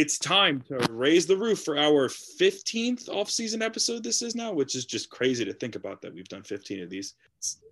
it's 0.00 0.18
time 0.18 0.62
to 0.62 0.78
raise 0.90 1.26
the 1.26 1.36
roof 1.36 1.62
for 1.62 1.76
our 1.76 2.08
15th 2.08 3.08
off-season 3.10 3.60
episode 3.60 4.02
this 4.02 4.22
is 4.22 4.34
now 4.34 4.50
which 4.50 4.74
is 4.74 4.86
just 4.86 5.10
crazy 5.10 5.44
to 5.44 5.52
think 5.52 5.76
about 5.76 6.00
that 6.00 6.14
we've 6.14 6.28
done 6.28 6.42
15 6.42 6.82
of 6.82 6.88
these 6.88 7.14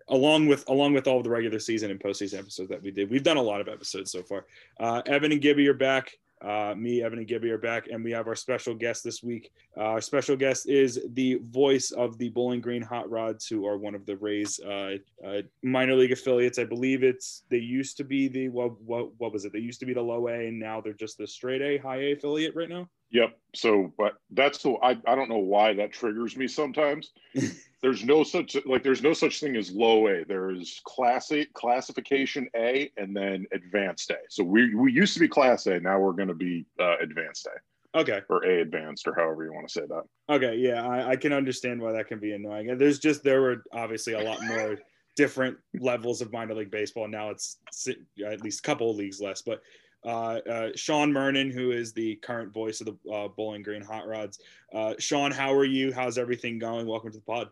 along 0.09 0.47
with 0.47 0.69
along 0.69 0.93
with 0.95 1.07
all 1.07 1.23
the 1.23 1.31
regular 1.31 1.59
season 1.59 1.91
and 1.91 2.01
postseason 2.01 2.39
episodes 2.39 2.69
that 2.71 2.83
we 2.83 2.91
did. 2.91 3.11
We've 3.11 3.23
done 3.23 3.37
a 3.37 3.43
lot 3.43 3.61
of 3.61 3.69
episodes 3.69 4.11
so 4.11 4.23
far. 4.23 4.47
Uh, 4.81 5.03
evan 5.07 5.33
and 5.33 5.41
gibby 5.41 5.69
are 5.69 5.75
back 5.75 6.13
uh, 6.43 6.75
me, 6.77 7.03
Evan, 7.03 7.19
and 7.19 7.27
Gibby 7.27 7.51
are 7.51 7.59
back, 7.59 7.89
and 7.91 8.03
we 8.05 8.11
have 8.13 8.27
our 8.27 8.35
special 8.35 8.75
guest 8.75 9.03
this 9.05 9.23
week. 9.23 9.51
Uh, 9.77 9.83
our 9.83 10.01
special 10.01 10.37
guest 10.37 10.69
is 10.69 11.01
the 11.15 11.41
voice 11.51 11.91
of 11.91 12.19
the 12.19 12.29
Bowling 12.31 12.61
Green 12.61 12.83
Hot 12.83 13.11
Rods, 13.11 13.47
who 13.47 13.67
are 13.67 13.77
one 13.77 13.95
of 13.95 14.07
the 14.07 14.17
Rays 14.17 14.61
uh, 14.61 14.97
uh, 15.27 15.43
minor 15.63 15.95
league 15.95 16.13
affiliates. 16.13 16.59
I 16.59 16.65
believe 16.65 17.03
it's 17.03 17.43
they 17.51 17.59
used 17.59 17.97
to 17.99 18.05
be 18.05 18.29
the 18.29 18.49
what, 18.49 18.81
what 18.83 19.11
what 19.19 19.33
was 19.33 19.45
it? 19.45 19.53
They 19.53 19.59
used 19.59 19.81
to 19.81 19.87
be 19.87 19.95
the 19.95 20.03
low 20.03 20.29
A, 20.29 20.49
and 20.49 20.59
now 20.59 20.81
they're 20.81 20.93
just 20.93 21.19
the 21.19 21.27
straight 21.27 21.63
A, 21.63 21.79
high 21.79 22.03
A 22.03 22.13
affiliate 22.13 22.55
right 22.55 22.69
now. 22.69 22.89
Yep. 23.11 23.39
So, 23.55 23.93
but 23.97 24.15
that's 24.31 24.59
the 24.63 24.75
I 24.83 24.91
I 25.07 25.15
don't 25.15 25.29
know 25.29 25.39
why 25.39 25.75
that 25.75 25.93
triggers 25.93 26.37
me 26.37 26.47
sometimes. 26.47 27.13
there's 27.83 28.05
no 28.05 28.25
such 28.25 28.57
like 28.67 28.83
there's 28.83 29.03
no 29.03 29.13
such 29.13 29.41
thing 29.41 29.57
as 29.57 29.71
low 29.71 30.09
A. 30.09 30.25
There 30.25 30.51
is 30.51 30.81
class 30.85 31.31
A, 31.33 31.45
classification 31.55 32.49
A, 32.57 32.91
and 32.97 33.17
then 33.17 33.47
advanced 33.53 34.11
A. 34.11 34.17
So 34.29 34.43
we 34.43 34.75
we 34.75 34.93
used 34.93 35.15
to 35.15 35.21
be 35.21 35.29
class 35.29 35.67
A. 35.67 35.79
Now 35.79 36.01
we're 36.01 36.13
going 36.13 36.29
to 36.29 36.35
be 36.35 36.67
uh, 36.81 36.99
advanced 36.99 37.47
A. 37.47 37.99
Okay. 38.01 38.21
Or 38.29 38.45
A 38.45 38.61
advanced, 38.61 39.07
or 39.07 39.15
however 39.15 39.45
you 39.45 39.53
want 39.53 39.69
to 39.69 39.73
say 39.73 39.87
that. 39.87 40.03
Okay. 40.35 40.57
Yeah, 40.57 40.87
I, 40.87 41.11
I 41.11 41.17
can 41.17 41.33
understand 41.33 41.81
why 41.81 41.93
that 41.93 42.09
can 42.09 42.19
be 42.19 42.33
annoying. 42.33 42.77
There's 42.77 42.99
just 42.99 43.23
there 43.23 43.41
were 43.41 43.65
obviously 43.73 44.15
a 44.15 44.21
lot 44.21 44.43
more 44.43 44.79
different 45.17 45.57
levels 45.81 46.21
of 46.21 46.33
minor 46.33 46.55
league 46.55 46.71
baseball. 46.71 47.09
Now 47.09 47.31
it's 47.31 47.59
at 48.25 48.43
least 48.43 48.61
a 48.61 48.63
couple 48.63 48.91
of 48.91 48.97
leagues 48.97 49.21
less, 49.21 49.43
but 49.43 49.63
uh, 50.05 50.39
uh, 50.49 50.69
Shawn 50.77 51.13
Murnin, 51.13 51.53
who 51.53 51.73
is 51.73 51.93
the 51.93 52.17
current 52.17 52.53
voice 52.53 52.81
of 52.81 52.87
the 52.87 53.13
uh, 53.13 53.29
Bowling 53.29 53.63
Green 53.63 53.83
Hot 53.83 54.07
Rods. 54.07 54.39
Uh, 54.73 54.95
Shawn, 54.99 55.33
how 55.33 55.53
are 55.53 55.65
you? 55.65 55.93
How's 55.93 56.19
everything 56.19 56.59
going? 56.59 56.87
Welcome 56.87 57.11
to 57.11 57.19
the 57.19 57.25
pod. 57.25 57.49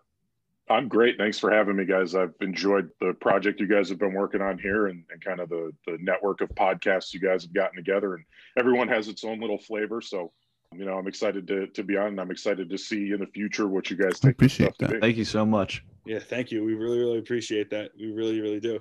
I'm 0.68 0.88
great. 0.88 1.16
Thanks 1.16 1.38
for 1.38 1.50
having 1.50 1.76
me, 1.76 1.84
guys. 1.84 2.14
I've 2.14 2.34
enjoyed 2.40 2.90
the 3.00 3.14
project 3.14 3.60
you 3.60 3.68
guys 3.68 3.88
have 3.88 3.98
been 3.98 4.14
working 4.14 4.42
on 4.42 4.58
here 4.58 4.88
and, 4.88 5.04
and 5.10 5.24
kind 5.24 5.38
of 5.38 5.48
the, 5.48 5.72
the 5.86 5.96
network 6.00 6.40
of 6.40 6.48
podcasts 6.50 7.14
you 7.14 7.20
guys 7.20 7.42
have 7.42 7.54
gotten 7.54 7.76
together. 7.76 8.14
And 8.14 8.24
everyone 8.58 8.88
has 8.88 9.06
its 9.06 9.22
own 9.22 9.40
little 9.40 9.58
flavor. 9.58 10.00
So, 10.00 10.32
you 10.74 10.84
know, 10.84 10.98
I'm 10.98 11.06
excited 11.06 11.46
to, 11.46 11.68
to 11.68 11.82
be 11.84 11.96
on 11.96 12.08
and 12.08 12.20
I'm 12.20 12.32
excited 12.32 12.68
to 12.68 12.78
see 12.78 13.12
in 13.12 13.20
the 13.20 13.28
future 13.28 13.68
what 13.68 13.90
you 13.90 13.96
guys 13.96 14.18
take. 14.18 14.32
appreciate 14.32 14.76
that. 14.80 15.00
Thank 15.00 15.16
you 15.16 15.24
so 15.24 15.46
much. 15.46 15.84
Yeah, 16.04 16.18
thank 16.18 16.50
you. 16.50 16.64
We 16.64 16.74
really, 16.74 16.98
really 16.98 17.18
appreciate 17.18 17.70
that. 17.70 17.92
We 17.96 18.10
really, 18.10 18.40
really 18.40 18.60
do. 18.60 18.80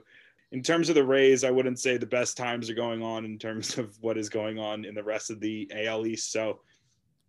In 0.52 0.64
terms 0.64 0.90
of 0.90 0.96
the 0.96 1.04
Rays, 1.04 1.44
I 1.44 1.52
wouldn't 1.52 1.80
say 1.80 1.98
the 1.98 2.06
best 2.06 2.36
times 2.36 2.68
are 2.70 2.76
going 2.76 3.04
on 3.04 3.26
in 3.26 3.38
terms 3.38 3.78
of 3.78 3.96
what 4.02 4.18
is 4.18 4.30
going 4.30 4.58
on 4.58 4.86
in 4.86 4.96
the 4.96 5.04
rest 5.04 5.30
of 5.30 5.40
the 5.40 5.70
AL 5.76 6.08
East. 6.08 6.32
So, 6.32 6.62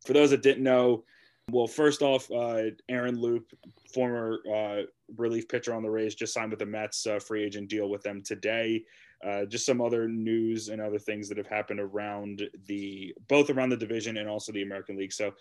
for 0.05 0.13
those 0.13 0.31
that 0.31 0.43
didn't 0.43 0.63
know, 0.63 1.05
well, 1.53 1.69
first 1.69 2.03
off, 2.03 2.31
uh, 2.31 2.71
Aaron 2.89 3.21
Loup, 3.21 3.53
former 3.95 4.39
uh, 4.53 4.83
relief 5.17 5.49
pitcher 5.49 5.73
on 5.75 5.83
the 5.83 5.91
Rays, 5.91 6.15
just 6.15 6.35
signed 6.35 6.51
with 6.51 6.59
the 6.59 6.67
Mets, 6.67 7.07
uh, 7.07 7.21
free 7.21 7.45
agent 7.45 7.69
deal 7.69 7.89
with 7.89 8.03
them 8.03 8.21
today. 8.23 8.85
Uh, 9.25 9.45
just 9.47 9.65
some 9.65 9.81
other 9.81 10.09
news 10.09 10.69
and 10.69 10.81
other 10.81 10.99
things 10.99 11.29
that 11.29 11.39
have 11.39 11.47
happened 11.47 11.81
around 11.81 12.43
the 12.67 13.15
both 13.29 13.49
around 13.49 13.71
the 13.71 13.77
division 13.77 14.19
and 14.19 14.29
also 14.29 14.53
the 14.53 14.63
American 14.63 14.97
League. 14.97 15.13
So 15.13 15.33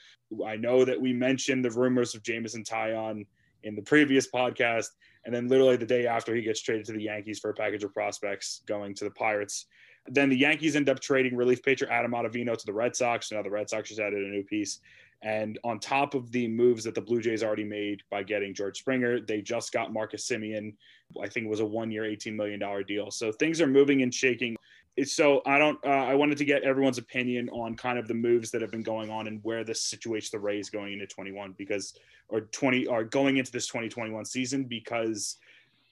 I 0.46 0.56
know 0.56 0.86
that 0.86 1.00
we 1.00 1.12
mentioned 1.12 1.66
the 1.66 1.72
rumors 1.72 2.16
of 2.16 2.24
Jameson 2.24 2.64
Taillon 2.64 3.26
in 3.64 3.76
the 3.76 3.82
previous 3.82 4.30
podcast, 4.32 4.92
and 5.26 5.34
then 5.34 5.48
literally 5.48 5.76
the 5.76 5.86
day 5.86 6.06
after 6.06 6.34
he 6.36 6.42
gets 6.42 6.62
traded 6.62 6.86
to 6.86 6.94
the 6.94 7.02
Yankees 7.02 7.40
for 7.40 7.50
a 7.50 7.54
package 7.54 7.84
of 7.84 7.94
prospects 7.94 8.62
going 8.66 8.94
to 8.94 9.04
the 9.04 9.12
Pirates. 9.12 9.66
Then 10.08 10.30
the 10.30 10.38
Yankees 10.38 10.76
end 10.76 10.88
up 10.88 11.00
trading 11.00 11.36
relief 11.36 11.64
pitcher 11.64 11.92
Adam 11.92 12.12
Ottavino 12.12 12.56
to 12.56 12.66
the 12.66 12.74
Red 12.74 12.96
Sox. 12.96 13.32
Now 13.32 13.42
the 13.42 13.50
Red 13.50 13.70
Sox 13.70 13.90
just 13.90 14.00
added 14.00 14.24
a 14.24 14.30
new 14.30 14.44
piece. 14.44 14.80
And 15.26 15.58
on 15.64 15.80
top 15.80 16.14
of 16.14 16.32
the 16.32 16.48
moves 16.48 16.84
that 16.84 16.94
the 16.94 17.02
Blue 17.02 17.20
Jays 17.20 17.44
already 17.44 17.64
made 17.64 18.04
by 18.12 18.22
getting 18.22 18.54
George 18.54 18.78
Springer, 18.78 19.20
they 19.20 19.42
just 19.42 19.74
got 19.74 19.92
Marcus 19.92 20.30
Semien. 20.30 20.76
I 21.20 21.28
think 21.28 21.48
it 21.48 21.50
was 21.50 21.62
a 21.62 21.66
one 21.66 21.90
year, 21.90 22.04
$18 22.04 22.36
million 22.36 22.62
deal. 22.88 23.10
So 23.10 23.32
things 23.32 23.60
are 23.60 23.66
moving 23.66 24.04
and 24.04 24.14
shaking. 24.14 24.56
So 25.04 25.42
I 25.48 25.58
don't, 25.58 25.84
uh, 25.84 25.90
I 25.90 26.14
wanted 26.14 26.38
to 26.38 26.46
get 26.46 26.62
everyone's 26.62 27.00
opinion 27.00 27.50
on 27.50 27.76
kind 27.76 27.98
of 27.98 28.08
the 28.08 28.14
moves 28.14 28.52
that 28.52 28.62
have 28.62 28.70
been 28.70 28.84
going 28.84 29.10
on 29.10 29.26
and 29.26 29.40
where 29.42 29.64
this 29.64 29.92
situates 29.92 30.30
the 30.30 30.40
Rays 30.40 30.70
going 30.70 30.94
into 30.94 31.08
21 31.08 31.56
because, 31.58 31.98
or 32.30 32.42
20, 32.42 32.86
or 32.86 33.04
going 33.04 33.38
into 33.38 33.52
this 33.52 33.66
2021 33.66 34.26
season 34.26 34.66
because 34.66 35.38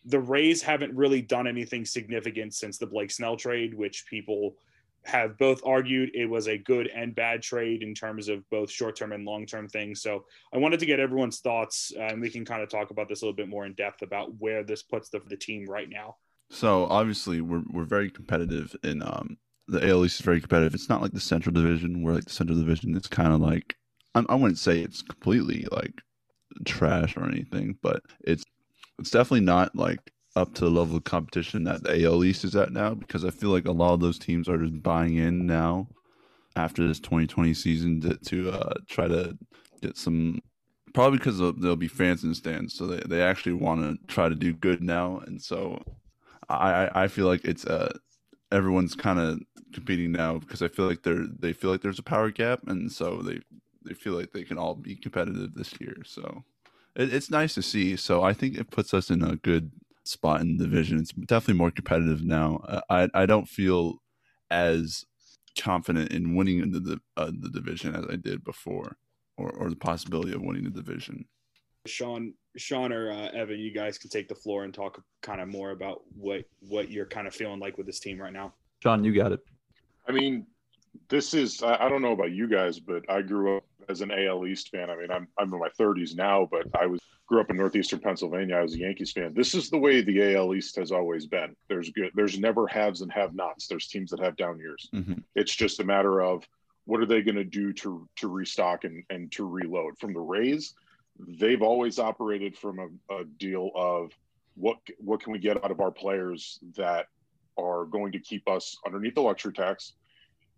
the 0.05 0.19
Rays 0.19 0.61
haven't 0.61 0.95
really 0.95 1.23
done 1.23 1.47
anything 1.47 1.85
significant 1.85 2.53
since 2.53 2.77
the 2.77 2.85
Blake 2.85 3.09
Snell 3.09 3.35
trade, 3.35 3.73
which 3.73 4.05
people, 4.05 4.55
have 5.05 5.37
both 5.37 5.61
argued 5.65 6.11
it 6.13 6.25
was 6.25 6.47
a 6.47 6.57
good 6.57 6.87
and 6.87 7.13
bad 7.13 7.41
trade 7.41 7.83
in 7.83 7.93
terms 7.93 8.29
of 8.29 8.47
both 8.49 8.71
short 8.71 8.95
term 8.95 9.11
and 9.11 9.25
long 9.25 9.45
term 9.45 9.67
things. 9.67 10.01
So 10.01 10.25
I 10.53 10.57
wanted 10.57 10.79
to 10.79 10.85
get 10.85 10.99
everyone's 10.99 11.39
thoughts, 11.39 11.91
uh, 11.97 12.03
and 12.03 12.21
we 12.21 12.29
can 12.29 12.45
kind 12.45 12.61
of 12.61 12.69
talk 12.69 12.91
about 12.91 13.09
this 13.09 13.21
a 13.21 13.25
little 13.25 13.35
bit 13.35 13.49
more 13.49 13.65
in 13.65 13.73
depth 13.73 14.01
about 14.01 14.33
where 14.39 14.63
this 14.63 14.83
puts 14.83 15.09
the, 15.09 15.19
the 15.27 15.37
team 15.37 15.65
right 15.67 15.89
now. 15.89 16.15
So 16.49 16.85
obviously 16.85 17.41
we're 17.41 17.63
we're 17.69 17.85
very 17.85 18.09
competitive 18.09 18.75
in 18.83 19.01
um 19.01 19.37
the 19.67 19.89
AL 19.89 20.05
East 20.05 20.19
is 20.19 20.25
very 20.25 20.41
competitive. 20.41 20.73
It's 20.73 20.89
not 20.89 21.01
like 21.01 21.13
the 21.13 21.19
Central 21.19 21.53
Division 21.53 22.03
where 22.03 22.15
like 22.15 22.25
the 22.25 22.31
Central 22.31 22.57
Division 22.57 22.95
is 22.95 23.07
kind 23.07 23.33
of 23.33 23.39
like 23.39 23.75
I, 24.15 24.23
I 24.29 24.35
wouldn't 24.35 24.59
say 24.59 24.79
it's 24.79 25.01
completely 25.01 25.65
like 25.71 26.01
trash 26.65 27.17
or 27.17 27.25
anything, 27.25 27.77
but 27.81 28.01
it's 28.21 28.43
it's 28.99 29.09
definitely 29.09 29.41
not 29.41 29.75
like 29.75 29.99
up 30.35 30.53
to 30.55 30.61
the 30.61 30.71
level 30.71 30.97
of 30.97 31.03
competition 31.03 31.63
that 31.66 31.83
the 31.83 32.05
AL 32.05 32.23
East 32.23 32.44
is 32.44 32.55
at 32.55 32.71
now? 32.71 32.94
Because 32.94 33.23
I 33.23 33.29
feel 33.29 33.49
like 33.49 33.66
a 33.66 33.71
lot 33.71 33.94
of 33.94 33.99
those 33.99 34.19
teams 34.19 34.47
are 34.47 34.57
just 34.57 34.81
buying 34.81 35.16
in 35.16 35.45
now 35.45 35.88
after 36.55 36.88
this 36.88 36.99
2020 36.99 37.53
season 37.53 38.01
to, 38.01 38.16
to 38.17 38.51
uh, 38.51 38.73
try 38.88 39.07
to 39.07 39.38
get 39.81 39.97
some 39.97 40.39
probably 40.94 41.17
because 41.17 41.39
there'll 41.39 41.75
be 41.75 41.88
fans 41.88 42.23
in 42.23 42.29
the 42.29 42.35
stands 42.35 42.75
so 42.75 42.85
they, 42.85 43.01
they 43.07 43.21
actually 43.21 43.51
want 43.51 43.81
to 43.81 44.13
try 44.13 44.29
to 44.29 44.35
do 44.35 44.53
good 44.53 44.81
now 44.81 45.17
and 45.25 45.41
so 45.41 45.81
I, 46.47 46.88
I 46.94 47.07
feel 47.07 47.25
like 47.25 47.44
it's 47.44 47.65
uh 47.65 47.97
everyone's 48.51 48.94
kind 48.94 49.19
of 49.19 49.39
competing 49.73 50.11
now 50.11 50.38
because 50.38 50.61
I 50.61 50.67
feel 50.67 50.85
like 50.85 51.01
they're 51.01 51.25
they 51.39 51.51
feel 51.51 51.71
like 51.71 51.81
there's 51.81 51.97
a 51.97 52.03
power 52.03 52.29
gap 52.29 52.59
and 52.67 52.91
so 52.91 53.23
they 53.23 53.39
they 53.83 53.95
feel 53.95 54.13
like 54.13 54.31
they 54.31 54.44
can 54.44 54.59
all 54.59 54.75
be 54.75 54.95
competitive 54.95 55.55
this 55.55 55.73
year 55.81 55.95
so 56.05 56.44
it, 56.95 57.13
it's 57.13 57.31
nice 57.31 57.53
to 57.55 57.61
see. 57.61 57.95
So 57.95 58.23
I 58.23 58.33
think 58.33 58.57
it 58.57 58.71
puts 58.71 58.94
us 58.94 59.09
in 59.09 59.23
a 59.23 59.35
good 59.35 59.71
spot 60.03 60.41
in 60.41 60.57
the 60.57 60.63
division. 60.63 60.99
It's 60.99 61.11
definitely 61.11 61.59
more 61.59 61.71
competitive 61.71 62.23
now. 62.23 62.61
I 62.89 63.09
I 63.13 63.25
don't 63.25 63.47
feel 63.47 64.01
as 64.51 65.05
confident 65.57 66.11
in 66.11 66.35
winning 66.35 66.71
the 66.71 66.79
the, 66.79 66.99
uh, 67.17 67.31
the 67.39 67.49
division 67.49 67.95
as 67.95 68.05
I 68.09 68.15
did 68.15 68.43
before, 68.43 68.97
or 69.37 69.49
or 69.51 69.69
the 69.69 69.75
possibility 69.75 70.33
of 70.33 70.41
winning 70.41 70.63
the 70.63 70.69
division. 70.69 71.25
Shawn, 71.85 72.33
Shawn 72.55 72.93
or 72.93 73.11
uh, 73.11 73.29
Evan, 73.31 73.59
you 73.59 73.73
guys 73.73 73.97
can 73.97 74.09
take 74.09 74.29
the 74.29 74.35
floor 74.35 74.63
and 74.63 74.73
talk 74.73 75.03
kind 75.21 75.41
of 75.41 75.49
more 75.49 75.71
about 75.71 76.01
what 76.15 76.45
what 76.59 76.89
you're 76.89 77.05
kind 77.05 77.27
of 77.27 77.35
feeling 77.35 77.59
like 77.59 77.77
with 77.77 77.85
this 77.85 77.99
team 77.99 78.19
right 78.19 78.33
now. 78.33 78.53
Shawn, 78.81 79.03
you 79.03 79.13
got 79.13 79.31
it. 79.31 79.41
I 80.07 80.11
mean, 80.11 80.45
this 81.09 81.33
is 81.33 81.61
I, 81.61 81.85
I 81.85 81.89
don't 81.89 82.01
know 82.01 82.13
about 82.13 82.31
you 82.31 82.47
guys, 82.47 82.79
but 82.79 83.03
I 83.09 83.21
grew 83.21 83.57
up 83.57 83.63
as 83.89 84.01
an 84.01 84.11
AL 84.11 84.45
East 84.47 84.69
fan. 84.69 84.89
I 84.89 84.95
mean, 84.95 85.11
I'm 85.11 85.27
I'm 85.38 85.53
in 85.53 85.59
my 85.59 85.69
30s 85.79 86.16
now, 86.16 86.47
but 86.49 86.67
I 86.79 86.85
was 86.85 86.99
grew 87.27 87.39
up 87.39 87.49
in 87.49 87.57
northeastern 87.57 87.99
Pennsylvania. 87.99 88.55
I 88.55 88.61
was 88.61 88.75
a 88.75 88.79
Yankees 88.79 89.11
fan. 89.11 89.33
This 89.33 89.53
is 89.55 89.69
the 89.69 89.77
way 89.77 90.01
the 90.01 90.35
AL 90.35 90.53
East 90.55 90.75
has 90.75 90.91
always 90.91 91.25
been. 91.25 91.55
There's 91.69 91.89
good. 91.89 92.11
There's 92.13 92.38
never 92.38 92.67
haves 92.67 93.01
and 93.01 93.11
have-nots. 93.11 93.67
There's 93.67 93.88
teams 93.88 94.11
that 94.11 94.19
have 94.19 94.35
down 94.35 94.59
years. 94.59 94.89
Mm-hmm. 94.94 95.19
It's 95.35 95.55
just 95.55 95.79
a 95.79 95.83
matter 95.83 96.21
of 96.21 96.47
what 96.85 96.99
are 96.99 97.05
they 97.05 97.21
going 97.21 97.35
to 97.35 97.44
do 97.44 97.74
to 97.74 98.07
to 98.18 98.27
restock 98.27 98.83
and 98.83 99.03
and 99.09 99.31
to 99.33 99.47
reload. 99.47 99.97
From 99.97 100.13
the 100.13 100.19
Rays, 100.19 100.74
they've 101.19 101.62
always 101.62 102.00
operated 102.00 102.57
from 102.57 102.80
a, 102.80 103.15
a 103.15 103.25
deal 103.25 103.71
of 103.75 104.12
what 104.56 104.77
what 104.97 105.21
can 105.21 105.33
we 105.33 105.39
get 105.39 105.63
out 105.63 105.71
of 105.71 105.80
our 105.80 105.91
players 105.91 106.59
that 106.77 107.07
are 107.57 107.85
going 107.85 108.12
to 108.12 108.19
keep 108.19 108.47
us 108.50 108.77
underneath 108.85 109.15
the 109.15 109.21
luxury 109.21 109.53
tax 109.53 109.94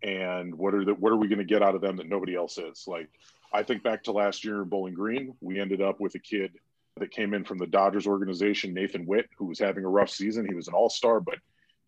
and 0.02 0.54
what 0.54 0.74
are 0.74 0.84
the 0.84 0.94
what 0.94 1.12
are 1.12 1.16
we 1.16 1.28
going 1.28 1.38
to 1.38 1.44
get 1.44 1.62
out 1.62 1.74
of 1.74 1.80
them 1.80 1.96
that 1.96 2.08
nobody 2.08 2.34
else 2.34 2.58
is? 2.58 2.84
Like 2.86 3.08
i 3.52 3.62
think 3.62 3.82
back 3.82 4.02
to 4.02 4.12
last 4.12 4.44
year 4.44 4.62
in 4.62 4.68
bowling 4.68 4.94
green 4.94 5.34
we 5.40 5.60
ended 5.60 5.80
up 5.80 6.00
with 6.00 6.14
a 6.16 6.18
kid 6.18 6.52
that 6.98 7.10
came 7.10 7.32
in 7.32 7.44
from 7.44 7.58
the 7.58 7.66
dodgers 7.66 8.06
organization 8.06 8.74
nathan 8.74 9.06
witt 9.06 9.28
who 9.38 9.46
was 9.46 9.58
having 9.58 9.84
a 9.84 9.88
rough 9.88 10.10
season. 10.10 10.46
He 10.46 10.54
was 10.54 10.68
an 10.68 10.74
all-star 10.74 11.20
but 11.20 11.38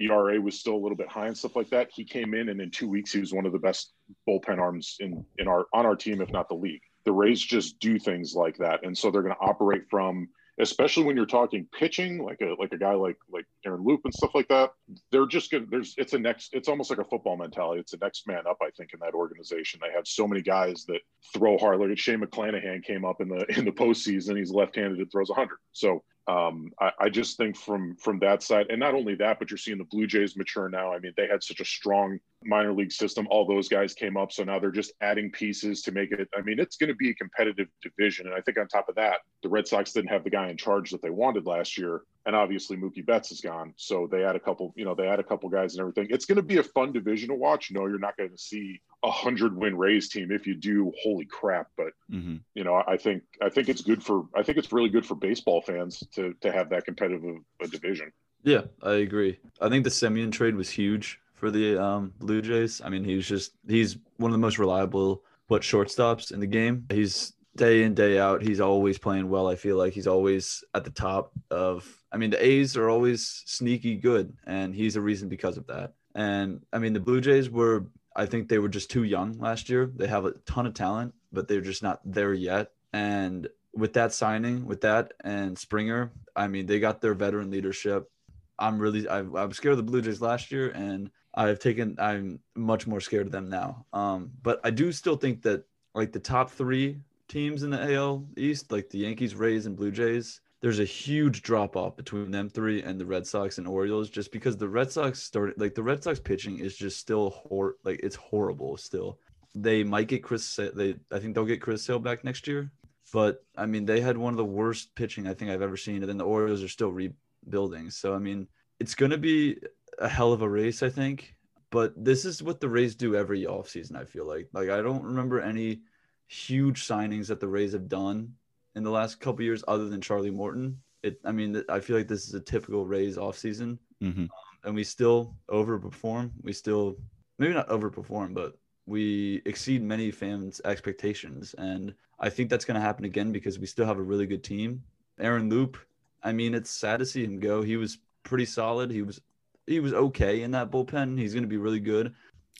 era 0.00 0.40
was 0.40 0.58
still 0.58 0.74
a 0.74 0.78
little 0.78 0.96
bit 0.96 1.08
high 1.08 1.26
and 1.26 1.36
stuff 1.36 1.56
like 1.56 1.70
that. 1.70 1.90
He 1.92 2.04
came 2.04 2.32
in 2.32 2.50
and 2.50 2.60
in 2.60 2.70
two 2.70 2.88
weeks 2.88 3.12
he 3.12 3.18
was 3.18 3.32
one 3.32 3.46
of 3.46 3.52
the 3.52 3.58
best 3.58 3.92
bullpen 4.28 4.58
arms 4.58 4.96
in 5.00 5.24
in 5.38 5.48
our 5.48 5.66
on 5.72 5.86
our 5.86 5.96
team 5.96 6.20
if 6.20 6.32
not 6.32 6.48
the 6.48 6.54
league. 6.54 6.82
The 7.04 7.12
rays 7.12 7.40
just 7.40 7.78
do 7.80 7.98
things 7.98 8.34
like 8.34 8.56
that 8.58 8.84
and 8.84 8.96
so 8.96 9.10
they're 9.10 9.22
going 9.22 9.34
to 9.34 9.40
operate 9.40 9.82
from 9.90 10.28
especially 10.60 11.04
when 11.04 11.16
you're 11.16 11.26
talking 11.26 11.66
pitching, 11.78 12.22
like 12.22 12.40
a 12.40 12.54
like 12.58 12.72
a 12.72 12.78
guy 12.78 12.92
like 12.94 13.16
like 13.30 13.46
Aaron 13.64 13.84
Loup 13.84 14.00
and 14.04 14.12
stuff 14.12 14.34
like 14.34 14.48
that. 14.48 14.70
They're 15.10 15.26
just 15.26 15.50
gonna 15.50 15.66
there's 15.70 15.94
it's 15.96 16.12
a 16.12 16.18
next 16.18 16.54
it's 16.54 16.68
almost 16.68 16.90
like 16.90 16.98
a 16.98 17.04
football 17.04 17.36
mentality. 17.36 17.80
It's 17.80 17.92
the 17.92 17.98
next 18.00 18.26
man 18.26 18.46
up, 18.48 18.58
I 18.62 18.70
think, 18.70 18.92
in 18.92 19.00
that 19.00 19.14
organization. 19.14 19.80
They 19.82 19.92
have 19.94 20.06
so 20.06 20.26
many 20.26 20.42
guys 20.42 20.84
that 20.86 21.00
throw 21.34 21.58
hard. 21.58 21.80
Like 21.80 21.96
Shane 21.98 22.20
McClanahan 22.20 22.82
came 22.82 23.04
up 23.04 23.20
in 23.20 23.28
the 23.28 23.44
in 23.56 23.64
the 23.64 23.72
postseason. 23.72 24.36
He's 24.36 24.50
left-handed 24.50 24.98
and 24.98 25.10
throws 25.10 25.30
hundred. 25.30 25.58
So 25.72 26.02
Um, 26.28 26.72
I, 26.78 26.92
I, 27.00 27.08
just 27.08 27.38
think 27.38 27.56
from 27.56 27.96
from 27.96 28.18
that 28.18 28.42
side, 28.42 28.66
and 28.68 28.78
not 28.78 28.92
only 28.92 29.14
that, 29.14 29.38
but 29.38 29.50
you're 29.50 29.56
seeing 29.56 29.78
the 29.78 29.84
Blue 29.84 30.06
Jays 30.06 30.36
mature 30.36 30.68
now. 30.68 30.92
I 30.92 30.98
mean, 30.98 31.14
they 31.16 31.26
had 31.26 31.42
such 31.42 31.60
a 31.60 31.64
strong 31.64 32.20
minor 32.44 32.74
league 32.74 32.92
system. 32.92 33.26
All 33.30 33.46
those 33.46 33.66
guys 33.66 33.94
came 33.94 34.18
up, 34.18 34.30
so 34.30 34.44
now 34.44 34.58
they're 34.58 34.70
just 34.70 34.92
adding 35.00 35.30
pieces 35.30 35.80
to 35.82 35.92
make 35.92 36.12
it. 36.12 36.28
I 36.36 36.42
mean, 36.42 36.60
it's 36.60 36.76
going 36.76 36.88
to 36.88 36.94
be 36.94 37.08
a 37.08 37.14
competitive 37.14 37.68
division, 37.82 38.26
and 38.26 38.34
I 38.34 38.42
think 38.42 38.58
on 38.58 38.68
top 38.68 38.90
of 38.90 38.94
that, 38.96 39.20
the 39.42 39.48
Red 39.48 39.66
Sox 39.66 39.94
didn't 39.94 40.10
have 40.10 40.22
the 40.22 40.28
guy 40.28 40.50
in 40.50 40.58
charge 40.58 40.90
that 40.90 41.00
they 41.00 41.08
wanted 41.08 41.46
last 41.46 41.78
year, 41.78 42.02
and 42.26 42.36
obviously 42.36 42.76
Mookie 42.76 43.06
Betts 43.06 43.32
is 43.32 43.40
gone, 43.40 43.72
so 43.78 44.06
they 44.06 44.20
had 44.20 44.36
a 44.36 44.40
couple. 44.40 44.74
You 44.76 44.84
know, 44.84 44.94
they 44.94 45.06
had 45.06 45.20
a 45.20 45.24
couple 45.24 45.48
guys 45.48 45.76
and 45.76 45.80
everything. 45.80 46.08
It's 46.10 46.26
going 46.26 46.36
to 46.36 46.42
be 46.42 46.58
a 46.58 46.62
fun 46.62 46.92
division 46.92 47.30
to 47.30 47.36
watch. 47.36 47.70
No, 47.70 47.86
you're 47.86 47.98
not 47.98 48.18
going 48.18 48.32
to 48.32 48.38
see 48.38 48.82
a 49.04 49.10
hundred 49.10 49.56
win 49.56 49.76
Rays 49.76 50.08
team. 50.08 50.30
If 50.32 50.46
you 50.46 50.54
do, 50.54 50.92
holy 51.02 51.24
crap! 51.24 51.68
But 51.76 51.92
mm-hmm. 52.10 52.36
you 52.54 52.64
know, 52.64 52.82
I 52.86 52.96
think 52.96 53.22
I 53.40 53.48
think 53.48 53.68
it's 53.68 53.82
good 53.82 54.02
for 54.02 54.26
I 54.34 54.42
think 54.42 54.58
it's 54.58 54.72
really 54.72 54.88
good 54.88 55.06
for 55.06 55.14
baseball 55.14 55.60
fans 55.62 56.02
to 56.14 56.34
to 56.40 56.52
have 56.52 56.70
that 56.70 56.84
competitive 56.84 57.36
a 57.60 57.68
division. 57.68 58.12
Yeah, 58.42 58.62
I 58.82 58.94
agree. 58.94 59.38
I 59.60 59.68
think 59.68 59.84
the 59.84 59.90
Semien 59.90 60.32
trade 60.32 60.54
was 60.54 60.70
huge 60.70 61.20
for 61.34 61.50
the 61.50 61.80
um, 61.82 62.12
Blue 62.18 62.42
Jays. 62.42 62.80
I 62.84 62.88
mean, 62.88 63.04
he's 63.04 63.26
just 63.26 63.52
he's 63.66 63.96
one 64.16 64.30
of 64.30 64.32
the 64.32 64.38
most 64.38 64.58
reliable 64.58 65.22
what 65.48 65.62
shortstops 65.62 66.32
in 66.32 66.40
the 66.40 66.46
game. 66.46 66.86
He's 66.90 67.32
day 67.56 67.82
in 67.82 67.94
day 67.94 68.18
out. 68.18 68.42
He's 68.42 68.60
always 68.60 68.98
playing 68.98 69.28
well. 69.28 69.48
I 69.48 69.56
feel 69.56 69.76
like 69.76 69.92
he's 69.92 70.06
always 70.06 70.64
at 70.74 70.84
the 70.84 70.90
top 70.90 71.32
of. 71.50 71.86
I 72.10 72.16
mean, 72.16 72.30
the 72.30 72.44
A's 72.44 72.76
are 72.76 72.88
always 72.88 73.42
sneaky 73.46 73.96
good, 73.96 74.34
and 74.46 74.74
he's 74.74 74.96
a 74.96 75.00
reason 75.00 75.28
because 75.28 75.58
of 75.58 75.66
that. 75.66 75.92
And 76.14 76.64
I 76.72 76.78
mean, 76.78 76.92
the 76.92 77.00
Blue 77.00 77.20
Jays 77.20 77.50
were. 77.50 77.86
I 78.18 78.26
think 78.26 78.48
they 78.48 78.58
were 78.58 78.68
just 78.68 78.90
too 78.90 79.04
young 79.04 79.38
last 79.38 79.70
year. 79.70 79.90
They 79.94 80.08
have 80.08 80.24
a 80.24 80.32
ton 80.44 80.66
of 80.66 80.74
talent, 80.74 81.14
but 81.32 81.46
they're 81.46 81.60
just 81.60 81.84
not 81.84 82.00
there 82.04 82.34
yet. 82.34 82.72
And 82.92 83.48
with 83.72 83.92
that 83.92 84.12
signing, 84.12 84.66
with 84.66 84.80
that 84.80 85.12
and 85.22 85.56
Springer, 85.56 86.10
I 86.34 86.48
mean, 86.48 86.66
they 86.66 86.80
got 86.80 87.00
their 87.00 87.14
veteran 87.14 87.48
leadership. 87.50 88.10
I'm 88.58 88.80
really, 88.80 89.08
I, 89.08 89.18
I 89.18 89.44
was 89.44 89.56
scared 89.56 89.72
of 89.72 89.76
the 89.76 89.84
Blue 89.84 90.02
Jays 90.02 90.20
last 90.20 90.50
year, 90.50 90.70
and 90.70 91.12
I've 91.32 91.60
taken, 91.60 91.94
I'm 92.00 92.40
much 92.56 92.88
more 92.88 93.00
scared 93.00 93.26
of 93.26 93.32
them 93.32 93.48
now. 93.48 93.86
Um, 93.92 94.32
but 94.42 94.60
I 94.64 94.70
do 94.70 94.90
still 94.90 95.16
think 95.16 95.42
that 95.42 95.64
like 95.94 96.10
the 96.10 96.18
top 96.18 96.50
three 96.50 96.98
teams 97.28 97.62
in 97.62 97.70
the 97.70 97.94
AL 97.94 98.26
East, 98.36 98.72
like 98.72 98.90
the 98.90 98.98
Yankees, 98.98 99.36
Rays, 99.36 99.66
and 99.66 99.76
Blue 99.76 99.92
Jays, 99.92 100.40
there's 100.60 100.80
a 100.80 100.84
huge 100.84 101.42
drop 101.42 101.76
off 101.76 101.96
between 101.96 102.30
them 102.30 102.48
three 102.48 102.82
and 102.82 103.00
the 103.00 103.06
Red 103.06 103.26
Sox 103.26 103.58
and 103.58 103.66
Orioles, 103.66 104.10
just 104.10 104.32
because 104.32 104.56
the 104.56 104.68
Red 104.68 104.90
Sox 104.90 105.22
started, 105.22 105.60
like 105.60 105.74
the 105.74 105.82
Red 105.82 106.02
Sox 106.02 106.18
pitching 106.18 106.58
is 106.58 106.76
just 106.76 106.98
still 106.98 107.30
hor, 107.30 107.76
like 107.84 108.00
it's 108.02 108.16
horrible 108.16 108.76
still. 108.76 109.18
They 109.54 109.84
might 109.84 110.08
get 110.08 110.22
Chris, 110.22 110.56
they, 110.56 110.96
I 111.12 111.18
think 111.18 111.34
they'll 111.34 111.44
get 111.44 111.62
Chris 111.62 111.84
Sale 111.84 112.00
back 112.00 112.24
next 112.24 112.46
year. 112.48 112.70
But 113.12 113.44
I 113.56 113.66
mean, 113.66 113.86
they 113.86 114.00
had 114.00 114.18
one 114.18 114.32
of 114.32 114.36
the 114.36 114.44
worst 114.44 114.94
pitching 114.94 115.26
I 115.26 115.34
think 115.34 115.50
I've 115.50 115.62
ever 115.62 115.76
seen, 115.76 116.02
and 116.02 116.08
then 116.08 116.18
the 116.18 116.24
Orioles 116.24 116.62
are 116.62 116.68
still 116.68 116.92
rebuilding. 116.92 117.90
So 117.90 118.14
I 118.14 118.18
mean, 118.18 118.48
it's 118.80 118.94
going 118.94 119.12
to 119.12 119.18
be 119.18 119.58
a 119.98 120.08
hell 120.08 120.32
of 120.32 120.42
a 120.42 120.48
race, 120.48 120.82
I 120.82 120.90
think. 120.90 121.34
But 121.70 121.92
this 122.02 122.24
is 122.24 122.42
what 122.42 122.60
the 122.60 122.68
Rays 122.68 122.94
do 122.94 123.14
every 123.14 123.44
offseason, 123.44 123.96
I 123.96 124.04
feel 124.04 124.26
like. 124.26 124.48
Like 124.52 124.70
I 124.70 124.82
don't 124.82 125.04
remember 125.04 125.40
any 125.40 125.82
huge 126.26 126.86
signings 126.86 127.28
that 127.28 127.40
the 127.40 127.48
Rays 127.48 127.72
have 127.72 127.88
done 127.88 128.34
in 128.78 128.84
the 128.84 128.90
last 128.90 129.20
couple 129.20 129.44
years 129.44 129.62
other 129.68 129.88
than 129.88 130.00
Charlie 130.00 130.30
Morton. 130.30 130.80
It 131.02 131.20
I 131.24 131.32
mean, 131.32 131.62
I 131.68 131.80
feel 131.80 131.96
like 131.96 132.08
this 132.08 132.26
is 132.26 132.34
a 132.34 132.40
typical 132.40 132.86
Rays 132.86 133.16
offseason. 133.16 133.78
Mm-hmm. 134.02 134.22
Um, 134.22 134.28
and 134.64 134.74
we 134.74 134.84
still 134.84 135.34
overperform. 135.50 136.30
We 136.42 136.52
still 136.52 136.96
maybe 137.38 137.54
not 137.54 137.68
overperform, 137.68 138.34
but 138.34 138.56
we 138.86 139.42
exceed 139.44 139.82
many 139.82 140.10
fans' 140.10 140.60
expectations. 140.64 141.54
And 141.58 141.94
I 142.20 142.30
think 142.30 142.48
that's 142.48 142.64
going 142.64 142.76
to 142.76 142.80
happen 142.80 143.04
again 143.04 143.32
because 143.32 143.58
we 143.58 143.66
still 143.66 143.86
have 143.86 143.98
a 143.98 144.02
really 144.02 144.26
good 144.26 144.42
team. 144.42 144.82
Aaron 145.20 145.50
Loup, 145.50 145.76
I 146.22 146.32
mean, 146.32 146.54
it's 146.54 146.70
sad 146.70 147.00
to 147.00 147.06
see 147.06 147.24
him 147.24 147.38
go. 147.38 147.62
He 147.62 147.76
was 147.76 147.98
pretty 148.22 148.46
solid. 148.46 148.90
He 148.90 149.02
was 149.02 149.20
he 149.66 149.80
was 149.80 149.92
okay 149.92 150.42
in 150.42 150.52
that 150.52 150.70
bullpen. 150.70 151.18
He's 151.18 151.34
going 151.34 151.44
to 151.44 151.48
be 151.48 151.58
really 151.58 151.80
good. 151.80 152.14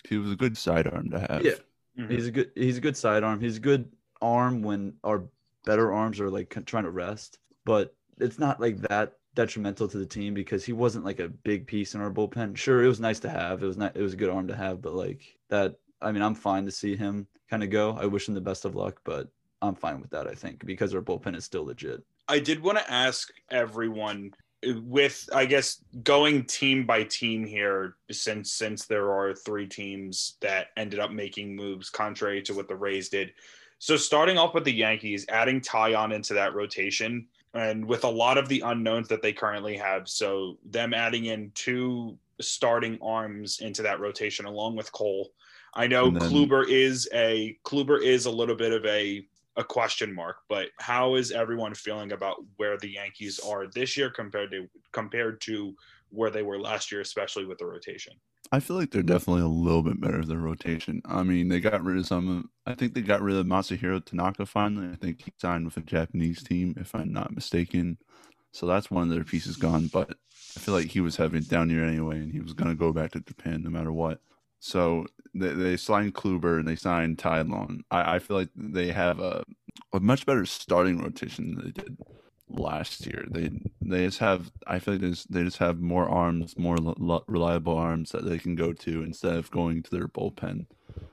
He 0.09 0.19
was 0.19 0.33
a 0.33 0.37
good 0.37 0.57
sidearm 0.57 1.11
to 1.11 1.21
have. 1.21 1.45
Yeah, 1.45 1.53
mm-hmm. 1.99 2.11
he's 2.11 2.27
a 2.27 2.31
good 2.31 2.51
he's 2.55 2.79
a 2.79 2.81
good 2.81 2.97
sidearm. 2.97 3.41
He's 3.41 3.57
a 3.57 3.61
good 3.61 3.91
arm 4.21 4.63
when 4.63 4.95
our 5.05 5.25
better 5.69 5.93
arms 5.93 6.19
are 6.19 6.31
like 6.31 6.57
trying 6.65 6.85
to 6.85 6.91
rest. 6.91 7.39
But 7.67 7.95
it's 8.19 8.39
not 8.39 8.59
like 8.59 8.79
that 8.89 9.13
detrimental 9.35 9.87
to 9.87 9.99
the 9.99 10.07
team 10.07 10.33
because 10.33 10.65
he 10.65 10.73
wasn't 10.73 11.05
like 11.05 11.21
a 11.21 11.29
big 11.29 11.67
piece 11.67 11.95
in 11.95 12.01
our 12.01 12.11
bullpen. 12.11 12.57
Sure, 12.57 12.83
it 12.83 12.89
was 12.89 13.01
nice 13.01 13.21
to 13.21 13.29
have. 13.29 13.63
It 13.63 13.67
was 13.67 13.77
not. 13.77 13.95
It 13.95 14.03
was 14.03 14.15
a 14.15 14.17
good 14.17 14.31
arm 14.31 14.49
to 14.49 14.57
have, 14.57 14.81
but 14.81 14.95
like 14.95 15.37
that. 15.51 15.77
I 16.01 16.11
mean, 16.11 16.23
I'm 16.23 16.35
fine 16.35 16.65
to 16.65 16.71
see 16.71 16.97
him 16.97 17.27
kind 17.51 17.63
of 17.63 17.71
go. 17.71 17.93
I 18.01 18.07
wish 18.07 18.29
him 18.29 18.35
the 18.35 18.41
best 18.41 18.65
of 18.65 18.77
luck, 18.77 19.01
but 19.05 19.29
I'm 19.61 19.75
fine 19.75 20.01
with 20.01 20.11
that. 20.11 20.27
I 20.27 20.33
think 20.33 20.65
because 20.65 20.95
our 20.95 21.03
bullpen 21.03 21.37
is 21.37 21.45
still 21.45 21.67
legit. 21.67 22.03
I 22.29 22.39
did 22.39 22.63
want 22.63 22.79
to 22.79 22.91
ask 22.91 23.29
everyone 23.51 24.33
uh, 24.67 24.81
with 24.83 25.29
I 25.35 25.45
guess 25.45 25.85
going 26.03 26.45
team 26.45 26.87
by 26.87 27.03
team 27.03 27.45
here 27.45 27.97
since 28.11 28.53
since 28.53 28.87
there 28.87 29.13
are 29.13 29.35
three 29.35 29.67
teams 29.67 30.39
that 30.41 30.69
ended 30.79 31.01
up 31.01 31.11
making 31.11 31.55
moves 31.55 31.91
contrary 31.91 32.41
to 32.43 32.55
what 32.55 32.69
the 32.69 32.77
Rays 32.77 33.11
did. 33.11 33.33
So 33.79 33.97
starting 33.97 34.39
off 34.39 34.55
with 34.55 34.65
the 34.65 34.73
Yankees, 34.73 35.25
adding 35.29 35.61
Taillon 35.61 36.13
into 36.13 36.35
that 36.35 36.55
rotation 36.55 37.27
and 37.55 37.85
with 37.85 38.05
a 38.05 38.09
lot 38.09 38.39
of 38.39 38.49
the 38.49 38.61
unknowns 38.61 39.09
that 39.09 39.23
they 39.23 39.33
currently 39.33 39.77
have, 39.77 40.09
so 40.09 40.59
them 40.65 40.93
adding 40.93 41.27
in 41.27 41.51
two 41.55 42.19
starting 42.41 42.99
arms 43.01 43.61
into 43.61 43.83
that 43.83 44.01
rotation 44.01 44.47
along 44.47 44.77
with 44.77 44.93
Cole. 44.93 45.31
I 45.75 45.87
know 45.87 46.11
then, 46.11 46.23
Kluber 46.31 46.69
is 46.69 47.09
a 47.13 47.57
Kluber 47.65 48.03
is 48.03 48.27
a 48.27 48.31
little 48.31 48.57
bit 48.57 48.73
of 48.73 48.85
a 48.85 49.25
a 49.59 49.65
question 49.65 50.15
mark. 50.15 50.39
But 50.49 50.69
how 50.79 51.17
is 51.17 51.33
everyone 51.33 51.75
feeling 51.75 52.13
about 52.13 52.37
where 52.57 52.79
the 52.79 52.91
Yankees 52.91 53.39
are 53.41 53.67
this 53.67 53.97
year 53.97 54.09
compared 54.09 54.51
to 54.53 54.69
compared 54.93 55.41
to 55.43 55.75
where 56.11 56.31
they 56.31 56.43
were 56.43 56.59
last 56.59 56.91
year, 56.91 57.01
especially 57.01 57.47
with 57.47 57.59
the 57.59 57.67
rotation? 57.67 58.15
I 58.51 58.61
feel 58.61 58.77
like 58.77 58.91
they're 58.91 59.03
definitely 59.03 59.43
a 59.43 59.49
little 59.49 59.83
bit 59.83 60.01
better 60.01 60.25
their 60.25 60.39
rotation. 60.39 61.03
I 61.05 61.23
mean, 61.23 61.49
they 61.49 61.61
got 61.61 61.85
rid 61.85 61.99
of 61.99 62.07
some. 62.07 62.51
I 62.67 62.75
think 62.75 62.95
they 62.95 63.03
got 63.03 63.21
rid 63.21 63.37
of 63.37 63.47
Masahiro 63.47 64.05
Tanaka 64.05 64.47
finally. 64.47 64.89
I 64.91 64.97
think 64.97 65.23
he 65.23 65.33
signed 65.39 65.67
with 65.67 65.77
a 65.77 65.83
Japanese 65.83 66.43
team, 66.43 66.75
if 66.79 66.95
I'm 66.95 67.13
not 67.13 67.35
mistaken. 67.35 67.99
So 68.53 68.67
that's 68.67 68.91
one 68.91 69.05
of 69.05 69.11
their 69.11 69.25
pieces 69.25 69.57
gone. 69.57 69.89
But 69.89 70.17
I 70.57 70.61
feel 70.61 70.75
like 70.75 70.87
he 70.87 71.01
was 71.01 71.17
having 71.17 71.43
down 71.43 71.69
year 71.69 71.85
anyway, 71.85 72.17
and 72.17 72.33
he 72.33 72.41
was 72.41 72.55
going 72.55 72.71
to 72.71 72.75
go 72.75 72.93
back 72.93 73.13
to 73.13 73.21
Japan 73.21 73.63
no 73.63 73.71
matter 73.71 73.93
what. 73.93 74.21
So 74.61 75.07
they, 75.35 75.53
they 75.53 75.77
signed 75.77 76.15
Kluber 76.15 76.59
and 76.59 76.67
they 76.67 76.77
signed 76.77 77.19
Taillon. 77.19 77.81
I, 77.91 78.17
I 78.17 78.19
feel 78.19 78.37
like 78.37 78.49
they 78.57 78.89
have 78.89 79.21
a, 79.21 79.45
a 79.93 80.01
much 80.01 80.27
better 80.27 80.47
starting 80.47 80.99
rotation 80.99 81.55
than 81.55 81.65
they 81.67 81.71
did 81.71 81.97
last 82.51 83.07
year. 83.07 83.25
They 83.31 83.51
they 83.81 84.07
just 84.07 84.19
have 84.19 84.51
I 84.67 84.79
feel 84.79 84.95
like 84.95 85.01
they 85.03 85.11
just, 85.11 85.33
they 85.33 85.45
just 85.45 85.59
have 85.59 85.81
more 85.81 86.09
arms, 86.09 86.59
more 86.59 86.77
reliable 87.27 87.77
arms 87.77 88.11
that 88.11 88.25
they 88.25 88.39
can 88.39 88.55
go 88.55 88.73
to 88.73 89.03
instead 89.03 89.37
of 89.37 89.51
going 89.51 89.83
to 89.83 89.91
their 89.91 90.09
bullpen. 90.09 90.67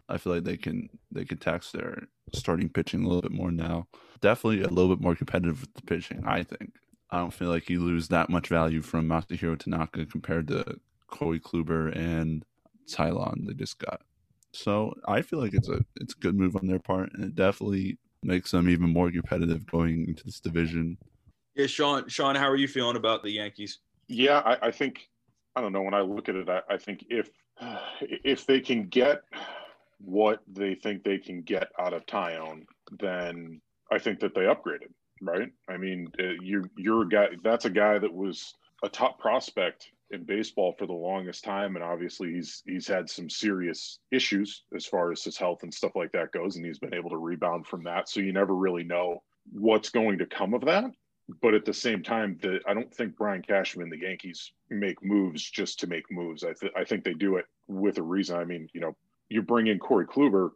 I 0.08 0.18
feel 0.18 0.34
like 0.34 0.44
they 0.44 0.58
can 0.58 0.90
they 1.12 1.26
can 1.26 1.38
tax 1.38 1.72
their 1.72 2.08
starting 2.34 2.70
pitching 2.70 3.04
a 3.04 3.08
little 3.08 3.22
bit 3.22 3.32
more 3.32 3.52
now. 3.52 3.88
Definitely 4.22 4.64
a 4.64 4.70
little 4.70 4.96
bit 4.96 5.04
more 5.04 5.16
competitive 5.16 5.62
with 5.62 5.74
the 5.74 5.82
pitching. 5.82 6.24
I 6.26 6.44
think. 6.44 6.74
I 7.12 7.20
don't 7.20 7.34
feel 7.34 7.50
like 7.50 7.70
you 7.70 7.82
lose 7.82 8.08
that 8.10 8.30
much 8.30 8.48
value 8.48 8.82
from 8.82 9.08
Masahiro 9.08 9.58
Tanaka 9.58 10.06
compared 10.06 10.48
to 10.48 10.80
Corey 11.08 11.40
Kluber 11.40 11.96
and 11.96 12.44
Taillon 12.90 13.48
they 13.48 13.54
just 13.54 13.80
got. 13.80 14.02
So 14.52 14.94
I 15.08 15.22
feel 15.22 15.40
like 15.40 15.54
it's 15.54 15.70
a 15.70 15.82
it's 15.98 16.14
a 16.14 16.20
good 16.20 16.36
move 16.36 16.56
on 16.56 16.68
their 16.68 16.80
part, 16.80 17.12
and 17.14 17.24
it 17.24 17.36
definitely 17.36 17.98
makes 18.24 18.52
them 18.52 18.70
even 18.70 18.90
more 18.90 19.12
competitive 19.12 19.66
going 19.66 20.08
into 20.08 20.24
this 20.24 20.40
division. 20.40 20.98
Yeah, 21.56 21.68
Shawn. 21.68 22.08
Shawn, 22.10 22.36
how 22.36 22.50
are 22.50 22.56
you 22.56 22.68
feeling 22.68 22.98
about 22.98 23.24
the 23.24 23.32
Yankees? 23.32 23.80
Yeah, 24.08 24.40
I, 24.40 24.68
I 24.68 24.72
think 24.72 25.10
I 25.56 25.62
don't 25.62 25.72
know. 25.72 25.82
When 25.82 25.94
I 25.94 26.02
look 26.02 26.30
at 26.30 26.36
it, 26.36 26.50
I, 26.50 26.62
I 26.70 26.78
think 26.78 27.06
if 27.10 27.30
if 28.02 28.46
they 28.46 28.60
can 28.60 28.88
get 28.88 29.22
what 30.00 30.42
they 30.48 30.76
think 30.76 31.04
they 31.04 31.18
can 31.18 31.42
get 31.42 31.70
out 31.80 31.94
of 31.94 32.06
Taillon, 32.06 32.66
then 33.00 33.62
I 33.92 34.00
think 34.00 34.20
that 34.20 34.36
they 34.36 34.42
upgraded. 34.42 34.92
Right? 35.22 35.50
I 35.70 35.78
mean, 35.78 36.12
uh, 36.20 36.34
you 36.42 36.70
you're 36.78 37.04
a 37.04 37.10
guy. 37.10 37.28
That's 37.44 37.66
a 37.66 37.70
guy 37.70 37.98
that 38.00 38.14
was 38.14 38.54
a 38.84 38.90
top 38.90 39.18
prospect 39.18 39.92
in 40.12 40.24
baseball 40.24 40.76
for 40.78 40.86
the 40.86 40.94
longest 40.94 41.44
time 41.44 41.76
and 41.76 41.84
obviously 41.84 42.32
he's 42.32 42.62
he's 42.68 42.88
had 42.88 43.10
some 43.10 43.28
serious 43.28 43.98
issues 44.12 44.64
as 44.76 44.86
far 44.86 45.12
as 45.12 45.24
his 45.24 45.36
health 45.36 45.64
and 45.64 45.74
stuff 45.74 45.96
like 45.96 46.12
that 46.12 46.32
goes 46.32 46.56
and 46.56 46.66
he's 46.66 46.78
been 46.78 46.94
able 46.94 47.10
to 47.10 47.18
rebound 47.18 47.66
from 47.66 47.84
that 47.84 48.08
so 48.08 48.20
you 48.20 48.32
never 48.32 48.54
really 48.54 48.84
know 48.84 49.24
what's 49.52 49.90
going 49.90 50.20
to 50.20 50.26
come 50.28 50.54
of 50.54 50.62
that 50.62 50.86
but 51.42 51.54
at 51.54 51.66
the 51.66 51.74
same 51.74 52.04
time 52.04 52.38
that 52.42 52.62
I 52.68 52.74
don't 52.74 52.94
think 52.94 53.18
Brian 53.18 53.42
Cashman 53.42 53.90
the 53.90 54.00
Yankees 54.00 54.52
make 54.70 55.04
moves 55.04 55.44
just 55.44 55.80
to 55.80 55.88
make 55.88 56.12
moves. 56.12 56.44
I 56.44 56.54
th- 56.54 56.74
I 56.76 56.84
think 56.84 57.04
they 57.04 57.14
do 57.14 57.38
it 57.38 57.46
with 57.68 57.98
a 57.98 58.04
reason. 58.04 58.38
I 58.38 58.46
mean 58.46 58.70
you 58.74 58.82
know 58.82 58.96
you 59.30 59.42
bring 59.42 59.68
in 59.68 59.80
Corey 59.80 60.06
Kluber 60.06 60.52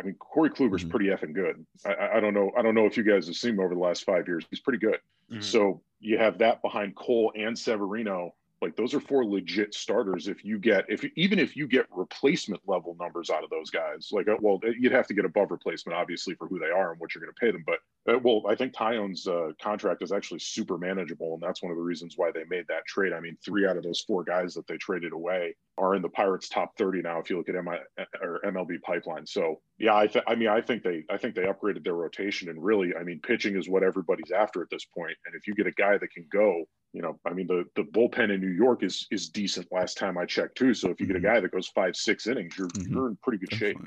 I 0.00 0.04
mean 0.04 0.14
Corey 0.14 0.50
Kluber's 0.50 0.82
mm-hmm. 0.82 0.90
pretty 0.90 1.06
effing 1.06 1.34
good. 1.34 1.64
I, 1.84 2.16
I 2.16 2.20
don't 2.20 2.34
know 2.34 2.52
I 2.56 2.62
don't 2.62 2.74
know 2.74 2.86
if 2.86 2.96
you 2.96 3.02
guys 3.02 3.26
have 3.26 3.36
seen 3.36 3.54
him 3.54 3.60
over 3.60 3.74
the 3.74 3.80
last 3.80 4.04
5 4.04 4.28
years. 4.28 4.44
He's 4.50 4.60
pretty 4.60 4.78
good. 4.78 4.98
Mm-hmm. 5.30 5.40
so 5.40 5.80
you 6.00 6.18
have 6.18 6.38
that 6.38 6.60
behind 6.60 6.94
Cole 6.94 7.32
and 7.34 7.58
Severino 7.58 8.34
Like 8.64 8.76
those 8.76 8.94
are 8.94 9.00
four 9.00 9.26
legit 9.26 9.74
starters. 9.74 10.26
If 10.26 10.42
you 10.42 10.58
get, 10.58 10.86
if 10.88 11.04
even 11.16 11.38
if 11.38 11.54
you 11.54 11.68
get 11.68 11.84
replacement 11.90 12.62
level 12.66 12.96
numbers 12.98 13.28
out 13.28 13.44
of 13.44 13.50
those 13.50 13.68
guys, 13.68 14.08
like 14.10 14.26
uh, 14.26 14.36
well, 14.40 14.58
you'd 14.78 14.90
have 14.90 15.06
to 15.08 15.14
get 15.14 15.26
above 15.26 15.50
replacement, 15.50 15.98
obviously, 15.98 16.34
for 16.34 16.48
who 16.48 16.58
they 16.58 16.70
are 16.70 16.90
and 16.90 16.98
what 16.98 17.14
you're 17.14 17.22
going 17.22 17.34
to 17.34 17.38
pay 17.38 17.50
them. 17.50 17.62
But 17.66 17.80
uh, 18.10 18.18
well, 18.20 18.42
I 18.48 18.54
think 18.54 18.72
Taillon's 18.72 19.28
uh, 19.28 19.50
contract 19.60 20.02
is 20.02 20.12
actually 20.12 20.38
super 20.38 20.78
manageable, 20.78 21.34
and 21.34 21.42
that's 21.42 21.62
one 21.62 21.72
of 21.72 21.76
the 21.76 21.84
reasons 21.84 22.14
why 22.16 22.30
they 22.32 22.44
made 22.48 22.64
that 22.68 22.86
trade. 22.86 23.12
I 23.12 23.20
mean, 23.20 23.36
three 23.44 23.66
out 23.66 23.76
of 23.76 23.82
those 23.82 24.00
four 24.00 24.24
guys 24.24 24.54
that 24.54 24.66
they 24.66 24.78
traded 24.78 25.12
away 25.12 25.54
are 25.76 25.94
in 25.94 26.00
the 26.00 26.08
Pirates' 26.08 26.48
top 26.48 26.74
30 26.78 27.02
now. 27.02 27.20
If 27.20 27.28
you 27.28 27.36
look 27.36 27.50
at 27.50 27.62
MI, 27.62 27.76
or 28.22 28.40
MLB 28.46 28.80
pipeline, 28.80 29.26
so 29.26 29.60
yeah, 29.76 29.94
I, 29.94 30.06
th- 30.06 30.24
I 30.26 30.36
mean, 30.36 30.48
I 30.48 30.62
think 30.62 30.82
they, 30.82 31.04
I 31.10 31.18
think 31.18 31.34
they 31.34 31.42
upgraded 31.42 31.84
their 31.84 31.96
rotation, 31.96 32.48
and 32.48 32.64
really, 32.64 32.96
I 32.98 33.02
mean, 33.02 33.20
pitching 33.20 33.56
is 33.56 33.68
what 33.68 33.82
everybody's 33.82 34.30
after 34.30 34.62
at 34.62 34.70
this 34.70 34.86
point. 34.86 35.18
And 35.26 35.34
if 35.34 35.46
you 35.46 35.54
get 35.54 35.66
a 35.66 35.72
guy 35.72 35.98
that 35.98 36.10
can 36.10 36.24
go, 36.32 36.64
you 36.94 37.02
know, 37.02 37.18
I 37.26 37.34
mean, 37.34 37.48
the 37.48 37.64
the 37.76 37.82
bullpen 37.82 38.32
in 38.32 38.40
New 38.40 38.48
York 38.52 38.82
is 38.84 39.06
is 39.10 39.28
decent. 39.30 39.68
Last 39.72 39.98
time 39.98 40.16
I 40.18 40.26
checked 40.26 40.56
too. 40.58 40.74
So 40.74 40.90
if 40.90 41.00
you 41.00 41.06
get 41.06 41.16
a 41.16 41.20
Mm-hmm. 41.20 41.26
guy 41.30 41.40
that 41.40 41.52
goes 41.52 41.68
five, 41.68 41.96
six 41.96 42.26
innings, 42.28 42.56
you're 42.58 42.72
Mhm. 42.74 42.88
you're 42.88 43.08
in 43.08 43.16
pretty 43.22 43.38
good 43.38 43.52
shape. 43.52 43.80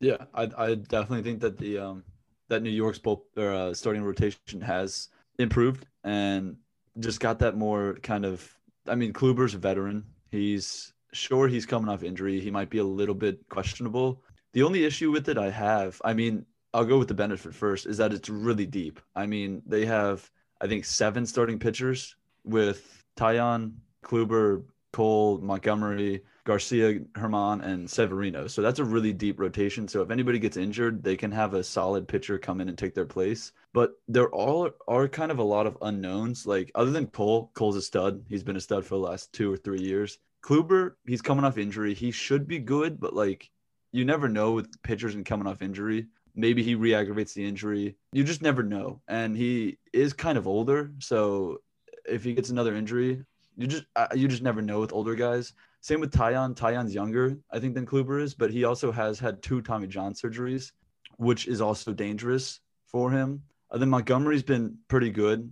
Yeah, 0.00 0.24
I 0.34 0.50
I 0.56 0.74
definitely 0.74 1.22
think 1.22 1.40
that 1.40 1.58
the 1.58 1.78
um 1.78 2.04
that 2.48 2.62
New 2.62 2.70
York's 2.70 2.98
bull 2.98 3.26
or 3.36 3.52
uh, 3.52 3.74
starting 3.74 4.02
rotation 4.02 4.60
has 4.60 5.08
improved 5.38 5.86
and 6.04 6.56
just 6.98 7.20
got 7.20 7.38
that 7.40 7.56
more 7.56 7.94
kind 8.02 8.24
of. 8.24 8.58
I 8.88 8.94
mean, 8.96 9.12
Kluber's 9.12 9.54
a 9.54 9.58
veteran. 9.58 10.04
He's 10.30 10.92
sure 11.12 11.46
he's 11.48 11.66
coming 11.66 11.88
off 11.88 12.02
injury. 12.02 12.40
He 12.40 12.50
might 12.50 12.70
be 12.70 12.78
a 12.78 12.84
little 12.84 13.14
bit 13.14 13.38
questionable. 13.48 14.22
The 14.54 14.62
only 14.64 14.84
issue 14.84 15.10
with 15.12 15.28
it 15.28 15.38
I 15.38 15.50
have, 15.50 16.00
I 16.04 16.14
mean, 16.14 16.46
I'll 16.74 16.84
go 16.84 16.98
with 16.98 17.08
the 17.08 17.14
benefit 17.14 17.54
first, 17.54 17.86
is 17.86 17.96
that 17.98 18.12
it's 18.12 18.28
really 18.28 18.66
deep. 18.66 19.00
I 19.14 19.26
mean, 19.26 19.62
they 19.66 19.86
have 19.86 20.30
I 20.60 20.66
think 20.66 20.84
seven 20.84 21.26
starting 21.26 21.58
pitchers 21.58 22.16
with 22.44 23.04
Taillon, 23.16 23.74
Kluber, 24.04 24.64
Cole, 24.92 25.38
Montgomery, 25.38 26.22
Garcia, 26.44 27.00
German, 27.16 27.60
and 27.60 27.88
Severino. 27.88 28.46
So 28.46 28.62
that's 28.62 28.80
a 28.80 28.84
really 28.84 29.12
deep 29.12 29.38
rotation. 29.38 29.86
So 29.86 30.02
if 30.02 30.10
anybody 30.10 30.38
gets 30.38 30.56
injured, 30.56 31.02
they 31.02 31.16
can 31.16 31.30
have 31.30 31.54
a 31.54 31.62
solid 31.62 32.08
pitcher 32.08 32.38
come 32.38 32.60
in 32.60 32.68
and 32.68 32.76
take 32.76 32.94
their 32.94 33.06
place. 33.06 33.52
But 33.72 33.92
there 34.08 34.28
all 34.30 34.70
are 34.88 35.08
kind 35.08 35.30
of 35.30 35.38
a 35.38 35.44
lot 35.44 35.66
of 35.66 35.78
unknowns. 35.82 36.46
Like 36.46 36.70
other 36.74 36.90
than 36.90 37.06
Cole, 37.06 37.50
Cole's 37.54 37.76
a 37.76 37.82
stud. 37.82 38.24
He's 38.28 38.42
been 38.42 38.56
a 38.56 38.60
stud 38.60 38.84
for 38.84 38.96
the 38.96 39.02
last 39.02 39.32
two 39.32 39.52
or 39.52 39.56
three 39.56 39.80
years. 39.80 40.18
Kluber, 40.44 40.94
he's 41.06 41.22
coming 41.22 41.44
off 41.44 41.58
injury. 41.58 41.94
He 41.94 42.10
should 42.10 42.48
be 42.48 42.58
good, 42.58 42.98
but 42.98 43.14
like 43.14 43.48
you 43.92 44.04
never 44.04 44.28
know 44.28 44.52
with 44.52 44.82
pitchers 44.82 45.14
and 45.14 45.24
coming 45.24 45.46
off 45.46 45.62
injury. 45.62 46.06
Maybe 46.34 46.62
he 46.62 46.74
re-aggravates 46.74 47.34
the 47.34 47.44
injury. 47.44 47.94
You 48.12 48.24
just 48.24 48.40
never 48.40 48.62
know. 48.62 49.02
And 49.06 49.36
he 49.36 49.78
is 49.92 50.14
kind 50.14 50.38
of 50.38 50.46
older, 50.48 50.90
so 50.98 51.58
if 52.06 52.24
he 52.24 52.34
gets 52.34 52.50
another 52.50 52.74
injury, 52.74 53.24
you 53.56 53.66
just 53.66 53.84
uh, 53.96 54.08
you 54.14 54.28
just 54.28 54.42
never 54.42 54.62
know 54.62 54.80
with 54.80 54.92
older 54.92 55.14
guys. 55.14 55.52
Same 55.80 56.00
with 56.00 56.12
Taillon. 56.12 56.54
Taillon's 56.54 56.94
younger, 56.94 57.36
I 57.50 57.58
think, 57.58 57.74
than 57.74 57.86
Kluber 57.86 58.22
is, 58.22 58.34
but 58.34 58.50
he 58.50 58.64
also 58.64 58.92
has 58.92 59.18
had 59.18 59.42
two 59.42 59.60
Tommy 59.60 59.88
John 59.88 60.14
surgeries, 60.14 60.72
which 61.16 61.48
is 61.48 61.60
also 61.60 61.92
dangerous 61.92 62.60
for 62.86 63.10
him. 63.10 63.42
And 63.70 63.82
then 63.82 63.90
Montgomery's 63.90 64.44
been 64.44 64.76
pretty 64.88 65.10
good. 65.10 65.50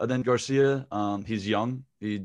And 0.00 0.10
then 0.10 0.22
Garcia, 0.22 0.86
um, 0.90 1.24
he's 1.24 1.46
young. 1.46 1.84
He, 2.00 2.24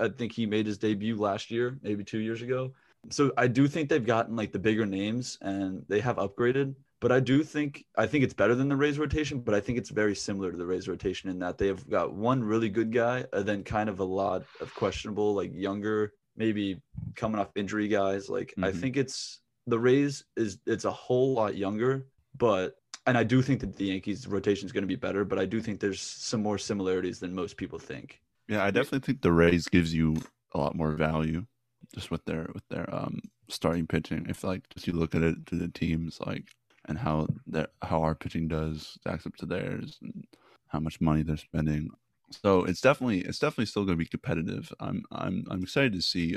I 0.00 0.08
think 0.08 0.32
he 0.32 0.46
made 0.46 0.66
his 0.66 0.78
debut 0.78 1.16
last 1.16 1.50
year, 1.50 1.78
maybe 1.82 2.04
two 2.04 2.18
years 2.18 2.42
ago. 2.42 2.72
So 3.10 3.32
I 3.36 3.48
do 3.48 3.66
think 3.66 3.88
they've 3.88 4.04
gotten 4.04 4.36
like 4.36 4.52
the 4.52 4.58
bigger 4.58 4.86
names 4.86 5.38
and 5.40 5.84
they 5.88 6.00
have 6.00 6.16
upgraded. 6.16 6.74
But 7.02 7.10
I 7.10 7.18
do 7.18 7.42
think 7.42 7.84
I 7.98 8.06
think 8.06 8.22
it's 8.22 8.32
better 8.32 8.54
than 8.54 8.68
the 8.68 8.76
Rays 8.76 8.96
rotation, 8.96 9.40
but 9.40 9.56
I 9.56 9.60
think 9.60 9.76
it's 9.76 9.90
very 9.90 10.14
similar 10.14 10.52
to 10.52 10.56
the 10.56 10.64
Rays 10.64 10.86
rotation 10.86 11.28
in 11.28 11.40
that 11.40 11.58
they 11.58 11.66
have 11.66 11.90
got 11.90 12.14
one 12.14 12.44
really 12.44 12.68
good 12.68 12.92
guy 12.92 13.24
and 13.32 13.44
then 13.44 13.64
kind 13.64 13.90
of 13.90 13.98
a 13.98 14.04
lot 14.04 14.44
of 14.60 14.72
questionable, 14.76 15.34
like 15.34 15.50
younger, 15.52 16.12
maybe 16.36 16.80
coming 17.16 17.40
off 17.40 17.50
injury 17.56 17.88
guys. 17.88 18.28
Like 18.30 18.54
I 18.58 18.70
Mhm. 18.70 18.80
think 18.80 18.96
it's 18.96 19.40
the 19.66 19.80
Rays 19.80 20.24
is 20.36 20.58
it's 20.64 20.84
a 20.84 20.92
whole 20.92 21.34
lot 21.34 21.56
younger, 21.56 22.06
but 22.36 22.76
and 23.04 23.18
I 23.18 23.24
do 23.24 23.42
think 23.42 23.58
that 23.62 23.74
the 23.74 23.86
Yankees 23.86 24.28
rotation 24.28 24.66
is 24.66 24.72
going 24.72 24.84
to 24.84 24.88
be 24.88 24.94
better, 24.94 25.24
but 25.24 25.40
I 25.40 25.44
do 25.44 25.60
think 25.60 25.80
there's 25.80 26.00
some 26.00 26.40
more 26.40 26.56
similarities 26.56 27.18
than 27.18 27.34
most 27.34 27.56
people 27.56 27.80
think. 27.80 28.22
Yeah, 28.46 28.62
I 28.62 28.70
definitely 28.70 29.00
think 29.00 29.22
the 29.22 29.32
Rays 29.32 29.66
gives 29.66 29.92
you 29.92 30.18
a 30.52 30.58
lot 30.58 30.76
more 30.76 30.92
value 30.92 31.46
just 31.92 32.12
with 32.12 32.24
their 32.26 32.48
with 32.54 32.62
their 32.68 32.86
um 32.94 33.18
starting 33.48 33.88
pitching. 33.88 34.26
If 34.28 34.44
like 34.44 34.68
just 34.68 34.86
you 34.86 34.92
look 34.92 35.16
at 35.16 35.24
it 35.24 35.46
to 35.46 35.56
the 35.56 35.66
teams 35.66 36.20
like 36.20 36.46
and 36.86 36.98
how 36.98 37.28
their 37.46 37.68
how 37.82 38.02
our 38.02 38.14
pitching 38.14 38.48
does 38.48 38.96
stacks 39.00 39.26
up 39.26 39.36
to 39.36 39.46
theirs 39.46 39.98
and 40.02 40.26
how 40.68 40.80
much 40.80 41.00
money 41.00 41.22
they're 41.22 41.36
spending. 41.36 41.90
So 42.30 42.64
it's 42.64 42.80
definitely 42.80 43.20
it's 43.20 43.38
definitely 43.38 43.66
still 43.66 43.84
going 43.84 43.98
to 43.98 44.04
be 44.04 44.06
competitive. 44.06 44.72
I'm 44.80 45.04
I'm 45.12 45.44
I'm 45.50 45.62
excited 45.62 45.92
to 45.94 46.02
see 46.02 46.36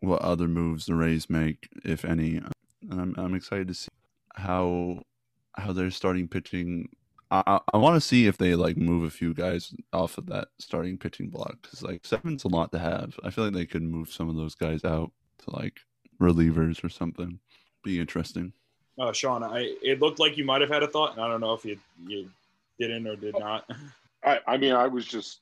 what 0.00 0.22
other 0.22 0.48
moves 0.48 0.86
the 0.86 0.94
Rays 0.94 1.30
make, 1.30 1.68
if 1.84 2.04
any. 2.04 2.36
And 2.36 3.00
I'm 3.00 3.14
I'm 3.16 3.34
excited 3.34 3.68
to 3.68 3.74
see 3.74 3.88
how 4.34 5.02
how 5.56 5.72
they're 5.72 5.90
starting 5.90 6.28
pitching 6.28 6.88
I, 7.30 7.42
I, 7.46 7.60
I 7.74 7.76
want 7.78 7.96
to 7.96 8.00
see 8.00 8.26
if 8.26 8.38
they 8.38 8.54
like 8.54 8.76
move 8.76 9.04
a 9.04 9.10
few 9.10 9.34
guys 9.34 9.74
off 9.92 10.18
of 10.18 10.26
that 10.26 10.48
starting 10.58 10.96
pitching 10.96 11.28
block 11.28 11.58
because 11.62 11.82
like 11.82 12.04
seven's 12.04 12.44
a 12.44 12.48
lot 12.48 12.72
to 12.72 12.78
have. 12.78 13.18
I 13.24 13.30
feel 13.30 13.44
like 13.44 13.54
they 13.54 13.66
could 13.66 13.82
move 13.82 14.12
some 14.12 14.28
of 14.28 14.36
those 14.36 14.54
guys 14.54 14.84
out 14.84 15.12
to 15.38 15.56
like 15.56 15.80
relievers 16.20 16.84
or 16.84 16.88
something. 16.88 17.40
Be 17.82 17.98
interesting. 17.98 18.52
Uh, 18.98 19.12
Shawn, 19.12 19.42
I 19.42 19.74
it 19.82 20.00
looked 20.00 20.18
like 20.18 20.36
you 20.36 20.44
might 20.44 20.60
have 20.62 20.70
had 20.70 20.82
a 20.82 20.86
thought, 20.88 21.12
and 21.12 21.20
I 21.20 21.28
don't 21.28 21.40
know 21.40 21.52
if 21.52 21.64
you 21.64 21.78
you 22.06 22.30
didn't 22.78 23.06
or 23.06 23.16
did 23.16 23.38
not. 23.38 23.68
I, 24.24 24.40
I 24.46 24.56
mean, 24.56 24.72
I 24.72 24.86
was 24.86 25.06
just, 25.06 25.40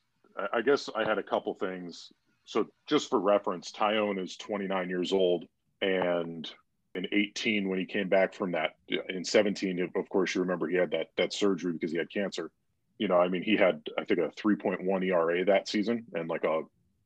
I- 0.53 0.61
guess 0.61 0.89
I 0.95 1.03
had 1.03 1.17
a 1.17 1.23
couple 1.23 1.53
things. 1.53 2.11
So 2.43 2.67
just 2.85 3.09
for 3.09 3.19
reference, 3.19 3.71
Taillon 3.71 4.21
is 4.21 4.35
29 4.37 4.89
years 4.89 5.11
old, 5.11 5.45
and 5.81 6.47
in 6.93 7.07
18 7.11 7.67
when 7.67 7.79
he 7.79 7.85
came 7.85 8.07
back 8.07 8.33
from 8.33 8.51
that, 8.51 8.75
in 9.09 9.25
17, 9.25 9.91
of 9.95 10.09
course, 10.09 10.35
you 10.35 10.41
remember 10.41 10.67
he 10.67 10.75
had 10.75 10.91
that 10.91 11.07
that 11.17 11.33
surgery 11.33 11.73
because 11.73 11.91
he 11.91 11.97
had 11.97 12.11
cancer. 12.11 12.51
You 12.97 13.07
know, 13.07 13.17
I 13.17 13.27
mean, 13.29 13.41
he 13.41 13.55
had 13.55 13.81
I 13.97 14.03
think 14.03 14.19
a 14.19 14.29
3.1 14.29 15.05
ERA 15.05 15.45
that 15.45 15.67
season, 15.67 16.05
and 16.13 16.29
like 16.29 16.43
a 16.43 16.61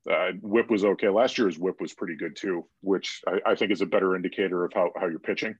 uh, 0.09 0.31
whip 0.41 0.69
was 0.69 0.83
okay. 0.83 1.09
Last 1.09 1.37
year, 1.37 1.47
his 1.47 1.59
whip 1.59 1.79
was 1.79 1.93
pretty 1.93 2.15
good 2.15 2.35
too, 2.35 2.65
which 2.81 3.21
I, 3.27 3.51
I 3.51 3.55
think 3.55 3.71
is 3.71 3.81
a 3.81 3.85
better 3.85 4.15
indicator 4.15 4.63
of 4.65 4.73
how, 4.73 4.91
how 4.99 5.07
you're 5.07 5.19
pitching. 5.19 5.55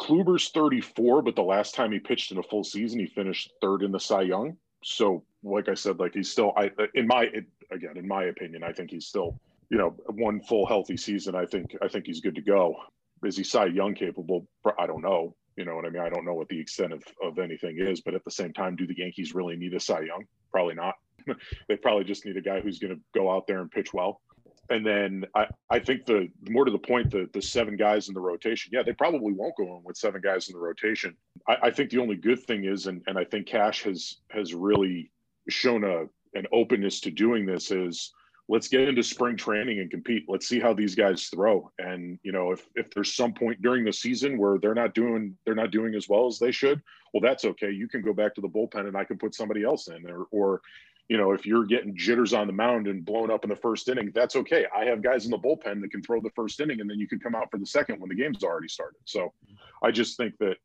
Kluber's 0.00 0.48
34, 0.48 1.22
but 1.22 1.36
the 1.36 1.42
last 1.42 1.74
time 1.74 1.92
he 1.92 1.98
pitched 1.98 2.32
in 2.32 2.38
a 2.38 2.42
full 2.42 2.64
season, 2.64 2.98
he 2.98 3.06
finished 3.06 3.52
third 3.60 3.82
in 3.82 3.92
the 3.92 4.00
Cy 4.00 4.22
Young. 4.22 4.56
So, 4.82 5.22
like 5.42 5.68
I 5.68 5.74
said, 5.74 5.98
like 5.98 6.14
he's 6.14 6.30
still, 6.30 6.54
I 6.56 6.70
in 6.94 7.06
my 7.06 7.28
again, 7.70 7.96
in 7.96 8.08
my 8.08 8.24
opinion, 8.24 8.64
I 8.64 8.72
think 8.72 8.90
he's 8.90 9.06
still, 9.06 9.38
you 9.68 9.76
know, 9.76 9.90
one 10.14 10.40
full 10.40 10.66
healthy 10.66 10.96
season. 10.96 11.34
I 11.34 11.44
think 11.44 11.76
I 11.82 11.88
think 11.88 12.06
he's 12.06 12.20
good 12.20 12.34
to 12.36 12.40
go. 12.40 12.76
Is 13.22 13.36
he 13.36 13.44
Cy 13.44 13.66
Young 13.66 13.94
capable? 13.94 14.46
I 14.78 14.86
don't 14.86 15.02
know. 15.02 15.36
You 15.56 15.66
know 15.66 15.76
what 15.76 15.84
I 15.84 15.90
mean? 15.90 16.02
I 16.02 16.08
don't 16.08 16.24
know 16.24 16.32
what 16.32 16.48
the 16.48 16.58
extent 16.58 16.94
of, 16.94 17.02
of 17.22 17.38
anything 17.38 17.76
is, 17.78 18.00
but 18.00 18.14
at 18.14 18.24
the 18.24 18.30
same 18.30 18.54
time, 18.54 18.76
do 18.76 18.86
the 18.86 18.96
Yankees 18.96 19.34
really 19.34 19.56
need 19.56 19.74
a 19.74 19.80
Cy 19.80 20.00
Young? 20.00 20.24
Probably 20.50 20.74
not. 20.74 20.94
they 21.68 21.76
probably 21.76 22.04
just 22.04 22.24
need 22.24 22.38
a 22.38 22.40
guy 22.40 22.60
who's 22.60 22.78
going 22.78 22.94
to 22.94 23.00
go 23.14 23.30
out 23.30 23.46
there 23.46 23.60
and 23.60 23.70
pitch 23.70 23.92
well. 23.92 24.22
And 24.70 24.86
then 24.86 25.24
I, 25.34 25.46
I 25.68 25.80
think 25.80 26.06
the 26.06 26.28
more 26.48 26.64
to 26.64 26.70
the 26.70 26.78
point, 26.78 27.10
the 27.10 27.28
the 27.32 27.42
seven 27.42 27.76
guys 27.76 28.08
in 28.08 28.14
the 28.14 28.20
rotation, 28.20 28.70
yeah, 28.72 28.82
they 28.82 28.92
probably 28.92 29.32
won't 29.32 29.56
go 29.56 29.64
in 29.76 29.82
with 29.84 29.96
seven 29.96 30.20
guys 30.20 30.48
in 30.48 30.54
the 30.54 30.60
rotation. 30.60 31.16
I, 31.48 31.56
I 31.64 31.70
think 31.70 31.90
the 31.90 31.98
only 31.98 32.16
good 32.16 32.40
thing 32.40 32.64
is, 32.64 32.86
and, 32.86 33.02
and 33.06 33.18
I 33.18 33.24
think 33.24 33.46
Cash 33.46 33.82
has 33.82 34.18
has 34.30 34.54
really 34.54 35.10
shown 35.48 35.84
a 35.84 36.04
an 36.38 36.46
openness 36.52 37.00
to 37.00 37.10
doing 37.10 37.44
this 37.44 37.72
is 37.72 38.12
let's 38.48 38.68
get 38.68 38.88
into 38.88 39.02
spring 39.02 39.36
training 39.36 39.78
and 39.78 39.90
compete. 39.90 40.24
Let's 40.28 40.48
see 40.48 40.58
how 40.58 40.74
these 40.74 40.94
guys 40.94 41.26
throw. 41.26 41.70
And 41.78 42.18
you 42.22 42.32
know, 42.32 42.52
if 42.52 42.66
if 42.74 42.90
there's 42.90 43.14
some 43.14 43.32
point 43.32 43.62
during 43.62 43.84
the 43.84 43.92
season 43.92 44.38
where 44.38 44.58
they're 44.58 44.74
not 44.74 44.94
doing 44.94 45.36
they're 45.44 45.54
not 45.54 45.70
doing 45.70 45.94
as 45.94 46.08
well 46.08 46.26
as 46.26 46.38
they 46.38 46.52
should, 46.52 46.82
well, 47.12 47.20
that's 47.20 47.44
okay. 47.44 47.70
You 47.70 47.88
can 47.88 48.02
go 48.02 48.12
back 48.12 48.34
to 48.34 48.40
the 48.40 48.48
bullpen 48.48 48.86
and 48.86 48.96
I 48.96 49.04
can 49.04 49.18
put 49.18 49.34
somebody 49.34 49.64
else 49.64 49.88
in 49.88 50.08
or 50.08 50.26
or 50.30 50.60
you 51.10 51.16
know, 51.16 51.32
if 51.32 51.44
you're 51.44 51.64
getting 51.64 51.96
jitters 51.96 52.32
on 52.32 52.46
the 52.46 52.52
mound 52.52 52.86
and 52.86 53.04
blown 53.04 53.32
up 53.32 53.42
in 53.42 53.50
the 53.50 53.56
first 53.56 53.88
inning, 53.88 54.12
that's 54.14 54.36
okay. 54.36 54.64
I 54.72 54.84
have 54.84 55.02
guys 55.02 55.24
in 55.24 55.32
the 55.32 55.38
bullpen 55.38 55.80
that 55.80 55.90
can 55.90 56.02
throw 56.04 56.20
the 56.20 56.30
first 56.36 56.60
inning 56.60 56.80
and 56.80 56.88
then 56.88 57.00
you 57.00 57.08
can 57.08 57.18
come 57.18 57.34
out 57.34 57.50
for 57.50 57.58
the 57.58 57.66
second 57.66 58.00
when 58.00 58.08
the 58.08 58.14
game's 58.14 58.44
already 58.44 58.68
started. 58.68 59.00
So 59.06 59.32
I 59.82 59.90
just 59.90 60.16
think 60.16 60.38
that 60.38 60.58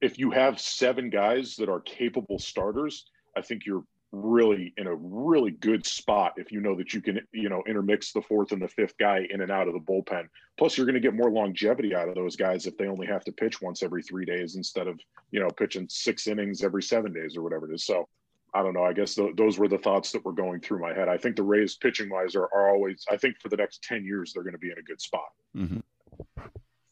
if 0.00 0.18
you 0.18 0.32
have 0.32 0.58
seven 0.58 1.08
guys 1.08 1.54
that 1.56 1.68
are 1.68 1.78
capable 1.78 2.40
starters, 2.40 3.06
I 3.36 3.42
think 3.42 3.64
you're 3.64 3.84
really 4.10 4.74
in 4.76 4.88
a 4.88 4.94
really 4.96 5.52
good 5.52 5.86
spot 5.86 6.32
if 6.36 6.50
you 6.50 6.60
know 6.60 6.74
that 6.74 6.92
you 6.92 7.00
can, 7.00 7.20
you 7.32 7.48
know, 7.48 7.62
intermix 7.68 8.12
the 8.12 8.22
fourth 8.22 8.50
and 8.50 8.60
the 8.60 8.66
fifth 8.66 8.98
guy 8.98 9.24
in 9.30 9.40
and 9.40 9.52
out 9.52 9.68
of 9.68 9.74
the 9.74 9.80
bullpen. 9.80 10.26
Plus, 10.58 10.76
you're 10.76 10.86
going 10.86 10.94
to 10.94 11.00
get 11.00 11.14
more 11.14 11.30
longevity 11.30 11.94
out 11.94 12.08
of 12.08 12.16
those 12.16 12.34
guys 12.34 12.66
if 12.66 12.76
they 12.76 12.88
only 12.88 13.06
have 13.06 13.22
to 13.24 13.30
pitch 13.30 13.62
once 13.62 13.84
every 13.84 14.02
three 14.02 14.24
days 14.24 14.56
instead 14.56 14.88
of, 14.88 14.98
you 15.30 15.38
know, 15.38 15.50
pitching 15.50 15.86
six 15.88 16.26
innings 16.26 16.64
every 16.64 16.82
seven 16.82 17.12
days 17.12 17.36
or 17.36 17.42
whatever 17.42 17.70
it 17.70 17.74
is. 17.76 17.84
So 17.84 18.08
I 18.56 18.62
don't 18.62 18.72
know. 18.72 18.84
I 18.84 18.94
guess 18.94 19.14
th- 19.14 19.36
those 19.36 19.58
were 19.58 19.68
the 19.68 19.76
thoughts 19.76 20.12
that 20.12 20.24
were 20.24 20.32
going 20.32 20.60
through 20.60 20.80
my 20.80 20.94
head. 20.94 21.10
I 21.10 21.18
think 21.18 21.36
the 21.36 21.42
Rays 21.42 21.76
pitching 21.76 22.08
wise 22.08 22.34
are, 22.34 22.48
are 22.54 22.70
always, 22.70 23.04
I 23.10 23.18
think 23.18 23.38
for 23.38 23.50
the 23.50 23.56
next 23.56 23.82
10 23.82 24.02
years, 24.02 24.32
they're 24.32 24.42
going 24.42 24.54
to 24.54 24.58
be 24.58 24.70
in 24.70 24.78
a 24.78 24.82
good 24.82 25.00
spot. 25.00 25.28
hmm 25.54 25.78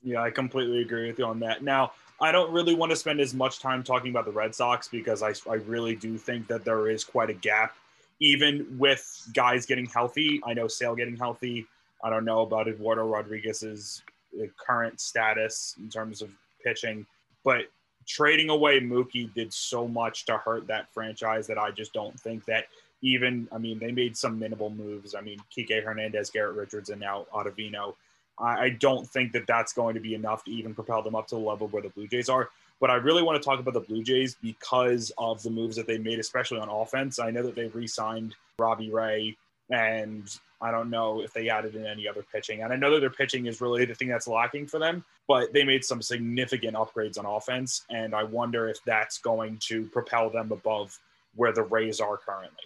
Yeah, 0.03 0.23
I 0.23 0.31
completely 0.31 0.83
agree 0.83 1.07
with 1.07 1.19
you 1.19 1.25
on 1.25 1.41
that. 1.41 1.63
Now, 1.63 1.93
I 2.21 2.33
don't 2.33 2.53
really 2.53 2.75
want 2.75 2.91
to 2.91 2.97
spend 2.97 3.19
as 3.21 3.33
much 3.33 3.61
time 3.61 3.83
talking 3.83 4.11
about 4.11 4.27
the 4.27 4.31
Red 4.31 4.55
Sox 4.55 4.89
because 4.89 5.23
I, 5.23 5.33
I 5.51 5.55
really 5.55 5.97
do 5.97 6.19
think 6.19 6.47
that 6.49 6.67
there 6.67 6.91
is 6.91 7.03
quite 7.03 7.31
a 7.31 7.35
gap, 7.35 7.75
even 8.21 8.77
with 8.79 9.27
guys 9.33 9.65
getting 9.65 9.87
healthy. 9.87 10.43
I 10.47 10.53
know 10.53 10.69
Sale 10.69 10.97
getting 10.97 11.17
healthy. 11.17 11.67
I 12.03 12.11
don't 12.11 12.27
know 12.27 12.43
about 12.43 12.69
Eduardo 12.69 13.09
Rodriguez's 13.09 14.03
uh, 14.39 14.47
current 14.59 15.01
status 15.01 15.77
in 15.79 15.89
terms 15.89 16.21
of 16.21 16.31
pitching, 16.63 17.07
but 17.43 17.63
trading 18.07 18.51
away 18.51 18.81
Mookie 18.81 19.33
did 19.35 19.53
so 19.53 19.87
much 19.89 20.25
to 20.27 20.37
hurt 20.37 20.67
that 20.67 20.93
franchise 20.93 21.47
that 21.47 21.59
I 21.59 21.71
just 21.71 21.93
don't 21.93 22.19
think 22.19 22.45
that 22.47 22.67
even 23.03 23.49
I 23.53 23.59
mean 23.59 23.79
they 23.79 23.93
made 23.93 24.17
some 24.17 24.39
minimal 24.39 24.71
moves. 24.71 25.15
I 25.15 25.21
mean 25.21 25.39
Kike 25.57 25.83
Hernandez, 25.83 26.31
Garrett 26.31 26.57
Richards, 26.57 26.91
and 26.91 27.01
now 27.01 27.27
Ottavino. 27.35 27.95
I, 28.39 28.65
I 28.65 28.69
don't 28.71 29.09
think 29.09 29.33
that 29.33 29.47
that's 29.47 29.73
going 29.73 29.95
to 29.95 30.01
be 30.01 30.15
enough 30.15 30.45
to 30.45 30.51
even 30.51 30.75
propel 30.75 31.03
them 31.03 31.15
up 31.15 31.29
to 31.29 31.37
the 31.37 31.41
level 31.41 31.69
where 31.69 31.83
the 31.83 31.91
Blue 31.91 32.09
Jays 32.09 32.29
are. 32.29 32.51
But 32.81 32.91
I 32.91 32.97
really 32.97 33.23
want 33.23 33.41
to 33.41 33.45
talk 33.45 33.61
about 33.61 33.75
the 33.75 33.81
Blue 33.81 34.03
Jays 34.03 34.37
because 34.43 35.13
of 35.19 35.43
the 35.43 35.51
moves 35.51 35.77
that 35.77 35.87
they 35.87 35.99
made, 35.99 36.19
especially 36.19 36.59
on 36.59 36.69
offense. 36.69 37.19
I 37.19 37.31
know 37.31 37.43
that 37.45 37.55
they 37.55 37.69
re-signed 37.69 38.35
Robbie 38.59 38.91
Ray, 38.91 39.37
and 39.71 40.29
I 40.65 40.71
don't 40.71 40.89
know 40.89 41.21
if 41.21 41.35
they 41.35 41.51
added 41.51 41.75
in 41.75 41.85
any 41.85 42.09
other 42.09 42.25
pitching. 42.33 42.63
And 42.63 42.73
I 42.73 42.77
know 42.77 42.91
that 42.93 43.01
their 43.01 43.11
pitching 43.11 43.45
is 43.45 43.61
really 43.61 43.85
the 43.85 43.95
thing 43.95 44.09
that's 44.09 44.27
lacking 44.27 44.67
for 44.67 44.79
them, 44.79 45.05
but 45.29 45.53
they 45.53 45.63
made 45.63 45.85
some 45.85 46.01
significant 46.01 46.75
upgrades 46.75 47.19
on 47.19 47.27
offense. 47.27 47.85
And 47.91 48.15
I 48.15 48.23
wonder 48.25 48.69
if 48.69 48.79
that's 48.87 49.19
going 49.19 49.59
to 49.69 49.85
propel 49.89 50.31
them 50.31 50.51
above 50.53 50.99
where 51.35 51.53
the 51.53 51.65
Rays 51.65 52.01
are 52.01 52.17
currently. 52.17 52.65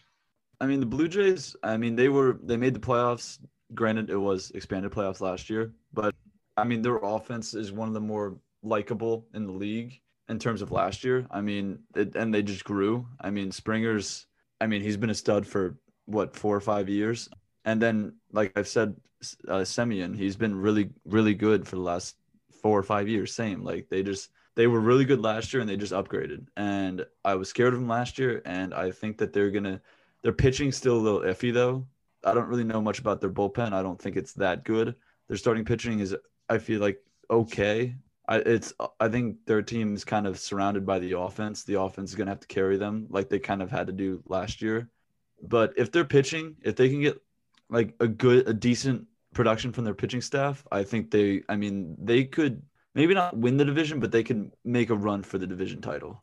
I 0.60 0.66
mean, 0.66 0.78
the 0.78 0.86
Blue 0.86 1.08
Jays, 1.08 1.56
I 1.64 1.76
mean, 1.76 1.96
they 1.96 2.08
were, 2.08 2.38
they 2.42 2.56
made 2.56 2.74
the 2.74 2.80
playoffs. 2.80 3.40
Granted, 3.74 4.10
it 4.10 4.16
was 4.16 4.52
expanded 4.52 4.92
playoffs 4.92 5.20
last 5.20 5.50
year, 5.50 5.72
but 5.92 6.14
I 6.56 6.64
mean, 6.64 6.82
their 6.82 6.96
offense 6.96 7.52
is 7.54 7.72
one 7.72 7.88
of 7.88 7.94
the 7.94 8.00
more 8.00 8.38
likable 8.62 9.26
in 9.34 9.44
the 9.44 9.52
league 9.52 10.00
in 10.28 10.38
terms 10.38 10.62
of 10.62 10.70
last 10.70 11.04
year. 11.04 11.26
I 11.30 11.40
mean, 11.40 11.80
it, 11.96 12.14
and 12.14 12.32
they 12.32 12.42
just 12.42 12.64
grew. 12.64 13.06
I 13.20 13.30
mean, 13.30 13.50
Springer's, 13.50 14.26
I 14.60 14.66
mean, 14.66 14.82
he's 14.82 14.96
been 14.96 15.10
a 15.10 15.14
stud 15.14 15.46
for 15.46 15.78
what, 16.06 16.34
four 16.34 16.56
or 16.56 16.60
five 16.60 16.88
years. 16.88 17.28
And 17.68 17.82
then, 17.82 18.14
like 18.32 18.56
I've 18.56 18.66
said, 18.66 18.96
uh, 19.46 19.60
Semien, 19.60 20.16
he's 20.16 20.36
been 20.36 20.58
really, 20.58 20.88
really 21.04 21.34
good 21.34 21.68
for 21.68 21.76
the 21.76 21.82
last 21.82 22.16
four 22.62 22.78
or 22.78 22.82
five 22.82 23.08
years. 23.08 23.34
Same. 23.34 23.62
Like 23.62 23.90
they 23.90 24.02
just, 24.02 24.30
they 24.54 24.66
were 24.66 24.80
really 24.80 25.04
good 25.04 25.20
last 25.20 25.52
year 25.52 25.60
and 25.60 25.68
they 25.68 25.76
just 25.76 25.92
upgraded. 25.92 26.46
And 26.56 27.04
I 27.26 27.34
was 27.34 27.50
scared 27.50 27.74
of 27.74 27.80
them 27.80 27.88
last 27.88 28.18
year. 28.18 28.40
And 28.46 28.72
I 28.72 28.90
think 28.90 29.18
that 29.18 29.34
they're 29.34 29.50
to, 29.50 29.82
their 30.22 30.32
pitching 30.32 30.72
still 30.72 30.96
a 30.96 31.04
little 31.06 31.20
iffy 31.20 31.52
though. 31.52 31.86
I 32.24 32.32
don't 32.32 32.48
really 32.48 32.64
know 32.64 32.80
much 32.80 33.00
about 33.00 33.20
their 33.20 33.28
bullpen. 33.28 33.74
I 33.74 33.82
don't 33.82 34.00
think 34.00 34.16
it's 34.16 34.32
that 34.34 34.64
good. 34.64 34.94
Their 35.28 35.36
starting 35.36 35.66
pitching 35.66 36.00
is, 36.00 36.16
I 36.48 36.56
feel 36.56 36.80
like, 36.80 37.04
okay. 37.30 37.96
I, 38.28 38.38
it's 38.38 38.72
I 38.98 39.08
think 39.08 39.44
their 39.44 39.60
team 39.60 39.94
is 39.94 40.06
kind 40.06 40.26
of 40.26 40.38
surrounded 40.38 40.86
by 40.86 41.00
the 41.00 41.18
offense. 41.18 41.64
The 41.64 41.78
offense 41.80 42.10
is 42.12 42.16
to 42.16 42.24
have 42.24 42.40
to 42.40 42.46
carry 42.46 42.78
them 42.78 43.08
like 43.10 43.28
they 43.28 43.38
kind 43.38 43.60
of 43.60 43.70
had 43.70 43.88
to 43.88 43.92
do 43.92 44.22
last 44.26 44.62
year. 44.62 44.88
But 45.42 45.74
if 45.76 45.92
they're 45.92 46.04
pitching, 46.04 46.56
if 46.62 46.74
they 46.74 46.88
can 46.88 47.02
get 47.02 47.20
like 47.70 47.94
a 48.00 48.08
good, 48.08 48.48
a 48.48 48.54
decent 48.54 49.06
production 49.34 49.72
from 49.72 49.84
their 49.84 49.94
pitching 49.94 50.20
staff, 50.20 50.66
I 50.72 50.84
think 50.84 51.10
they, 51.10 51.42
I 51.48 51.56
mean, 51.56 51.96
they 51.98 52.24
could 52.24 52.62
maybe 52.94 53.14
not 53.14 53.36
win 53.36 53.56
the 53.56 53.64
division, 53.64 54.00
but 54.00 54.12
they 54.12 54.22
can 54.22 54.52
make 54.64 54.90
a 54.90 54.94
run 54.94 55.22
for 55.22 55.38
the 55.38 55.46
division 55.46 55.80
title. 55.80 56.22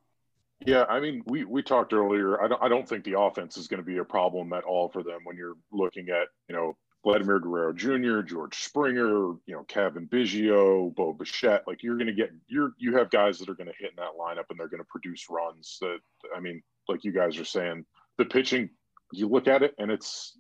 Yeah, 0.66 0.86
I 0.90 1.00
mean, 1.00 1.22
we 1.26 1.44
we 1.44 1.62
talked 1.62 1.94
earlier. 1.94 2.42
I 2.42 2.48
don't 2.48 2.64
I 2.64 2.70
don't 2.70 2.88
think 2.88 3.04
the 3.04 3.20
offense 3.20 3.58
is 3.58 3.68
going 3.68 3.82
to 3.82 3.86
be 3.86 3.98
a 3.98 4.06
problem 4.06 4.54
at 4.54 4.64
all 4.64 4.90
for 4.90 5.04
them 5.04 5.20
when 5.26 5.36
you're 5.36 5.58
looking 5.72 6.10
at 6.10 6.28
you 6.48 6.56
know 6.56 6.78
Vladimir 7.06 7.40
Guerrero 7.40 7.72
Jr., 7.72 8.22
George 8.22 8.56
Springer, 8.56 9.36
you 9.46 9.54
know, 9.54 9.64
Cavan 9.68 10.08
Biggio, 10.08 10.94
Bo 10.96 11.14
Bichette. 11.14 11.64
Like 11.68 11.84
you're 11.84 11.98
going 11.98 12.08
to 12.08 12.14
get 12.14 12.32
you're 12.48 12.72
you 12.80 12.98
have 12.98 13.12
guys 13.12 13.38
that 13.40 13.50
are 13.50 13.54
going 13.54 13.68
to 13.68 13.74
hit 13.78 13.92
in 13.92 13.96
that 13.98 14.18
lineup 14.20 14.46
and 14.50 14.60
they're 14.60 14.68
going 14.68 14.82
to 14.82 14.88
produce 14.90 15.28
runs. 15.30 15.78
That 15.82 16.00
I 16.36 16.40
mean, 16.40 16.64
like 16.88 17.04
you 17.04 17.12
guys 17.12 17.38
are 17.38 17.46
saying, 17.46 17.86
the 18.18 18.26
pitching. 18.26 18.70
You 19.14 19.28
look 19.28 19.48
at 19.48 19.62
it 19.62 19.76
and 19.78 19.92
it's 19.92 20.36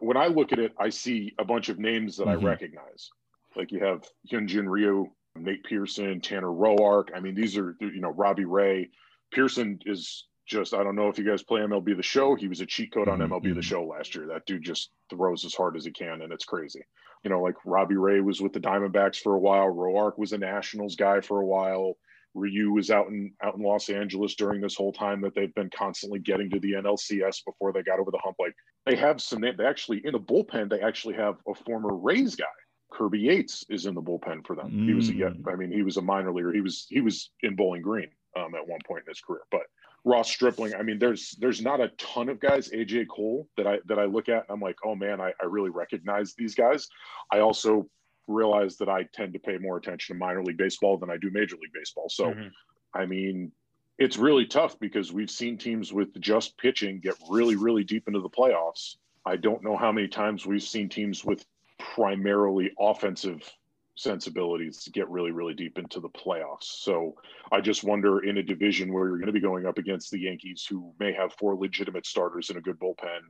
when 0.00 0.16
I 0.16 0.26
look 0.26 0.52
at 0.52 0.58
it, 0.58 0.72
I 0.78 0.88
see 0.90 1.34
a 1.38 1.44
bunch 1.44 1.68
of 1.68 1.78
names 1.78 2.16
that 2.16 2.26
mm-hmm. 2.26 2.46
I 2.46 2.50
recognize. 2.50 3.10
Like 3.56 3.72
you 3.72 3.84
have 3.84 4.04
Hyunjin 4.30 4.68
Ryu, 4.68 5.10
Nate 5.36 5.64
Pearson, 5.64 6.20
Tanner 6.20 6.48
Roark. 6.48 7.08
I 7.14 7.20
mean, 7.20 7.34
these 7.34 7.56
are 7.56 7.76
you 7.80 8.00
know 8.00 8.10
Robbie 8.10 8.44
Ray. 8.44 8.90
Pearson 9.32 9.78
is 9.86 10.26
just 10.46 10.74
I 10.74 10.82
don't 10.82 10.96
know 10.96 11.08
if 11.08 11.18
you 11.18 11.24
guys 11.24 11.42
play 11.42 11.60
MLB 11.60 11.96
the 11.96 12.02
Show. 12.02 12.34
He 12.34 12.48
was 12.48 12.60
a 12.60 12.66
cheat 12.66 12.92
code 12.92 13.08
on 13.08 13.20
MLB 13.20 13.44
mm-hmm. 13.44 13.54
the 13.54 13.62
Show 13.62 13.84
last 13.84 14.14
year. 14.14 14.26
That 14.26 14.46
dude 14.46 14.62
just 14.62 14.90
throws 15.10 15.44
as 15.44 15.54
hard 15.54 15.76
as 15.76 15.84
he 15.84 15.90
can, 15.90 16.22
and 16.22 16.32
it's 16.32 16.44
crazy. 16.44 16.82
You 17.24 17.30
know, 17.30 17.40
like 17.40 17.54
Robbie 17.64 17.96
Ray 17.96 18.20
was 18.20 18.40
with 18.40 18.52
the 18.52 18.60
Diamondbacks 18.60 19.16
for 19.16 19.34
a 19.34 19.38
while. 19.38 19.66
Roark 19.66 20.18
was 20.18 20.32
a 20.32 20.38
Nationals 20.38 20.96
guy 20.96 21.20
for 21.20 21.40
a 21.40 21.46
while. 21.46 21.96
Ryu 22.34 22.72
was 22.72 22.90
out 22.90 23.08
in 23.08 23.32
out 23.42 23.56
in 23.56 23.62
Los 23.62 23.88
Angeles 23.88 24.34
during 24.34 24.60
this 24.60 24.74
whole 24.74 24.92
time 24.92 25.20
that 25.20 25.34
they've 25.34 25.54
been 25.54 25.70
constantly 25.70 26.18
getting 26.18 26.50
to 26.50 26.60
the 26.60 26.72
NLCS 26.72 27.44
before 27.44 27.72
they 27.72 27.82
got 27.82 27.98
over 27.98 28.10
the 28.10 28.20
hump. 28.22 28.36
Like 28.38 28.54
they 28.86 28.96
have 28.96 29.20
some 29.20 29.42
They 29.42 29.64
actually 29.64 30.00
in 30.04 30.12
the 30.12 30.20
bullpen. 30.20 30.70
They 30.70 30.80
actually 30.80 31.14
have 31.14 31.36
a 31.48 31.54
former 31.54 31.94
Rays 31.94 32.36
guy. 32.36 32.44
Kirby 32.90 33.20
Yates 33.20 33.64
is 33.68 33.86
in 33.86 33.94
the 33.94 34.02
bullpen 34.02 34.46
for 34.46 34.54
them. 34.54 34.70
Mm. 34.70 34.86
He 34.86 34.94
was 34.94 35.08
a, 35.08 35.12
mm. 35.12 35.52
I 35.52 35.56
mean, 35.56 35.72
he 35.72 35.82
was 35.82 35.96
a 35.96 36.02
minor 36.02 36.32
leaguer. 36.32 36.52
He 36.52 36.60
was 36.60 36.86
he 36.88 37.00
was 37.00 37.30
in 37.42 37.56
Bowling 37.56 37.82
Green 37.82 38.08
um, 38.36 38.54
at 38.54 38.66
one 38.66 38.80
point 38.86 39.04
in 39.06 39.10
his 39.10 39.20
career, 39.20 39.42
but 39.50 39.62
Ross 40.04 40.30
Stripling. 40.30 40.74
I 40.74 40.82
mean, 40.82 40.98
there's 40.98 41.36
there's 41.38 41.62
not 41.62 41.80
a 41.80 41.88
ton 41.98 42.28
of 42.28 42.40
guys. 42.40 42.70
AJ 42.70 43.08
Cole 43.08 43.48
that 43.56 43.66
I 43.66 43.78
that 43.86 43.98
I 43.98 44.04
look 44.04 44.28
at. 44.28 44.44
And 44.48 44.50
I'm 44.50 44.60
like, 44.60 44.76
oh 44.84 44.94
man, 44.94 45.20
I, 45.20 45.32
I 45.40 45.46
really 45.46 45.70
recognize 45.70 46.34
these 46.36 46.54
guys. 46.54 46.88
I 47.30 47.40
also 47.40 47.88
realize 48.26 48.76
that 48.78 48.88
I 48.88 49.04
tend 49.12 49.32
to 49.34 49.38
pay 49.38 49.58
more 49.58 49.76
attention 49.76 50.14
to 50.14 50.18
minor 50.18 50.42
league 50.42 50.56
baseball 50.56 50.98
than 50.98 51.10
I 51.10 51.16
do 51.16 51.30
major 51.30 51.56
league 51.56 51.72
baseball. 51.74 52.08
So, 52.08 52.26
mm-hmm. 52.26 52.48
I 52.94 53.06
mean, 53.06 53.52
it's 53.98 54.16
really 54.16 54.46
tough 54.46 54.78
because 54.78 55.12
we've 55.12 55.30
seen 55.30 55.58
teams 55.58 55.92
with 55.92 56.18
just 56.20 56.56
pitching 56.58 57.00
get 57.00 57.14
really 57.30 57.56
really 57.56 57.84
deep 57.84 58.08
into 58.08 58.20
the 58.20 58.30
playoffs. 58.30 58.96
I 59.24 59.36
don't 59.36 59.62
know 59.62 59.76
how 59.76 59.92
many 59.92 60.08
times 60.08 60.46
we've 60.46 60.62
seen 60.62 60.88
teams 60.88 61.24
with 61.24 61.44
primarily 61.78 62.72
offensive 62.78 63.48
sensibilities 63.94 64.88
get 64.92 65.08
really, 65.10 65.30
really 65.30 65.54
deep 65.54 65.78
into 65.78 66.00
the 66.00 66.08
playoffs. 66.08 66.64
So 66.64 67.14
I 67.50 67.60
just 67.60 67.84
wonder 67.84 68.24
in 68.24 68.38
a 68.38 68.42
division 68.42 68.92
where 68.92 69.06
you're 69.06 69.18
going 69.18 69.26
to 69.26 69.32
be 69.32 69.40
going 69.40 69.66
up 69.66 69.78
against 69.78 70.10
the 70.10 70.20
Yankees, 70.20 70.66
who 70.68 70.92
may 70.98 71.12
have 71.12 71.34
four 71.34 71.56
legitimate 71.56 72.06
starters 72.06 72.50
in 72.50 72.56
a 72.56 72.60
good 72.60 72.78
bullpen, 72.78 73.20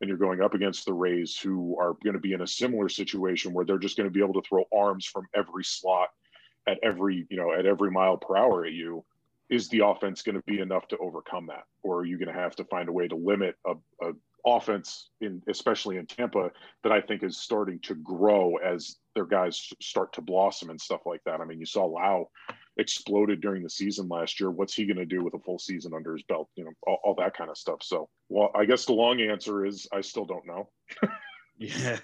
and 0.00 0.08
you're 0.08 0.18
going 0.18 0.40
up 0.40 0.54
against 0.54 0.84
the 0.84 0.92
Rays, 0.92 1.38
who 1.38 1.78
are 1.78 1.94
going 2.02 2.14
to 2.14 2.20
be 2.20 2.32
in 2.32 2.42
a 2.42 2.46
similar 2.46 2.88
situation 2.88 3.52
where 3.52 3.64
they're 3.64 3.78
just 3.78 3.96
going 3.96 4.08
to 4.08 4.12
be 4.12 4.20
able 4.20 4.40
to 4.40 4.48
throw 4.48 4.64
arms 4.74 5.06
from 5.06 5.26
every 5.34 5.64
slot 5.64 6.08
at 6.66 6.78
every, 6.82 7.26
you 7.30 7.36
know, 7.36 7.52
at 7.52 7.66
every 7.66 7.90
mile 7.90 8.16
per 8.16 8.36
hour 8.36 8.64
at 8.64 8.72
you. 8.72 9.04
Is 9.50 9.68
the 9.68 9.84
offense 9.84 10.22
going 10.22 10.36
to 10.36 10.42
be 10.46 10.60
enough 10.60 10.88
to 10.88 10.96
overcome 10.96 11.46
that, 11.48 11.64
or 11.82 11.98
are 11.98 12.04
you 12.04 12.16
going 12.16 12.34
to 12.34 12.40
have 12.40 12.56
to 12.56 12.64
find 12.64 12.88
a 12.88 12.92
way 12.92 13.06
to 13.06 13.14
limit 13.14 13.56
a, 13.66 13.74
a 14.02 14.12
offense 14.46 15.10
in 15.20 15.42
especially 15.48 15.96
in 15.96 16.06
Tampa 16.06 16.50
that 16.82 16.92
I 16.92 17.00
think 17.00 17.22
is 17.22 17.38
starting 17.38 17.78
to 17.80 17.94
grow 17.94 18.56
as 18.56 18.96
their 19.14 19.26
guys 19.26 19.70
start 19.80 20.12
to 20.14 20.22
blossom 20.22 20.70
and 20.70 20.80
stuff 20.80 21.02
like 21.06 21.22
that. 21.24 21.40
I 21.40 21.44
mean, 21.44 21.60
you 21.60 21.66
saw 21.66 21.84
Lowe 21.84 22.30
exploded 22.76 23.40
during 23.40 23.62
the 23.62 23.70
season 23.70 24.08
last 24.08 24.40
year. 24.40 24.50
What's 24.50 24.74
he 24.74 24.86
going 24.86 24.96
to 24.96 25.06
do 25.06 25.22
with 25.22 25.34
a 25.34 25.38
full 25.38 25.58
season 25.58 25.92
under 25.94 26.12
his 26.12 26.22
belt? 26.24 26.48
You 26.56 26.64
know, 26.64 26.72
all, 26.86 26.98
all 27.04 27.14
that 27.16 27.36
kind 27.36 27.50
of 27.50 27.58
stuff. 27.58 27.82
So, 27.82 28.08
well, 28.28 28.50
I 28.54 28.64
guess 28.64 28.84
the 28.84 28.92
long 28.92 29.20
answer 29.20 29.64
is 29.64 29.86
I 29.92 30.00
still 30.00 30.24
don't 30.24 30.46
know. 30.46 30.68
yeah. 31.58 31.98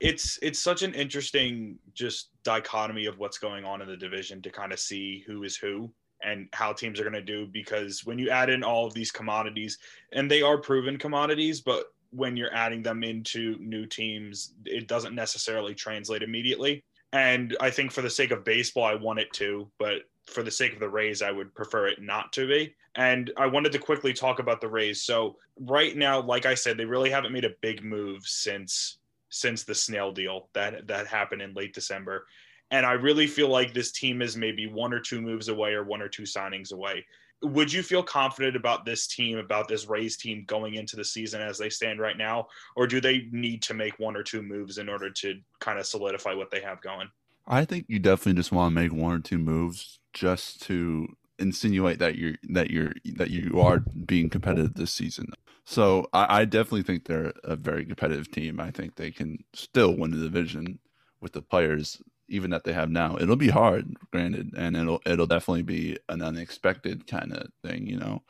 It's 0.00 0.38
it's 0.42 0.58
such 0.58 0.82
an 0.82 0.92
interesting 0.94 1.78
just 1.94 2.30
dichotomy 2.42 3.06
of 3.06 3.18
what's 3.18 3.38
going 3.38 3.64
on 3.64 3.80
in 3.80 3.88
the 3.88 3.96
division 3.96 4.42
to 4.42 4.50
kind 4.50 4.72
of 4.72 4.80
see 4.80 5.24
who 5.26 5.44
is 5.44 5.56
who 5.56 5.92
and 6.22 6.48
how 6.52 6.72
teams 6.72 6.98
are 6.98 7.04
going 7.04 7.12
to 7.14 7.22
do 7.22 7.46
because 7.46 8.04
when 8.04 8.18
you 8.18 8.30
add 8.30 8.50
in 8.50 8.64
all 8.64 8.86
of 8.86 8.94
these 8.94 9.12
commodities 9.12 9.78
and 10.12 10.30
they 10.30 10.42
are 10.42 10.58
proven 10.58 10.96
commodities 10.96 11.60
but 11.60 11.86
when 12.10 12.36
you're 12.36 12.54
adding 12.54 12.82
them 12.82 13.04
into 13.04 13.56
new 13.60 13.86
teams 13.86 14.54
it 14.64 14.88
doesn't 14.88 15.14
necessarily 15.14 15.74
translate 15.74 16.22
immediately 16.22 16.84
and 17.14 17.56
i 17.60 17.70
think 17.70 17.90
for 17.90 18.02
the 18.02 18.10
sake 18.10 18.30
of 18.30 18.44
baseball 18.44 18.84
i 18.84 18.94
want 18.94 19.18
it 19.18 19.32
to 19.32 19.66
but 19.78 20.02
for 20.26 20.42
the 20.42 20.50
sake 20.50 20.74
of 20.74 20.80
the 20.80 20.88
rays 20.88 21.22
i 21.22 21.30
would 21.30 21.54
prefer 21.54 21.86
it 21.86 22.02
not 22.02 22.32
to 22.32 22.46
be. 22.46 22.74
And 22.96 23.32
i 23.36 23.46
wanted 23.46 23.72
to 23.72 23.78
quickly 23.78 24.12
talk 24.12 24.38
about 24.38 24.60
the 24.60 24.68
rays. 24.68 25.02
So 25.02 25.36
right 25.60 25.96
now 25.96 26.20
like 26.20 26.46
i 26.46 26.54
said 26.54 26.76
they 26.76 26.84
really 26.84 27.10
haven't 27.10 27.32
made 27.32 27.44
a 27.44 27.54
big 27.60 27.82
move 27.82 28.26
since 28.26 28.98
since 29.30 29.64
the 29.64 29.74
Snell 29.74 30.12
deal 30.12 30.48
that 30.52 30.86
that 30.86 31.06
happened 31.06 31.42
in 31.42 31.54
late 31.54 31.74
december. 31.74 32.26
And 32.70 32.86
I 32.86 32.92
really 32.92 33.26
feel 33.26 33.48
like 33.48 33.72
this 33.72 33.92
team 33.92 34.22
is 34.22 34.36
maybe 34.36 34.66
one 34.66 34.92
or 34.92 35.00
two 35.00 35.20
moves 35.20 35.48
away 35.48 35.74
or 35.74 35.84
one 35.84 36.00
or 36.00 36.08
two 36.08 36.22
signings 36.22 36.72
away. 36.72 37.04
Would 37.42 37.72
you 37.72 37.82
feel 37.82 38.02
confident 38.02 38.56
about 38.56 38.84
this 38.84 39.06
team, 39.06 39.38
about 39.38 39.68
this 39.68 39.86
Rays 39.86 40.16
team 40.16 40.44
going 40.46 40.74
into 40.74 40.96
the 40.96 41.04
season 41.04 41.40
as 41.40 41.58
they 41.58 41.68
stand 41.68 42.00
right 42.00 42.16
now? 42.16 42.46
Or 42.76 42.86
do 42.86 43.00
they 43.00 43.28
need 43.32 43.62
to 43.64 43.74
make 43.74 43.98
one 43.98 44.16
or 44.16 44.22
two 44.22 44.42
moves 44.42 44.78
in 44.78 44.88
order 44.88 45.10
to 45.10 45.38
kind 45.60 45.78
of 45.78 45.86
solidify 45.86 46.32
what 46.34 46.50
they 46.50 46.60
have 46.60 46.80
going? 46.80 47.08
I 47.46 47.64
think 47.64 47.86
you 47.88 47.98
definitely 47.98 48.34
just 48.34 48.52
want 48.52 48.74
to 48.74 48.80
make 48.80 48.92
one 48.92 49.12
or 49.12 49.20
two 49.20 49.38
moves 49.38 49.98
just 50.12 50.62
to 50.62 51.08
insinuate 51.38 51.98
that 51.98 52.16
you're 52.16 52.34
that 52.50 52.70
you're 52.70 52.92
that 53.16 53.30
you 53.30 53.60
are 53.60 53.80
being 54.06 54.30
competitive 54.30 54.74
this 54.74 54.92
season. 54.92 55.26
So 55.66 56.08
I, 56.12 56.40
I 56.40 56.44
definitely 56.44 56.82
think 56.82 57.04
they're 57.04 57.32
a 57.42 57.56
very 57.56 57.84
competitive 57.84 58.30
team. 58.30 58.60
I 58.60 58.70
think 58.70 58.96
they 58.96 59.10
can 59.10 59.38
still 59.54 59.96
win 59.96 60.10
the 60.10 60.18
division 60.18 60.78
with 61.20 61.32
the 61.32 61.42
players 61.42 62.00
even 62.28 62.50
that 62.50 62.64
they 62.64 62.72
have 62.72 62.90
now. 62.90 63.16
It'll 63.20 63.36
be 63.36 63.50
hard, 63.50 63.94
granted, 64.12 64.52
and 64.56 64.76
it'll 64.76 65.00
it'll 65.06 65.26
definitely 65.26 65.62
be 65.62 65.98
an 66.08 66.22
unexpected 66.22 67.06
kind 67.06 67.32
of 67.32 67.48
thing, 67.62 67.86
you 67.86 67.98
know. 67.98 68.22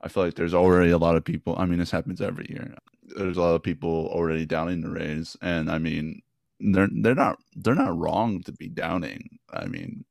I 0.00 0.08
feel 0.08 0.24
like 0.24 0.34
there's 0.34 0.54
already 0.54 0.90
a 0.90 0.98
lot 0.98 1.16
of 1.16 1.24
people. 1.24 1.54
I 1.58 1.64
mean, 1.66 1.78
this 1.78 1.90
happens 1.92 2.20
every 2.20 2.46
year. 2.48 2.74
There's 3.04 3.36
a 3.36 3.42
lot 3.42 3.54
of 3.54 3.62
people 3.62 4.08
already 4.08 4.46
doubting 4.46 4.80
the 4.80 4.90
Rays, 4.90 5.36
and 5.40 5.70
I 5.70 5.78
mean, 5.78 6.22
they're 6.60 6.88
they're 6.92 7.14
not 7.14 7.38
they're 7.56 7.74
not 7.74 7.96
wrong 7.96 8.42
to 8.44 8.52
be 8.52 8.68
downing. 8.68 9.38
I 9.52 9.66
mean, 9.66 10.04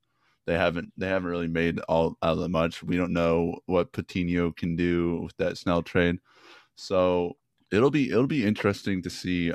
they 0.46 0.54
haven't 0.54 0.92
they 0.96 1.08
haven't 1.08 1.30
really 1.30 1.48
made 1.48 1.78
all 1.88 2.16
out 2.22 2.32
of 2.32 2.38
the 2.38 2.48
much. 2.48 2.82
We 2.82 2.96
don't 2.96 3.12
know 3.12 3.58
what 3.66 3.92
Patino 3.92 4.52
can 4.52 4.76
do 4.76 5.22
with 5.22 5.36
that 5.38 5.58
Snell 5.58 5.82
trade, 5.82 6.18
so 6.76 7.36
it'll 7.70 7.90
be 7.90 8.10
it'll 8.10 8.26
be 8.26 8.44
interesting 8.44 9.02
to 9.02 9.10
see 9.10 9.52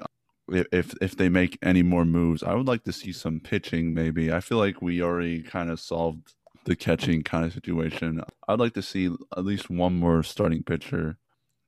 if 0.50 0.94
if 1.02 1.16
they 1.16 1.30
make 1.30 1.58
any 1.62 1.84
more 1.84 2.06
moves. 2.06 2.44
I 2.44 2.54
would 2.54 2.68
like 2.68 2.84
to 2.86 2.94
see 2.94 3.12
some 3.12 3.40
pitching. 3.40 3.94
Maybe 3.94 4.32
I 4.32 4.40
feel 4.40 4.58
like 4.58 4.82
we 4.82 5.02
already 5.02 5.44
kind 5.44 5.70
of 5.70 5.80
solved 5.80 6.34
the 6.66 6.76
catching 6.76 7.24
kind 7.24 7.46
of 7.46 7.54
situation. 7.54 8.22
I'd 8.48 8.60
like 8.60 8.74
to 8.74 8.82
see 8.82 9.08
at 9.36 9.46
least 9.46 9.70
one 9.70 9.96
more 9.96 10.24
starting 10.24 10.64
pitcher. 10.64 11.18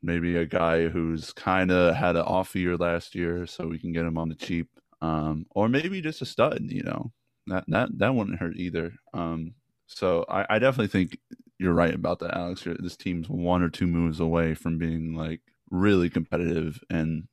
Maybe 0.01 0.37
a 0.37 0.45
guy 0.45 0.87
who's 0.87 1.33
kind 1.33 1.71
of 1.71 1.95
had 1.95 2.15
an 2.15 2.23
off 2.23 2.55
year 2.55 2.77
last 2.77 3.15
year, 3.15 3.45
so 3.45 3.67
we 3.67 3.79
can 3.79 3.91
get 3.91 4.05
him 4.05 4.17
on 4.17 4.29
the 4.29 4.35
cheap. 4.35 4.69
Um, 5.01 5.45
or 5.51 5.69
maybe 5.69 6.01
just 6.01 6.21
a 6.21 6.25
stud. 6.25 6.61
You 6.61 6.83
know, 6.83 7.11
that 7.47 7.65
that 7.67 7.89
that 7.97 8.15
wouldn't 8.15 8.39
hurt 8.39 8.55
either. 8.57 8.93
Um, 9.13 9.55
so 9.87 10.25
I, 10.29 10.45
I 10.49 10.59
definitely 10.59 10.87
think 10.87 11.17
you're 11.57 11.73
right 11.73 11.93
about 11.93 12.19
that, 12.19 12.35
Alex. 12.35 12.65
This 12.79 12.95
team's 12.95 13.29
one 13.29 13.61
or 13.61 13.69
two 13.69 13.87
moves 13.87 14.19
away 14.19 14.53
from 14.53 14.77
being 14.77 15.13
like 15.13 15.41
really 15.69 16.09
competitive 16.09 16.81
and 16.89 17.27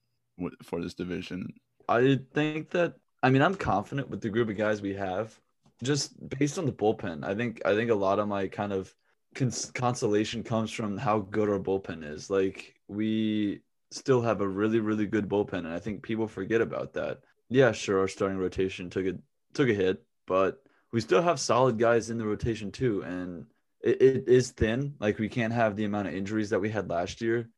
for 0.62 0.82
this 0.82 0.94
division. 0.94 1.52
I 1.88 2.18
think 2.34 2.70
that 2.70 2.94
I 3.22 3.30
mean 3.30 3.42
I'm 3.42 3.54
confident 3.54 4.10
with 4.10 4.20
the 4.20 4.30
group 4.30 4.48
of 4.48 4.56
guys 4.56 4.82
we 4.82 4.94
have, 4.94 5.38
just 5.82 6.12
based 6.38 6.58
on 6.58 6.66
the 6.66 6.72
bullpen. 6.72 7.24
I 7.24 7.34
think 7.34 7.62
I 7.64 7.74
think 7.74 7.90
a 7.90 7.94
lot 7.94 8.18
of 8.18 8.28
my 8.28 8.48
kind 8.48 8.72
of 8.72 8.94
cons- 9.34 9.70
consolation 9.74 10.42
comes 10.42 10.70
from 10.70 10.96
how 10.96 11.20
good 11.20 11.48
our 11.48 11.60
bullpen 11.60 12.04
is. 12.04 12.30
Like 12.30 12.74
we 12.88 13.60
still 13.90 14.20
have 14.22 14.40
a 14.40 14.48
really 14.48 14.80
really 14.80 15.06
good 15.06 15.28
bullpen, 15.28 15.58
and 15.58 15.68
I 15.68 15.78
think 15.78 16.02
people 16.02 16.28
forget 16.28 16.60
about 16.60 16.94
that. 16.94 17.20
Yeah, 17.48 17.72
sure, 17.72 18.00
our 18.00 18.08
starting 18.08 18.38
rotation 18.38 18.90
took 18.90 19.06
a 19.06 19.14
took 19.54 19.68
a 19.68 19.74
hit, 19.74 20.02
but 20.26 20.62
we 20.92 21.00
still 21.00 21.22
have 21.22 21.40
solid 21.40 21.78
guys 21.78 22.10
in 22.10 22.18
the 22.18 22.26
rotation 22.26 22.72
too, 22.72 23.02
and 23.02 23.46
it, 23.82 24.02
it 24.02 24.28
is 24.28 24.50
thin. 24.50 24.94
Like 24.98 25.18
we 25.18 25.28
can't 25.28 25.52
have 25.52 25.76
the 25.76 25.84
amount 25.84 26.08
of 26.08 26.14
injuries 26.14 26.50
that 26.50 26.60
we 26.60 26.70
had 26.70 26.90
last 26.90 27.20
year 27.20 27.48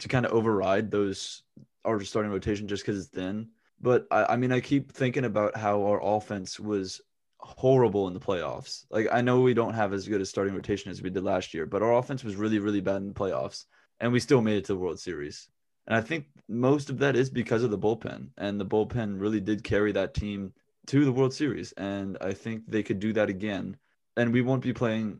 to 0.00 0.08
kind 0.08 0.26
of 0.26 0.32
override 0.32 0.90
those 0.90 1.42
our 1.84 2.00
starting 2.02 2.32
rotation 2.32 2.68
just 2.68 2.84
because 2.84 2.98
it's 2.98 3.14
thin. 3.14 3.48
But 3.80 4.06
I, 4.10 4.24
I 4.24 4.36
mean, 4.36 4.52
I 4.52 4.60
keep 4.60 4.92
thinking 4.92 5.24
about 5.24 5.56
how 5.56 5.82
our 5.84 6.00
offense 6.02 6.60
was 6.60 7.00
horrible 7.38 8.06
in 8.08 8.14
the 8.14 8.20
playoffs. 8.20 8.84
Like 8.90 9.08
I 9.12 9.20
know 9.20 9.40
we 9.40 9.54
don't 9.54 9.74
have 9.74 9.92
as 9.92 10.06
good 10.06 10.20
a 10.20 10.26
starting 10.26 10.54
rotation 10.54 10.90
as 10.90 11.02
we 11.02 11.10
did 11.10 11.24
last 11.24 11.52
year, 11.54 11.66
but 11.66 11.82
our 11.82 11.94
offense 11.94 12.22
was 12.22 12.36
really, 12.36 12.58
really 12.58 12.80
bad 12.80 12.96
in 12.96 13.08
the 13.08 13.14
playoffs, 13.14 13.64
and 14.00 14.12
we 14.12 14.20
still 14.20 14.40
made 14.40 14.58
it 14.58 14.64
to 14.66 14.74
the 14.74 14.78
World 14.78 15.00
Series. 15.00 15.48
And 15.86 15.96
I 15.96 16.00
think 16.00 16.26
most 16.48 16.90
of 16.90 16.98
that 16.98 17.16
is 17.16 17.28
because 17.28 17.64
of 17.64 17.70
the 17.70 17.78
bullpen, 17.78 18.28
and 18.38 18.60
the 18.60 18.66
bullpen 18.66 19.20
really 19.20 19.40
did 19.40 19.64
carry 19.64 19.92
that 19.92 20.14
team 20.14 20.52
to 20.86 21.04
the 21.04 21.12
World 21.12 21.34
Series. 21.34 21.72
And 21.72 22.16
I 22.20 22.32
think 22.32 22.62
they 22.68 22.82
could 22.82 23.00
do 23.00 23.12
that 23.14 23.28
again. 23.28 23.76
And 24.16 24.32
we 24.32 24.42
won't 24.42 24.62
be 24.62 24.72
playing. 24.72 25.18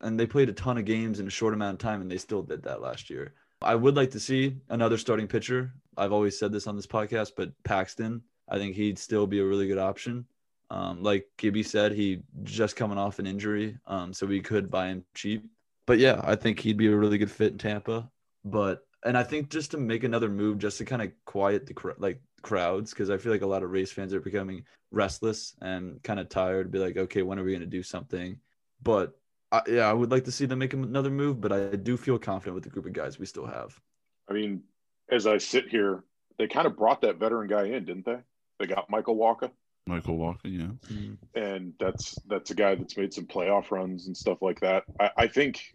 And 0.00 0.18
they 0.20 0.26
played 0.26 0.48
a 0.48 0.52
ton 0.52 0.78
of 0.78 0.84
games 0.84 1.18
in 1.18 1.26
a 1.26 1.30
short 1.30 1.54
amount 1.54 1.74
of 1.74 1.78
time, 1.78 2.00
and 2.00 2.10
they 2.10 2.18
still 2.18 2.42
did 2.42 2.62
that 2.64 2.80
last 2.80 3.10
year. 3.10 3.34
I 3.64 3.74
would 3.74 3.96
like 3.96 4.10
to 4.12 4.20
see 4.20 4.56
another 4.68 4.98
starting 4.98 5.26
pitcher. 5.26 5.72
I've 5.96 6.12
always 6.12 6.38
said 6.38 6.52
this 6.52 6.66
on 6.66 6.76
this 6.76 6.86
podcast, 6.86 7.32
but 7.36 7.50
Paxton, 7.64 8.22
I 8.48 8.58
think 8.58 8.76
he'd 8.76 8.98
still 8.98 9.26
be 9.26 9.40
a 9.40 9.44
really 9.44 9.66
good 9.66 9.78
option. 9.78 10.26
Um, 10.70 11.02
like 11.02 11.26
Gibby 11.36 11.62
said, 11.62 11.92
he 11.92 12.22
just 12.42 12.76
coming 12.76 12.98
off 12.98 13.18
an 13.18 13.26
injury, 13.26 13.78
um, 13.86 14.12
so 14.12 14.26
we 14.26 14.40
could 14.40 14.70
buy 14.70 14.88
him 14.88 15.04
cheap. 15.14 15.44
But 15.86 15.98
yeah, 15.98 16.20
I 16.24 16.34
think 16.34 16.58
he'd 16.58 16.76
be 16.76 16.88
a 16.88 16.96
really 16.96 17.18
good 17.18 17.30
fit 17.30 17.52
in 17.52 17.58
Tampa. 17.58 18.10
But 18.44 18.86
and 19.04 19.16
I 19.16 19.22
think 19.22 19.50
just 19.50 19.70
to 19.72 19.78
make 19.78 20.04
another 20.04 20.28
move, 20.28 20.58
just 20.58 20.78
to 20.78 20.84
kind 20.84 21.02
of 21.02 21.12
quiet 21.26 21.66
the 21.66 21.94
like 21.98 22.20
crowds, 22.42 22.90
because 22.90 23.10
I 23.10 23.18
feel 23.18 23.32
like 23.32 23.42
a 23.42 23.46
lot 23.46 23.62
of 23.62 23.70
Rays 23.70 23.92
fans 23.92 24.14
are 24.14 24.20
becoming 24.20 24.64
restless 24.90 25.54
and 25.60 26.02
kind 26.02 26.18
of 26.18 26.28
tired. 26.28 26.70
Be 26.70 26.78
like, 26.78 26.96
okay, 26.96 27.22
when 27.22 27.38
are 27.38 27.44
we 27.44 27.52
going 27.52 27.60
to 27.60 27.66
do 27.66 27.82
something? 27.82 28.38
But 28.82 29.16
I, 29.54 29.62
yeah, 29.68 29.88
I 29.88 29.92
would 29.92 30.10
like 30.10 30.24
to 30.24 30.32
see 30.32 30.46
them 30.46 30.58
make 30.58 30.72
another 30.72 31.10
move, 31.10 31.40
but 31.40 31.52
I 31.52 31.76
do 31.76 31.96
feel 31.96 32.18
confident 32.18 32.56
with 32.56 32.64
the 32.64 32.70
group 32.70 32.86
of 32.86 32.92
guys 32.92 33.20
we 33.20 33.26
still 33.26 33.46
have. 33.46 33.80
I 34.28 34.32
mean, 34.32 34.62
as 35.10 35.28
I 35.28 35.38
sit 35.38 35.68
here, 35.68 36.02
they 36.38 36.48
kind 36.48 36.66
of 36.66 36.76
brought 36.76 37.02
that 37.02 37.18
veteran 37.18 37.48
guy 37.48 37.66
in, 37.66 37.84
didn't 37.84 38.04
they? 38.04 38.18
They 38.58 38.66
got 38.66 38.90
Michael 38.90 39.16
Wacha. 39.16 39.50
Michael 39.86 40.18
Wacha, 40.18 40.38
yeah. 40.44 40.92
Mm-hmm. 40.92 41.38
And 41.38 41.72
that's 41.78 42.18
that's 42.26 42.50
a 42.50 42.54
guy 42.54 42.74
that's 42.74 42.96
made 42.96 43.14
some 43.14 43.26
playoff 43.26 43.70
runs 43.70 44.08
and 44.08 44.16
stuff 44.16 44.38
like 44.42 44.58
that. 44.60 44.84
I, 44.98 45.10
I 45.16 45.26
think 45.28 45.74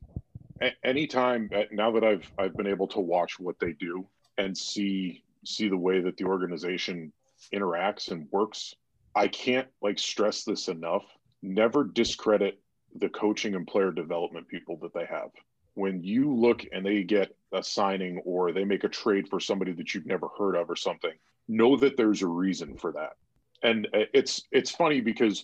anytime 0.84 1.50
uh, 1.56 1.64
now 1.72 1.92
that 1.92 2.04
I've 2.04 2.30
I've 2.38 2.58
been 2.58 2.68
able 2.68 2.88
to 2.90 3.00
watch 3.00 3.40
what 3.40 3.60
they 3.60 3.74
do 3.74 4.06
and 4.38 4.58
see 4.58 5.24
see 5.46 5.70
the 5.70 5.78
way 5.78 6.02
that 6.02 6.18
the 6.18 6.26
organization 6.26 7.14
interacts 7.54 8.12
and 8.12 8.28
works, 8.32 8.76
I 9.16 9.30
can't 9.30 9.68
like 9.82 10.00
stress 10.00 10.44
this 10.44 10.68
enough. 10.68 11.06
Never 11.42 11.86
discredit 11.86 12.60
the 12.96 13.10
coaching 13.10 13.56
and 13.56 13.68
player 13.68 13.92
development 13.92 14.48
people 14.48 14.78
that 14.82 14.94
they 14.94 15.06
have. 15.06 15.30
When 15.76 16.04
you 16.04 16.34
look 16.34 16.66
and 16.72 16.86
they 16.86 17.04
get 17.04 17.36
a 17.54 17.64
signing 17.64 18.22
or 18.26 18.52
they 18.52 18.66
make 18.66 18.84
a 18.84 18.90
trade 18.90 19.28
for 19.30 19.40
somebody 19.40 19.72
that 19.74 19.94
you've 19.94 20.06
never 20.06 20.28
heard 20.38 20.56
of 20.56 20.70
or 20.70 20.76
something, 20.76 21.14
know 21.48 21.78
that 21.78 21.98
there's 21.98 22.22
a 22.22 22.28
reason 22.28 22.76
for 22.78 22.92
that. 22.94 23.14
And 23.64 23.88
it's 23.94 24.44
it's 24.52 24.72
funny 24.72 25.02
because 25.02 25.44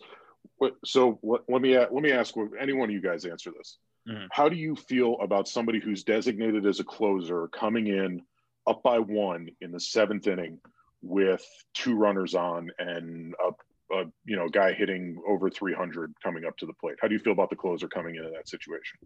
so 0.83 1.19
let, 1.23 1.41
let 1.49 1.61
me 1.61 1.77
let 1.77 1.91
me 1.91 2.11
ask 2.11 2.35
any 2.59 2.73
one 2.73 2.89
of 2.89 2.93
you 2.93 3.01
guys 3.01 3.25
answer 3.25 3.51
this. 3.55 3.77
Mm-hmm. 4.07 4.25
How 4.31 4.49
do 4.49 4.55
you 4.55 4.75
feel 4.75 5.17
about 5.21 5.47
somebody 5.47 5.79
who's 5.79 6.03
designated 6.03 6.65
as 6.65 6.79
a 6.79 6.83
closer 6.83 7.47
coming 7.47 7.87
in 7.87 8.21
up 8.67 8.83
by 8.83 8.99
one 8.99 9.49
in 9.61 9.71
the 9.71 9.79
seventh 9.79 10.27
inning 10.27 10.59
with 11.01 11.45
two 11.73 11.95
runners 11.95 12.35
on 12.35 12.69
and 12.79 13.33
a 13.45 13.51
a 13.91 14.03
you 14.25 14.35
know 14.35 14.47
guy 14.47 14.73
hitting 14.73 15.17
over 15.27 15.49
300 15.49 16.13
coming 16.23 16.45
up 16.45 16.57
to 16.57 16.65
the 16.65 16.73
plate. 16.73 16.95
How 17.01 17.07
do 17.07 17.13
you 17.13 17.19
feel 17.19 17.33
about 17.33 17.49
the 17.49 17.55
closer 17.55 17.87
coming 17.87 18.15
into 18.15 18.29
that 18.31 18.47
situation? 18.47 18.99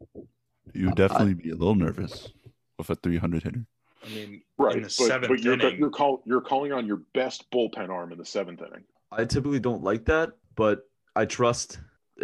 You 0.74 0.86
would 0.86 1.00
uh, 1.00 1.08
definitely 1.08 1.34
be 1.36 1.50
a 1.50 1.56
little 1.56 1.76
nervous 1.76 2.30
with 2.78 2.89
a 2.89 2.96
300 2.96 3.44
hitter. 3.44 3.65
I 4.04 4.10
mean, 4.10 4.42
right, 4.58 4.82
but, 4.98 5.28
but, 5.28 5.39
you're 5.42 5.54
inning, 5.54 5.78
you're, 5.78 5.89
call, 5.89 6.24
you're 6.26 6.42
calling 6.42 6.72
on 6.72 6.86
your 6.86 7.02
best 7.13 7.52
bullpen 7.52 7.89
arm 7.89 8.13
in 8.13 8.18
the 8.18 8.26
seventh 8.26 8.62
inning. 8.62 8.86
I 9.12 9.26
typically 9.26 9.60
don't 9.60 9.84
like 9.84 10.06
that, 10.06 10.32
but 10.56 10.88
I 11.15 11.26
trust 11.26 11.80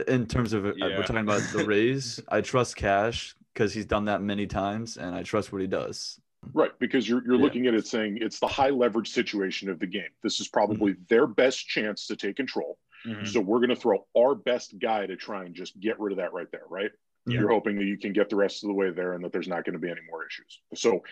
in 0.08 0.26
terms 0.26 0.54
of 0.54 0.66
uh, 0.66 0.74
yeah. 0.78 0.98
we're 0.98 1.02
talking 1.02 1.18
about 1.18 1.42
the 1.52 1.66
Rays. 1.68 2.22
I 2.30 2.42
trust 2.42 2.78
Cash 2.78 3.36
because 3.54 3.74
he's 3.74 3.86
done 3.86 4.06
that 4.06 4.22
many 4.22 4.48
times, 4.48 4.98
and 4.98 5.14
I 5.14 5.24
trust 5.24 5.52
what 5.52 5.62
he 5.62 5.68
does. 5.68 6.20
Right, 6.54 6.72
because 6.80 7.08
you're 7.08 7.24
you're 7.26 7.36
yeah. 7.36 7.42
looking 7.44 7.68
at 7.68 7.74
it 7.74 7.88
saying 7.88 8.20
it's 8.22 8.40
the 8.40 8.48
high 8.48 8.70
leverage 8.70 9.10
situation 9.10 9.70
of 9.70 9.80
the 9.80 9.88
game. 9.88 10.10
This 10.24 10.40
is 10.40 10.48
probably 10.48 10.94
mm-hmm. 10.94 11.04
their 11.10 11.28
best 11.28 11.68
chance 11.68 12.08
to 12.08 12.16
take 12.16 12.36
control. 12.36 12.78
Mm-hmm. 13.06 13.26
So 13.26 13.40
we're 13.40 13.60
going 13.60 13.70
to 13.70 13.76
throw 13.76 14.06
our 14.18 14.36
best 14.36 14.80
guy 14.80 15.06
to 15.06 15.16
try 15.16 15.46
and 15.46 15.54
just 15.54 15.80
get 15.80 16.00
rid 16.00 16.12
of 16.12 16.18
that 16.18 16.34
right 16.34 16.52
there, 16.52 16.64
right? 16.70 16.92
Yeah. 17.28 17.40
You're 17.40 17.52
hoping 17.52 17.78
that 17.78 17.86
you 17.86 17.98
can 17.98 18.14
get 18.14 18.30
the 18.30 18.36
rest 18.36 18.64
of 18.64 18.68
the 18.68 18.74
way 18.74 18.92
there 18.92 19.14
and 19.14 19.24
that 19.24 19.32
there's 19.32 19.48
not 19.48 19.64
going 19.64 19.74
to 19.74 19.80
be 19.80 19.90
any 19.90 20.02
more 20.10 20.26
issues. 20.26 20.60
So 20.76 21.04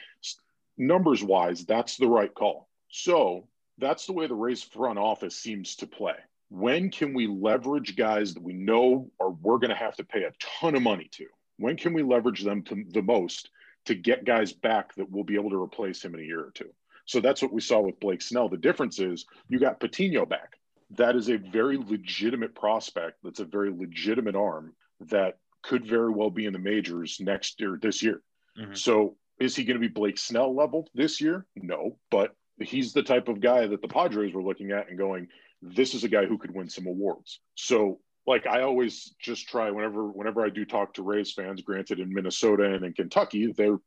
numbers 0.78 1.24
wise, 1.24 1.66
that's 1.66 1.98
the 1.98 2.08
right 2.08 2.34
call. 2.34 2.70
So 2.90 3.48
that's 3.78 4.06
the 4.06 4.14
way 4.14 4.28
the 4.28 4.36
Rays 4.36 4.62
front 4.62 5.00
office 5.00 5.36
seems 5.36 5.76
to 5.78 5.88
play. 5.88 6.16
When 6.50 6.92
can 6.92 7.14
we 7.14 7.28
leverage 7.28 7.96
guys 7.96 8.36
that 8.36 8.44
we 8.44 8.54
know 8.54 9.10
or 9.20 9.32
we're 9.32 9.58
going 9.58 9.72
to 9.72 9.76
have 9.76 9.96
to 9.96 10.04
pay 10.04 10.24
a 10.24 10.34
ton 10.40 10.76
of 10.76 10.84
money 10.84 11.10
to? 11.14 11.26
When 11.58 11.78
can 11.78 11.94
we 11.94 12.04
leverage 12.04 12.44
them 12.44 12.62
to 12.64 12.84
the 12.90 13.02
most 13.02 13.50
to 13.86 13.96
get 13.96 14.26
guys 14.26 14.54
back 14.54 14.96
that 14.96 15.12
will 15.12 15.24
be 15.24 15.36
able 15.36 15.50
to 15.50 15.62
replace 15.62 16.04
him 16.04 16.14
in 16.14 16.22
a 16.22 16.26
year 16.26 16.40
or 16.40 16.52
two. 16.52 16.70
So 17.06 17.20
that's 17.20 17.42
what 17.42 17.54
we 17.54 17.62
saw 17.62 17.82
with 17.82 18.00
Blake 18.00 18.22
Snell. 18.22 18.50
The 18.50 18.58
difference 18.58 19.00
is 19.00 19.26
you 19.50 19.60
got 19.60 19.80
Patino 19.80 20.26
back. 20.26 20.54
That 20.92 21.16
is 21.16 21.30
a 21.30 21.38
very 21.38 21.78
legitimate 21.78 22.56
prospect. 22.56 23.18
That's 23.24 23.40
a 23.40 23.46
very 23.46 23.72
legitimate 23.72 24.36
arm 24.36 24.74
that 25.10 25.38
could 25.64 25.86
very 25.86 26.12
well 26.12 26.30
be 26.30 26.46
in 26.46 26.54
the 26.54 26.60
majors 26.60 27.18
next 27.20 27.60
year, 27.60 27.78
this 27.82 28.04
year. 28.04 28.22
Mm-hmm. 28.58 28.76
So 28.76 29.16
is 29.40 29.56
he 29.56 29.64
going 29.64 29.80
to 29.80 29.86
be 29.86 29.92
Blake 29.92 30.18
Snell 30.18 30.56
level 30.56 30.88
this 30.94 31.20
year? 31.20 31.46
No, 31.56 31.98
but 32.12 32.36
he's 32.60 32.94
the 32.94 33.04
type 33.04 33.28
of 33.28 33.42
guy 33.42 33.66
that 33.68 33.82
the 33.82 33.88
Padres 33.88 34.34
were 34.34 34.44
looking 34.44 34.72
at 34.72 34.90
and 34.90 34.98
going, 34.98 35.28
this 35.62 35.94
is 35.94 36.04
a 36.04 36.10
guy 36.10 36.26
who 36.26 36.38
could 36.38 36.54
win 36.54 36.70
some 36.70 36.86
awards. 36.86 37.40
So 37.56 38.00
like 38.26 38.48
I 38.48 38.62
always 38.62 39.14
just 39.20 39.48
try 39.48 39.72
whenever 39.72 40.08
whenever 40.08 40.46
I 40.46 40.50
do 40.50 40.66
talk 40.66 40.94
to 40.96 41.04
Rays 41.04 41.34
fans, 41.34 41.62
granted 41.62 42.00
in 42.00 42.14
Minnesota 42.14 42.74
and 42.74 42.86
in 42.86 42.94
Kentucky, 42.94 43.52
they're 43.52 43.80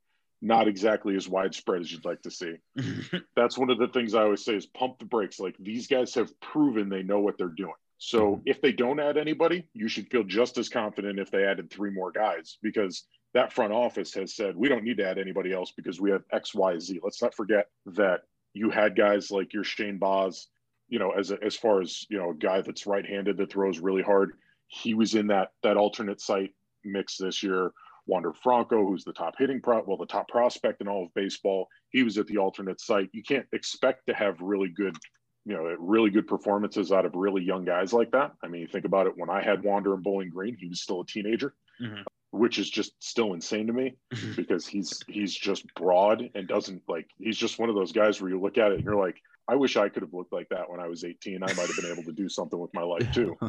not 0.42 0.68
exactly 0.68 1.16
as 1.16 1.28
widespread 1.28 1.80
as 1.80 1.90
you'd 1.90 2.04
like 2.04 2.22
to 2.22 2.30
see. 2.30 2.56
That's 3.36 3.56
one 3.56 3.70
of 3.70 3.78
the 3.78 3.88
things 3.88 4.14
I 4.14 4.22
always 4.22 4.44
say 4.44 4.54
is 4.54 4.66
pump 4.66 4.98
the 4.98 5.06
brakes. 5.06 5.40
Like 5.40 5.56
these 5.58 5.86
guys 5.86 6.14
have 6.14 6.38
proven 6.40 6.88
they 6.88 7.02
know 7.02 7.20
what 7.20 7.38
they're 7.38 7.48
doing. 7.48 7.72
So 7.98 8.32
mm-hmm. 8.32 8.42
if 8.44 8.60
they 8.60 8.72
don't 8.72 9.00
add 9.00 9.16
anybody, 9.16 9.66
you 9.72 9.88
should 9.88 10.10
feel 10.10 10.24
just 10.24 10.58
as 10.58 10.68
confident 10.68 11.18
if 11.18 11.30
they 11.30 11.44
added 11.44 11.70
three 11.70 11.90
more 11.90 12.12
guys 12.12 12.58
because 12.62 13.06
that 13.32 13.52
front 13.52 13.72
office 13.72 14.14
has 14.14 14.34
said 14.34 14.56
we 14.56 14.68
don't 14.68 14.84
need 14.84 14.98
to 14.98 15.08
add 15.08 15.18
anybody 15.18 15.52
else 15.52 15.72
because 15.76 16.00
we 16.00 16.10
have 16.10 16.22
X, 16.32 16.54
Y, 16.54 16.78
Z. 16.78 17.00
Let's 17.02 17.22
not 17.22 17.34
forget 17.34 17.68
that 17.86 18.20
you 18.52 18.70
had 18.70 18.96
guys 18.96 19.30
like 19.30 19.52
your 19.52 19.64
Shane 19.64 19.98
Baz, 19.98 20.48
you 20.88 20.98
know, 20.98 21.10
as 21.10 21.30
as 21.30 21.56
far 21.56 21.80
as 21.80 22.06
you 22.08 22.18
know, 22.18 22.30
a 22.30 22.34
guy 22.34 22.60
that's 22.60 22.86
right-handed 22.86 23.36
that 23.36 23.50
throws 23.50 23.78
really 23.78 24.02
hard. 24.02 24.32
He 24.68 24.94
was 24.94 25.14
in 25.14 25.28
that 25.28 25.52
that 25.62 25.76
alternate 25.76 26.20
site 26.20 26.54
mix 26.84 27.16
this 27.16 27.42
year. 27.42 27.72
Wander 28.08 28.32
Franco, 28.32 28.86
who's 28.86 29.04
the 29.04 29.12
top 29.12 29.34
hitting 29.36 29.60
pro, 29.60 29.82
well, 29.84 29.96
the 29.96 30.06
top 30.06 30.28
prospect 30.28 30.80
in 30.80 30.86
all 30.86 31.04
of 31.04 31.14
baseball, 31.14 31.68
he 31.90 32.04
was 32.04 32.18
at 32.18 32.28
the 32.28 32.38
alternate 32.38 32.80
site. 32.80 33.10
You 33.12 33.22
can't 33.24 33.46
expect 33.52 34.06
to 34.06 34.14
have 34.14 34.40
really 34.40 34.68
good 34.68 34.96
you 35.44 35.54
know, 35.54 35.62
really 35.78 36.10
good 36.10 36.26
performances 36.26 36.90
out 36.90 37.06
of 37.06 37.14
really 37.14 37.40
young 37.40 37.64
guys 37.64 37.92
like 37.92 38.10
that. 38.10 38.32
I 38.42 38.48
mean, 38.48 38.62
you 38.62 38.66
think 38.66 38.84
about 38.84 39.06
it 39.06 39.12
when 39.16 39.30
I 39.30 39.40
had 39.40 39.62
Wander 39.62 39.94
and 39.94 40.02
Bowling 40.02 40.28
Green, 40.30 40.56
he 40.56 40.66
was 40.66 40.80
still 40.80 41.02
a 41.02 41.06
teenager, 41.06 41.54
Mhm. 41.80 42.04
which 42.32 42.58
is 42.58 42.68
just 42.68 43.00
still 43.00 43.32
insane 43.32 43.68
to 43.68 43.72
me 43.72 43.96
because 44.34 44.66
he's 44.66 45.04
he's 45.06 45.32
just 45.32 45.72
broad 45.74 46.30
and 46.34 46.48
doesn't 46.48 46.82
like 46.88 47.08
he's 47.18 47.36
just 47.36 47.60
one 47.60 47.68
of 47.68 47.76
those 47.76 47.92
guys 47.92 48.20
where 48.20 48.28
you 48.28 48.40
look 48.40 48.58
at 48.58 48.72
it 48.72 48.78
and 48.78 48.84
you're 48.84 48.96
like, 48.96 49.22
I 49.48 49.54
wish 49.54 49.76
I 49.76 49.88
could 49.88 50.02
have 50.02 50.14
looked 50.14 50.32
like 50.32 50.48
that 50.50 50.70
when 50.70 50.80
I 50.80 50.88
was 50.88 51.04
18. 51.04 51.42
I 51.42 51.46
might 51.46 51.56
have 51.56 51.76
been 51.76 51.92
able 51.92 52.02
to 52.04 52.12
do 52.12 52.28
something 52.28 52.58
with 52.58 52.74
my 52.74 52.82
life 52.82 53.10
too. 53.12 53.36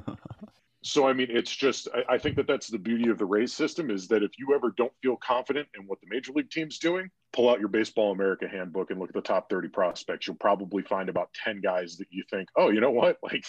So 0.83 1.05
I 1.07 1.11
mean, 1.11 1.27
it's 1.29 1.53
just 1.53 1.89
I, 1.93 2.13
I 2.13 2.17
think 2.17 2.35
that 2.37 2.47
that's 2.47 2.67
the 2.67 2.77
beauty 2.77 3.09
of 3.09 3.17
the 3.17 3.25
Rays 3.25 3.53
system 3.53 3.89
is 3.89 4.07
that 4.07 4.23
if 4.23 4.31
you 4.37 4.53
ever 4.55 4.73
don't 4.77 4.93
feel 5.01 5.17
confident 5.17 5.67
in 5.77 5.85
what 5.85 5.99
the 5.99 6.07
major 6.09 6.31
league 6.31 6.49
team's 6.49 6.79
doing, 6.79 7.09
pull 7.33 7.49
out 7.49 7.59
your 7.59 7.67
Baseball 7.67 8.11
America 8.11 8.47
handbook 8.47 8.89
and 8.89 8.99
look 8.99 9.09
at 9.09 9.15
the 9.15 9.21
top 9.21 9.49
30 9.49 9.67
prospects. 9.69 10.27
You'll 10.27 10.37
probably 10.37 10.83
find 10.83 11.09
about 11.09 11.33
10 11.43 11.61
guys 11.61 11.97
that 11.97 12.07
you 12.09 12.23
think, 12.29 12.47
oh, 12.55 12.69
you 12.69 12.79
know 12.79 12.91
what, 12.91 13.17
like 13.23 13.45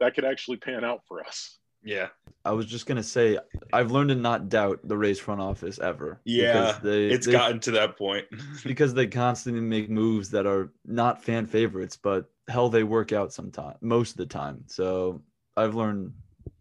that 0.00 0.14
could 0.14 0.24
actually 0.24 0.58
pan 0.58 0.84
out 0.84 1.00
for 1.08 1.24
us. 1.24 1.58
Yeah. 1.84 2.08
I 2.44 2.52
was 2.52 2.66
just 2.66 2.86
gonna 2.86 3.02
say 3.02 3.38
I've 3.72 3.90
learned 3.92 4.08
to 4.10 4.14
not 4.16 4.48
doubt 4.48 4.80
the 4.84 4.96
Rays 4.96 5.18
front 5.20 5.40
office 5.40 5.78
ever. 5.78 6.20
Yeah, 6.24 6.52
because 6.66 6.82
they, 6.82 7.06
It's 7.08 7.26
they- 7.26 7.32
gotten 7.32 7.60
to 7.60 7.70
that 7.72 7.96
point. 7.96 8.26
because 8.64 8.94
they 8.94 9.06
constantly 9.06 9.60
make 9.62 9.88
moves 9.90 10.30
that 10.30 10.46
are 10.46 10.72
not 10.84 11.22
fan 11.22 11.46
favorites, 11.46 11.96
but 11.96 12.26
hell, 12.48 12.68
they 12.68 12.82
work 12.82 13.12
out 13.12 13.32
sometime 13.32 13.76
most 13.80 14.12
of 14.12 14.16
the 14.16 14.26
time. 14.26 14.64
So 14.66 15.22
I've 15.56 15.74
learned 15.74 16.12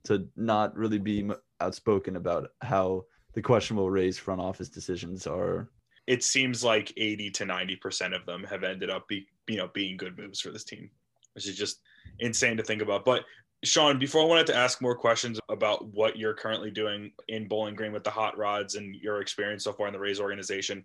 to 0.05 0.27
not 0.35 0.75
really 0.77 0.99
be 0.99 1.29
outspoken 1.59 2.15
about 2.15 2.49
how 2.61 3.05
the 3.33 3.41
questionable 3.41 3.89
Rays 3.89 4.17
front 4.17 4.41
office 4.41 4.69
decisions 4.69 5.25
are. 5.27 5.69
it 6.07 6.23
seems 6.23 6.63
like 6.63 6.91
80 6.97 7.29
to 7.31 7.45
90% 7.45 8.15
of 8.15 8.25
them 8.25 8.43
have 8.43 8.63
ended 8.63 8.89
up 8.89 9.07
be, 9.07 9.27
you 9.47 9.57
know 9.57 9.69
being 9.73 9.95
good 9.97 10.17
moves 10.17 10.41
for 10.41 10.49
this 10.51 10.63
team 10.63 10.89
which 11.33 11.47
is 11.47 11.55
just 11.57 11.79
insane 12.19 12.57
to 12.57 12.63
think 12.63 12.81
about 12.81 13.05
but 13.05 13.23
shawn 13.63 13.99
before 13.99 14.21
i 14.21 14.25
wanted 14.25 14.47
to 14.47 14.55
ask 14.55 14.81
more 14.81 14.95
questions 14.95 15.39
about 15.49 15.85
what 15.93 16.17
you're 16.17 16.33
currently 16.33 16.71
doing 16.71 17.11
in 17.27 17.47
bowling 17.47 17.75
green 17.75 17.91
with 17.91 18.03
the 18.03 18.09
hot 18.09 18.37
rods 18.37 18.75
and 18.75 18.95
your 18.95 19.21
experience 19.21 19.63
so 19.63 19.73
far 19.73 19.87
in 19.87 19.93
the 19.93 19.99
rays 19.99 20.19
organization 20.19 20.83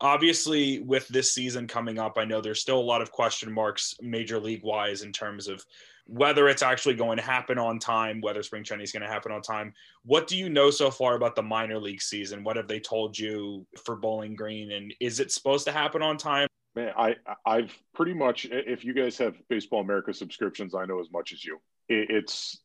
obviously 0.00 0.80
with 0.80 1.06
this 1.08 1.32
season 1.32 1.66
coming 1.66 1.98
up 1.98 2.14
i 2.16 2.24
know 2.24 2.40
there's 2.40 2.60
still 2.60 2.78
a 2.78 2.80
lot 2.80 3.02
of 3.02 3.12
question 3.12 3.52
marks 3.52 3.94
major 4.00 4.38
league 4.38 4.62
wise 4.62 5.02
in 5.02 5.12
terms 5.12 5.48
of 5.48 5.64
whether 6.08 6.48
it's 6.48 6.62
actually 6.62 6.94
going 6.94 7.16
to 7.16 7.22
happen 7.22 7.58
on 7.58 7.78
time 7.78 8.20
whether 8.20 8.42
spring 8.42 8.62
training 8.62 8.84
is 8.84 8.92
going 8.92 9.02
to 9.02 9.08
happen 9.08 9.32
on 9.32 9.42
time 9.42 9.72
what 10.06 10.28
do 10.28 10.36
you 10.36 10.48
know 10.48 10.70
so 10.70 10.88
far 10.88 11.16
about 11.16 11.34
the 11.34 11.42
minor 11.42 11.80
league 11.80 12.00
season? 12.00 12.44
What 12.44 12.56
have 12.56 12.68
they 12.68 12.78
told 12.78 13.18
you 13.18 13.66
for 13.84 13.96
Bowling 13.96 14.36
Green? 14.36 14.70
And 14.70 14.94
is 15.00 15.18
it 15.18 15.32
supposed 15.32 15.66
to 15.66 15.72
happen 15.72 16.00
on 16.00 16.16
time? 16.16 16.46
Man, 16.76 16.92
I 16.96 17.16
I've 17.44 17.76
pretty 17.92 18.14
much 18.14 18.46
if 18.50 18.84
you 18.84 18.94
guys 18.94 19.18
have 19.18 19.34
Baseball 19.48 19.80
America 19.80 20.14
subscriptions, 20.14 20.74
I 20.74 20.84
know 20.84 21.00
as 21.00 21.10
much 21.10 21.32
as 21.32 21.44
you. 21.44 21.58
It, 21.88 22.10
it's 22.10 22.58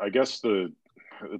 I 0.00 0.08
guess 0.08 0.40
the 0.40 0.72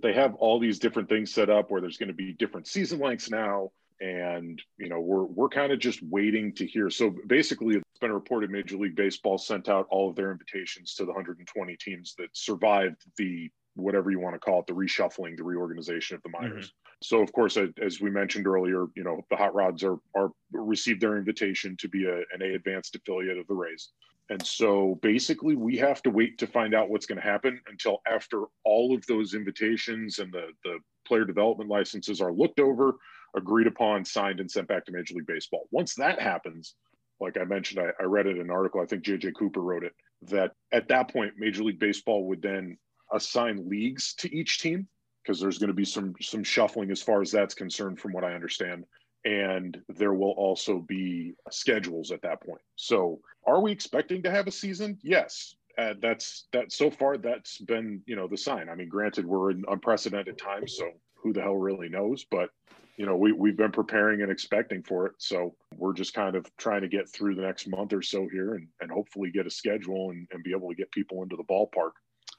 they 0.02 0.12
have 0.12 0.34
all 0.36 0.58
these 0.58 0.78
different 0.78 1.08
things 1.08 1.32
set 1.32 1.50
up 1.50 1.70
where 1.70 1.80
there's 1.80 1.96
going 1.96 2.08
to 2.08 2.14
be 2.14 2.32
different 2.32 2.66
season 2.66 3.00
lengths 3.00 3.30
now 3.30 3.70
and 4.00 4.60
you 4.76 4.88
know 4.88 5.00
we're 5.00 5.24
we're 5.24 5.48
kind 5.48 5.72
of 5.72 5.78
just 5.78 6.02
waiting 6.02 6.52
to 6.54 6.66
hear. 6.66 6.90
So 6.90 7.14
basically 7.26 7.76
it's 7.76 8.00
been 8.00 8.12
reported 8.12 8.50
major 8.50 8.76
league 8.76 8.96
baseball 8.96 9.38
sent 9.38 9.68
out 9.68 9.86
all 9.90 10.10
of 10.10 10.16
their 10.16 10.32
invitations 10.32 10.94
to 10.94 11.04
the 11.04 11.12
120 11.12 11.76
teams 11.76 12.14
that 12.18 12.28
survived 12.32 13.02
the 13.16 13.50
whatever 13.76 14.10
you 14.10 14.20
want 14.20 14.34
to 14.34 14.38
call 14.38 14.60
it 14.60 14.66
the 14.66 14.72
reshuffling 14.72 15.36
the 15.36 15.44
reorganization 15.44 16.16
of 16.16 16.22
the 16.22 16.28
minors. 16.28 16.66
Mm-hmm. 16.66 17.02
So 17.02 17.22
of 17.22 17.32
course 17.32 17.56
as 17.56 18.00
we 18.00 18.10
mentioned 18.10 18.46
earlier 18.46 18.86
you 18.96 19.04
know 19.04 19.24
the 19.30 19.36
hot 19.36 19.54
rods 19.54 19.82
are 19.84 19.98
are 20.14 20.30
received 20.52 21.00
their 21.00 21.16
invitation 21.16 21.76
to 21.78 21.88
be 21.88 22.06
a, 22.06 22.16
an 22.16 22.42
a 22.42 22.54
advanced 22.54 22.96
affiliate 22.96 23.38
of 23.38 23.46
the 23.46 23.54
rays 23.54 23.90
and 24.30 24.44
so 24.44 24.98
basically 25.02 25.54
we 25.54 25.76
have 25.76 26.02
to 26.02 26.10
wait 26.10 26.38
to 26.38 26.46
find 26.46 26.74
out 26.74 26.88
what's 26.88 27.06
going 27.06 27.20
to 27.20 27.26
happen 27.26 27.60
until 27.68 28.00
after 28.06 28.44
all 28.64 28.94
of 28.94 29.04
those 29.06 29.34
invitations 29.34 30.18
and 30.18 30.32
the 30.32 30.48
the 30.64 30.78
player 31.06 31.24
development 31.24 31.68
licenses 31.68 32.20
are 32.20 32.32
looked 32.32 32.60
over 32.60 32.96
agreed 33.37 33.66
upon 33.66 34.04
signed 34.04 34.40
and 34.40 34.50
sent 34.50 34.68
back 34.68 34.84
to 34.87 34.92
major 34.92 35.14
league 35.14 35.26
baseball. 35.26 35.68
Once 35.70 35.94
that 35.94 36.20
happens 36.20 36.74
like 37.20 37.37
i 37.37 37.44
mentioned 37.44 37.80
i, 37.80 38.02
I 38.02 38.06
read 38.06 38.26
it 38.26 38.37
in 38.37 38.42
an 38.42 38.50
article 38.50 38.80
i 38.80 38.87
think 38.87 39.04
jj 39.04 39.32
cooper 39.34 39.60
wrote 39.60 39.84
it 39.84 39.92
that 40.22 40.52
at 40.72 40.88
that 40.88 41.12
point 41.12 41.34
major 41.38 41.62
league 41.62 41.78
baseball 41.78 42.26
would 42.26 42.42
then 42.42 42.76
assign 43.12 43.68
leagues 43.68 44.14
to 44.14 44.34
each 44.34 44.58
team 44.58 44.88
because 45.22 45.40
there's 45.40 45.58
going 45.58 45.68
to 45.68 45.74
be 45.74 45.84
some 45.84 46.14
some 46.20 46.44
shuffling 46.44 46.90
as 46.90 47.02
far 47.02 47.22
as 47.22 47.30
that's 47.30 47.54
concerned 47.54 48.00
from 48.00 48.12
what 48.12 48.24
i 48.24 48.34
understand 48.34 48.84
and 49.24 49.80
there 49.88 50.14
will 50.14 50.32
also 50.32 50.80
be 50.80 51.34
schedules 51.50 52.10
at 52.10 52.22
that 52.22 52.42
point. 52.42 52.60
So 52.76 53.20
are 53.46 53.60
we 53.60 53.72
expecting 53.72 54.22
to 54.22 54.30
have 54.30 54.46
a 54.46 54.52
season? 54.52 54.98
Yes. 55.02 55.54
Uh, 55.76 55.94
that's 56.00 56.46
that 56.52 56.70
so 56.70 56.88
far 56.88 57.18
that's 57.18 57.58
been 57.58 58.00
you 58.06 58.14
know 58.14 58.28
the 58.28 58.37
sign. 58.37 58.68
I 58.68 58.74
mean 58.76 58.88
granted 58.88 59.26
we're 59.26 59.50
in 59.50 59.64
unprecedented 59.68 60.38
times 60.38 60.76
so 60.76 60.88
who 61.16 61.32
the 61.32 61.42
hell 61.42 61.56
really 61.56 61.88
knows? 61.88 62.24
But 62.30 62.50
you 62.96 63.06
know 63.06 63.16
we, 63.16 63.32
we've 63.32 63.56
been 63.56 63.72
preparing 63.72 64.22
and 64.22 64.30
expecting 64.30 64.82
for 64.82 65.06
it. 65.06 65.14
So 65.18 65.56
we're 65.76 65.94
just 65.94 66.14
kind 66.14 66.37
of 66.37 66.46
trying 66.58 66.82
to 66.82 66.88
get 66.88 67.08
through 67.08 67.34
the 67.34 67.42
next 67.42 67.66
month 67.66 67.92
or 67.92 68.02
so 68.02 68.28
here 68.30 68.54
and, 68.54 68.68
and 68.80 68.90
hopefully 68.90 69.32
get 69.32 69.46
a 69.46 69.50
schedule 69.50 70.10
and, 70.10 70.28
and 70.30 70.44
be 70.44 70.52
able 70.52 70.68
to 70.68 70.76
get 70.76 70.92
people 70.92 71.22
into 71.22 71.37
the 71.37 71.44
ballpark 71.44 71.92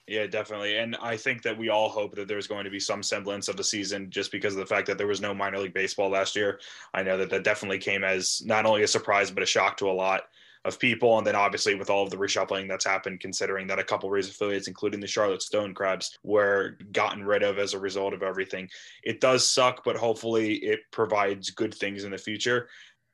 Yeah, 0.08 0.28
definitely. 0.28 0.78
And 0.78 0.96
I 1.02 1.18
think 1.18 1.41
that 1.41 1.58
we 1.58 1.70
all 1.70 1.89
hope 1.89 2.13
that 2.15 2.28
there's 2.28 2.46
going 2.46 2.65
to 2.65 2.70
be 2.70 2.80
some 2.80 3.02
semblance 3.02 3.48
of 3.48 3.58
the 3.58 3.63
season 3.63 4.12
just 4.12 4.32
because 4.32 4.54
of 4.54 4.60
the 4.60 4.65
fact 4.65 4.86
that 4.88 5.00
there 5.00 5.08
was 5.08 5.20
no 5.20 5.34
minor 5.34 5.58
league 5.58 5.74
baseball 5.74 6.10
last 6.10 6.36
year. 6.36 6.60
I 6.94 7.02
know 7.02 7.18
that 7.18 7.32
that 7.32 7.44
definitely 7.44 7.80
came 7.80 8.04
as 8.04 8.44
not 8.46 8.68
only 8.68 8.84
a 8.84 8.88
surprise, 8.88 9.32
but 9.32 9.41
a 9.41 9.48
shock 9.48 9.78
to 9.78 9.89
a 9.89 9.91
lot 9.91 10.26
of 10.63 10.78
people. 10.78 11.18
And 11.18 11.26
then 11.26 11.36
obviously 11.36 11.74
with 11.74 11.89
all 11.89 12.04
of 12.04 12.12
the 12.12 12.18
reshuffling 12.18 12.68
that's 12.68 12.86
happened, 12.86 13.20
considering 13.20 13.65
that 13.68 13.80
a 13.80 13.84
couple 13.84 14.08
of 14.08 14.13
Rays 14.13 14.30
affiliates, 14.30 14.68
including 14.68 15.00
the 15.00 15.08
Charlotte 15.08 15.41
Stone 15.41 15.74
Crabs, 15.74 16.18
were 16.24 16.78
gotten 16.91 17.24
rid 17.24 17.41
of 17.41 17.58
as 17.58 17.74
a 17.74 17.80
result 17.80 18.13
of 18.13 18.22
everything. 18.22 18.70
It 19.04 19.22
does 19.22 19.50
suck, 19.50 19.84
but 19.84 19.96
hopefully 19.96 20.56
it 20.58 20.82
provides 20.91 21.50
good 21.50 21.74
things 21.74 22.04
in 22.04 22.12
the 22.12 22.18
future. 22.18 22.68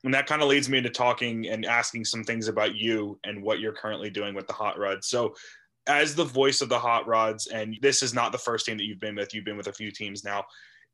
And 0.03 0.13
that 0.13 0.25
kind 0.25 0.41
of 0.41 0.47
leads 0.47 0.67
me 0.67 0.79
into 0.79 0.89
talking 0.89 1.47
and 1.47 1.65
asking 1.65 2.05
some 2.05 2.23
things 2.23 2.47
about 2.47 2.75
you 2.75 3.19
and 3.23 3.43
what 3.43 3.59
you're 3.59 3.71
currently 3.71 4.09
doing 4.09 4.33
with 4.33 4.47
the 4.47 4.53
Hot 4.53 4.79
Rod. 4.79 5.03
So 5.03 5.35
as 5.87 6.15
the 6.15 6.23
voice 6.23 6.61
of 6.61 6.69
the 6.69 6.79
Hot 6.79 7.07
Rods, 7.07 7.47
and 7.47 7.77
this 7.81 8.03
is 8.03 8.13
not 8.13 8.31
the 8.31 8.37
first 8.37 8.65
team 8.65 8.77
that 8.77 8.85
you've 8.85 8.99
been 8.99 9.15
with, 9.15 9.33
you've 9.33 9.45
been 9.45 9.57
with 9.57 9.67
a 9.67 9.73
few 9.73 9.91
teams 9.91 10.23
now. 10.23 10.45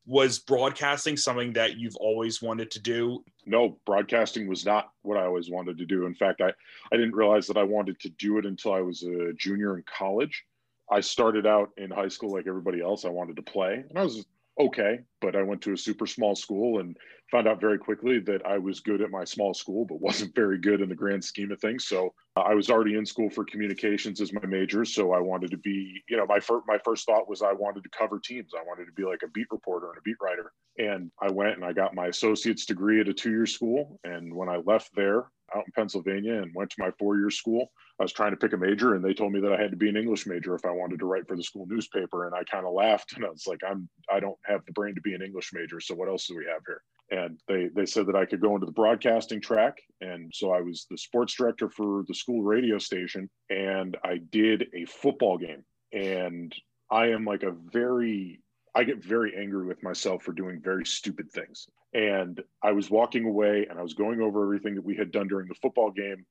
Was 0.06 0.38
broadcasting 0.38 1.16
something 1.16 1.52
that 1.52 1.76
you've 1.76 1.96
always 1.96 2.40
wanted 2.40 2.70
to 2.70 2.80
do? 2.80 3.22
no 3.48 3.78
broadcasting 3.86 4.46
was 4.46 4.64
not 4.64 4.90
what 5.02 5.16
i 5.16 5.24
always 5.24 5.50
wanted 5.50 5.78
to 5.78 5.86
do 5.86 6.06
in 6.06 6.14
fact 6.14 6.40
i 6.40 6.52
i 6.92 6.96
didn't 6.96 7.14
realize 7.14 7.46
that 7.46 7.56
i 7.56 7.62
wanted 7.62 7.98
to 7.98 8.10
do 8.10 8.38
it 8.38 8.46
until 8.46 8.72
i 8.72 8.80
was 8.80 9.02
a 9.02 9.32
junior 9.32 9.76
in 9.76 9.82
college 9.84 10.44
i 10.90 11.00
started 11.00 11.46
out 11.46 11.70
in 11.78 11.90
high 11.90 12.08
school 12.08 12.30
like 12.30 12.46
everybody 12.46 12.80
else 12.80 13.04
i 13.04 13.08
wanted 13.08 13.34
to 13.34 13.42
play 13.42 13.82
and 13.88 13.98
i 13.98 14.02
was 14.02 14.24
okay 14.58 14.98
but 15.20 15.36
i 15.36 15.42
went 15.42 15.60
to 15.62 15.72
a 15.72 15.76
super 15.76 16.06
small 16.06 16.34
school 16.34 16.80
and 16.80 16.96
found 17.30 17.46
out 17.46 17.60
very 17.60 17.78
quickly 17.78 18.18
that 18.18 18.44
i 18.46 18.58
was 18.58 18.80
good 18.80 19.00
at 19.00 19.10
my 19.10 19.24
small 19.24 19.54
school 19.54 19.84
but 19.84 20.00
wasn't 20.00 20.34
very 20.34 20.58
good 20.58 20.80
in 20.80 20.88
the 20.88 20.94
grand 20.94 21.22
scheme 21.22 21.52
of 21.52 21.60
things. 21.60 21.86
So 21.86 22.12
uh, 22.36 22.40
i 22.40 22.54
was 22.54 22.70
already 22.70 22.96
in 22.96 23.06
school 23.06 23.30
for 23.30 23.44
communications 23.44 24.20
as 24.20 24.32
my 24.32 24.46
major 24.46 24.84
so 24.84 25.12
i 25.12 25.20
wanted 25.20 25.50
to 25.50 25.58
be 25.58 26.02
you 26.08 26.16
know 26.16 26.26
my 26.26 26.40
first 26.40 26.64
my 26.66 26.78
first 26.84 27.06
thought 27.06 27.28
was 27.28 27.42
i 27.42 27.52
wanted 27.52 27.82
to 27.84 27.90
cover 27.90 28.18
teams. 28.18 28.52
I 28.58 28.62
wanted 28.66 28.86
to 28.86 28.92
be 28.92 29.04
like 29.04 29.22
a 29.24 29.28
beat 29.28 29.48
reporter 29.50 29.88
and 29.88 29.98
a 29.98 30.02
beat 30.02 30.16
writer. 30.20 30.52
And 30.78 31.10
I 31.20 31.30
went 31.30 31.56
and 31.56 31.64
I 31.64 31.72
got 31.72 31.94
my 31.94 32.06
associate's 32.06 32.66
degree 32.66 33.00
at 33.00 33.08
a 33.08 33.14
two 33.14 33.30
year 33.30 33.46
school. 33.46 33.98
And 34.04 34.34
when 34.34 34.48
I 34.48 34.56
left 34.56 34.90
there 34.94 35.26
out 35.54 35.64
in 35.66 35.72
Pennsylvania 35.74 36.42
and 36.42 36.54
went 36.54 36.70
to 36.70 36.82
my 36.82 36.90
four 36.98 37.16
year 37.16 37.30
school, 37.30 37.70
I 37.98 38.04
was 38.04 38.12
trying 38.12 38.30
to 38.30 38.36
pick 38.36 38.52
a 38.52 38.56
major 38.56 38.94
and 38.94 39.04
they 39.04 39.12
told 39.12 39.32
me 39.32 39.40
that 39.40 39.52
I 39.52 39.60
had 39.60 39.72
to 39.72 39.76
be 39.76 39.88
an 39.88 39.96
English 39.96 40.26
major 40.26 40.54
if 40.54 40.64
I 40.64 40.70
wanted 40.70 41.00
to 41.00 41.06
write 41.06 41.26
for 41.26 41.36
the 41.36 41.42
school 41.42 41.66
newspaper. 41.66 42.26
And 42.26 42.34
I 42.34 42.44
kind 42.44 42.64
of 42.64 42.72
laughed 42.72 43.14
and 43.16 43.24
I 43.24 43.30
was 43.30 43.46
like, 43.46 43.60
I'm, 43.68 43.88
I 44.10 44.20
don't 44.20 44.38
have 44.44 44.64
the 44.66 44.72
brain 44.72 44.94
to 44.94 45.00
be 45.00 45.14
an 45.14 45.22
English 45.22 45.50
major. 45.52 45.80
So 45.80 45.94
what 45.94 46.08
else 46.08 46.26
do 46.26 46.36
we 46.36 46.46
have 46.46 46.62
here? 46.64 46.82
And 47.10 47.40
they, 47.48 47.70
they 47.74 47.86
said 47.86 48.06
that 48.06 48.14
I 48.14 48.24
could 48.24 48.40
go 48.40 48.54
into 48.54 48.66
the 48.66 48.72
broadcasting 48.72 49.40
track. 49.40 49.78
And 50.00 50.30
so 50.32 50.52
I 50.52 50.60
was 50.60 50.86
the 50.88 50.98
sports 50.98 51.34
director 51.34 51.68
for 51.68 52.04
the 52.06 52.14
school 52.14 52.42
radio 52.42 52.78
station 52.78 53.28
and 53.50 53.96
I 54.04 54.18
did 54.30 54.68
a 54.74 54.84
football 54.84 55.36
game. 55.36 55.64
And 55.92 56.54
I 56.90 57.08
am 57.08 57.24
like 57.24 57.42
a 57.42 57.54
very 57.72 58.40
I 58.74 58.84
get 58.84 59.02
very 59.02 59.34
angry 59.36 59.66
with 59.66 59.82
myself 59.82 60.22
for 60.22 60.32
doing 60.32 60.60
very 60.62 60.86
stupid 60.86 61.32
things. 61.32 61.66
And 61.94 62.40
I 62.62 62.70
was 62.70 62.90
walking 62.90 63.24
away 63.24 63.66
and 63.68 63.76
I 63.76 63.82
was 63.82 63.94
going 63.94 64.20
over 64.20 64.44
everything 64.44 64.76
that 64.76 64.84
we 64.84 64.94
had 64.94 65.10
done 65.10 65.26
during 65.26 65.48
the 65.48 65.56
football 65.56 65.90
game. 65.90 66.24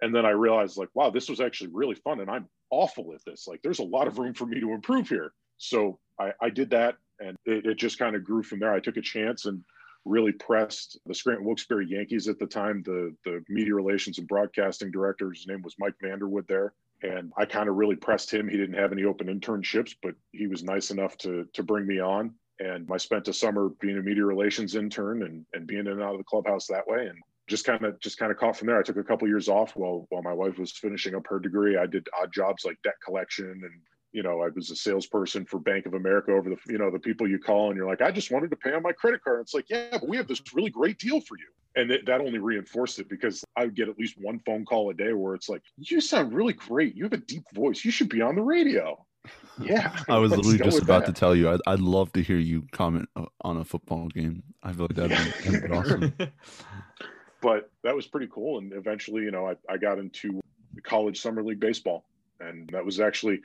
And 0.00 0.14
then 0.14 0.26
I 0.26 0.30
realized, 0.30 0.76
like, 0.76 0.90
wow, 0.94 1.10
this 1.10 1.28
was 1.28 1.40
actually 1.40 1.70
really 1.72 1.94
fun. 1.94 2.20
And 2.20 2.30
I'm 2.30 2.48
awful 2.70 3.12
at 3.14 3.24
this. 3.24 3.46
Like, 3.46 3.60
there's 3.62 3.78
a 3.78 3.84
lot 3.84 4.06
of 4.08 4.18
room 4.18 4.34
for 4.34 4.46
me 4.46 4.60
to 4.60 4.72
improve 4.72 5.08
here. 5.08 5.32
So 5.58 5.98
I, 6.18 6.32
I 6.40 6.50
did 6.50 6.70
that. 6.70 6.96
And 7.20 7.36
it, 7.44 7.66
it 7.66 7.78
just 7.78 7.98
kind 7.98 8.16
of 8.16 8.24
grew 8.24 8.42
from 8.42 8.60
there. 8.60 8.72
I 8.72 8.80
took 8.80 8.96
a 8.96 9.02
chance 9.02 9.46
and 9.46 9.64
really 10.04 10.32
pressed 10.32 10.98
the 11.06 11.14
Scranton 11.14 11.46
Wilkes-Barre 11.46 11.86
Yankees 11.86 12.28
at 12.28 12.38
the 12.38 12.46
time. 12.46 12.82
The, 12.84 13.14
the 13.24 13.42
media 13.48 13.74
relations 13.74 14.18
and 14.18 14.28
broadcasting 14.28 14.90
director, 14.90 15.30
his 15.30 15.46
name 15.46 15.62
was 15.62 15.76
Mike 15.78 15.94
Vander 16.02 16.28
Woude 16.28 16.46
there 16.48 16.74
and 17.04 17.32
I 17.36 17.44
kind 17.44 17.68
of 17.68 17.76
really 17.76 17.96
pressed 17.96 18.32
him. 18.32 18.48
He 18.48 18.56
didn't 18.56 18.78
have 18.78 18.92
any 18.92 19.04
open 19.04 19.26
internships, 19.26 19.94
but 20.02 20.14
he 20.32 20.46
was 20.46 20.64
nice 20.64 20.90
enough 20.90 21.16
to 21.18 21.46
to 21.52 21.62
bring 21.62 21.86
me 21.86 22.00
on. 22.00 22.34
And 22.60 22.88
I 22.90 22.96
spent 22.96 23.28
a 23.28 23.32
summer 23.32 23.68
being 23.80 23.98
a 23.98 24.02
media 24.02 24.24
relations 24.24 24.74
intern 24.74 25.24
and, 25.24 25.44
and 25.52 25.66
being 25.66 25.80
in 25.80 25.88
and 25.88 26.02
out 26.02 26.12
of 26.12 26.18
the 26.18 26.24
clubhouse 26.24 26.66
that 26.68 26.86
way. 26.86 27.06
And 27.06 27.18
just 27.46 27.64
kind 27.64 27.84
of 27.84 27.98
just 28.00 28.18
kind 28.18 28.32
of 28.32 28.38
caught 28.38 28.56
from 28.56 28.68
there. 28.68 28.78
I 28.78 28.82
took 28.82 28.96
a 28.96 29.04
couple 29.04 29.28
years 29.28 29.48
off 29.48 29.76
while 29.76 30.06
while 30.10 30.22
my 30.22 30.32
wife 30.32 30.58
was 30.58 30.72
finishing 30.72 31.14
up 31.14 31.26
her 31.28 31.38
degree. 31.38 31.76
I 31.76 31.86
did 31.86 32.08
odd 32.20 32.32
jobs 32.32 32.64
like 32.64 32.78
debt 32.82 32.94
collection 33.04 33.46
and 33.46 33.80
you 34.14 34.22
know, 34.22 34.42
I 34.42 34.48
was 34.54 34.70
a 34.70 34.76
salesperson 34.76 35.44
for 35.44 35.58
Bank 35.58 35.86
of 35.86 35.94
America 35.94 36.30
over 36.30 36.48
the, 36.48 36.56
you 36.68 36.78
know, 36.78 36.88
the 36.88 37.00
people 37.00 37.28
you 37.28 37.40
call 37.40 37.70
and 37.70 37.76
you're 37.76 37.88
like, 37.88 38.00
I 38.00 38.12
just 38.12 38.30
wanted 38.30 38.48
to 38.50 38.56
pay 38.56 38.72
on 38.72 38.80
my 38.80 38.92
credit 38.92 39.24
card. 39.24 39.40
It's 39.40 39.54
like, 39.54 39.68
yeah, 39.68 39.88
but 39.90 40.08
we 40.08 40.16
have 40.16 40.28
this 40.28 40.40
really 40.54 40.70
great 40.70 40.98
deal 41.00 41.20
for 41.20 41.36
you. 41.36 41.48
And 41.74 41.90
that, 41.90 42.06
that 42.06 42.20
only 42.20 42.38
reinforced 42.38 43.00
it 43.00 43.08
because 43.08 43.44
I 43.56 43.64
would 43.64 43.74
get 43.74 43.88
at 43.88 43.98
least 43.98 44.14
one 44.16 44.38
phone 44.46 44.64
call 44.64 44.88
a 44.90 44.94
day 44.94 45.12
where 45.14 45.34
it's 45.34 45.48
like, 45.48 45.62
you 45.78 46.00
sound 46.00 46.32
really 46.32 46.52
great. 46.52 46.94
You 46.94 47.02
have 47.02 47.12
a 47.12 47.16
deep 47.16 47.42
voice. 47.52 47.84
You 47.84 47.90
should 47.90 48.08
be 48.08 48.22
on 48.22 48.36
the 48.36 48.42
radio. 48.42 49.04
Yeah. 49.62 49.96
I 50.08 50.18
was 50.18 50.32
literally 50.32 50.58
just 50.58 50.82
about 50.82 51.06
that. 51.06 51.14
to 51.14 51.18
tell 51.18 51.34
you, 51.34 51.48
I'd, 51.48 51.60
I'd 51.64 51.80
love 51.80 52.12
to 52.14 52.22
hear 52.22 52.38
you 52.38 52.66
comment 52.72 53.08
uh, 53.14 53.26
on 53.42 53.58
a 53.58 53.64
football 53.64 54.08
game. 54.08 54.42
I 54.64 54.72
feel 54.72 54.88
like 54.90 54.96
that'd 54.96 55.16
be, 55.16 55.50
that'd 55.50 55.68
be 55.68 55.74
awesome. 55.76 56.12
but 57.44 57.70
that 57.82 57.94
was 57.94 58.06
pretty 58.06 58.28
cool. 58.32 58.56
And 58.56 58.72
eventually, 58.72 59.20
you 59.20 59.30
know, 59.30 59.46
I, 59.46 59.54
I 59.68 59.76
got 59.76 59.98
into 59.98 60.40
college 60.82 61.20
summer 61.20 61.42
league 61.42 61.60
baseball. 61.60 62.06
And 62.40 62.70
that 62.70 62.82
was 62.82 63.00
actually 63.00 63.42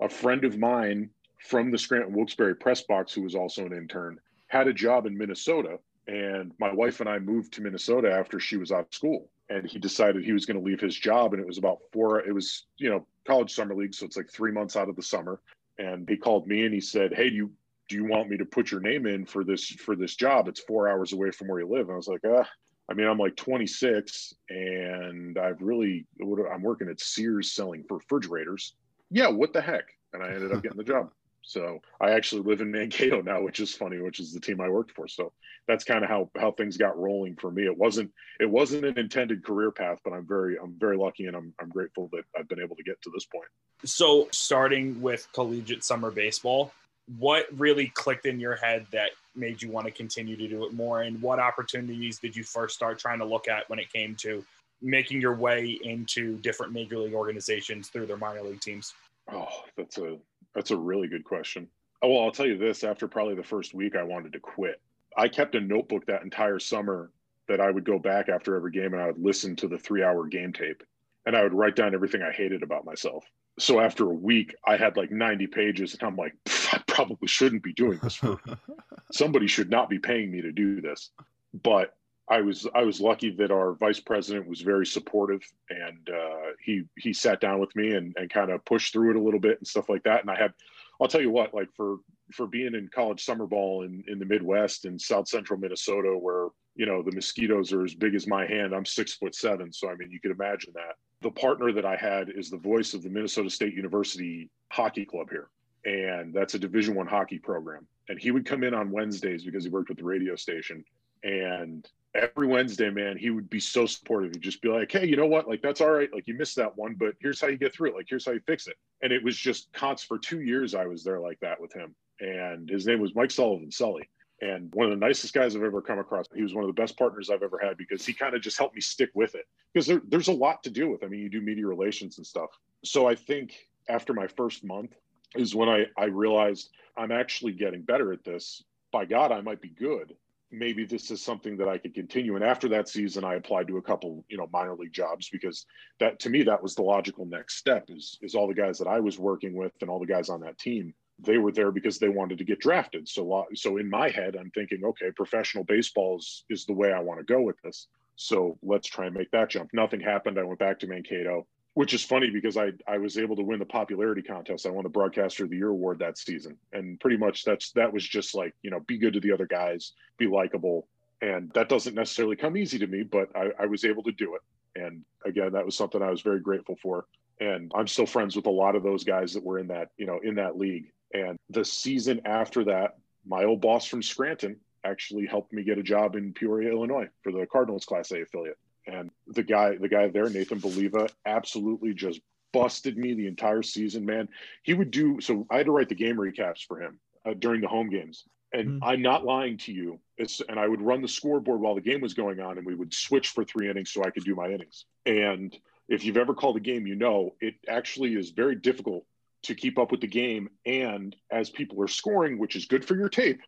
a 0.00 0.08
friend 0.08 0.46
of 0.46 0.58
mine 0.58 1.10
from 1.38 1.70
the 1.70 1.76
Scranton 1.76 2.14
Wilkes-Barre 2.14 2.54
press 2.54 2.82
box, 2.82 3.12
who 3.12 3.20
was 3.20 3.34
also 3.34 3.66
an 3.66 3.74
intern, 3.74 4.18
had 4.46 4.68
a 4.68 4.72
job 4.72 5.04
in 5.04 5.18
Minnesota. 5.18 5.78
And 6.08 6.52
my 6.58 6.72
wife 6.72 7.00
and 7.00 7.08
I 7.10 7.18
moved 7.18 7.52
to 7.52 7.60
Minnesota 7.60 8.10
after 8.10 8.40
she 8.40 8.56
was 8.56 8.72
out 8.72 8.86
of 8.86 8.94
school. 8.94 9.28
And 9.50 9.68
he 9.68 9.78
decided 9.78 10.24
he 10.24 10.32
was 10.32 10.46
going 10.46 10.58
to 10.58 10.64
leave 10.64 10.80
his 10.80 10.96
job. 10.96 11.34
And 11.34 11.42
it 11.42 11.46
was 11.46 11.58
about 11.58 11.80
four, 11.92 12.26
it 12.26 12.32
was, 12.32 12.64
you 12.78 12.88
know, 12.88 13.06
college 13.26 13.52
summer 13.52 13.74
league. 13.74 13.94
So 13.94 14.06
it's 14.06 14.16
like 14.16 14.30
three 14.30 14.50
months 14.50 14.76
out 14.76 14.88
of 14.88 14.96
the 14.96 15.02
summer. 15.02 15.42
And 15.76 16.08
he 16.08 16.16
called 16.16 16.46
me 16.46 16.64
and 16.64 16.72
he 16.72 16.80
said, 16.80 17.12
Hey, 17.12 17.28
do 17.28 17.36
you, 17.36 17.50
do 17.90 17.96
you 17.96 18.06
want 18.06 18.30
me 18.30 18.38
to 18.38 18.46
put 18.46 18.70
your 18.70 18.80
name 18.80 19.06
in 19.06 19.26
for 19.26 19.44
this, 19.44 19.66
for 19.66 19.94
this 19.94 20.16
job? 20.16 20.48
It's 20.48 20.60
four 20.60 20.88
hours 20.88 21.12
away 21.12 21.32
from 21.32 21.48
where 21.48 21.60
you 21.60 21.68
live. 21.68 21.88
And 21.88 21.92
I 21.92 21.96
was 21.96 22.08
like, 22.08 22.24
uh, 22.24 22.44
I 22.90 22.94
mean, 22.94 23.06
I'm 23.06 23.18
like 23.18 23.36
26 23.36 24.34
and 24.50 25.38
I've 25.38 25.62
really, 25.62 26.06
I'm 26.20 26.62
working 26.62 26.88
at 26.88 27.00
Sears 27.00 27.52
selling 27.52 27.84
refrigerators 27.88 28.74
yeah, 29.12 29.28
what 29.28 29.52
the 29.52 29.60
heck? 29.60 29.84
And 30.14 30.22
I 30.22 30.28
ended 30.28 30.52
up 30.52 30.62
getting 30.62 30.78
the 30.78 30.84
job. 30.84 31.10
So 31.42 31.80
I 32.00 32.12
actually 32.12 32.42
live 32.42 32.60
in 32.60 32.70
Mankato 32.70 33.20
now, 33.20 33.42
which 33.42 33.60
is 33.60 33.74
funny, 33.74 34.00
which 34.00 34.20
is 34.20 34.32
the 34.32 34.40
team 34.40 34.60
I 34.60 34.70
worked 34.70 34.92
for. 34.92 35.06
So 35.06 35.32
that's 35.68 35.84
kind 35.84 36.02
of 36.02 36.08
how 36.08 36.30
how 36.38 36.52
things 36.52 36.76
got 36.76 36.98
rolling 36.98 37.36
for 37.36 37.50
me. 37.50 37.64
It 37.64 37.76
wasn't 37.76 38.10
it 38.40 38.48
wasn't 38.48 38.84
an 38.84 38.98
intended 38.98 39.44
career 39.44 39.70
path, 39.70 39.98
but 40.02 40.12
I'm 40.12 40.26
very 40.26 40.56
I'm 40.56 40.76
very 40.78 40.96
lucky 40.96 41.26
and 41.26 41.36
I'm 41.36 41.52
I'm 41.60 41.68
grateful 41.68 42.08
that 42.12 42.24
I've 42.38 42.48
been 42.48 42.60
able 42.60 42.76
to 42.76 42.82
get 42.82 43.00
to 43.02 43.10
this 43.12 43.26
point. 43.26 43.44
So 43.84 44.28
starting 44.30 45.02
with 45.02 45.28
collegiate 45.32 45.84
summer 45.84 46.10
baseball, 46.10 46.72
what 47.18 47.46
really 47.56 47.88
clicked 47.94 48.26
in 48.26 48.38
your 48.38 48.56
head 48.56 48.86
that 48.92 49.10
made 49.34 49.60
you 49.60 49.70
want 49.70 49.86
to 49.86 49.92
continue 49.92 50.36
to 50.36 50.48
do 50.48 50.64
it 50.64 50.72
more 50.72 51.02
and 51.02 51.20
what 51.20 51.38
opportunities 51.38 52.18
did 52.18 52.36
you 52.36 52.44
first 52.44 52.74
start 52.74 52.98
trying 52.98 53.18
to 53.18 53.24
look 53.24 53.48
at 53.48 53.68
when 53.68 53.78
it 53.78 53.92
came 53.92 54.14
to 54.14 54.44
making 54.80 55.20
your 55.20 55.34
way 55.34 55.78
into 55.84 56.36
different 56.38 56.72
major 56.72 56.98
league 56.98 57.14
organizations 57.14 57.88
through 57.88 58.06
their 58.06 58.16
minor 58.16 58.42
league 58.42 58.60
teams? 58.60 58.94
Oh, 59.32 59.48
that's 59.76 59.98
a 59.98 60.18
that's 60.54 60.70
a 60.70 60.76
really 60.76 61.08
good 61.08 61.24
question. 61.24 61.68
Oh, 62.02 62.08
well, 62.08 62.22
I'll 62.24 62.32
tell 62.32 62.46
you 62.46 62.58
this, 62.58 62.82
after 62.82 63.06
probably 63.06 63.36
the 63.36 63.42
first 63.42 63.74
week 63.74 63.96
I 63.96 64.02
wanted 64.02 64.32
to 64.32 64.40
quit. 64.40 64.80
I 65.16 65.28
kept 65.28 65.54
a 65.54 65.60
notebook 65.60 66.04
that 66.06 66.22
entire 66.22 66.58
summer 66.58 67.10
that 67.48 67.60
I 67.60 67.70
would 67.70 67.84
go 67.84 67.98
back 67.98 68.28
after 68.28 68.56
every 68.56 68.72
game 68.72 68.92
and 68.92 69.02
I 69.02 69.06
would 69.06 69.22
listen 69.22 69.54
to 69.56 69.68
the 69.68 69.76
3-hour 69.76 70.26
game 70.26 70.52
tape 70.52 70.82
and 71.26 71.36
I 71.36 71.42
would 71.42 71.54
write 71.54 71.76
down 71.76 71.94
everything 71.94 72.22
I 72.22 72.32
hated 72.32 72.62
about 72.62 72.84
myself. 72.84 73.24
So 73.58 73.80
after 73.80 74.04
a 74.04 74.14
week, 74.14 74.54
I 74.66 74.76
had 74.76 74.96
like 74.96 75.10
90 75.10 75.46
pages 75.48 75.94
and 75.94 76.02
I'm 76.02 76.16
like, 76.16 76.34
I 76.72 76.82
probably 76.86 77.28
shouldn't 77.28 77.62
be 77.62 77.72
doing 77.72 77.98
this. 78.02 78.20
Somebody 79.12 79.46
should 79.46 79.70
not 79.70 79.90
be 79.90 79.98
paying 79.98 80.30
me 80.30 80.40
to 80.40 80.52
do 80.52 80.80
this. 80.80 81.10
But 81.52 81.94
I 82.28 82.40
was 82.40 82.66
I 82.74 82.82
was 82.82 83.00
lucky 83.00 83.30
that 83.36 83.50
our 83.50 83.74
vice 83.74 84.00
president 84.00 84.48
was 84.48 84.62
very 84.62 84.86
supportive, 84.86 85.42
and 85.68 86.08
uh, 86.08 86.52
he 86.64 86.84
he 86.96 87.12
sat 87.12 87.40
down 87.40 87.58
with 87.58 87.74
me 87.76 87.94
and, 87.94 88.14
and 88.16 88.30
kind 88.30 88.50
of 88.50 88.64
pushed 88.64 88.92
through 88.92 89.10
it 89.10 89.16
a 89.16 89.22
little 89.22 89.40
bit 89.40 89.58
and 89.58 89.66
stuff 89.66 89.88
like 89.88 90.04
that. 90.04 90.22
And 90.22 90.30
I 90.30 90.36
had, 90.36 90.54
I'll 91.00 91.08
tell 91.08 91.20
you 91.20 91.30
what, 91.30 91.52
like 91.52 91.68
for 91.76 91.96
for 92.32 92.46
being 92.46 92.74
in 92.74 92.88
college 92.94 93.22
summer 93.22 93.46
ball 93.46 93.82
in 93.82 94.04
in 94.08 94.18
the 94.18 94.24
Midwest 94.24 94.86
in 94.86 94.98
South 94.98 95.28
Central 95.28 95.58
Minnesota, 95.58 96.16
where 96.16 96.48
you 96.74 96.86
know 96.86 97.02
the 97.02 97.12
mosquitoes 97.12 97.72
are 97.72 97.84
as 97.84 97.94
big 97.94 98.14
as 98.14 98.26
my 98.26 98.46
hand. 98.46 98.74
I'm 98.74 98.84
six 98.84 99.14
foot 99.14 99.34
seven, 99.34 99.72
so 99.72 99.90
I 99.90 99.94
mean 99.94 100.10
you 100.10 100.20
could 100.20 100.30
imagine 100.30 100.72
that. 100.74 100.96
The 101.20 101.30
partner 101.30 101.72
that 101.72 101.84
I 101.84 101.96
had 101.96 102.30
is 102.30 102.50
the 102.50 102.56
voice 102.56 102.94
of 102.94 103.02
the 103.02 103.10
Minnesota 103.10 103.50
State 103.50 103.74
University 103.74 104.50
hockey 104.70 105.04
club 105.04 105.28
here, 105.30 105.48
and 105.84 106.34
that's 106.34 106.54
a 106.54 106.58
Division 106.58 106.94
One 106.94 107.06
hockey 107.06 107.38
program. 107.38 107.86
And 108.08 108.18
he 108.18 108.30
would 108.30 108.44
come 108.44 108.64
in 108.64 108.74
on 108.74 108.90
Wednesdays 108.90 109.44
because 109.44 109.64
he 109.64 109.70
worked 109.70 109.88
with 109.88 109.98
the 109.98 110.04
radio 110.04 110.34
station 110.34 110.84
and 111.22 111.88
every 112.14 112.46
Wednesday, 112.46 112.90
man, 112.90 113.16
he 113.16 113.30
would 113.30 113.48
be 113.48 113.60
so 113.60 113.86
supportive. 113.86 114.32
He'd 114.32 114.42
just 114.42 114.60
be 114.60 114.68
like, 114.68 114.90
Hey, 114.90 115.06
you 115.06 115.16
know 115.16 115.26
what? 115.26 115.48
Like, 115.48 115.62
that's 115.62 115.80
all 115.80 115.90
right. 115.90 116.12
Like, 116.12 116.26
you 116.26 116.34
missed 116.34 116.56
that 116.56 116.76
one, 116.76 116.94
but 116.94 117.14
here's 117.20 117.40
how 117.40 117.48
you 117.48 117.56
get 117.56 117.74
through 117.74 117.90
it. 117.90 117.96
Like, 117.96 118.06
here's 118.08 118.24
how 118.24 118.32
you 118.32 118.40
fix 118.46 118.66
it. 118.66 118.76
And 119.02 119.12
it 119.12 119.22
was 119.22 119.36
just 119.36 119.72
const 119.72 120.06
for 120.06 120.18
two 120.18 120.42
years. 120.42 120.74
I 120.74 120.86
was 120.86 121.04
there 121.04 121.20
like 121.20 121.40
that 121.40 121.60
with 121.60 121.72
him. 121.72 121.94
And 122.20 122.68
his 122.68 122.86
name 122.86 123.00
was 123.00 123.14
Mike 123.14 123.30
Sullivan, 123.30 123.70
Sully. 123.70 124.08
And 124.42 124.74
one 124.74 124.86
of 124.86 124.90
the 124.90 125.06
nicest 125.06 125.32
guys 125.32 125.56
I've 125.56 125.62
ever 125.62 125.80
come 125.80 126.00
across. 126.00 126.26
He 126.34 126.42
was 126.42 126.52
one 126.52 126.64
of 126.64 126.68
the 126.68 126.80
best 126.80 126.98
partners 126.98 127.30
I've 127.30 127.44
ever 127.44 127.60
had 127.62 127.76
because 127.78 128.04
he 128.04 128.12
kind 128.12 128.34
of 128.34 128.42
just 128.42 128.58
helped 128.58 128.74
me 128.74 128.80
stick 128.80 129.10
with 129.14 129.34
it 129.34 129.46
because 129.72 129.86
there, 129.86 130.02
there's 130.08 130.28
a 130.28 130.32
lot 130.32 130.64
to 130.64 130.70
deal 130.70 130.88
with. 130.88 131.04
I 131.04 131.06
mean, 131.06 131.20
you 131.20 131.30
do 131.30 131.40
media 131.40 131.66
relations 131.66 132.18
and 132.18 132.26
stuff. 132.26 132.50
So 132.84 133.06
I 133.06 133.14
think 133.14 133.54
after 133.88 134.12
my 134.12 134.26
first 134.26 134.64
month 134.64 134.94
is 135.36 135.54
when 135.54 135.68
I, 135.68 135.86
I 135.96 136.06
realized 136.06 136.70
I'm 136.98 137.12
actually 137.12 137.52
getting 137.52 137.82
better 137.82 138.12
at 138.12 138.24
this. 138.24 138.64
By 138.92 139.06
God, 139.06 139.32
I 139.32 139.40
might 139.40 139.62
be 139.62 139.70
good 139.70 140.12
maybe 140.52 140.84
this 140.84 141.10
is 141.10 141.22
something 141.22 141.56
that 141.56 141.68
I 141.68 141.78
could 141.78 141.94
continue. 141.94 142.36
And 142.36 142.44
after 142.44 142.68
that 142.68 142.88
season, 142.88 143.24
I 143.24 143.34
applied 143.34 143.66
to 143.68 143.78
a 143.78 143.82
couple, 143.82 144.24
you 144.28 144.36
know, 144.36 144.48
minor 144.52 144.76
league 144.76 144.92
jobs 144.92 145.28
because 145.30 145.64
that 145.98 146.20
to 146.20 146.30
me 146.30 146.42
that 146.44 146.62
was 146.62 146.74
the 146.74 146.82
logical 146.82 147.24
next 147.24 147.56
step. 147.56 147.86
Is 147.88 148.18
is 148.20 148.34
all 148.34 148.46
the 148.46 148.54
guys 148.54 148.78
that 148.78 148.86
I 148.86 149.00
was 149.00 149.18
working 149.18 149.54
with 149.54 149.72
and 149.80 149.90
all 149.90 149.98
the 149.98 150.06
guys 150.06 150.28
on 150.28 150.40
that 150.42 150.58
team, 150.58 150.94
they 151.24 151.38
were 151.38 151.52
there 151.52 151.72
because 151.72 151.98
they 151.98 152.08
wanted 152.08 152.38
to 152.38 152.44
get 152.44 152.60
drafted. 152.60 153.08
So 153.08 153.46
so 153.54 153.76
in 153.76 153.88
my 153.88 154.10
head, 154.10 154.36
I'm 154.36 154.50
thinking, 154.50 154.84
okay, 154.84 155.10
professional 155.14 155.64
baseball 155.64 156.18
is 156.18 156.44
is 156.50 156.66
the 156.66 156.72
way 156.72 156.92
I 156.92 157.00
want 157.00 157.20
to 157.20 157.24
go 157.24 157.40
with 157.40 157.60
this. 157.62 157.88
So 158.16 158.58
let's 158.62 158.88
try 158.88 159.06
and 159.06 159.14
make 159.14 159.30
that 159.30 159.50
jump. 159.50 159.70
Nothing 159.72 160.00
happened. 160.00 160.38
I 160.38 160.44
went 160.44 160.58
back 160.58 160.78
to 160.80 160.86
Mankato 160.86 161.46
which 161.74 161.94
is 161.94 162.04
funny 162.04 162.30
because 162.30 162.56
I 162.56 162.72
I 162.86 162.98
was 162.98 163.16
able 163.16 163.36
to 163.36 163.42
win 163.42 163.58
the 163.58 163.64
popularity 163.64 164.22
contest. 164.22 164.66
I 164.66 164.70
won 164.70 164.82
the 164.82 164.90
Broadcaster 164.90 165.44
of 165.44 165.50
the 165.50 165.56
Year 165.56 165.68
award 165.68 165.98
that 166.00 166.18
season, 166.18 166.56
and 166.72 167.00
pretty 167.00 167.16
much 167.16 167.44
that's 167.44 167.72
that 167.72 167.92
was 167.92 168.06
just 168.06 168.34
like 168.34 168.54
you 168.62 168.70
know 168.70 168.80
be 168.80 168.98
good 168.98 169.14
to 169.14 169.20
the 169.20 169.32
other 169.32 169.46
guys, 169.46 169.92
be 170.18 170.26
likable, 170.26 170.86
and 171.20 171.50
that 171.54 171.68
doesn't 171.68 171.94
necessarily 171.94 172.36
come 172.36 172.56
easy 172.56 172.78
to 172.78 172.86
me, 172.86 173.02
but 173.02 173.28
I, 173.34 173.50
I 173.60 173.66
was 173.66 173.84
able 173.84 174.02
to 174.04 174.12
do 174.12 174.34
it. 174.34 174.42
And 174.80 175.02
again, 175.24 175.52
that 175.52 175.64
was 175.64 175.76
something 175.76 176.02
I 176.02 176.10
was 176.10 176.22
very 176.22 176.40
grateful 176.40 176.76
for. 176.82 177.06
And 177.40 177.72
I'm 177.74 177.88
still 177.88 178.06
friends 178.06 178.36
with 178.36 178.46
a 178.46 178.50
lot 178.50 178.76
of 178.76 178.82
those 178.82 179.04
guys 179.04 179.32
that 179.34 179.44
were 179.44 179.58
in 179.58 179.68
that 179.68 179.88
you 179.96 180.06
know 180.06 180.20
in 180.22 180.34
that 180.34 180.58
league. 180.58 180.92
And 181.12 181.36
the 181.50 181.64
season 181.64 182.22
after 182.24 182.64
that, 182.64 182.96
my 183.24 183.44
old 183.44 183.60
boss 183.60 183.86
from 183.86 184.02
Scranton 184.02 184.56
actually 184.84 185.26
helped 185.26 185.52
me 185.52 185.62
get 185.62 185.78
a 185.78 185.82
job 185.82 186.16
in 186.16 186.32
Peoria, 186.32 186.70
Illinois, 186.72 187.08
for 187.22 187.32
the 187.32 187.46
Cardinals 187.46 187.84
Class 187.84 188.10
A 188.10 188.22
affiliate. 188.22 188.58
And 188.86 189.10
the 189.28 189.42
guy 189.42 189.76
the 189.76 189.88
guy 189.88 190.08
there 190.08 190.28
nathan 190.28 190.60
Baliva 190.60 191.08
absolutely 191.24 191.94
just 191.94 192.20
busted 192.52 192.98
me 192.98 193.14
the 193.14 193.28
entire 193.28 193.62
season 193.62 194.04
man. 194.04 194.28
He 194.64 194.74
would 194.74 194.90
do 194.90 195.20
so 195.20 195.46
i 195.50 195.58
had 195.58 195.66
to 195.66 195.72
write 195.72 195.88
the 195.88 195.94
game 195.94 196.16
recaps 196.16 196.66
for 196.66 196.80
him 196.80 196.98
uh, 197.24 197.34
during 197.34 197.60
the 197.60 197.68
home 197.68 197.90
games. 197.90 198.24
And 198.52 198.68
mm-hmm. 198.68 198.84
i'm 198.84 199.02
not 199.02 199.24
lying 199.24 199.56
to 199.58 199.72
you. 199.72 200.00
It's 200.18 200.40
and 200.48 200.58
i 200.58 200.66
would 200.66 200.82
run 200.82 201.00
the 201.00 201.08
scoreboard 201.08 201.60
while 201.60 201.76
the 201.76 201.80
game 201.80 202.00
was 202.00 202.14
going 202.14 202.40
on 202.40 202.58
and 202.58 202.66
we 202.66 202.74
would 202.74 202.92
switch 202.92 203.28
for 203.28 203.44
three 203.44 203.70
innings 203.70 203.92
so 203.92 204.02
i 204.02 204.10
could 204.10 204.24
do 204.24 204.34
my 204.34 204.48
innings. 204.48 204.86
And 205.06 205.56
if 205.88 206.04
you've 206.04 206.16
ever 206.16 206.34
called 206.34 206.56
a 206.56 206.60
game 206.60 206.88
you 206.88 206.96
know 206.96 207.36
it 207.40 207.54
actually 207.68 208.16
is 208.16 208.30
very 208.30 208.56
difficult 208.56 209.04
to 209.42 209.54
keep 209.54 209.78
up 209.78 209.90
with 209.90 210.00
the 210.00 210.06
game 210.06 210.48
and 210.66 211.16
as 211.30 211.50
people 211.50 211.82
are 211.82 211.88
scoring 211.88 212.38
which 212.38 212.56
is 212.56 212.66
good 212.66 212.84
for 212.84 212.96
your 212.96 213.08
tape 213.08 213.40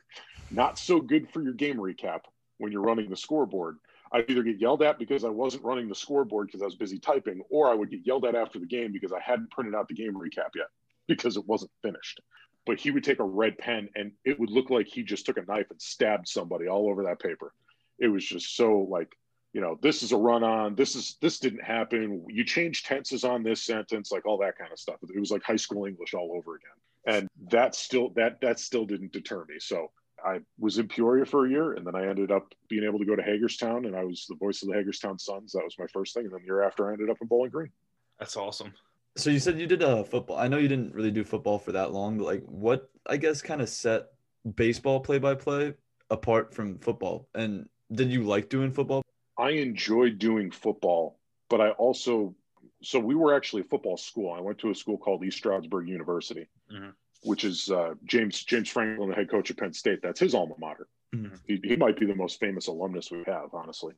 not 0.50 0.78
so 0.78 1.00
good 1.00 1.28
for 1.30 1.42
your 1.42 1.54
game 1.54 1.76
recap 1.76 2.20
when 2.58 2.72
you're 2.72 2.82
running 2.82 3.10
the 3.10 3.16
scoreboard 3.16 3.76
I'd 4.12 4.28
either 4.28 4.42
get 4.42 4.60
yelled 4.60 4.82
at 4.82 4.98
because 4.98 5.24
I 5.24 5.28
wasn't 5.28 5.64
running 5.64 5.88
the 5.88 5.94
scoreboard 5.94 6.48
because 6.48 6.62
I 6.62 6.64
was 6.64 6.74
busy 6.74 6.98
typing, 6.98 7.42
or 7.48 7.70
I 7.70 7.74
would 7.74 7.90
get 7.90 8.04
yelled 8.04 8.24
at 8.24 8.34
after 8.34 8.58
the 8.58 8.66
game 8.66 8.92
because 8.92 9.12
I 9.12 9.20
hadn't 9.20 9.50
printed 9.50 9.74
out 9.74 9.88
the 9.88 9.94
game 9.94 10.14
recap 10.14 10.50
yet 10.56 10.66
because 11.06 11.36
it 11.36 11.46
wasn't 11.46 11.70
finished. 11.82 12.20
But 12.66 12.80
he 12.80 12.90
would 12.90 13.04
take 13.04 13.20
a 13.20 13.24
red 13.24 13.56
pen 13.58 13.88
and 13.94 14.12
it 14.24 14.38
would 14.38 14.50
look 14.50 14.70
like 14.70 14.86
he 14.86 15.02
just 15.02 15.26
took 15.26 15.36
a 15.36 15.44
knife 15.46 15.70
and 15.70 15.80
stabbed 15.80 16.28
somebody 16.28 16.66
all 16.66 16.90
over 16.90 17.04
that 17.04 17.20
paper. 17.20 17.52
It 17.98 18.08
was 18.08 18.24
just 18.24 18.56
so 18.56 18.86
like, 18.90 19.12
you 19.52 19.60
know, 19.60 19.78
this 19.82 20.02
is 20.02 20.12
a 20.12 20.16
run 20.16 20.44
on, 20.44 20.74
this 20.74 20.94
is 20.94 21.16
this 21.20 21.38
didn't 21.38 21.64
happen. 21.64 22.24
You 22.28 22.44
change 22.44 22.84
tenses 22.84 23.24
on 23.24 23.42
this 23.42 23.62
sentence, 23.62 24.12
like 24.12 24.26
all 24.26 24.38
that 24.38 24.56
kind 24.56 24.72
of 24.72 24.78
stuff. 24.78 24.96
It 25.02 25.18
was 25.18 25.30
like 25.30 25.42
high 25.42 25.56
school 25.56 25.86
English 25.86 26.14
all 26.14 26.32
over 26.36 26.56
again. 26.56 27.18
And 27.18 27.28
that 27.50 27.74
still 27.74 28.10
that 28.16 28.40
that 28.42 28.60
still 28.60 28.86
didn't 28.86 29.12
deter 29.12 29.44
me. 29.48 29.56
So 29.58 29.90
I 30.24 30.40
was 30.58 30.78
in 30.78 30.86
Peoria 30.86 31.24
for 31.24 31.46
a 31.46 31.50
year, 31.50 31.72
and 31.72 31.86
then 31.86 31.94
I 31.94 32.06
ended 32.06 32.30
up 32.30 32.52
being 32.68 32.84
able 32.84 32.98
to 32.98 33.04
go 33.04 33.16
to 33.16 33.22
Hagerstown, 33.22 33.86
and 33.86 33.96
I 33.96 34.04
was 34.04 34.26
the 34.28 34.36
voice 34.36 34.62
of 34.62 34.68
the 34.68 34.74
Hagerstown 34.74 35.18
Suns. 35.18 35.52
That 35.52 35.64
was 35.64 35.76
my 35.78 35.86
first 35.92 36.14
thing, 36.14 36.24
and 36.24 36.32
then 36.32 36.40
the 36.42 36.46
year 36.46 36.62
after, 36.62 36.88
I 36.88 36.92
ended 36.92 37.10
up 37.10 37.16
in 37.20 37.26
Bowling 37.26 37.50
Green. 37.50 37.70
That's 38.18 38.36
awesome. 38.36 38.72
So 39.16 39.30
you 39.30 39.40
said 39.40 39.58
you 39.58 39.66
did 39.66 39.82
uh, 39.82 40.04
football. 40.04 40.36
I 40.36 40.46
know 40.46 40.58
you 40.58 40.68
didn't 40.68 40.94
really 40.94 41.10
do 41.10 41.24
football 41.24 41.58
for 41.58 41.72
that 41.72 41.92
long, 41.92 42.18
but 42.18 42.24
like, 42.24 42.44
what 42.44 42.90
I 43.06 43.16
guess 43.16 43.42
kind 43.42 43.60
of 43.60 43.68
set 43.68 44.08
baseball 44.54 45.00
play 45.00 45.18
by 45.18 45.34
play 45.34 45.74
apart 46.10 46.54
from 46.54 46.78
football? 46.78 47.28
And 47.34 47.68
did 47.92 48.12
you 48.12 48.22
like 48.22 48.48
doing 48.48 48.70
football? 48.70 49.02
I 49.40 49.50
enjoyed 49.52 50.18
doing 50.18 50.50
football, 50.50 51.18
but 51.48 51.60
I 51.60 51.70
also 51.70 52.34
so 52.82 52.98
we 52.98 53.14
were 53.14 53.34
actually 53.34 53.62
a 53.62 53.64
football 53.64 53.96
school. 53.96 54.32
I 54.32 54.40
went 54.40 54.58
to 54.60 54.70
a 54.70 54.74
school 54.74 54.96
called 54.98 55.22
East 55.24 55.38
Stroudsburg 55.38 55.88
University, 55.88 56.46
Mhm. 56.72 56.94
which 57.22 57.44
is 57.44 57.70
uh, 57.70 57.94
James 58.04 58.42
James 58.44 58.68
Franklin, 58.68 59.08
the 59.10 59.14
head 59.14 59.30
coach 59.30 59.50
of 59.50 59.56
Penn 59.56 59.72
State. 59.72 60.00
That's 60.02 60.20
his 60.20 60.34
alma 60.34 60.54
mater. 60.58 60.88
Mhm. 61.14 61.38
He, 61.46 61.60
he 61.62 61.76
might 61.76 61.98
be 61.98 62.06
the 62.06 62.14
most 62.14 62.38
famous 62.40 62.66
alumnus 62.68 63.10
we 63.10 63.22
have, 63.26 63.52
honestly. 63.54 63.94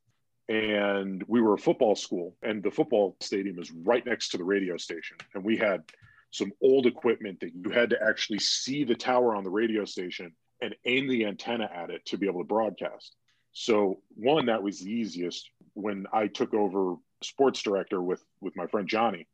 And 0.49 1.23
we 1.29 1.41
were 1.41 1.55
a 1.55 1.59
football 1.59 1.95
school, 1.95 2.37
and 2.43 2.63
the 2.63 2.71
football 2.71 3.17
stadium 3.21 3.59
is 3.59 3.71
right 3.71 4.05
next 4.05 4.31
to 4.31 4.39
the 4.39 4.45
radio 4.45 4.77
station. 4.77 5.17
And 5.35 5.45
we 5.45 5.57
had 5.57 5.83
some 6.31 6.53
old 6.61 6.87
equipment 6.87 7.41
that 7.41 7.55
you 7.55 7.71
had 7.71 7.91
to 7.91 8.03
actually 8.03 8.41
see 8.41 8.85
the 8.85 8.95
tower 8.95 9.35
on 9.37 9.45
the 9.45 9.51
radio 9.51 9.85
station 9.85 10.35
and 10.61 10.75
aim 10.85 11.07
the 11.09 11.27
antenna 11.27 11.71
at 11.73 11.91
it 11.91 12.05
to 12.07 12.17
be 12.17 12.27
able 12.27 12.41
to 12.41 12.47
broadcast. 12.47 13.15
So 13.53 14.01
one 14.15 14.47
that 14.47 14.63
was 14.63 14.81
the 14.81 14.91
easiest 14.91 15.51
when 15.75 16.07
I 16.13 16.27
took 16.27 16.55
over 16.55 16.97
sports 17.23 17.63
director 17.63 18.03
with 18.03 18.25
with 18.41 18.57
my 18.57 18.67
friend 18.67 18.89
Johnny. 18.89 19.27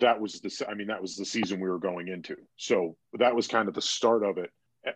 That 0.00 0.20
was 0.20 0.40
the 0.40 0.66
I 0.68 0.74
mean 0.74 0.86
that 0.88 1.02
was 1.02 1.16
the 1.16 1.24
season 1.24 1.60
we 1.60 1.68
were 1.68 1.78
going 1.78 2.08
into. 2.08 2.36
So 2.56 2.96
that 3.14 3.34
was 3.34 3.48
kind 3.48 3.68
of 3.68 3.74
the 3.74 3.82
start 3.82 4.24
of 4.24 4.38
it. 4.38 4.50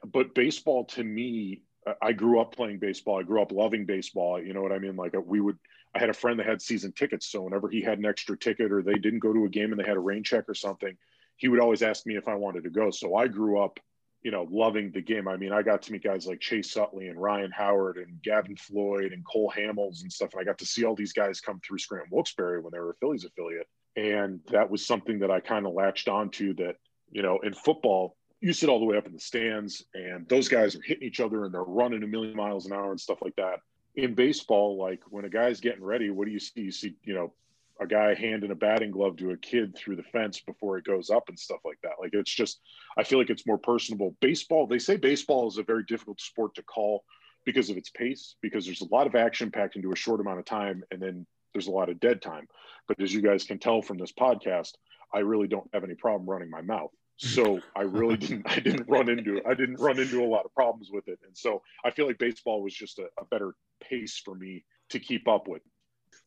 But 0.05 0.35
baseball 0.35 0.85
to 0.87 1.05
me, 1.05 1.63
I 2.03 2.13
grew 2.13 2.41
up 2.41 2.55
playing 2.55 2.79
baseball. 2.79 3.21
I 3.21 3.23
grew 3.23 3.41
up 3.41 3.53
loving 3.53 3.87
baseball. 3.87 4.43
You 4.43 4.55
know 4.55 4.63
what 4.63 4.73
I 4.73 4.79
mean? 4.79 4.97
Like 4.97 5.15
we 5.25 5.41
would. 5.41 5.59
I 5.95 5.99
had 5.99 6.11
a 6.11 6.15
friend 6.15 6.39
that 6.39 6.47
had 6.47 6.61
season 6.61 6.93
tickets, 6.93 7.27
so 7.27 7.43
whenever 7.43 7.71
he 7.71 7.81
had 7.81 7.99
an 7.99 8.05
extra 8.05 8.37
ticket 8.37 8.71
or 8.71 8.83
they 8.83 8.95
didn't 8.95 9.21
go 9.21 9.33
to 9.33 9.47
a 9.47 9.49
game 9.49 9.73
and 9.73 9.81
they 9.81 9.87
had 9.87 9.97
a 9.97 10.01
rain 10.01 10.23
check 10.23 10.47
or 10.47 10.55
something, 10.55 10.95
he 11.37 11.49
would 11.49 11.61
always 11.61 11.83
ask 11.83 12.05
me 12.05 12.17
if 12.17 12.29
I 12.29 12.35
wanted 12.35 12.65
to 12.65 12.71
go. 12.71 12.91
So 12.91 13.15
I 13.15 13.29
grew 13.29 13.59
up 13.61 13.81
you 14.27 14.33
know, 14.33 14.49
loving 14.51 14.91
the 14.91 15.01
game. 15.01 15.29
I 15.29 15.37
mean, 15.37 15.53
I 15.53 15.63
got 15.63 15.83
to 15.83 15.93
meet 15.93 16.03
guys 16.03 16.27
like 16.27 16.41
Chase 16.41 16.77
Utley 16.77 17.07
and 17.07 17.23
Ryan 17.23 17.53
Howard 17.53 17.97
and 17.97 18.21
Gavin 18.23 18.57
Floyd 18.57 19.13
and 19.13 19.25
Cole 19.25 19.53
Hamels 19.57 20.03
and 20.03 20.13
stuff. 20.13 20.31
And 20.33 20.41
I 20.41 20.45
got 20.45 20.59
to 20.59 20.67
see 20.67 20.85
all 20.85 20.97
these 20.97 21.13
guys 21.13 21.41
come 21.41 21.61
through 21.61 21.79
Scranton 21.79 22.11
Wilkes-Barre 22.11 22.61
when 22.61 22.73
they 22.73 22.81
were 22.81 22.91
a 22.91 22.95
Phillies 22.97 23.25
affiliate. 23.25 23.69
And 23.95 24.41
that 24.51 24.69
was 24.69 24.85
something 24.85 25.21
that 25.21 25.31
I 25.31 25.39
kind 25.39 25.65
of 25.65 25.75
latched 25.75 26.09
onto 26.09 26.55
that, 26.55 26.75
you 27.13 27.23
know, 27.23 27.39
in 27.45 27.55
football, 27.55 28.17
you 28.41 28.53
sit 28.53 28.69
all 28.69 28.81
the 28.81 28.85
way 28.85 28.97
up 28.97 29.07
in 29.07 29.13
the 29.13 29.21
stands 29.21 29.85
and 29.95 30.29
those 30.29 30.49
guys 30.49 30.75
are 30.75 30.83
hitting 30.85 31.07
each 31.07 31.21
other 31.21 31.45
and 31.45 31.55
they're 31.55 31.63
running 31.63 32.03
a 32.03 32.09
million 32.09 32.35
miles 32.35 32.67
an 32.67 32.73
hour 32.73 32.91
and 32.91 33.01
stuff 33.01 33.19
like 33.23 33.37
that. 33.37 33.61
In 33.95 34.17
baseball, 34.17 34.77
like 34.77 35.03
when 35.09 35.25
a 35.25 35.31
guy's 35.31 35.61
getting 35.61 35.85
ready, 35.85 36.11
what 36.11 36.27
do 36.27 36.33
you 36.33 36.41
see? 36.41 36.63
You 36.63 36.73
see, 36.73 36.97
you 37.05 37.15
know, 37.15 37.33
a 37.81 37.87
guy 37.87 38.15
handing 38.15 38.51
a 38.51 38.55
batting 38.55 38.91
glove 38.91 39.17
to 39.17 39.31
a 39.31 39.37
kid 39.37 39.77
through 39.77 39.97
the 39.97 40.03
fence 40.03 40.41
before 40.41 40.79
it 40.79 40.85
goes 40.85 41.11
up 41.11 41.29
and 41.29 41.39
stuff 41.39 41.61
like 41.65 41.79
that. 41.83 41.93
Like 42.01 42.11
it's 42.13 42.35
just, 42.35 42.61
I 42.97 43.05
feel 43.05 43.19
like 43.19 43.31
it's 43.31 43.47
more 43.47 43.59
personable. 43.59 44.17
Baseball, 44.21 44.67
they 44.67 44.79
say 44.79 44.97
baseball 44.97 45.49
is 45.49 45.59
a 45.59 45.63
very 45.63 45.85
difficult 45.85 46.21
sport 46.21 46.55
to 46.55 46.63
call 46.63 47.05
because 47.45 47.71
of 47.71 47.77
its 47.77 47.91
pace, 47.91 48.37
because 48.43 48.65
there's 48.65 48.81
a 48.81 48.95
lot 48.95 49.07
of 49.07 49.15
action 49.15 49.51
packed 49.51 49.77
into 49.77 49.93
a 49.93 49.97
short 49.97 50.21
amount 50.21 50.39
of 50.39 50.45
time, 50.45 50.83
and 50.91 51.01
then 51.01 51.27
there's 51.53 51.69
a 51.69 51.73
lot 51.73 51.89
of 51.89 52.01
dead 52.01 52.21
time. 52.21 52.47
But 52.89 53.01
as 53.01 53.15
you 53.15 53.23
guys 53.23 53.45
can 53.45 53.59
tell 53.59 53.83
from 53.83 53.99
this 53.99 54.13
podcast, 54.13 54.73
I 55.15 55.21
really 55.21 55.47
don't 55.47 55.69
have 55.73 55.85
any 55.85 55.95
problem 55.95 56.29
running 56.29 56.51
my 56.51 56.63
mouth. 56.63 56.91
So 57.19 57.61
I 57.75 57.83
really 57.83 58.17
didn't, 58.19 58.43
I 58.47 58.61
didn't 58.61 58.89
run 58.89 59.09
into, 59.09 59.41
I 59.47 59.55
didn't 59.55 59.77
run 59.77 59.99
into 59.99 60.23
a 60.23 60.27
lot 60.27 60.45
of 60.45 60.55
problems 60.55 60.91
with 60.93 61.09
it. 61.09 61.19
And 61.25 61.37
so 61.37 61.63
I 61.85 61.91
feel 61.91 62.07
like 62.07 62.19
baseball 62.19 62.63
was 62.63 62.75
just 62.75 62.99
a, 62.99 63.07
a 63.19 63.25
better 63.31 63.55
pace 63.83 64.21
for 64.23 64.35
me 64.35 64.65
to 64.91 64.99
keep 64.99 65.29
up 65.29 65.49
with. 65.49 65.63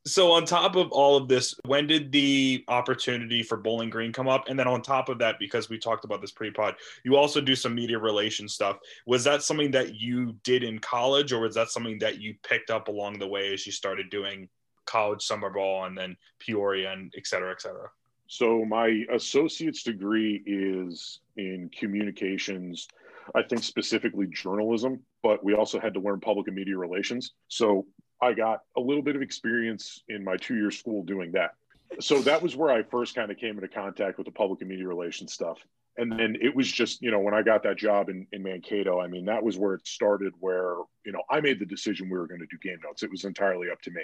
So 0.05 0.31
on 0.31 0.45
top 0.45 0.75
of 0.75 0.91
all 0.91 1.17
of 1.17 1.27
this, 1.27 1.53
when 1.65 1.85
did 1.85 2.11
the 2.11 2.63
opportunity 2.67 3.43
for 3.43 3.57
Bowling 3.57 3.89
Green 3.89 4.13
come 4.13 4.29
up? 4.29 4.47
And 4.47 4.57
then 4.57 4.67
on 4.67 4.81
top 4.81 5.09
of 5.09 5.19
that, 5.19 5.37
because 5.39 5.69
we 5.69 5.77
talked 5.77 6.05
about 6.05 6.21
this 6.21 6.31
pre-pod, 6.31 6.75
you 7.03 7.15
also 7.15 7.41
do 7.41 7.53
some 7.53 7.75
media 7.75 7.99
relations 7.99 8.53
stuff. 8.53 8.77
Was 9.05 9.23
that 9.25 9.43
something 9.43 9.71
that 9.71 9.95
you 9.95 10.35
did 10.43 10.63
in 10.63 10.79
college, 10.79 11.33
or 11.33 11.41
was 11.41 11.53
that 11.55 11.69
something 11.69 11.99
that 11.99 12.19
you 12.19 12.33
picked 12.43 12.69
up 12.69 12.87
along 12.87 13.19
the 13.19 13.27
way 13.27 13.53
as 13.53 13.65
you 13.65 13.71
started 13.71 14.09
doing 14.09 14.47
college 14.85 15.21
summer 15.21 15.49
ball 15.49 15.85
and 15.85 15.97
then 15.97 16.15
Peoria 16.39 16.93
and 16.93 17.13
et 17.15 17.27
cetera, 17.27 17.51
et 17.51 17.61
cetera? 17.61 17.89
So 18.27 18.63
my 18.63 19.05
associate's 19.11 19.83
degree 19.83 20.41
is 20.45 21.19
in 21.35 21.69
communications, 21.77 22.87
I 23.35 23.43
think 23.43 23.63
specifically 23.63 24.27
journalism, 24.27 25.01
but 25.21 25.43
we 25.43 25.53
also 25.55 25.79
had 25.79 25.93
to 25.95 25.99
learn 25.99 26.19
public 26.19 26.47
and 26.47 26.55
media 26.55 26.77
relations. 26.77 27.33
So 27.47 27.85
I 28.21 28.33
got 28.33 28.61
a 28.75 28.81
little 28.81 29.03
bit 29.03 29.15
of 29.15 29.21
experience 29.21 30.03
in 30.09 30.23
my 30.23 30.37
two 30.37 30.55
year 30.55 30.71
school 30.71 31.03
doing 31.03 31.31
that. 31.33 31.51
So 31.99 32.21
that 32.21 32.41
was 32.41 32.55
where 32.55 32.71
I 32.71 32.83
first 32.83 33.15
kind 33.15 33.31
of 33.31 33.37
came 33.37 33.55
into 33.55 33.67
contact 33.67 34.17
with 34.17 34.25
the 34.25 34.31
public 34.31 34.61
and 34.61 34.69
media 34.69 34.87
relations 34.87 35.33
stuff. 35.33 35.57
And 35.97 36.11
then 36.11 36.37
it 36.39 36.55
was 36.55 36.71
just, 36.71 37.01
you 37.01 37.11
know, 37.11 37.19
when 37.19 37.33
I 37.33 37.41
got 37.41 37.63
that 37.63 37.77
job 37.77 38.09
in, 38.09 38.25
in 38.31 38.43
Mankato, 38.43 39.01
I 39.01 39.07
mean, 39.07 39.25
that 39.25 39.43
was 39.43 39.57
where 39.57 39.73
it 39.73 39.85
started, 39.85 40.33
where, 40.39 40.75
you 41.05 41.11
know, 41.11 41.23
I 41.29 41.41
made 41.41 41.59
the 41.59 41.65
decision 41.65 42.09
we 42.09 42.17
were 42.17 42.27
going 42.27 42.39
to 42.39 42.45
do 42.45 42.57
game 42.61 42.79
notes. 42.83 43.03
It 43.03 43.11
was 43.11 43.25
entirely 43.25 43.69
up 43.69 43.81
to 43.81 43.91
me. 43.91 44.03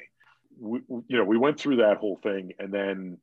We, 0.59 0.79
you 1.07 1.17
know, 1.17 1.23
we 1.23 1.37
went 1.37 1.59
through 1.59 1.77
that 1.77 1.97
whole 1.97 2.19
thing. 2.21 2.51
And 2.59 2.73
then, 2.73 3.17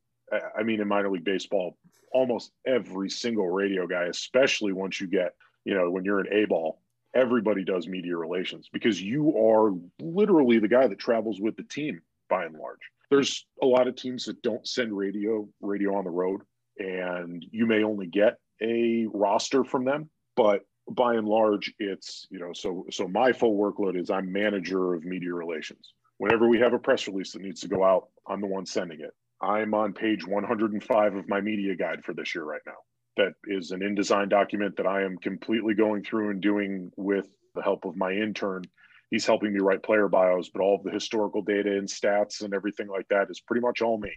I 0.57 0.62
mean, 0.62 0.80
in 0.80 0.88
minor 0.88 1.11
league 1.11 1.24
baseball, 1.24 1.76
almost 2.12 2.53
every 2.66 3.11
single 3.11 3.49
radio 3.49 3.86
guy, 3.86 4.05
especially 4.05 4.72
once 4.72 5.01
you 5.01 5.07
get, 5.07 5.34
you 5.64 5.74
know, 5.74 5.90
when 5.90 6.05
you're 6.05 6.20
an 6.20 6.32
A 6.32 6.47
ball, 6.47 6.80
everybody 7.14 7.64
does 7.64 7.86
media 7.86 8.16
relations 8.16 8.68
because 8.72 9.00
you 9.00 9.36
are 9.36 9.72
literally 10.00 10.58
the 10.58 10.68
guy 10.68 10.86
that 10.86 10.98
travels 10.98 11.40
with 11.40 11.56
the 11.56 11.62
team 11.64 12.00
by 12.28 12.44
and 12.44 12.56
large. 12.56 12.80
There's 13.10 13.46
a 13.62 13.66
lot 13.66 13.88
of 13.88 13.96
teams 13.96 14.24
that 14.24 14.42
don't 14.42 14.66
send 14.66 14.96
radio 14.96 15.48
radio 15.60 15.94
on 15.96 16.04
the 16.04 16.10
road 16.10 16.42
and 16.78 17.44
you 17.50 17.66
may 17.66 17.82
only 17.82 18.06
get 18.06 18.38
a 18.62 19.06
roster 19.12 19.64
from 19.64 19.84
them, 19.84 20.08
but 20.36 20.62
by 20.90 21.14
and 21.14 21.28
large 21.28 21.72
it's, 21.78 22.26
you 22.30 22.38
know, 22.38 22.52
so 22.54 22.86
so 22.90 23.06
my 23.06 23.32
full 23.32 23.58
workload 23.58 24.00
is 24.00 24.10
I'm 24.10 24.32
manager 24.32 24.94
of 24.94 25.04
media 25.04 25.34
relations. 25.34 25.92
Whenever 26.18 26.48
we 26.48 26.58
have 26.60 26.72
a 26.72 26.78
press 26.78 27.06
release 27.06 27.32
that 27.32 27.42
needs 27.42 27.60
to 27.62 27.68
go 27.68 27.84
out, 27.84 28.08
I'm 28.26 28.40
the 28.40 28.46
one 28.46 28.64
sending 28.64 29.00
it. 29.00 29.10
I'm 29.40 29.74
on 29.74 29.92
page 29.92 30.26
105 30.26 31.16
of 31.16 31.28
my 31.28 31.40
media 31.40 31.74
guide 31.74 32.04
for 32.04 32.14
this 32.14 32.34
year 32.34 32.44
right 32.44 32.60
now 32.64 32.76
that 33.16 33.34
is 33.46 33.70
an 33.70 33.80
InDesign 33.80 34.28
document 34.28 34.76
that 34.76 34.86
I 34.86 35.02
am 35.02 35.18
completely 35.18 35.74
going 35.74 36.02
through 36.02 36.30
and 36.30 36.40
doing 36.40 36.90
with 36.96 37.28
the 37.54 37.62
help 37.62 37.84
of 37.84 37.96
my 37.96 38.12
intern. 38.12 38.64
He's 39.10 39.26
helping 39.26 39.52
me 39.52 39.60
write 39.60 39.82
player 39.82 40.08
bios, 40.08 40.48
but 40.48 40.62
all 40.62 40.76
of 40.76 40.82
the 40.82 40.90
historical 40.90 41.42
data 41.42 41.76
and 41.76 41.86
stats 41.86 42.42
and 42.42 42.54
everything 42.54 42.88
like 42.88 43.06
that 43.08 43.30
is 43.30 43.40
pretty 43.40 43.60
much 43.60 43.82
all 43.82 43.98
me 43.98 44.10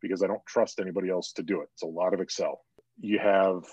because 0.00 0.22
I 0.22 0.26
don't 0.26 0.44
trust 0.46 0.80
anybody 0.80 1.10
else 1.10 1.32
to 1.32 1.42
do 1.42 1.60
it. 1.60 1.68
It's 1.74 1.82
a 1.82 1.86
lot 1.86 2.14
of 2.14 2.20
Excel. 2.20 2.62
You 3.00 3.18
have 3.18 3.64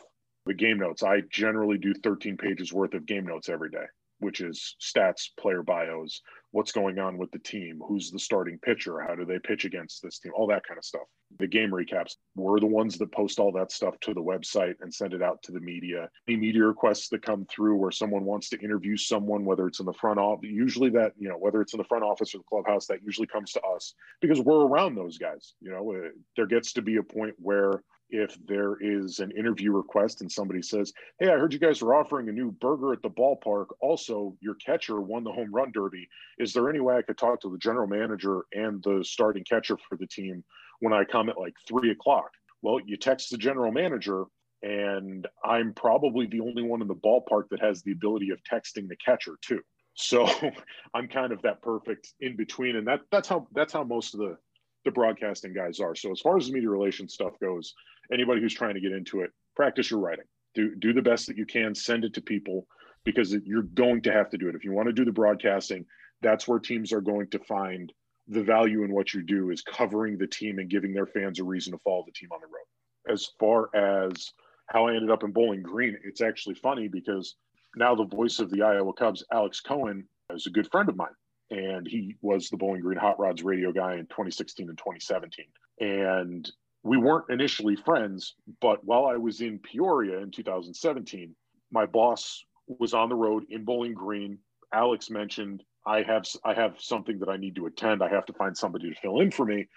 the 0.46 0.54
game 0.54 0.80
notes. 0.80 1.04
I 1.04 1.22
generally 1.32 1.78
do 1.78 1.94
13 1.94 2.38
pages 2.38 2.74
worth 2.74 2.94
of 2.94 3.06
game 3.06 3.26
notes 3.26 3.50
every 3.50 3.70
day, 3.70 3.86
which 4.20 4.42
is 4.42 4.76
stats, 4.82 5.30
player 5.40 5.64
bios, 5.64 6.22
what's 6.56 6.72
going 6.72 7.00
on 7.00 7.18
with 7.18 7.30
the 7.32 7.40
team, 7.40 7.82
who's 7.86 8.10
the 8.10 8.18
starting 8.18 8.58
pitcher, 8.60 9.02
how 9.02 9.14
do 9.14 9.26
they 9.26 9.38
pitch 9.40 9.66
against 9.66 10.02
this 10.02 10.20
team, 10.20 10.32
all 10.34 10.48
that 10.48 10.66
kind 10.66 10.78
of 10.78 10.86
stuff. 10.86 11.02
The 11.38 11.48
game 11.48 11.70
recaps. 11.70 12.14
We're 12.38 12.62
the 12.62 12.66
ones 12.66 12.98
that 12.98 13.12
post 13.12 13.40
all 13.40 13.52
that 13.52 13.74
stuff 13.74 14.00
to 14.02 14.14
the 14.14 14.22
website 14.22 14.76
and 14.80 14.94
send 14.94 15.14
it 15.14 15.22
out 15.22 15.44
to 15.44 15.52
the 15.52 15.60
media. 15.60 16.10
Any 16.30 16.38
media 16.38 16.64
requests 16.64 17.10
that 17.10 17.24
come 17.24 17.46
through 17.54 17.76
where 17.76 17.92
someone 17.92 18.24
wants 18.24 18.48
to 18.50 18.60
interview 18.62 18.96
someone, 18.96 19.44
whether 19.44 19.68
it's 19.68 19.82
in 19.82 19.86
the 19.86 19.94
front 19.94 20.18
office, 20.18 20.50
usually 20.50 20.90
that, 20.92 21.12
you 21.18 21.28
know, 21.28 21.36
whether 21.38 21.60
it's 21.60 21.74
in 21.74 21.78
the 21.78 21.84
front 21.84 22.06
office 22.06 22.34
or 22.34 22.38
the 22.38 22.46
clubhouse, 22.48 22.88
that 22.88 23.04
usually 23.04 23.28
comes 23.28 23.52
to 23.52 23.62
us 23.76 23.94
because 24.22 24.40
we're 24.40 24.66
around 24.66 24.96
those 24.96 25.18
guys. 25.18 25.56
You 25.60 25.72
know, 25.72 25.92
uh, 25.92 26.10
there 26.38 26.48
gets 26.48 26.72
to 26.74 26.82
be 26.82 26.96
a 26.96 27.04
point 27.04 27.36
where 27.38 27.84
if 28.10 28.38
there 28.46 28.78
is 28.80 29.20
an 29.20 29.32
interview 29.32 29.72
request 29.72 30.22
and 30.22 30.32
somebody 30.32 30.62
says, 30.62 30.94
Hey, 31.20 31.30
I 31.30 31.38
heard 31.38 31.54
you 31.54 31.60
guys 31.60 31.82
are 31.82 31.94
offering 31.94 32.30
a 32.30 32.32
new 32.32 32.52
burger 32.52 32.94
at 32.94 33.02
the 33.02 33.10
ballpark. 33.10 33.68
Also, 33.80 34.36
your 34.42 34.56
catcher 34.56 35.02
won 35.02 35.24
the 35.24 35.32
home 35.32 35.54
run 35.54 35.72
derby. 35.72 36.08
Is 36.38 36.54
there 36.54 36.70
any 36.70 36.80
way 36.80 36.96
I 36.96 37.02
could 37.02 37.18
talk 37.18 37.42
to 37.42 37.50
the 37.50 37.58
general 37.58 37.88
manager 37.88 38.46
and 38.54 38.82
the 38.84 39.04
starting 39.04 39.44
catcher 39.44 39.78
for 39.90 39.98
the 39.98 40.08
team 40.08 40.44
when 40.80 40.94
I 40.94 41.04
come 41.04 41.30
at 41.30 41.40
like 41.40 41.56
three 41.68 41.92
o'clock? 41.92 42.30
Well, 42.62 42.80
you 42.86 42.98
text 42.98 43.30
the 43.30 43.38
general 43.38 43.72
manager, 43.72 44.26
and 44.64 45.28
I'm 45.44 45.74
probably 45.74 46.26
the 46.26 46.42
only 46.42 46.64
one 46.64 46.82
in 46.82 46.88
the 46.88 46.96
ballpark 46.96 47.50
that 47.52 47.62
has 47.62 47.84
the 47.84 47.92
ability 47.92 48.32
of 48.32 48.40
texting 48.44 48.88
the 48.88 48.96
catcher 48.96 49.38
too. 49.42 49.62
So 49.96 50.28
I'm 50.94 51.08
kind 51.08 51.32
of 51.32 51.42
that 51.44 51.62
perfect 51.62 52.14
in 52.20 52.36
between. 52.36 52.76
And 52.76 52.88
that 52.88 53.02
that's 53.12 53.28
how 53.28 53.48
that's 53.54 53.74
how 53.74 53.84
most 53.84 54.14
of 54.14 54.20
the 54.20 54.38
the 54.86 54.92
broadcasting 54.92 55.54
guys 55.54 55.80
are. 55.80 55.96
So 55.96 56.12
as 56.12 56.22
far 56.22 56.38
as 56.38 56.48
the 56.48 56.54
media 56.54 56.70
relations 56.70 57.14
stuff 57.14 57.34
goes, 57.42 57.74
anybody 58.12 58.42
who's 58.42 58.54
trying 58.54 58.76
to 58.76 58.82
get 58.82 58.92
into 58.92 59.22
it, 59.22 59.32
practice 59.56 59.92
your 59.92 60.00
writing. 60.00 60.26
Do 60.54 60.76
do 60.76 60.94
the 60.94 61.02
best 61.02 61.28
that 61.28 61.38
you 61.38 61.46
can. 61.46 61.76
Send 61.76 62.06
it 62.06 62.14
to 62.14 62.22
people 62.22 62.68
because 63.04 63.34
you're 63.46 63.64
going 63.64 64.02
to 64.04 64.12
have 64.12 64.30
to 64.32 64.38
do 64.38 64.50
it. 64.50 64.56
If 64.56 64.64
you 64.64 64.72
want 64.72 64.88
to 64.88 64.94
do 64.94 65.06
the 65.06 65.12
broadcasting, 65.12 65.86
that's 66.22 66.48
where 66.48 66.60
teams 66.60 66.92
are 66.92 67.02
going 67.02 67.30
to 67.30 67.40
find 67.40 67.92
the 68.28 68.44
value 68.44 68.84
in 68.84 68.94
what 68.94 69.14
you 69.14 69.22
do 69.22 69.52
is 69.52 69.62
covering 69.62 70.18
the 70.18 70.26
team 70.26 70.58
and 70.58 70.70
giving 70.70 70.94
their 70.94 71.06
fans 71.06 71.40
a 71.40 71.44
reason 71.44 71.74
to 71.74 71.80
follow 71.80 72.04
the 72.06 72.12
team 72.12 72.30
on 72.32 72.40
the 72.42 72.48
road. 72.48 73.14
As 73.14 73.30
far 73.40 73.70
as 73.76 74.32
how 74.68 74.88
I 74.88 74.96
ended 74.96 75.12
up 75.12 75.24
in 75.24 75.32
Bowling 75.32 75.62
Green, 75.62 75.96
it's 76.04 76.22
actually 76.22 76.56
funny 76.56 76.88
because 76.88 77.36
now 77.76 77.94
the 77.94 78.06
voice 78.06 78.40
of 78.40 78.50
the 78.50 78.64
Iowa 78.64 78.94
Cubs, 78.94 79.24
Alex 79.32 79.62
Cohen, 79.62 80.08
is 80.32 80.48
a 80.48 80.50
good 80.50 80.72
friend 80.72 80.90
of 80.90 80.96
mine 80.96 81.14
and 81.52 81.88
he 81.88 82.16
was 82.22 82.50
the 82.50 82.58
Bowling 82.58 82.82
Green 82.82 82.98
Hot 82.98 83.20
Rods 83.20 83.44
radio 83.44 83.72
guy 83.72 83.94
in 83.94 84.08
2016 84.08 84.70
and 84.70 84.78
2017. 84.78 85.46
And 85.80 86.52
we 86.86 86.98
weren't 86.98 87.26
initially 87.30 87.76
friends, 87.76 88.36
but 88.62 88.84
while 88.86 89.08
I 89.08 89.18
was 89.18 89.42
in 89.42 89.58
Peoria 89.58 90.20
in 90.20 90.30
2017, 90.30 91.36
my 91.72 91.88
boss 91.88 92.46
was 92.68 92.94
on 92.94 93.10
the 93.10 93.16
road 93.16 93.44
in 93.50 93.66
Bowling 93.66 93.96
Green. 93.96 94.38
Alex 94.72 95.10
mentioned, 95.10 95.64
I 95.88 96.04
have 96.04 96.28
I 96.44 96.54
have 96.54 96.76
something 96.80 97.18
that 97.20 97.30
I 97.30 97.38
need 97.38 97.56
to 97.56 97.66
attend. 97.66 98.04
I 98.04 98.10
have 98.10 98.28
to 98.28 98.34
find 98.34 98.56
somebody 98.56 98.92
to 98.92 99.02
fill 99.02 99.20
in 99.22 99.32
for 99.32 99.46
me. 99.46 99.68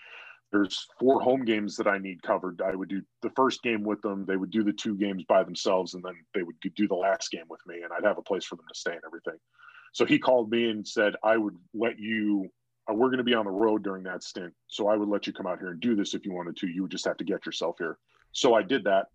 There's 0.53 0.87
four 1.01 1.21
home 1.21 1.47
games 1.47 1.77
that 1.77 1.87
I 1.87 1.97
need 1.97 2.23
covered. 2.23 2.61
I 2.61 2.75
would 2.75 2.91
do 2.91 3.01
the 3.23 3.31
first 3.31 3.63
game 3.63 3.85
with 3.85 4.03
them. 4.03 4.27
They 4.27 4.37
would 4.37 4.51
do 4.51 4.63
the 4.63 4.73
two 4.73 4.95
games 4.95 5.25
by 5.27 5.45
themselves, 5.45 5.95
and 5.95 6.05
then 6.05 6.15
they 6.35 6.43
would 6.43 6.57
do 6.77 6.89
the 6.89 6.95
last 6.95 7.31
game 7.31 7.45
with 7.49 7.61
me, 7.67 7.77
and 7.83 7.93
I'd 7.93 8.07
have 8.07 8.19
a 8.19 8.23
place 8.23 8.45
for 8.45 8.57
them 8.57 8.67
to 8.71 8.79
stay 8.79 8.93
and 8.93 9.03
everything. 9.07 9.39
So 9.95 10.05
he 10.05 10.19
called 10.19 10.51
me 10.51 10.69
and 10.69 10.87
said, 10.87 11.15
I 11.25 11.39
would 11.39 11.57
let 11.73 11.99
you, 11.99 12.51
we're 12.95 13.09
going 13.09 13.18
to 13.18 13.24
be 13.24 13.34
on 13.34 13.45
the 13.45 13.51
road 13.51 13.82
during 13.82 14.03
that 14.05 14.22
stint. 14.22 14.53
So 14.66 14.89
I 14.89 14.97
would 14.97 15.09
let 15.09 15.26
you 15.26 15.32
come 15.32 15.47
out 15.47 15.59
here 15.59 15.70
and 15.70 15.80
do 15.80 15.95
this 15.95 16.14
if 16.14 16.24
you 16.24 16.32
wanted 16.32 16.57
to. 16.59 16.68
You 16.68 16.82
would 16.82 16.91
just 16.91 17.05
have 17.05 17.16
to 17.18 17.24
get 17.24 17.45
yourself 17.45 17.76
here. 17.78 17.99
So 18.32 18.55
I 18.55 18.62
did 18.62 18.84
that. 18.84 19.07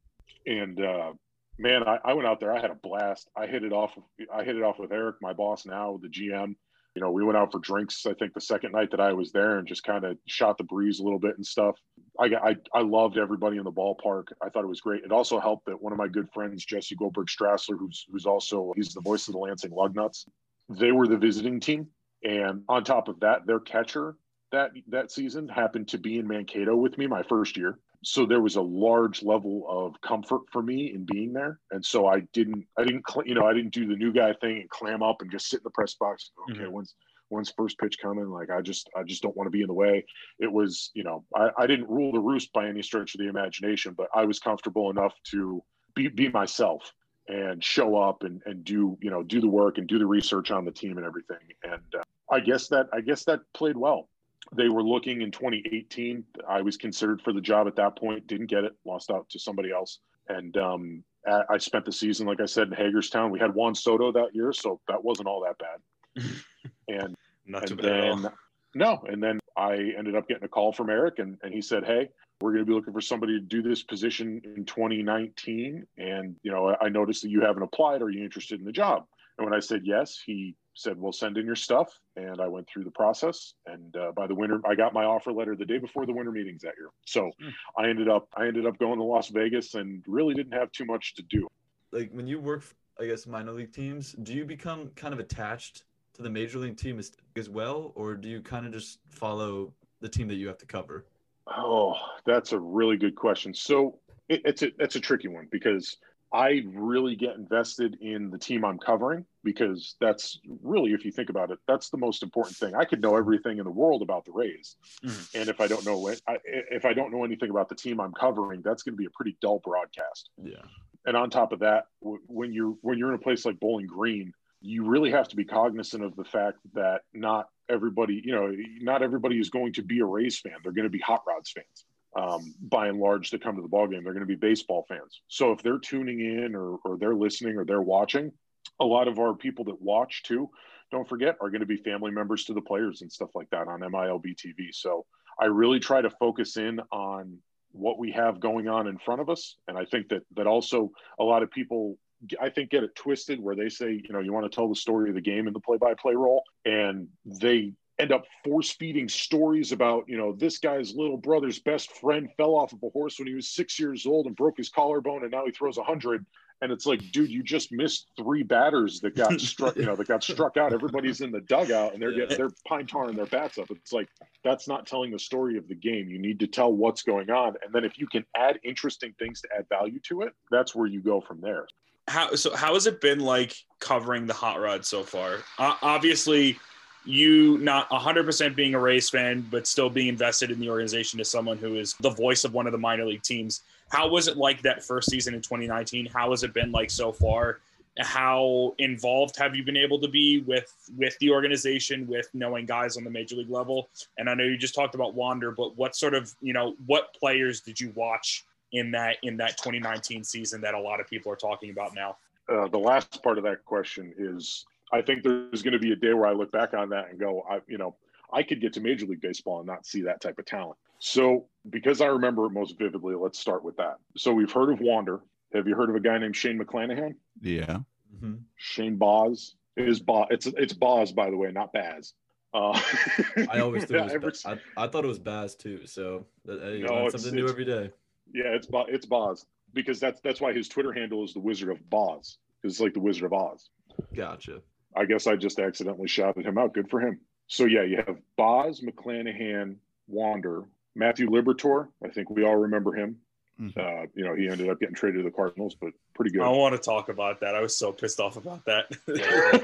And 0.45 0.79
uh, 0.79 1.13
man, 1.57 1.83
I, 1.87 1.99
I 2.03 2.13
went 2.13 2.27
out 2.27 2.39
there. 2.39 2.53
I 2.53 2.61
had 2.61 2.71
a 2.71 2.75
blast. 2.75 3.29
I 3.35 3.47
hit 3.47 3.63
it 3.63 3.73
off. 3.73 3.97
I 4.33 4.43
hit 4.43 4.55
it 4.55 4.63
off 4.63 4.79
with 4.79 4.91
Eric, 4.91 5.17
my 5.21 5.33
boss 5.33 5.65
now, 5.65 5.99
the 6.01 6.07
GM. 6.07 6.55
You 6.95 7.01
know, 7.01 7.09
we 7.09 7.23
went 7.23 7.37
out 7.37 7.51
for 7.51 7.57
drinks. 7.57 8.05
I 8.05 8.13
think 8.13 8.35
the 8.35 8.41
second 8.41 8.71
night 8.71 8.91
that 8.91 8.99
I 8.99 9.13
was 9.13 9.31
there, 9.31 9.57
and 9.57 9.67
just 9.67 9.83
kind 9.83 10.03
of 10.03 10.15
shot 10.27 10.59
the 10.59 10.63
breeze 10.63 10.99
a 10.99 11.03
little 11.03 11.17
bit 11.17 11.35
and 11.37 11.45
stuff. 11.45 11.75
I 12.19 12.27
got, 12.27 12.43
I, 12.43 12.55
I 12.71 12.81
loved 12.81 13.17
everybody 13.17 13.57
in 13.57 13.63
the 13.63 13.71
ballpark. 13.71 14.25
I 14.43 14.49
thought 14.49 14.63
it 14.63 14.67
was 14.67 14.81
great. 14.81 15.03
It 15.03 15.11
also 15.11 15.39
helped 15.39 15.65
that 15.65 15.81
one 15.81 15.91
of 15.91 15.97
my 15.97 16.07
good 16.07 16.27
friends, 16.31 16.63
Jesse 16.63 16.95
Goldberg 16.95 17.27
Strassler, 17.27 17.79
who's 17.79 18.05
who's 18.11 18.27
also 18.27 18.73
he's 18.75 18.93
the 18.93 19.01
voice 19.01 19.27
of 19.27 19.33
the 19.33 19.39
Lansing 19.39 19.71
Lugnuts. 19.71 20.27
They 20.69 20.91
were 20.91 21.07
the 21.07 21.17
visiting 21.17 21.59
team, 21.59 21.87
and 22.23 22.63
on 22.69 22.83
top 22.83 23.07
of 23.07 23.19
that, 23.21 23.45
their 23.45 23.59
catcher 23.59 24.15
that 24.53 24.71
that 24.87 25.11
season 25.11 25.49
happened 25.49 25.87
to 25.89 25.97
be 25.97 26.19
in 26.19 26.27
Mankato 26.27 26.75
with 26.75 26.97
me 26.97 27.07
my 27.07 27.23
first 27.23 27.57
year. 27.57 27.79
So 28.03 28.25
there 28.25 28.41
was 28.41 28.55
a 28.55 28.61
large 28.61 29.23
level 29.23 29.65
of 29.67 29.99
comfort 30.01 30.41
for 30.51 30.61
me 30.61 30.93
in 30.93 31.05
being 31.05 31.33
there. 31.33 31.59
And 31.71 31.83
so 31.83 32.07
i 32.07 32.21
didn't 32.33 32.65
i 32.77 32.83
didn't 32.83 33.03
you 33.25 33.33
know 33.33 33.45
i 33.45 33.53
didn't 33.53 33.73
do 33.73 33.87
the 33.87 33.95
new 33.95 34.13
guy 34.13 34.33
thing 34.33 34.61
and 34.61 34.69
clam 34.69 35.01
up 35.01 35.21
and 35.21 35.31
just 35.31 35.49
sit 35.49 35.61
in 35.61 35.63
the 35.63 35.71
press 35.71 35.95
box 35.95 36.31
okay 36.49 36.61
mm-hmm. 36.61 36.71
when's 36.71 36.95
when's 37.29 37.51
first 37.57 37.79
pitch 37.79 37.97
coming? 37.99 38.29
Like 38.29 38.51
i 38.51 38.61
just 38.61 38.89
i 38.95 39.03
just 39.03 39.23
don't 39.23 39.35
want 39.35 39.47
to 39.47 39.51
be 39.51 39.61
in 39.61 39.67
the 39.67 39.73
way. 39.73 40.05
It 40.39 40.51
was 40.51 40.91
you 40.93 41.03
know 41.03 41.25
I, 41.35 41.49
I 41.57 41.67
didn't 41.67 41.89
rule 41.89 42.11
the 42.11 42.19
roost 42.19 42.53
by 42.53 42.67
any 42.67 42.83
stretch 42.83 43.15
of 43.15 43.19
the 43.19 43.27
imagination 43.27 43.93
but 43.97 44.07
i 44.13 44.23
was 44.23 44.39
comfortable 44.39 44.91
enough 44.91 45.13
to 45.31 45.63
be, 45.95 46.07
be 46.09 46.29
myself 46.29 46.93
and 47.27 47.63
show 47.63 47.95
up 47.95 48.23
and, 48.23 48.41
and 48.45 48.63
do 48.63 48.97
you 49.01 49.09
know 49.09 49.23
do 49.23 49.39
the 49.39 49.47
work 49.47 49.77
and 49.77 49.87
do 49.87 49.97
the 49.97 50.05
research 50.05 50.51
on 50.51 50.65
the 50.65 50.71
team 50.71 50.97
and 50.97 51.05
everything. 51.05 51.37
And 51.63 51.95
uh, 51.97 52.03
i 52.31 52.39
guess 52.39 52.67
that 52.67 52.87
i 52.93 53.01
guess 53.01 53.23
that 53.25 53.39
played 53.53 53.77
well 53.77 54.09
they 54.55 54.69
were 54.69 54.83
looking 54.83 55.21
in 55.21 55.31
2018. 55.31 56.23
I 56.47 56.61
was 56.61 56.77
considered 56.77 57.21
for 57.21 57.33
the 57.33 57.41
job 57.41 57.67
at 57.67 57.75
that 57.77 57.97
point, 57.97 58.27
didn't 58.27 58.47
get 58.47 58.63
it, 58.63 58.73
lost 58.85 59.09
out 59.09 59.29
to 59.29 59.39
somebody 59.39 59.71
else. 59.71 59.99
And 60.27 60.55
um, 60.57 61.03
I 61.49 61.57
spent 61.57 61.85
the 61.85 61.91
season, 61.91 62.27
like 62.27 62.41
I 62.41 62.45
said, 62.45 62.67
in 62.67 62.73
Hagerstown. 62.73 63.31
We 63.31 63.39
had 63.39 63.53
Juan 63.53 63.75
Soto 63.75 64.11
that 64.11 64.33
year, 64.33 64.53
so 64.53 64.79
that 64.87 65.03
wasn't 65.03 65.27
all 65.27 65.45
that 65.45 65.57
bad. 65.57 66.31
and 66.87 67.15
not 67.45 67.67
too 67.67 67.75
bad. 67.75 68.31
no, 68.75 69.03
and 69.07 69.21
then 69.21 69.39
I 69.57 69.93
ended 69.97 70.15
up 70.15 70.27
getting 70.27 70.43
a 70.43 70.49
call 70.49 70.73
from 70.73 70.89
Eric, 70.89 71.19
and, 71.19 71.37
and 71.43 71.53
he 71.53 71.61
said, 71.61 71.85
"Hey, 71.85 72.09
we're 72.41 72.51
going 72.51 72.65
to 72.65 72.69
be 72.69 72.73
looking 72.73 72.93
for 72.93 73.01
somebody 73.01 73.39
to 73.39 73.45
do 73.45 73.61
this 73.61 73.83
position 73.83 74.41
in 74.43 74.65
2019, 74.65 75.85
and 75.97 76.35
you 76.43 76.51
know, 76.51 76.75
I 76.79 76.89
noticed 76.89 77.23
that 77.23 77.29
you 77.29 77.41
haven't 77.41 77.63
applied. 77.63 78.01
Are 78.01 78.09
you 78.09 78.23
interested 78.23 78.59
in 78.59 78.65
the 78.65 78.71
job?" 78.71 79.05
And 79.37 79.45
when 79.45 79.53
I 79.53 79.59
said 79.59 79.81
yes, 79.85 80.21
he 80.25 80.55
said, 80.75 80.99
"Well, 80.99 81.11
send 81.11 81.37
in 81.37 81.45
your 81.45 81.55
stuff," 81.55 81.99
and 82.15 82.41
I 82.41 82.47
went 82.47 82.67
through 82.67 82.83
the 82.83 82.91
process. 82.91 83.53
And 83.65 83.95
uh, 83.95 84.11
by 84.15 84.27
the 84.27 84.35
winter, 84.35 84.59
I 84.65 84.75
got 84.75 84.93
my 84.93 85.05
offer 85.05 85.31
letter 85.31 85.55
the 85.55 85.65
day 85.65 85.77
before 85.77 86.05
the 86.05 86.13
winter 86.13 86.31
meetings 86.31 86.61
that 86.61 86.73
year. 86.77 86.89
So 87.05 87.31
mm. 87.41 87.53
I 87.77 87.89
ended 87.89 88.09
up 88.09 88.27
I 88.35 88.47
ended 88.47 88.65
up 88.65 88.77
going 88.79 88.97
to 88.97 89.03
Las 89.03 89.29
Vegas 89.29 89.75
and 89.75 90.03
really 90.07 90.33
didn't 90.33 90.53
have 90.53 90.71
too 90.71 90.85
much 90.85 91.15
to 91.15 91.21
do. 91.23 91.47
Like 91.91 92.11
when 92.11 92.27
you 92.27 92.39
work, 92.39 92.63
I 92.99 93.05
guess 93.05 93.27
minor 93.27 93.51
league 93.51 93.73
teams, 93.73 94.13
do 94.13 94.33
you 94.33 94.45
become 94.45 94.89
kind 94.95 95.13
of 95.13 95.19
attached 95.19 95.83
to 96.15 96.21
the 96.21 96.29
major 96.29 96.59
league 96.59 96.77
team 96.77 96.99
as, 96.99 97.11
as 97.35 97.49
well, 97.49 97.91
or 97.95 98.15
do 98.15 98.29
you 98.29 98.41
kind 98.41 98.65
of 98.65 98.71
just 98.71 98.99
follow 99.09 99.73
the 99.99 100.09
team 100.09 100.27
that 100.27 100.35
you 100.35 100.47
have 100.47 100.57
to 100.59 100.65
cover? 100.65 101.05
Oh, 101.47 101.95
that's 102.25 102.51
a 102.51 102.59
really 102.59 102.97
good 102.97 103.15
question. 103.15 103.53
So 103.53 103.99
it, 104.29 104.41
it's 104.45 104.61
a 104.61 104.69
it's 104.79 104.95
a 104.95 104.99
tricky 104.99 105.27
one 105.27 105.47
because 105.51 105.97
I 106.33 106.63
really 106.73 107.15
get 107.15 107.35
invested 107.35 107.97
in 108.01 108.31
the 108.31 108.39
team 108.39 108.65
I'm 108.65 108.79
covering 108.79 109.23
because 109.43 109.95
that's 110.01 110.39
really, 110.63 110.93
if 110.93 111.05
you 111.05 111.11
think 111.11 111.29
about 111.29 111.51
it, 111.51 111.59
that's 111.67 111.91
the 111.91 111.97
most 111.97 112.23
important 112.23 112.57
thing. 112.57 112.73
I 112.73 112.85
could 112.85 113.01
know 113.01 113.15
everything 113.15 113.59
in 113.59 113.65
the 113.65 113.71
world 113.71 114.01
about 114.01 114.25
the 114.25 114.31
Rays, 114.31 114.75
mm-hmm. 115.05 115.37
and 115.39 115.47
if 115.47 115.61
I 115.61 115.67
don't 115.67 115.85
know 115.85 116.07
it, 116.07 116.21
I, 116.27 116.37
if 116.43 116.85
I 116.85 116.93
don't 116.93 117.11
know 117.11 117.23
anything 117.23 117.51
about 117.51 117.69
the 117.69 117.75
team 117.75 117.99
I'm 117.99 118.13
covering, 118.13 118.63
that's 118.63 118.81
going 118.81 118.93
to 118.93 118.97
be 118.97 119.05
a 119.05 119.11
pretty 119.11 119.37
dull 119.41 119.61
broadcast. 119.63 120.31
Yeah. 120.41 120.63
And 121.05 121.15
on 121.15 121.29
top 121.29 121.51
of 121.51 121.59
that, 121.59 121.85
when 122.01 122.51
you're 122.51 122.75
when 122.81 122.97
you're 122.97 123.09
in 123.09 123.15
a 123.15 123.21
place 123.21 123.45
like 123.45 123.59
Bowling 123.59 123.87
Green, 123.87 124.33
you 124.61 124.85
really 124.85 125.11
have 125.11 125.27
to 125.27 125.35
be 125.35 125.45
cognizant 125.45 126.03
of 126.03 126.15
the 126.15 126.23
fact 126.23 126.57
that 126.73 127.01
not 127.13 127.49
everybody, 127.69 128.21
you 128.25 128.33
know, 128.33 128.51
not 128.81 129.03
everybody 129.03 129.37
is 129.37 129.49
going 129.49 129.73
to 129.73 129.83
be 129.83 129.99
a 129.99 130.05
Rays 130.05 130.39
fan. 130.39 130.53
They're 130.63 130.71
going 130.71 130.83
to 130.83 130.89
be 130.89 130.99
Hot 130.99 131.21
Rods 131.27 131.51
fans 131.51 131.85
um, 132.15 132.53
by 132.61 132.87
and 132.87 132.99
large 132.99 133.31
that 133.31 133.43
come 133.43 133.55
to 133.55 133.61
the 133.61 133.67
ball 133.67 133.87
game. 133.87 134.03
They're 134.03 134.13
going 134.13 134.25
to 134.25 134.27
be 134.27 134.35
baseball 134.35 134.85
fans. 134.87 135.21
So 135.27 135.51
if 135.51 135.63
they're 135.63 135.79
tuning 135.79 136.19
in 136.19 136.55
or, 136.55 136.77
or 136.85 136.97
they're 136.97 137.15
listening 137.15 137.57
or 137.57 137.65
they're 137.65 137.81
watching, 137.81 138.31
a 138.79 138.85
lot 138.85 139.07
of 139.07 139.19
our 139.19 139.33
people 139.33 139.65
that 139.65 139.81
watch 139.81 140.23
too, 140.23 140.49
don't 140.91 141.07
forget, 141.07 141.37
are 141.41 141.49
going 141.49 141.61
to 141.61 141.67
be 141.67 141.77
family 141.77 142.11
members 142.11 142.45
to 142.45 142.53
the 142.53 142.61
players 142.61 143.01
and 143.01 143.11
stuff 143.11 143.29
like 143.33 143.49
that 143.49 143.67
on 143.67 143.81
MILB 143.81 144.35
TV. 144.35 144.67
So 144.71 145.05
I 145.39 145.45
really 145.45 145.79
try 145.79 146.01
to 146.01 146.09
focus 146.09 146.57
in 146.57 146.79
on 146.91 147.39
what 147.71 147.97
we 147.97 148.11
have 148.11 148.39
going 148.39 148.67
on 148.67 148.87
in 148.87 148.99
front 148.99 149.21
of 149.21 149.29
us. 149.29 149.57
And 149.67 149.77
I 149.77 149.85
think 149.85 150.09
that 150.09 150.21
that 150.35 150.45
also 150.45 150.91
a 151.19 151.23
lot 151.23 151.41
of 151.41 151.49
people 151.49 151.97
I 152.39 152.49
think 152.49 152.69
get 152.69 152.83
it 152.83 152.95
twisted 152.95 153.41
where 153.41 153.55
they 153.55 153.69
say, 153.69 153.91
you 153.91 154.13
know, 154.13 154.19
you 154.19 154.31
want 154.31 154.49
to 154.49 154.55
tell 154.55 154.69
the 154.69 154.75
story 154.75 155.09
of 155.09 155.15
the 155.15 155.21
game 155.21 155.47
in 155.47 155.53
the 155.53 155.59
play-by-play 155.59 156.13
role, 156.15 156.43
and 156.63 157.07
they 157.25 157.73
end 157.99 158.11
up 158.11 158.25
force 158.43 158.71
feeding 158.71 159.07
stories 159.07 159.71
about, 159.71 160.05
you 160.07 160.17
know, 160.17 160.33
this 160.33 160.57
guy's 160.57 160.95
little 160.95 161.17
brother's 161.17 161.59
best 161.59 161.91
friend 161.97 162.29
fell 162.37 162.55
off 162.55 162.73
of 162.73 162.79
a 162.83 162.89
horse 162.89 163.19
when 163.19 163.27
he 163.27 163.35
was 163.35 163.49
six 163.49 163.79
years 163.79 164.05
old 164.05 164.25
and 164.25 164.35
broke 164.35 164.57
his 164.57 164.69
collarbone 164.69 165.23
and 165.23 165.31
now 165.31 165.45
he 165.45 165.51
throws 165.51 165.77
a 165.77 165.83
hundred. 165.83 166.25
And 166.61 166.71
it's 166.71 166.85
like, 166.85 167.11
dude, 167.11 167.29
you 167.29 167.43
just 167.43 167.73
missed 167.73 168.07
three 168.17 168.41
batters 168.41 169.01
that 169.01 169.15
got 169.15 169.39
struck, 169.41 169.75
you 169.75 169.85
know, 169.85 169.95
that 169.95 170.07
got 170.07 170.23
struck 170.23 170.55
out. 170.55 170.71
Everybody's 170.71 171.21
in 171.21 171.31
the 171.31 171.41
dugout 171.41 171.93
and 171.93 172.01
they're 172.01 172.13
getting 172.13 172.37
they're 172.37 172.51
pine 172.65 172.87
tarring 172.87 173.15
their 173.15 173.25
bats 173.25 173.57
up. 173.57 173.69
It's 173.69 173.91
like 173.91 174.07
that's 174.43 174.67
not 174.67 174.87
telling 174.87 175.11
the 175.11 175.19
story 175.19 175.57
of 175.57 175.67
the 175.67 175.75
game. 175.75 176.09
You 176.09 176.19
need 176.19 176.39
to 176.39 176.47
tell 176.47 176.73
what's 176.73 177.03
going 177.03 177.29
on. 177.29 177.55
And 177.63 177.73
then 177.73 177.83
if 177.83 177.99
you 177.99 178.07
can 178.07 178.25
add 178.35 178.59
interesting 178.63 179.13
things 179.19 179.41
to 179.41 179.49
add 179.57 179.67
value 179.67 179.99
to 180.03 180.21
it, 180.21 180.33
that's 180.51 180.73
where 180.73 180.87
you 180.87 181.01
go 181.01 181.21
from 181.21 181.41
there. 181.41 181.67
How 182.07 182.33
so 182.35 182.55
how 182.55 182.73
has 182.73 182.87
it 182.87 183.01
been 183.01 183.19
like 183.19 183.55
covering 183.79 184.25
the 184.25 184.33
hot 184.33 184.59
rod 184.59 184.85
so 184.85 185.03
far? 185.03 185.39
Uh, 185.59 185.75
obviously 185.81 186.57
you 187.05 187.57
not 187.59 187.89
100% 187.89 188.55
being 188.55 188.75
a 188.75 188.79
Rays 188.79 189.09
fan, 189.09 189.45
but 189.51 189.67
still 189.67 189.89
being 189.89 190.07
invested 190.07 190.51
in 190.51 190.59
the 190.59 190.69
organization 190.69 191.19
as 191.19 191.29
someone 191.29 191.57
who 191.57 191.75
is 191.75 191.93
the 191.99 192.09
voice 192.09 192.43
of 192.43 192.53
one 192.53 192.65
of 192.65 192.71
the 192.71 192.77
minor 192.77 193.05
league 193.05 193.23
teams. 193.23 193.61
How 193.89 194.07
was 194.07 194.27
it 194.27 194.37
like 194.37 194.61
that 194.61 194.83
first 194.83 195.09
season 195.09 195.33
in 195.33 195.41
2019? 195.41 196.07
How 196.07 196.31
has 196.31 196.43
it 196.43 196.53
been 196.53 196.71
like 196.71 196.89
so 196.89 197.11
far? 197.11 197.59
How 197.99 198.73
involved 198.79 199.37
have 199.37 199.55
you 199.55 199.63
been 199.63 199.77
able 199.77 199.99
to 199.99 200.07
be 200.07 200.41
with 200.41 200.73
with 200.97 201.15
the 201.19 201.29
organization, 201.29 202.07
with 202.07 202.27
knowing 202.33 202.65
guys 202.65 202.97
on 202.97 203.03
the 203.03 203.11
major 203.11 203.35
league 203.35 203.51
level? 203.51 203.89
And 204.17 204.27
I 204.27 204.33
know 204.33 204.43
you 204.45 204.57
just 204.57 204.73
talked 204.73 204.95
about 204.95 205.13
Wander, 205.13 205.51
but 205.51 205.77
what 205.77 205.95
sort 205.95 206.15
of 206.15 206.33
you 206.41 206.53
know 206.53 206.75
what 206.87 207.13
players 207.13 207.61
did 207.61 207.79
you 207.79 207.91
watch 207.93 208.45
in 208.71 208.89
that 208.91 209.17
in 209.21 209.37
that 209.37 209.57
2019 209.57 210.23
season 210.23 210.59
that 210.61 210.73
a 210.73 210.79
lot 210.79 210.99
of 210.99 211.07
people 211.07 211.31
are 211.31 211.35
talking 211.35 211.69
about 211.69 211.93
now? 211.93 212.17
Uh, 212.49 212.67
the 212.67 212.79
last 212.79 213.21
part 213.21 213.37
of 213.37 213.43
that 213.43 213.63
question 213.63 214.11
is 214.17 214.65
I 214.93 215.01
think 215.01 215.23
there's 215.23 215.63
going 215.63 215.73
to 215.73 215.79
be 215.79 215.91
a 215.91 215.95
day 215.95 216.13
where 216.13 216.27
I 216.27 216.33
look 216.33 216.51
back 216.51 216.73
on 216.73 216.89
that 216.89 217.09
and 217.09 217.19
go, 217.19 217.43
I, 217.49 217.59
you 217.67 217.77
know, 217.77 217.95
I 218.31 218.43
could 218.43 218.61
get 218.61 218.73
to 218.73 218.81
Major 218.81 219.05
League 219.05 219.21
Baseball 219.21 219.59
and 219.59 219.67
not 219.67 219.85
see 219.85 220.01
that 220.03 220.21
type 220.21 220.37
of 220.39 220.45
talent. 220.45 220.77
So, 220.99 221.47
because 221.69 221.99
I 221.99 222.05
remember 222.05 222.45
it 222.45 222.51
most 222.51 222.77
vividly, 222.77 223.15
let's 223.15 223.39
start 223.39 223.63
with 223.63 223.75
that. 223.77 223.97
So, 224.15 224.33
we've 224.33 224.51
heard 224.51 224.69
of 224.69 224.79
Wander. 224.79 225.21
Have 225.53 225.67
you 225.67 225.75
heard 225.75 225.89
of 225.89 225.95
a 225.95 225.99
guy 225.99 226.17
named 226.17 226.35
Shane 226.35 226.59
McClanahan? 226.59 227.15
Yeah. 227.41 227.79
Mm-hmm. 228.15 228.35
Shane 228.55 228.97
Baz 228.97 229.55
is 229.75 229.99
Baz. 229.99 230.27
It's 230.29 230.45
it's 230.45 230.73
Baz, 230.73 231.11
by 231.11 231.29
the 231.29 231.37
way, 231.37 231.51
not 231.51 231.73
Baz. 231.73 232.13
Uh, 232.53 232.79
I 233.49 233.59
always 233.59 233.85
thought 233.85 234.11
it 234.11 234.21
was. 234.21 234.45
I, 234.45 234.57
I, 234.77 234.87
thought 234.87 235.03
it 235.03 235.07
was 235.07 235.19
Baz 235.19 235.55
too. 235.55 235.85
So 235.85 236.25
you 236.45 236.85
no, 236.87 237.09
something 237.09 237.35
new 237.35 237.47
every 237.47 237.65
day. 237.65 237.91
Yeah, 238.31 238.49
it's 238.49 238.67
it's 238.71 239.05
Baz 239.05 239.45
because 239.73 239.99
that's 239.99 240.21
that's 240.21 240.39
why 240.39 240.53
his 240.53 240.67
Twitter 240.67 240.93
handle 240.93 241.23
is 241.23 241.33
the 241.33 241.39
Wizard 241.39 241.69
of 241.69 241.89
Boz. 241.89 242.37
Because 242.61 242.75
it's 242.75 242.81
like 242.81 242.93
the 242.93 242.99
Wizard 242.99 243.25
of 243.25 243.33
Oz. 243.33 243.69
Gotcha. 244.15 244.61
I 244.95 245.05
guess 245.05 245.27
I 245.27 245.35
just 245.35 245.59
accidentally 245.59 246.07
shouted 246.07 246.45
him 246.45 246.57
out. 246.57 246.73
Good 246.73 246.89
for 246.89 246.99
him. 246.99 247.19
So 247.47 247.65
yeah, 247.65 247.83
you 247.83 247.97
have 247.97 248.17
Boz, 248.37 248.81
McClanahan, 248.81 249.75
Wander, 250.07 250.63
Matthew 250.95 251.29
Liberatore. 251.29 251.87
I 252.03 252.09
think 252.09 252.29
we 252.29 252.43
all 252.43 252.55
remember 252.55 252.93
him. 252.93 253.17
Mm-hmm. 253.59 253.79
Uh, 253.79 254.07
you 254.15 254.23
know, 254.25 254.35
he 254.35 254.49
ended 254.49 254.69
up 254.69 254.79
getting 254.79 254.95
traded 254.95 255.19
to 255.19 255.23
the 255.23 255.35
Cardinals, 255.35 255.75
but 255.75 255.93
pretty 256.15 256.31
good. 256.31 256.41
I 256.41 256.49
want 256.49 256.73
to 256.73 256.81
talk 256.81 257.09
about 257.09 257.39
that. 257.41 257.53
I 257.53 257.61
was 257.61 257.77
so 257.77 257.91
pissed 257.91 258.19
off 258.19 258.35
about 258.35 258.65
that. 258.65 258.85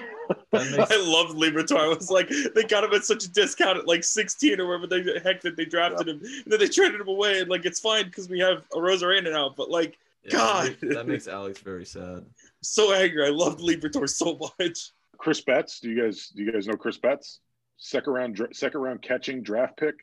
I 0.54 0.98
love 0.98 1.36
Liberatore. 1.36 1.80
I 1.80 1.88
was 1.88 2.12
like, 2.12 2.30
they 2.54 2.64
got 2.64 2.84
him 2.84 2.94
at 2.94 3.04
such 3.04 3.26
a 3.26 3.30
discount 3.30 3.80
at 3.80 3.88
like 3.88 4.04
16 4.04 4.60
or 4.60 4.68
whatever 4.68 4.88
the 4.88 5.20
heck 5.24 5.42
that 5.42 5.56
they 5.56 5.66
drafted 5.66 6.08
yeah. 6.08 6.14
him. 6.14 6.22
And 6.22 6.52
then 6.52 6.60
they 6.60 6.68
traded 6.68 7.02
him 7.02 7.08
away, 7.08 7.40
and 7.40 7.50
like 7.50 7.66
it's 7.66 7.80
fine 7.80 8.06
because 8.06 8.30
we 8.30 8.40
have 8.40 8.64
a 8.74 8.78
Arozarena 8.78 9.32
now. 9.32 9.54
But 9.56 9.72
like, 9.72 9.98
yeah, 10.24 10.32
God, 10.32 10.78
that 10.82 11.08
makes, 11.08 11.28
Alex 11.28 11.60
very 11.60 11.86
sad. 11.86 12.26
So 12.62 12.92
angry. 12.92 13.26
I 13.26 13.30
loved 13.30 13.62
Liberatore 13.62 14.10
so 14.10 14.38
much 14.60 14.92
Chris 15.20 15.42
Betts. 15.42 15.80
Do 15.80 15.90
you 15.90 16.02
guys 16.02 16.30
do 16.36 16.44
you 16.44 16.52
guys 16.52 16.68
know 16.68 16.76
Chris 16.76 16.98
Betts? 16.98 17.42
Second 17.78 18.14
round 18.14 18.48
second 18.54 18.82
round 18.82 19.02
catching 19.02 19.44
draft 19.44 19.78
pick 19.78 19.96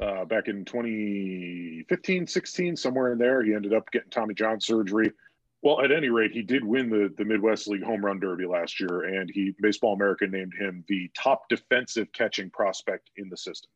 uh, 0.00 0.24
back 0.24 0.48
in 0.48 0.64
2015, 0.64 2.26
16, 2.26 2.76
somewhere 2.76 3.12
in 3.12 3.18
there. 3.18 3.42
He 3.42 3.54
ended 3.54 3.72
up 3.72 3.90
getting 3.90 4.10
Tommy 4.10 4.34
John 4.34 4.60
surgery. 4.60 5.12
Well, 5.62 5.80
at 5.80 5.92
any 5.92 6.08
rate, 6.08 6.32
he 6.32 6.42
did 6.42 6.64
win 6.64 6.90
the, 6.90 7.14
the 7.16 7.24
Midwest 7.24 7.68
League 7.68 7.84
Home 7.84 8.04
Run 8.04 8.18
Derby 8.18 8.46
last 8.46 8.80
year, 8.80 9.04
and 9.04 9.30
he 9.30 9.54
Baseball 9.60 9.94
America 9.94 10.26
named 10.26 10.54
him 10.58 10.84
the 10.88 11.08
top 11.16 11.48
defensive 11.48 12.12
catching 12.12 12.50
prospect 12.50 13.10
in 13.16 13.28
the 13.28 13.36
system. 13.36 13.70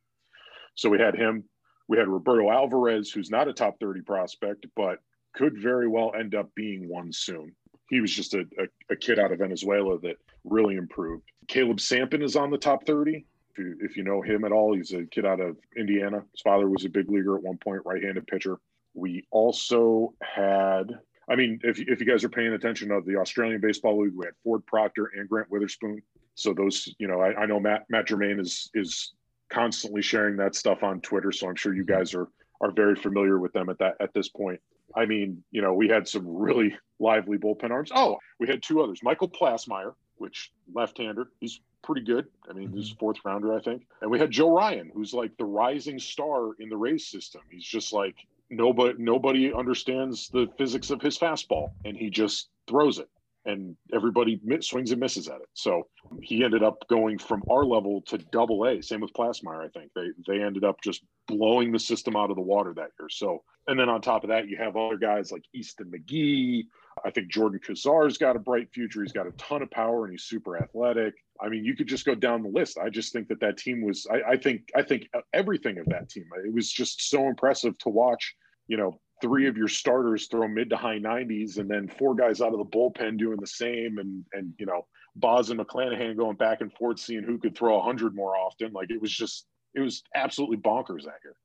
So 0.74 0.90
we 0.90 0.98
had 0.98 1.14
him. 1.14 1.44
We 1.88 1.96
had 1.96 2.08
Roberto 2.08 2.50
Alvarez, 2.50 3.12
who's 3.12 3.30
not 3.30 3.46
a 3.46 3.52
top 3.52 3.78
30 3.78 4.00
prospect, 4.00 4.66
but 4.74 4.98
could 5.32 5.56
very 5.56 5.86
well 5.86 6.12
end 6.18 6.34
up 6.34 6.52
being 6.56 6.88
one 6.88 7.12
soon. 7.12 7.54
He 7.88 8.00
was 8.00 8.12
just 8.12 8.34
a, 8.34 8.40
a, 8.58 8.92
a 8.92 8.96
kid 8.96 9.18
out 9.18 9.32
of 9.32 9.38
Venezuela 9.38 9.98
that 10.00 10.16
really 10.44 10.76
improved. 10.76 11.24
Caleb 11.48 11.78
Sampen 11.78 12.22
is 12.22 12.36
on 12.36 12.50
the 12.50 12.58
top 12.58 12.84
30 12.86 13.24
if 13.52 13.58
you, 13.58 13.76
if 13.80 13.96
you 13.96 14.04
know 14.04 14.22
him 14.22 14.44
at 14.44 14.52
all. 14.52 14.74
He's 14.74 14.92
a 14.92 15.04
kid 15.04 15.24
out 15.24 15.40
of 15.40 15.56
Indiana. 15.76 16.22
His 16.32 16.40
father 16.42 16.68
was 16.68 16.84
a 16.84 16.88
big 16.88 17.10
leaguer 17.10 17.36
at 17.36 17.42
one 17.42 17.58
point, 17.58 17.82
right-handed 17.84 18.26
pitcher. 18.26 18.58
We 18.94 19.26
also 19.30 20.14
had, 20.22 20.92
I 21.28 21.36
mean, 21.36 21.60
if, 21.62 21.78
if 21.78 22.00
you 22.00 22.06
guys 22.06 22.24
are 22.24 22.28
paying 22.28 22.52
attention 22.52 22.90
of 22.90 23.04
the 23.04 23.16
Australian 23.16 23.60
Baseball 23.60 24.00
League, 24.00 24.14
we 24.14 24.26
had 24.26 24.34
Ford 24.42 24.64
Proctor 24.66 25.12
and 25.16 25.28
Grant 25.28 25.50
Witherspoon. 25.50 26.02
So 26.34 26.52
those, 26.52 26.92
you 26.98 27.08
know, 27.08 27.20
I, 27.20 27.34
I 27.42 27.46
know 27.46 27.60
Matt 27.60 27.84
Matt 27.88 28.06
Germain 28.06 28.38
is 28.38 28.70
is 28.74 29.14
constantly 29.50 30.02
sharing 30.02 30.36
that 30.36 30.54
stuff 30.54 30.82
on 30.82 31.00
Twitter. 31.00 31.32
So 31.32 31.48
I'm 31.48 31.56
sure 31.56 31.74
you 31.74 31.84
guys 31.84 32.14
are 32.14 32.28
are 32.60 32.70
very 32.70 32.94
familiar 32.94 33.38
with 33.38 33.52
them 33.52 33.68
at 33.68 33.78
that 33.78 33.94
at 34.00 34.12
this 34.12 34.28
point. 34.28 34.60
I 34.94 35.06
mean, 35.06 35.42
you 35.50 35.62
know, 35.62 35.72
we 35.72 35.88
had 35.88 36.06
some 36.06 36.26
really 36.26 36.76
lively 36.98 37.38
bullpen 37.38 37.70
arms. 37.70 37.90
Oh, 37.94 38.18
we 38.38 38.46
had 38.46 38.62
two 38.62 38.82
others. 38.82 39.00
Michael 39.02 39.28
Plassmeyer, 39.28 39.94
which 40.16 40.52
left-hander, 40.74 41.28
he's 41.40 41.60
pretty 41.82 42.02
good. 42.02 42.26
I 42.48 42.52
mean, 42.52 42.68
mm-hmm. 42.68 42.78
he's 42.78 42.90
fourth 42.90 43.18
rounder, 43.24 43.54
I 43.54 43.60
think. 43.60 43.86
And 44.00 44.10
we 44.10 44.18
had 44.18 44.30
Joe 44.30 44.54
Ryan, 44.54 44.90
who's 44.94 45.14
like 45.14 45.36
the 45.36 45.44
rising 45.44 45.98
star 45.98 46.52
in 46.58 46.68
the 46.68 46.76
Rays 46.76 47.06
system. 47.06 47.42
He's 47.50 47.64
just 47.64 47.92
like 47.92 48.16
nobody 48.50 48.94
nobody 48.98 49.52
understands 49.52 50.28
the 50.28 50.48
physics 50.58 50.90
of 50.90 51.00
his 51.00 51.18
fastball, 51.18 51.70
and 51.84 51.96
he 51.96 52.10
just 52.10 52.48
throws 52.66 52.98
it, 52.98 53.08
and 53.46 53.76
everybody 53.94 54.40
swings 54.60 54.90
and 54.90 55.00
misses 55.00 55.28
at 55.28 55.36
it. 55.36 55.48
So 55.54 55.86
he 56.20 56.44
ended 56.44 56.62
up 56.62 56.86
going 56.88 57.18
from 57.18 57.42
our 57.50 57.64
level 57.64 58.02
to 58.02 58.18
Double 58.18 58.64
A. 58.66 58.82
Same 58.82 59.00
with 59.00 59.12
Plassmeyer, 59.12 59.64
I 59.64 59.68
think 59.68 59.92
they 59.94 60.08
they 60.26 60.42
ended 60.42 60.64
up 60.64 60.76
just 60.82 61.02
blowing 61.28 61.72
the 61.72 61.78
system 61.78 62.16
out 62.16 62.30
of 62.30 62.36
the 62.36 62.42
water 62.42 62.74
that 62.74 62.90
year. 62.98 63.08
So, 63.08 63.42
and 63.66 63.78
then 63.78 63.88
on 63.88 64.00
top 64.00 64.24
of 64.24 64.28
that, 64.28 64.48
you 64.48 64.56
have 64.58 64.76
other 64.76 64.98
guys 64.98 65.32
like 65.32 65.44
Easton 65.54 65.90
McGee. 65.90 66.64
I 67.04 67.10
think 67.10 67.30
Jordan 67.30 67.60
Qsar's 67.60 68.18
got 68.18 68.36
a 68.36 68.40
bright 68.40 68.68
future. 68.72 69.02
He's 69.02 69.12
got 69.12 69.26
a 69.26 69.32
ton 69.32 69.62
of 69.62 69.70
power 69.70 70.04
and 70.04 70.12
he's 70.12 70.24
super 70.24 70.56
athletic. 70.56 71.14
I 71.40 71.48
mean, 71.48 71.64
you 71.64 71.76
could 71.76 71.88
just 71.88 72.06
go 72.06 72.14
down 72.14 72.42
the 72.42 72.48
list. 72.48 72.78
I 72.78 72.88
just 72.88 73.12
think 73.12 73.28
that 73.28 73.40
that 73.40 73.58
team 73.58 73.84
was. 73.84 74.06
I, 74.10 74.32
I 74.32 74.36
think. 74.36 74.70
I 74.74 74.82
think 74.82 75.08
everything 75.32 75.78
of 75.78 75.86
that 75.86 76.08
team. 76.08 76.24
It 76.44 76.52
was 76.52 76.70
just 76.72 77.10
so 77.10 77.28
impressive 77.28 77.76
to 77.78 77.90
watch. 77.90 78.34
You 78.68 78.76
know, 78.78 79.00
three 79.20 79.46
of 79.46 79.56
your 79.56 79.68
starters 79.68 80.26
throw 80.26 80.48
mid 80.48 80.70
to 80.70 80.76
high 80.76 80.98
90s, 80.98 81.58
and 81.58 81.70
then 81.70 81.88
four 81.88 82.14
guys 82.14 82.40
out 82.40 82.52
of 82.52 82.58
the 82.58 82.64
bullpen 82.64 83.18
doing 83.18 83.38
the 83.40 83.46
same, 83.46 83.98
and 83.98 84.24
and 84.32 84.52
you 84.58 84.66
know, 84.66 84.86
Baz 85.16 85.50
and 85.50 85.60
McClanahan 85.60 86.16
going 86.16 86.36
back 86.36 86.60
and 86.60 86.72
forth, 86.72 86.98
seeing 86.98 87.22
who 87.22 87.38
could 87.38 87.56
throw 87.56 87.76
100 87.76 88.14
more 88.14 88.36
often. 88.36 88.72
Like 88.72 88.90
it 88.90 89.00
was 89.00 89.12
just, 89.12 89.46
it 89.74 89.80
was 89.80 90.02
absolutely 90.14 90.58
bonkers 90.58 91.04
that 91.04 91.20
year. 91.24 91.36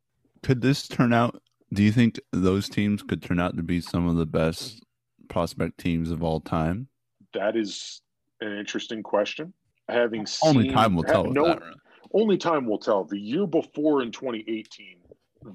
Could 0.43 0.61
this 0.61 0.87
turn 0.87 1.13
out? 1.13 1.41
Do 1.73 1.83
you 1.83 1.91
think 1.91 2.19
those 2.31 2.67
teams 2.67 3.01
could 3.01 3.21
turn 3.21 3.39
out 3.39 3.55
to 3.55 3.63
be 3.63 3.79
some 3.79 4.07
of 4.07 4.17
the 4.17 4.25
best 4.25 4.83
prospect 5.29 5.77
teams 5.77 6.11
of 6.11 6.21
all 6.21 6.41
time? 6.41 6.89
That 7.33 7.55
is 7.55 8.01
an 8.41 8.57
interesting 8.57 9.03
question 9.03 9.53
having 9.87 10.25
seen, 10.25 10.49
only 10.49 10.69
time 10.69 10.95
will 10.95 11.03
tell. 11.03 11.25
No, 11.25 11.45
that, 11.45 11.61
right? 11.61 11.75
only 12.13 12.37
time 12.37 12.65
will 12.65 12.77
tell. 12.77 13.03
The 13.03 13.19
year 13.19 13.47
before 13.47 14.01
in 14.01 14.11
2018, 14.11 14.97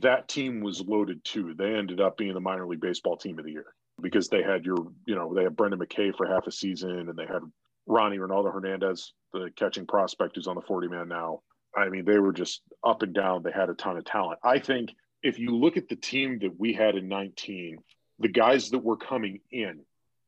that 0.00 0.28
team 0.28 0.60
was 0.60 0.80
loaded 0.80 1.24
too. 1.24 1.54
They 1.54 1.74
ended 1.74 2.00
up 2.00 2.16
being 2.16 2.34
the 2.34 2.40
minor 2.40 2.66
league 2.66 2.80
baseball 2.80 3.16
team 3.16 3.38
of 3.38 3.44
the 3.44 3.52
year 3.52 3.74
because 4.00 4.28
they 4.28 4.42
had 4.42 4.64
your, 4.64 4.76
you 5.06 5.14
know, 5.14 5.34
they 5.34 5.44
had 5.44 5.56
Brendan 5.56 5.80
McKay 5.80 6.14
for 6.14 6.26
half 6.26 6.46
a 6.46 6.52
season 6.52 6.90
and 6.90 7.16
they 7.16 7.26
had 7.26 7.42
Ronnie 7.86 8.18
Ronaldo 8.18 8.52
Hernandez, 8.52 9.12
the 9.32 9.50
catching 9.56 9.86
prospect 9.86 10.36
who's 10.36 10.48
on 10.48 10.56
the 10.56 10.62
40 10.62 10.88
man 10.88 11.08
now. 11.08 11.40
I 11.74 11.88
mean, 11.88 12.04
they 12.04 12.18
were 12.18 12.32
just 12.32 12.62
up 12.84 13.02
and 13.02 13.14
down. 13.14 13.42
They 13.42 13.52
had 13.52 13.70
a 13.70 13.74
ton 13.74 13.96
of 13.96 14.04
talent. 14.04 14.40
I 14.42 14.58
think 14.58 14.90
if 15.22 15.38
you 15.38 15.50
look 15.50 15.76
at 15.76 15.88
the 15.88 15.96
team 15.96 16.38
that 16.40 16.58
we 16.58 16.72
had 16.72 16.96
in 16.96 17.08
19, 17.08 17.78
the 18.18 18.28
guys 18.28 18.70
that 18.70 18.78
were 18.78 18.96
coming 18.96 19.40
in 19.50 19.80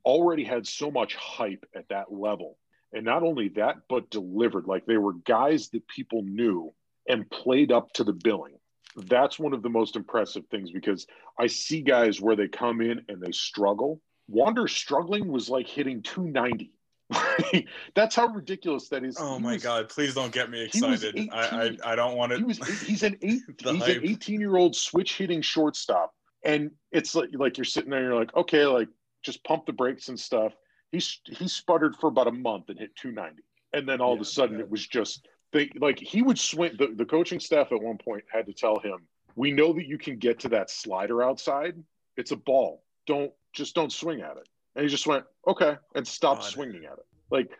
already 0.04 0.44
had 0.44 0.66
so 0.66 0.90
much 0.90 1.14
hype 1.14 1.64
at 1.74 1.88
that 1.88 2.12
level 2.12 2.58
and 2.92 3.04
not 3.04 3.22
only 3.22 3.48
that, 3.50 3.76
but 3.88 4.10
delivered. 4.10 4.66
Like 4.66 4.86
they 4.86 4.96
were 4.96 5.12
guys 5.12 5.68
that 5.70 5.86
people 5.88 6.22
knew 6.22 6.72
and 7.08 7.30
played 7.30 7.72
up 7.72 7.92
to 7.94 8.04
the 8.04 8.12
billing. 8.12 8.57
That's 8.96 9.38
one 9.38 9.52
of 9.52 9.62
the 9.62 9.68
most 9.68 9.96
impressive 9.96 10.46
things 10.50 10.70
because 10.70 11.06
I 11.38 11.46
see 11.46 11.82
guys 11.82 12.20
where 12.20 12.36
they 12.36 12.48
come 12.48 12.80
in 12.80 13.02
and 13.08 13.22
they 13.22 13.32
struggle. 13.32 14.00
Wander 14.28 14.68
struggling 14.68 15.28
was 15.28 15.48
like 15.48 15.68
hitting 15.68 16.02
290. 16.02 16.72
That's 17.94 18.14
how 18.14 18.26
ridiculous 18.26 18.88
that 18.88 19.04
is. 19.04 19.16
Oh 19.18 19.36
he 19.36 19.42
my 19.42 19.52
was, 19.54 19.62
god! 19.62 19.88
Please 19.88 20.14
don't 20.14 20.32
get 20.32 20.50
me 20.50 20.64
excited. 20.64 21.16
18, 21.16 21.30
I, 21.32 21.38
I, 21.38 21.76
I 21.92 21.96
don't 21.96 22.16
want 22.16 22.32
to. 22.32 22.38
He 22.38 22.44
was 22.44 22.58
he's 22.82 23.02
an 23.02 23.16
eight, 23.22 23.40
he's 23.58 23.82
hype. 23.82 23.96
an 23.96 24.06
18 24.06 24.40
year 24.40 24.56
old 24.56 24.76
switch 24.76 25.16
hitting 25.16 25.40
shortstop, 25.40 26.12
and 26.44 26.70
it's 26.92 27.14
like 27.14 27.30
like 27.32 27.56
you're 27.56 27.64
sitting 27.64 27.88
there, 27.88 28.00
and 28.00 28.08
you're 28.08 28.18
like, 28.18 28.36
okay, 28.36 28.66
like 28.66 28.88
just 29.22 29.42
pump 29.44 29.64
the 29.64 29.72
brakes 29.72 30.08
and 30.08 30.20
stuff 30.20 30.52
he 30.92 30.98
he 31.24 31.48
sputtered 31.48 31.96
for 31.96 32.08
about 32.08 32.28
a 32.28 32.32
month 32.32 32.68
and 32.68 32.78
hit 32.78 32.94
290 32.96 33.42
and 33.72 33.88
then 33.88 34.00
all 34.00 34.10
yeah, 34.10 34.14
of 34.16 34.20
a 34.20 34.24
sudden 34.24 34.56
yeah. 34.56 34.64
it 34.64 34.70
was 34.70 34.86
just 34.86 35.26
they 35.52 35.70
like 35.76 35.98
he 35.98 36.22
would 36.22 36.38
swing 36.38 36.72
the, 36.78 36.88
the 36.94 37.04
coaching 37.04 37.40
staff 37.40 37.72
at 37.72 37.80
one 37.80 37.98
point 37.98 38.24
had 38.32 38.46
to 38.46 38.52
tell 38.52 38.78
him 38.78 39.06
we 39.38 39.52
know 39.52 39.72
that 39.72 39.86
you 39.86 39.98
can 39.98 40.18
get 40.18 40.40
to 40.40 40.48
that 40.48 40.68
slider 40.68 41.22
outside. 41.22 41.76
It's 42.16 42.32
a 42.32 42.36
ball. 42.36 42.82
Don't 43.06 43.32
just 43.52 43.72
don't 43.72 43.92
swing 43.92 44.20
at 44.20 44.36
it. 44.36 44.48
And 44.74 44.82
he 44.82 44.90
just 44.90 45.06
went 45.06 45.24
okay 45.46 45.76
and 45.94 46.06
stopped 46.06 46.42
God. 46.42 46.50
swinging 46.50 46.84
at 46.84 46.94
it. 46.94 47.06
Like 47.30 47.50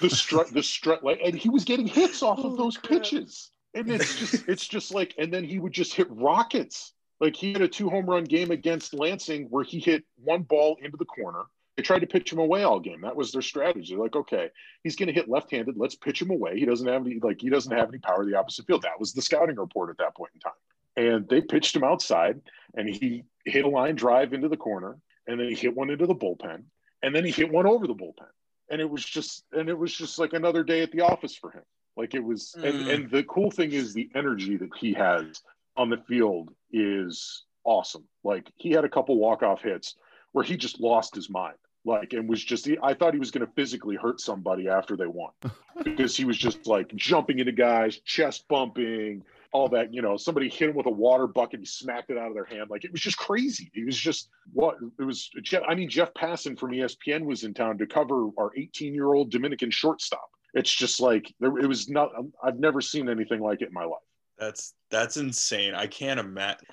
the 0.00 0.10
strut 0.10 0.48
the 0.48 0.64
strut 0.64 1.04
like 1.04 1.20
and 1.24 1.36
he 1.36 1.48
was 1.48 1.64
getting 1.64 1.86
hits 1.86 2.24
off 2.24 2.40
of 2.40 2.54
oh, 2.54 2.56
those 2.56 2.76
pitches. 2.76 3.52
And 3.72 3.88
it's 3.92 4.18
just 4.18 4.48
it's 4.48 4.66
just 4.66 4.92
like 4.92 5.14
and 5.16 5.32
then 5.32 5.44
he 5.44 5.60
would 5.60 5.72
just 5.72 5.94
hit 5.94 6.08
rockets. 6.10 6.92
Like 7.20 7.36
he 7.36 7.52
had 7.52 7.62
a 7.62 7.68
two 7.68 7.88
home 7.88 8.06
run 8.06 8.24
game 8.24 8.50
against 8.50 8.92
lansing 8.92 9.46
where 9.50 9.62
he 9.62 9.78
hit 9.78 10.02
one 10.16 10.42
ball 10.42 10.76
into 10.82 10.96
the 10.96 11.04
corner 11.04 11.44
they 11.78 11.82
tried 11.82 12.00
to 12.00 12.08
pitch 12.08 12.32
him 12.32 12.40
away 12.40 12.64
all 12.64 12.80
game. 12.80 13.02
That 13.02 13.14
was 13.14 13.30
their 13.30 13.40
strategy. 13.40 13.94
Like, 13.94 14.16
okay, 14.16 14.50
he's 14.82 14.96
going 14.96 15.06
to 15.06 15.12
hit 15.12 15.28
left-handed. 15.28 15.76
Let's 15.76 15.94
pitch 15.94 16.20
him 16.20 16.32
away. 16.32 16.58
He 16.58 16.64
doesn't 16.64 16.88
have 16.88 17.06
any 17.06 17.20
like 17.20 17.40
he 17.40 17.50
doesn't 17.50 17.70
have 17.70 17.88
any 17.88 17.98
power 17.98 18.26
the 18.26 18.34
opposite 18.34 18.66
field. 18.66 18.82
That 18.82 18.98
was 18.98 19.12
the 19.12 19.22
scouting 19.22 19.54
report 19.54 19.88
at 19.88 19.98
that 19.98 20.16
point 20.16 20.32
in 20.34 20.40
time. 20.40 20.52
And 20.96 21.28
they 21.28 21.40
pitched 21.40 21.76
him 21.76 21.84
outside, 21.84 22.40
and 22.74 22.88
he 22.88 23.22
hit 23.44 23.64
a 23.64 23.68
line 23.68 23.94
drive 23.94 24.32
into 24.32 24.48
the 24.48 24.56
corner, 24.56 24.98
and 25.28 25.38
then 25.38 25.48
he 25.48 25.54
hit 25.54 25.76
one 25.76 25.88
into 25.88 26.08
the 26.08 26.16
bullpen, 26.16 26.64
and 27.04 27.14
then 27.14 27.24
he 27.24 27.30
hit 27.30 27.48
one 27.48 27.64
over 27.64 27.86
the 27.86 27.94
bullpen. 27.94 28.26
And 28.68 28.80
it 28.80 28.90
was 28.90 29.04
just 29.04 29.44
and 29.52 29.68
it 29.68 29.78
was 29.78 29.94
just 29.94 30.18
like 30.18 30.32
another 30.32 30.64
day 30.64 30.82
at 30.82 30.90
the 30.90 31.02
office 31.02 31.36
for 31.36 31.52
him. 31.52 31.62
Like 31.96 32.12
it 32.12 32.24
was, 32.24 32.56
mm. 32.58 32.68
and 32.68 32.88
and 32.88 33.10
the 33.12 33.22
cool 33.22 33.52
thing 33.52 33.70
is 33.70 33.94
the 33.94 34.10
energy 34.16 34.56
that 34.56 34.70
he 34.76 34.94
has 34.94 35.42
on 35.76 35.90
the 35.90 35.98
field 36.08 36.52
is 36.72 37.44
awesome. 37.62 38.08
Like 38.24 38.50
he 38.56 38.70
had 38.70 38.84
a 38.84 38.88
couple 38.88 39.16
walk-off 39.16 39.62
hits 39.62 39.94
where 40.32 40.44
he 40.44 40.56
just 40.56 40.80
lost 40.80 41.14
his 41.14 41.30
mind 41.30 41.54
like 41.88 42.12
and 42.12 42.28
was 42.28 42.44
just 42.44 42.68
I 42.82 42.94
thought 42.94 43.14
he 43.14 43.18
was 43.18 43.32
going 43.32 43.44
to 43.44 43.52
physically 43.54 43.96
hurt 43.96 44.20
somebody 44.20 44.68
after 44.68 44.96
they 44.96 45.06
won 45.06 45.32
because 45.84 46.16
he 46.16 46.24
was 46.24 46.38
just 46.38 46.66
like 46.66 46.94
jumping 46.94 47.40
into 47.40 47.52
guys, 47.52 47.98
chest 48.04 48.46
bumping, 48.48 49.24
all 49.52 49.68
that. 49.70 49.92
You 49.92 50.02
know, 50.02 50.16
somebody 50.16 50.48
hit 50.48 50.70
him 50.70 50.76
with 50.76 50.86
a 50.86 50.90
water 50.90 51.26
bucket, 51.26 51.60
he 51.60 51.66
smacked 51.66 52.10
it 52.10 52.18
out 52.18 52.28
of 52.28 52.34
their 52.34 52.44
hand. 52.44 52.70
Like 52.70 52.84
it 52.84 52.92
was 52.92 53.00
just 53.00 53.16
crazy. 53.16 53.70
It 53.74 53.86
was 53.86 53.98
just 53.98 54.28
what 54.52 54.76
it 55.00 55.02
was. 55.02 55.30
Jeff, 55.42 55.62
I 55.66 55.74
mean, 55.74 55.88
Jeff 55.88 56.12
Passan 56.14 56.58
from 56.58 56.70
ESPN 56.70 57.24
was 57.24 57.42
in 57.42 57.54
town 57.54 57.78
to 57.78 57.86
cover 57.86 58.28
our 58.38 58.52
18 58.56 58.94
year 58.94 59.14
old 59.14 59.30
Dominican 59.30 59.70
shortstop. 59.70 60.30
It's 60.54 60.72
just 60.74 61.00
like 61.00 61.34
there, 61.40 61.58
it 61.58 61.66
was 61.66 61.88
not. 61.88 62.10
I've 62.42 62.58
never 62.58 62.80
seen 62.80 63.08
anything 63.08 63.40
like 63.40 63.62
it 63.62 63.68
in 63.68 63.74
my 63.74 63.84
life. 63.84 63.98
That's 64.38 64.74
that's 64.90 65.16
insane. 65.16 65.74
I 65.74 65.86
can't 65.86 66.20
imagine. 66.20 66.68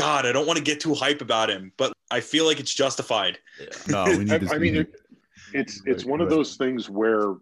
God, 0.00 0.26
I 0.26 0.32
don't 0.32 0.46
want 0.46 0.56
to 0.56 0.64
get 0.64 0.80
too 0.80 0.94
hype 0.94 1.20
about 1.20 1.50
him, 1.50 1.72
but 1.76 1.92
I 2.10 2.20
feel 2.20 2.46
like 2.46 2.60
it's 2.60 2.74
justified. 2.74 3.38
Yeah. 3.60 3.66
No, 3.88 4.04
we 4.04 4.24
need. 4.24 4.48
I, 4.48 4.54
I 4.54 4.58
mean, 4.58 4.76
it, 4.76 4.94
it's 5.52 5.82
it's 5.86 6.04
one 6.04 6.20
of 6.20 6.30
those 6.30 6.56
things 6.56 6.88
where 6.88 7.34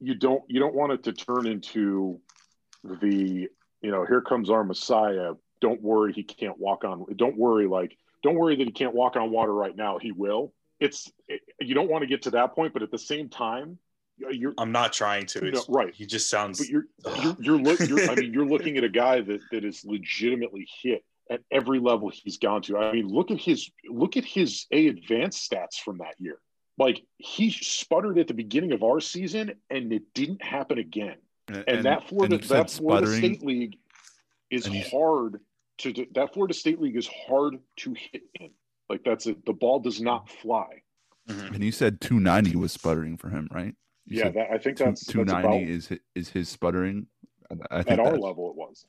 you 0.00 0.14
don't 0.14 0.42
you 0.48 0.60
don't 0.60 0.74
want 0.74 0.92
it 0.92 1.02
to 1.04 1.12
turn 1.12 1.46
into 1.46 2.20
the 2.84 3.48
you 3.82 3.90
know 3.90 4.04
here 4.04 4.20
comes 4.20 4.50
our 4.50 4.64
Messiah. 4.64 5.34
Don't 5.60 5.82
worry, 5.82 6.12
he 6.12 6.22
can't 6.22 6.58
walk 6.58 6.84
on. 6.84 7.06
Don't 7.16 7.36
worry, 7.36 7.66
like 7.66 7.96
don't 8.22 8.36
worry 8.36 8.56
that 8.56 8.64
he 8.64 8.72
can't 8.72 8.94
walk 8.94 9.16
on 9.16 9.30
water 9.30 9.52
right 9.52 9.76
now. 9.76 9.98
He 9.98 10.12
will. 10.12 10.52
It's 10.80 11.10
it, 11.28 11.40
you 11.60 11.74
don't 11.74 11.88
want 11.88 12.02
to 12.02 12.06
get 12.06 12.22
to 12.22 12.30
that 12.32 12.54
point, 12.54 12.72
but 12.72 12.82
at 12.82 12.90
the 12.90 12.98
same 12.98 13.28
time, 13.28 13.78
you're. 14.30 14.54
I'm 14.58 14.72
not 14.72 14.92
trying 14.92 15.26
to. 15.26 15.50
No, 15.50 15.64
right. 15.68 15.94
He 15.94 16.06
just 16.06 16.28
sounds. 16.28 16.58
But 16.58 16.68
you're 16.68 16.84
you're, 17.22 17.36
you're, 17.38 17.58
look, 17.58 17.80
you're 17.80 18.10
I 18.10 18.14
mean, 18.14 18.32
you're 18.32 18.46
looking 18.48 18.76
at 18.76 18.84
a 18.84 18.88
guy 18.88 19.20
that 19.22 19.40
that 19.52 19.64
is 19.64 19.84
legitimately 19.84 20.68
hit 20.82 21.04
at 21.30 21.40
every 21.50 21.78
level 21.80 22.10
he's 22.12 22.38
gone 22.38 22.62
to. 22.62 22.78
I 22.78 22.92
mean, 22.92 23.08
look 23.08 23.30
at 23.30 23.38
his 23.38 23.70
look 23.88 24.16
at 24.16 24.24
his 24.24 24.66
A 24.72 24.88
advanced 24.88 25.50
stats 25.50 25.76
from 25.84 25.98
that 25.98 26.14
year. 26.18 26.38
Like 26.78 27.02
he 27.16 27.50
sputtered 27.50 28.18
at 28.18 28.28
the 28.28 28.34
beginning 28.34 28.72
of 28.72 28.82
our 28.82 29.00
season, 29.00 29.54
and 29.70 29.92
it 29.92 30.02
didn't 30.14 30.42
happen 30.42 30.78
again. 30.78 31.16
And, 31.48 31.64
And, 31.68 31.84
that 31.86 32.08
Florida 32.08 32.34
and 32.36 32.44
that 32.44 32.70
Florida 32.70 33.06
sputtering, 33.06 33.18
State 33.34 33.44
League 33.46 33.78
is 34.50 34.66
and 34.66 34.76
hard 34.92 35.40
to 35.78 36.06
that 36.14 36.32
Florida 36.34 36.54
State 36.54 36.80
League 36.80 36.96
is 36.96 37.08
hard 37.08 37.58
to 37.78 37.94
hit 37.94 38.22
in. 38.40 38.50
Like 38.88 39.02
that's 39.04 39.26
it. 39.26 39.44
The 39.46 39.52
ball 39.52 39.80
does 39.80 40.00
not 40.00 40.28
fly. 40.28 40.82
Mhm. 41.28 41.54
and 41.56 41.64
you 41.64 41.72
said 41.72 42.00
290 42.00 42.54
was 42.56 42.70
sputtering 42.70 43.16
for 43.16 43.30
him, 43.30 43.48
right? 43.50 43.74
You 44.04 44.18
yeah, 44.20 44.28
that, 44.28 44.46
I 44.52 44.58
think 44.58 44.76
two- 44.76 44.84
that's, 44.84 45.00
that's 45.04 45.12
290 45.12 45.48
about 45.64 45.68
is 45.68 45.90
is 46.14 46.28
his 46.30 46.48
sputtering. 46.48 47.08
I- 47.50 47.78
I 47.78 47.82
think 47.82 47.98
at 47.98 48.06
our 48.06 48.16
level. 48.16 48.50
It 48.50 48.56
was. 48.56 48.86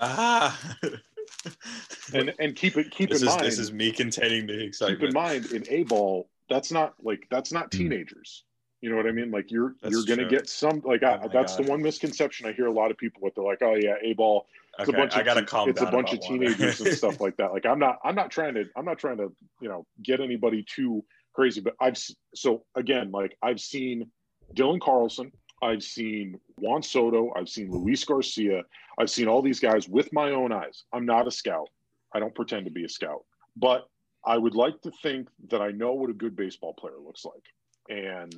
Ah. 0.00 0.58
And 2.14 2.32
and 2.38 2.54
keep 2.54 2.76
it 2.76 2.90
keep 2.92 3.10
this 3.10 3.22
in 3.22 3.28
is 3.28 3.34
mind. 3.34 3.46
this 3.46 3.58
is 3.58 3.72
me 3.72 3.90
containing 3.90 4.46
the 4.46 4.62
excitement. 4.62 5.00
keep 5.00 5.08
in 5.08 5.14
mind 5.14 5.46
in 5.46 5.64
a 5.68 5.82
ball 5.84 6.28
that's 6.48 6.70
not 6.70 6.94
like 7.02 7.26
that's 7.30 7.52
not 7.52 7.72
Hmm. 7.72 7.78
teenagers 7.78 8.44
you 8.80 8.90
know 8.90 8.96
what 8.96 9.06
i 9.06 9.10
mean 9.10 9.30
like 9.32 9.50
you're 9.50 9.74
That's 9.82 9.92
you're 9.92 10.04
gonna 10.04 10.28
true. 10.28 10.38
get 10.38 10.48
some 10.48 10.80
like 10.84 11.02
Oh 11.02 11.18
I, 11.24 11.28
that's 11.28 11.56
God. 11.56 11.64
the 11.64 11.70
one 11.70 11.82
misconception 11.82 12.46
i 12.46 12.52
hear 12.52 12.66
a 12.66 12.72
lot 12.72 12.90
of 12.92 12.96
people 12.96 13.20
with 13.22 13.34
they're 13.34 13.44
like 13.44 13.62
oh 13.62 13.74
yeah 13.74 13.94
a 14.02 14.12
ball 14.12 14.46
it's 14.78 14.88
Okay, 14.88 14.96
a 14.96 15.00
bunch 15.00 15.14
of 15.14 15.20
I 15.20 15.24
gotta 15.24 15.44
calm 15.44 15.68
it's 15.70 15.80
down. 15.80 15.88
a 15.88 15.90
bunch 15.90 16.12
of 16.12 16.20
teenagers 16.20 16.80
and 16.80 16.92
stuff 16.92 17.20
like 17.26 17.36
that 17.38 17.52
like 17.52 17.66
i'm 17.66 17.78
not 17.80 17.98
i'm 18.04 18.14
not 18.14 18.30
trying 18.30 18.54
to 18.54 18.64
i'm 18.76 18.84
not 18.84 18.98
trying 18.98 19.16
to 19.16 19.32
you 19.60 19.68
know 19.68 19.84
get 20.02 20.20
anybody 20.20 20.62
too 20.62 21.04
crazy 21.34 21.60
but 21.60 21.74
i've 21.80 21.98
so 22.36 22.62
again 22.76 23.10
like 23.10 23.36
i've 23.42 23.60
seen 23.60 24.08
dylan 24.54 24.80
carlson 24.80 25.32
i've 25.62 25.82
seen 25.82 26.38
juan 26.58 26.82
soto 26.82 27.32
i've 27.36 27.48
seen 27.48 27.70
luis 27.72 28.04
garcia 28.04 28.62
i've 28.98 29.10
seen 29.10 29.28
all 29.28 29.42
these 29.42 29.60
guys 29.60 29.88
with 29.88 30.12
my 30.12 30.30
own 30.30 30.52
eyes 30.52 30.84
i'm 30.92 31.06
not 31.06 31.26
a 31.26 31.30
scout 31.30 31.68
i 32.14 32.20
don't 32.20 32.34
pretend 32.34 32.64
to 32.64 32.70
be 32.70 32.84
a 32.84 32.88
scout 32.88 33.24
but 33.56 33.88
I 34.28 34.36
would 34.36 34.56
like 34.56 34.80
to 34.82 34.90
think 35.04 35.28
that 35.50 35.62
I 35.62 35.70
know 35.70 35.92
what 35.92 36.10
a 36.10 36.12
good 36.12 36.34
baseball 36.34 36.74
player 36.74 36.96
looks 37.00 37.24
like. 37.24 37.44
And 37.88 38.34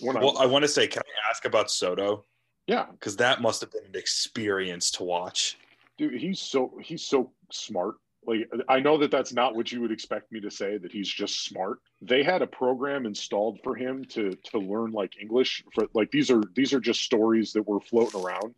when 0.00 0.18
I- 0.18 0.20
I 0.20 0.44
want 0.44 0.64
to 0.64 0.68
say, 0.68 0.86
can 0.86 1.00
I 1.00 1.30
ask 1.30 1.46
about 1.46 1.70
Soto? 1.70 2.26
yeah, 2.66 2.84
Because 2.90 3.16
that 3.16 3.40
must 3.40 3.62
have 3.62 3.72
been 3.72 3.86
an 3.86 3.96
experience 3.96 4.90
to 4.92 5.04
watch. 5.04 5.56
dude, 5.96 6.20
he's 6.20 6.38
so 6.40 6.78
he's 6.84 7.02
so 7.02 7.32
smart. 7.50 7.94
Like 8.26 8.50
I 8.68 8.80
know 8.80 8.98
that 8.98 9.10
that's 9.10 9.32
not 9.32 9.56
what 9.56 9.72
you 9.72 9.80
would 9.80 9.90
expect 9.92 10.30
me 10.30 10.40
to 10.40 10.50
say 10.50 10.76
that 10.76 10.92
he's 10.92 11.08
just 11.08 11.42
smart. 11.44 11.78
They 12.02 12.22
had 12.22 12.42
a 12.42 12.46
program 12.46 13.06
installed 13.06 13.60
for 13.64 13.74
him 13.74 14.04
to 14.10 14.32
to 14.50 14.58
learn 14.58 14.92
like 14.92 15.18
English 15.18 15.64
for 15.74 15.88
like 15.94 16.10
these 16.10 16.30
are 16.30 16.42
these 16.54 16.74
are 16.74 16.80
just 16.80 17.00
stories 17.00 17.54
that 17.54 17.66
were 17.66 17.80
floating 17.80 18.20
around. 18.20 18.54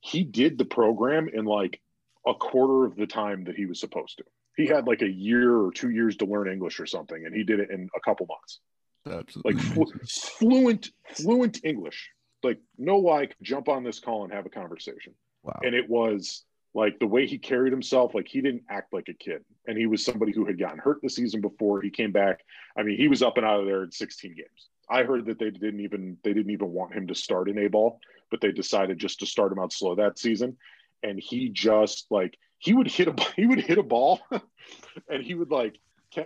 He 0.00 0.24
did 0.24 0.58
the 0.58 0.64
program 0.64 1.28
in 1.28 1.44
like 1.44 1.80
a 2.26 2.34
quarter 2.34 2.84
of 2.84 2.96
the 2.96 3.06
time 3.06 3.44
that 3.44 3.56
he 3.56 3.66
was 3.66 3.80
supposed 3.80 4.18
to. 4.18 4.24
He 4.56 4.66
had 4.66 4.86
like 4.86 5.02
a 5.02 5.08
year 5.08 5.56
or 5.56 5.72
two 5.72 5.90
years 5.90 6.16
to 6.16 6.26
learn 6.26 6.48
English 6.48 6.80
or 6.80 6.86
something, 6.86 7.24
and 7.24 7.34
he 7.34 7.44
did 7.44 7.60
it 7.60 7.70
in 7.70 7.88
a 7.96 8.00
couple 8.00 8.26
months. 8.26 8.60
Absolutely. 9.06 9.54
like 9.54 9.62
flu- 9.62 10.00
fluent 10.06 10.90
fluent 11.14 11.60
english 11.64 12.10
like 12.42 12.58
no 12.76 12.98
like, 12.98 13.34
jump 13.42 13.68
on 13.68 13.82
this 13.82 13.98
call 13.98 14.24
and 14.24 14.32
have 14.32 14.44
a 14.44 14.50
conversation 14.50 15.14
wow. 15.42 15.58
and 15.62 15.74
it 15.74 15.88
was 15.88 16.44
like 16.74 16.98
the 16.98 17.06
way 17.06 17.26
he 17.26 17.38
carried 17.38 17.72
himself 17.72 18.14
like 18.14 18.28
he 18.28 18.42
didn't 18.42 18.62
act 18.68 18.92
like 18.92 19.08
a 19.08 19.14
kid 19.14 19.42
and 19.66 19.78
he 19.78 19.86
was 19.86 20.04
somebody 20.04 20.32
who 20.32 20.44
had 20.44 20.58
gotten 20.58 20.78
hurt 20.78 20.98
the 21.02 21.08
season 21.08 21.40
before 21.40 21.80
he 21.80 21.88
came 21.88 22.12
back 22.12 22.40
i 22.76 22.82
mean 22.82 22.96
he 22.96 23.08
was 23.08 23.22
up 23.22 23.38
and 23.38 23.46
out 23.46 23.60
of 23.60 23.66
there 23.66 23.84
in 23.84 23.90
16 23.90 24.34
games 24.34 24.68
i 24.90 25.02
heard 25.02 25.24
that 25.24 25.38
they 25.38 25.50
didn't 25.50 25.80
even 25.80 26.18
they 26.22 26.34
didn't 26.34 26.52
even 26.52 26.70
want 26.70 26.94
him 26.94 27.06
to 27.06 27.14
start 27.14 27.48
in 27.48 27.58
a 27.58 27.68
ball 27.68 28.00
but 28.30 28.40
they 28.40 28.52
decided 28.52 28.98
just 28.98 29.20
to 29.20 29.26
start 29.26 29.52
him 29.52 29.58
out 29.58 29.72
slow 29.72 29.94
that 29.96 30.18
season. 30.18 30.56
And 31.02 31.18
he 31.18 31.48
just 31.48 32.06
like 32.10 32.38
he 32.58 32.72
would 32.74 32.88
hit 32.88 33.08
a 33.08 33.14
he 33.36 33.46
would 33.46 33.60
hit 33.60 33.78
a 33.78 33.82
ball 33.82 34.20
and 35.08 35.22
he 35.22 35.34
would 35.34 35.50
like 35.50 35.78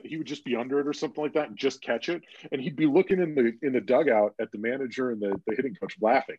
he 0.02 0.16
would 0.16 0.26
just 0.26 0.46
be 0.46 0.57
under 0.57 0.80
it 0.80 0.86
or 0.86 0.94
something 0.94 1.22
like 1.22 1.34
that 1.34 1.48
and 1.48 1.59
just 1.59 1.82
catch 1.82 2.09
it. 2.09 2.22
And 2.50 2.61
he'd 2.61 2.76
be 2.76 2.86
looking 2.86 3.20
in 3.20 3.34
the 3.34 3.52
in 3.62 3.72
the 3.72 3.80
dugout 3.80 4.34
at 4.40 4.50
the 4.52 4.59
manager 4.59 5.11
and 5.11 5.20
the, 5.20 5.40
the 5.46 5.55
hitting 5.55 5.74
coach 5.74 5.96
laughing 6.00 6.38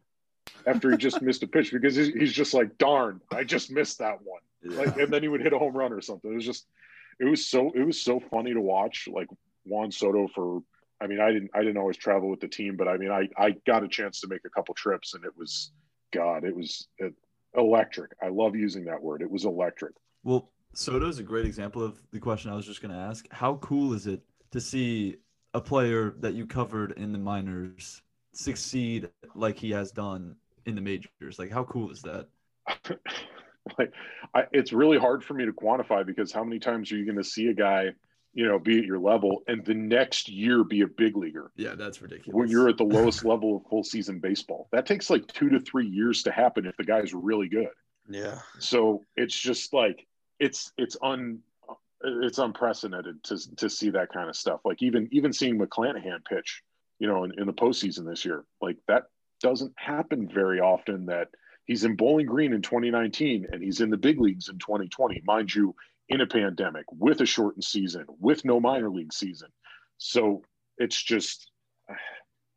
after 0.66 0.92
he 0.92 0.98
just 0.98 1.22
missed 1.24 1.44
a 1.44 1.48
pitch 1.48 1.72
because 1.72 1.96
he's, 1.96 2.08
he's 2.08 2.34
just 2.34 2.54
like 2.54 2.78
darn 2.78 3.20
i 3.32 3.44
just 3.44 3.72
missed 3.72 4.00
that 4.00 4.20
one. 4.24 4.42
Like 4.64 4.98
and 4.98 5.14
then 5.14 5.22
he 5.22 5.28
would 5.28 5.42
hit 5.42 5.54
a 5.54 5.60
home 5.60 5.76
run 5.78 5.94
or 5.94 6.02
something. 6.02 6.32
It 6.32 6.36
was 6.36 6.46
just 6.46 6.66
it 7.20 7.26
was 7.26 7.48
so 7.48 7.72
it 7.76 7.84
was 7.84 8.02
so 8.02 8.20
funny 8.20 8.54
to 8.54 8.62
watch 8.62 9.08
like 9.12 9.28
juan 9.64 9.92
soto 9.92 10.28
for 10.28 10.62
i 11.02 11.08
mean 11.08 11.20
i 11.20 11.32
didn't 11.32 11.50
i 11.54 11.60
didn't 11.60 11.78
always 11.78 11.98
travel 11.98 12.30
with 12.30 12.40
the 12.40 12.48
team 12.48 12.76
but 12.76 12.88
i 12.88 12.98
mean 12.98 13.12
i 13.12 13.28
i 13.38 13.52
got 13.66 13.84
a 13.84 13.88
chance 13.88 14.20
to 14.20 14.28
make 14.28 14.42
a 14.46 14.50
couple 14.50 14.74
trips 14.74 15.14
and 15.14 15.24
it 15.26 15.32
was 15.38 15.72
god 16.14 16.44
it 16.44 16.56
was 16.56 16.88
electric 17.58 18.12
i 18.22 18.28
love 18.28 18.56
using 18.56 18.86
that 18.86 19.02
word 19.02 19.22
it 19.22 19.30
was 19.30 19.46
electric 19.46 19.94
Well, 20.24 20.52
Soto's 20.76 21.20
a 21.20 21.24
great 21.24 21.46
example 21.46 21.82
of 21.82 22.02
the 22.12 22.20
question 22.20 22.52
I 22.52 22.56
was 22.56 22.66
just 22.66 22.82
going 22.82 22.94
to 22.94 23.00
ask. 23.00 23.26
How 23.32 23.56
cool 23.56 23.94
is 23.94 24.08
it 24.08 24.22
to 24.52 24.60
see 24.60 25.16
a 25.54 25.62
player 25.62 26.16
that 26.20 26.34
you 26.34 26.46
covered 26.46 26.92
in 26.94 27.14
the 27.14 27.18
minors 27.18 28.02
succeed 28.34 29.10
like 29.36 29.58
he 29.58 29.72
has 29.72 29.92
done 29.92 30.36
in 30.66 30.76
the 30.76 30.82
majors? 30.82 31.40
Like, 31.40 31.50
how 31.50 31.64
cool 31.64 31.92
is 31.92 32.02
that? 32.02 32.28
like 33.80 33.94
I, 34.34 34.44
it's 34.52 34.74
really 34.74 34.98
hard 34.98 35.24
for 35.24 35.34
me 35.34 35.46
to 35.46 35.54
quantify 35.54 36.06
because 36.06 36.34
how 36.34 36.44
many 36.44 36.60
times 36.60 36.92
are 36.92 36.98
you 36.98 37.06
going 37.06 37.18
to 37.18 37.24
see 37.24 37.48
a 37.48 37.54
guy 37.54 37.92
you 38.36 38.46
know 38.46 38.60
be 38.60 38.78
at 38.78 38.86
your 38.86 39.00
level 39.00 39.42
and 39.48 39.66
the 39.66 39.74
next 39.74 40.30
year 40.30 40.64
be 40.64 40.82
a 40.82 40.88
big 40.88 41.18
leaguer. 41.18 41.52
Yeah, 41.56 41.74
that's 41.76 42.02
ridiculous. 42.02 42.36
when 42.36 42.50
you're 42.50 42.70
at 42.70 42.78
the 42.78 42.84
lowest 42.84 43.26
level 43.32 43.58
of 43.58 43.64
full 43.70 43.84
season 43.84 44.20
baseball. 44.20 44.68
That 44.72 44.86
takes 44.86 45.10
like 45.10 45.26
two 45.28 45.50
to 45.50 45.60
three 45.60 45.88
years 45.88 46.22
to 46.24 46.32
happen 46.32 46.66
if 46.66 46.78
the 46.78 46.84
guy's 46.84 47.14
really 47.14 47.50
good. 47.50 47.70
Yeah. 48.08 48.38
so 48.60 49.02
it's 49.16 49.34
just 49.34 49.74
like 49.74 50.06
it's 50.40 50.72
it's 50.78 50.96
un 51.02 51.40
it's 52.04 52.38
unprecedented 52.38 53.24
to 53.24 53.56
to 53.56 53.68
see 53.68 53.90
that 53.92 54.14
kind 54.14 54.30
of 54.30 54.36
stuff. 54.36 54.60
Like 54.64 54.84
even 54.84 55.10
even 55.12 55.34
seeing 55.34 55.58
mcclanahan 55.58 56.24
pitch 56.24 56.62
you 57.00 57.08
know 57.08 57.24
in, 57.24 57.40
in 57.40 57.48
the 57.48 57.54
postseason 57.54 58.06
this 58.06 58.26
year 58.26 58.44
like 58.62 58.78
that 58.88 59.04
doesn't 59.42 59.74
happen 59.76 60.30
very 60.34 60.60
often 60.60 61.08
that 61.08 61.30
he's 61.66 61.84
in 61.84 61.96
bowling 61.96 62.26
green 62.26 62.54
in 62.54 62.62
2019 62.62 63.48
and 63.52 63.62
he's 63.62 63.82
in 63.82 63.90
the 63.90 63.98
big 63.98 64.20
leagues 64.20 64.50
in 64.50 64.58
2020 64.60 65.22
mind 65.26 65.54
you 65.54 65.76
in 66.10 66.22
a 66.22 66.28
pandemic 66.28 66.86
with 66.92 67.22
a 67.22 67.26
shortened 67.26 67.64
season 67.64 68.06
with 68.20 68.46
no 68.46 68.60
minor 68.60 68.90
league 68.90 69.14
season 69.14 69.50
so 69.98 70.42
it's 70.78 71.02
just 71.02 71.50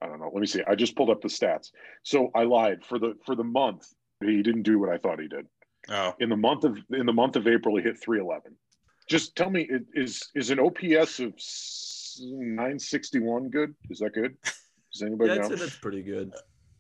i 0.03 0.07
don't 0.07 0.21
know 0.21 0.31
let 0.33 0.41
me 0.41 0.47
see 0.47 0.63
i 0.69 0.75
just 0.75 0.97
pulled 0.97 1.11
up 1.11 1.21
the 1.21 1.29
stats 1.29 1.71
so 2.03 2.31
i 2.35 2.43
lied 2.43 2.85
for 2.85 2.99
the 2.99 3.15
for 3.25 3.35
the 3.35 3.45
month 3.45 3.87
he 4.23 4.43
didn't 4.43 4.63
do 4.65 4.79
what 4.79 4.89
i 4.89 4.99
thought 4.99 5.21
he 5.21 5.29
did 5.29 5.47
Oh. 5.91 6.15
in 6.21 6.29
the 6.29 6.37
month 6.37 6.65
of 6.65 6.77
in 6.91 7.07
the 7.07 7.13
month 7.13 7.37
of 7.37 7.47
April 7.47 7.77
he 7.77 7.83
hit 7.83 7.99
311. 8.03 8.55
Just 9.09 9.35
tell 9.37 9.49
me 9.49 9.67
is 9.95 10.29
is 10.35 10.51
an 10.51 10.59
OPS 10.59 11.21
of 11.21 11.33
961 12.21 13.49
good? 13.49 13.75
Is 13.89 14.01
that 14.01 14.13
good? 14.13 14.37
Does 14.93 15.03
anybody 15.03 15.31
yeah, 15.31 15.37
I'd 15.37 15.43
know? 15.43 15.49
say 15.51 15.55
that's 15.55 15.77
pretty 15.77 16.03
good. 16.03 16.33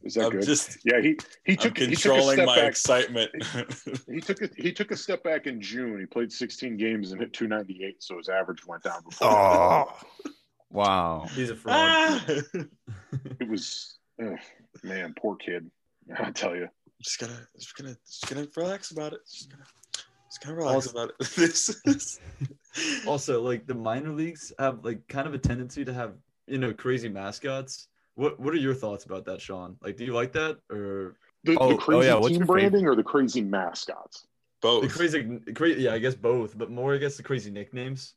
Is 0.02 0.14
that 0.14 0.26
I'm 0.26 0.30
good? 0.30 0.42
just 0.46 0.78
yeah, 0.84 1.00
he 1.00 1.16
he 1.44 1.52
I'm 1.52 1.58
took 1.58 1.78
he 1.78 1.86
took 1.86 2.12
a 2.12 2.14
controlling 2.14 2.36
step 2.36 2.46
my 2.46 2.56
back. 2.56 2.68
excitement. 2.70 3.30
He 4.12 4.20
took 4.20 4.42
a 4.42 4.48
he 4.56 4.72
took 4.72 4.90
a 4.90 4.96
step 4.96 5.22
back 5.24 5.46
in 5.46 5.60
June. 5.60 5.98
He 6.00 6.06
played 6.06 6.32
16 6.32 6.76
games 6.76 7.12
and 7.12 7.20
hit 7.20 7.32
298, 7.32 8.02
so 8.02 8.16
his 8.18 8.28
average 8.28 8.64
went 8.66 8.82
down. 8.84 9.02
Before 9.04 9.28
Oh, 9.28 9.98
wow. 10.70 11.26
He's 11.34 11.50
a 11.50 11.56
fraud. 11.56 11.74
ah! 11.76 12.24
It 13.40 13.48
was 13.48 13.98
ugh, 14.22 14.38
man, 14.82 15.14
poor 15.20 15.36
kid. 15.36 15.70
I 16.16 16.30
tell 16.30 16.54
you. 16.56 16.68
just 17.02 17.18
gonna 17.18 17.46
just 17.58 17.76
gonna 17.76 17.96
just 18.06 18.28
gonna 18.28 18.46
relax 18.56 18.90
about 18.92 19.12
it. 19.12 19.20
Just 19.30 19.50
gonna 19.50 19.64
just 20.30 20.42
gonna 20.42 20.54
relax 20.56 20.74
Also- 20.74 20.90
about 20.90 21.10
it. 21.20 21.26
this 21.36 21.80
is 21.86 22.20
also, 23.06 23.42
like 23.42 23.66
the 23.66 23.74
minor 23.74 24.10
leagues 24.12 24.52
have 24.58 24.84
like 24.84 25.06
kind 25.08 25.26
of 25.26 25.34
a 25.34 25.38
tendency 25.38 25.84
to 25.84 25.92
have 25.92 26.14
you 26.46 26.58
know 26.58 26.72
crazy 26.72 27.08
mascots. 27.08 27.88
What 28.18 28.40
What 28.40 28.52
are 28.52 28.58
your 28.58 28.74
thoughts 28.74 29.04
about 29.04 29.24
that, 29.26 29.40
Sean? 29.40 29.76
Like, 29.80 29.96
do 29.96 30.04
you 30.04 30.12
like 30.12 30.32
that 30.32 30.58
or 30.70 31.14
The, 31.44 31.56
Oh- 31.56 31.68
the 31.68 31.74
oh, 31.74 31.76
oh 31.76 31.78
crazy 31.78 32.08
yeah, 32.08 32.28
team 32.28 32.46
branding 32.46 32.86
or 32.86 32.96
the 32.96 33.04
crazy 33.04 33.40
mascots? 33.40 34.26
both. 34.60 34.82
the 34.82 34.88
crazy, 34.88 35.38
crazy? 35.54 35.82
Yeah, 35.82 35.94
I 35.94 36.00
guess 36.00 36.16
both, 36.16 36.58
but 36.58 36.68
more 36.68 36.94
I 36.94 36.98
guess 36.98 37.16
the 37.16 37.22
crazy 37.22 37.52
nicknames. 37.52 38.14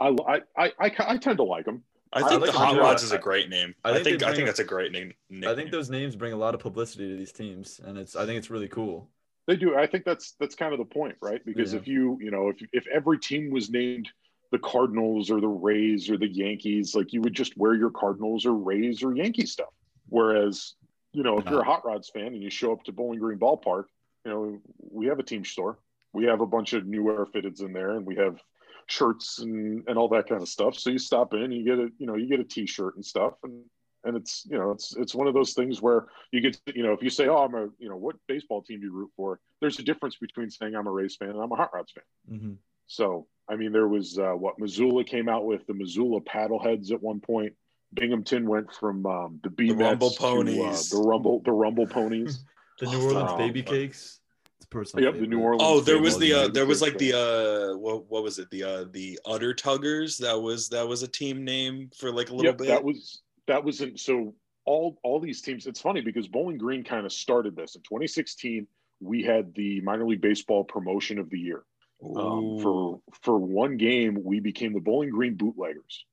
I 0.00 0.08
I 0.08 0.40
I, 0.58 0.72
I, 0.80 0.90
I 1.10 1.16
tend 1.18 1.36
to 1.38 1.44
like 1.44 1.66
them. 1.66 1.84
I 2.12 2.22
I 2.22 2.28
think 2.28 2.40
like 2.40 2.50
the 2.52 2.58
Hot. 2.58 2.76
Rods 2.76 3.04
is 3.04 3.12
a 3.12 3.18
great 3.18 3.48
name. 3.48 3.76
I 3.84 3.90
I 3.90 3.92
think 3.94 4.04
think 4.04 4.20
they 4.20 4.26
I 4.26 4.34
think 4.34 4.46
that's 4.46 4.58
a 4.58 4.64
great 4.64 4.90
name. 4.90 5.14
I 5.46 5.54
think 5.54 5.70
those 5.70 5.88
names 5.88 6.16
bring 6.16 6.32
a 6.32 6.36
lot 6.36 6.54
of 6.54 6.60
publicity 6.60 7.08
to 7.10 7.16
these 7.16 7.30
teams, 7.32 7.80
and 7.84 7.96
it's 7.96 8.16
I 8.16 8.26
think 8.26 8.38
it's 8.38 8.50
really 8.50 8.68
cool. 8.68 9.08
They 9.46 9.54
do. 9.54 9.76
I 9.76 9.86
think 9.86 10.04
that's 10.04 10.32
that's 10.40 10.56
kind 10.56 10.72
of 10.72 10.78
the 10.80 10.84
point, 10.84 11.14
right? 11.22 11.44
Because 11.46 11.74
Yeah. 11.74 11.78
if 11.78 11.86
you 11.86 12.18
you 12.20 12.32
know 12.32 12.48
if 12.48 12.56
if 12.72 12.86
every 12.88 13.20
team 13.20 13.50
was 13.52 13.70
named 13.70 14.08
the 14.54 14.58
Cardinals 14.60 15.32
or 15.32 15.40
the 15.40 15.48
Rays 15.48 16.08
or 16.08 16.16
the 16.16 16.28
Yankees, 16.28 16.94
like 16.94 17.12
you 17.12 17.20
would 17.22 17.34
just 17.34 17.56
wear 17.56 17.74
your 17.74 17.90
Cardinals 17.90 18.46
or 18.46 18.54
Rays 18.54 19.02
or 19.02 19.12
Yankee 19.12 19.46
stuff. 19.46 19.74
Whereas 20.10 20.74
you 21.12 21.24
know 21.24 21.38
if 21.38 21.46
you're 21.46 21.62
a 21.62 21.64
Hot 21.64 21.84
Rods 21.84 22.08
fan 22.08 22.28
and 22.28 22.40
you 22.40 22.50
show 22.50 22.72
up 22.72 22.84
to 22.84 22.92
Bowling 22.92 23.18
Green 23.18 23.36
Ballpark, 23.36 23.86
you 24.24 24.30
know 24.30 24.60
we 24.78 25.06
have 25.06 25.18
a 25.18 25.24
team 25.24 25.44
store. 25.44 25.80
We 26.12 26.26
have 26.26 26.40
a 26.40 26.46
bunch 26.46 26.72
of 26.72 26.86
new 26.86 27.10
air 27.10 27.26
fitteds 27.26 27.62
in 27.62 27.72
there, 27.72 27.96
and 27.96 28.06
we 28.06 28.14
have 28.14 28.38
shirts 28.86 29.40
and 29.40 29.82
and 29.88 29.98
all 29.98 30.06
that 30.10 30.28
kind 30.28 30.40
of 30.40 30.48
stuff. 30.48 30.78
So 30.78 30.90
you 30.90 30.98
stop 30.98 31.34
in, 31.34 31.50
you 31.50 31.64
get 31.64 31.80
a 31.80 31.88
you 31.98 32.06
know 32.06 32.14
you 32.14 32.28
get 32.28 32.38
a 32.38 32.44
T-shirt 32.44 32.94
and 32.94 33.04
stuff, 33.04 33.32
and 33.42 33.64
and 34.04 34.16
it's 34.16 34.46
you 34.48 34.56
know 34.56 34.70
it's 34.70 34.94
it's 34.94 35.16
one 35.16 35.26
of 35.26 35.34
those 35.34 35.54
things 35.54 35.82
where 35.82 36.06
you 36.30 36.40
get 36.40 36.60
you 36.72 36.84
know 36.84 36.92
if 36.92 37.02
you 37.02 37.10
say 37.10 37.26
oh 37.26 37.38
i'm 37.38 37.54
a 37.54 37.68
you 37.78 37.88
know 37.88 37.96
what 37.96 38.16
baseball 38.28 38.62
team 38.62 38.78
do 38.80 38.86
you 38.86 38.92
root 38.92 39.10
for 39.16 39.40
there's 39.60 39.78
a 39.78 39.82
difference 39.82 40.16
between 40.16 40.50
saying 40.50 40.74
i'm 40.74 40.86
a 40.86 40.90
rays 40.90 41.16
fan 41.16 41.30
and 41.30 41.40
i'm 41.40 41.50
a 41.52 41.56
hot 41.56 41.70
rods 41.72 41.90
fan 41.90 42.38
hmm 42.38 42.52
so 42.86 43.26
i 43.48 43.56
mean 43.56 43.72
there 43.72 43.88
was 43.88 44.18
uh, 44.18 44.32
what 44.32 44.58
missoula 44.58 45.04
came 45.04 45.28
out 45.28 45.44
with 45.44 45.66
the 45.66 45.74
missoula 45.74 46.20
paddleheads 46.20 46.92
at 46.92 47.02
one 47.02 47.20
point 47.20 47.52
Binghamton 47.94 48.48
went 48.48 48.72
from 48.72 49.06
um, 49.06 49.40
the 49.42 49.50
B 49.50 49.70
Rumble 49.70 50.08
Mets 50.08 50.18
Ponies. 50.18 50.90
to 50.90 50.96
uh, 50.96 51.00
the 51.00 51.08
Rumble 51.08 51.42
the 51.44 51.52
Rumble 51.52 51.86
Ponies. 51.86 52.44
The 52.80 52.86
New 52.86 53.04
Orleans 53.04 53.30
um, 53.30 53.38
baby 53.38 53.62
cakes. 53.62 54.18
It's 54.56 54.66
personal. 54.66 55.04
Yep, 55.04 55.20
the 55.20 55.26
New. 55.28 55.38
Orleans. 55.38 55.62
Oh, 55.64 55.80
there 55.80 56.00
was 56.00 56.18
the 56.18 56.32
uh, 56.32 56.48
there 56.48 56.66
was 56.66 56.82
like 56.82 56.98
the 56.98 57.12
uh 57.12 57.78
what 57.78 58.10
what 58.10 58.24
was 58.24 58.40
it 58.40 58.50
the 58.50 58.64
uh 58.64 58.84
the 58.90 59.16
Udder 59.24 59.54
Tuggers 59.54 60.18
that 60.18 60.36
was 60.36 60.68
that 60.70 60.88
was 60.88 61.04
a 61.04 61.06
team 61.06 61.44
name 61.44 61.88
for 61.96 62.10
like 62.10 62.30
a 62.30 62.32
little 62.32 62.46
yep, 62.46 62.58
bit. 62.58 62.66
that 62.66 62.82
was 62.82 63.22
that 63.46 63.62
wasn't 63.62 64.00
so 64.00 64.34
all 64.64 64.98
all 65.04 65.20
these 65.20 65.40
teams. 65.40 65.68
It's 65.68 65.80
funny 65.80 66.00
because 66.00 66.26
Bowling 66.26 66.58
Green 66.58 66.82
kind 66.82 67.06
of 67.06 67.12
started 67.12 67.54
this 67.54 67.76
in 67.76 67.82
2016. 67.82 68.66
We 69.00 69.22
had 69.22 69.54
the 69.54 69.80
minor 69.82 70.04
league 70.04 70.20
baseball 70.20 70.64
promotion 70.64 71.20
of 71.20 71.30
the 71.30 71.38
year. 71.38 71.62
Um, 72.04 72.58
for 72.62 73.00
for 73.22 73.38
one 73.38 73.76
game, 73.76 74.22
we 74.22 74.40
became 74.40 74.72
the 74.72 74.80
Bowling 74.80 75.10
Green 75.10 75.34
Bootleggers. 75.34 76.04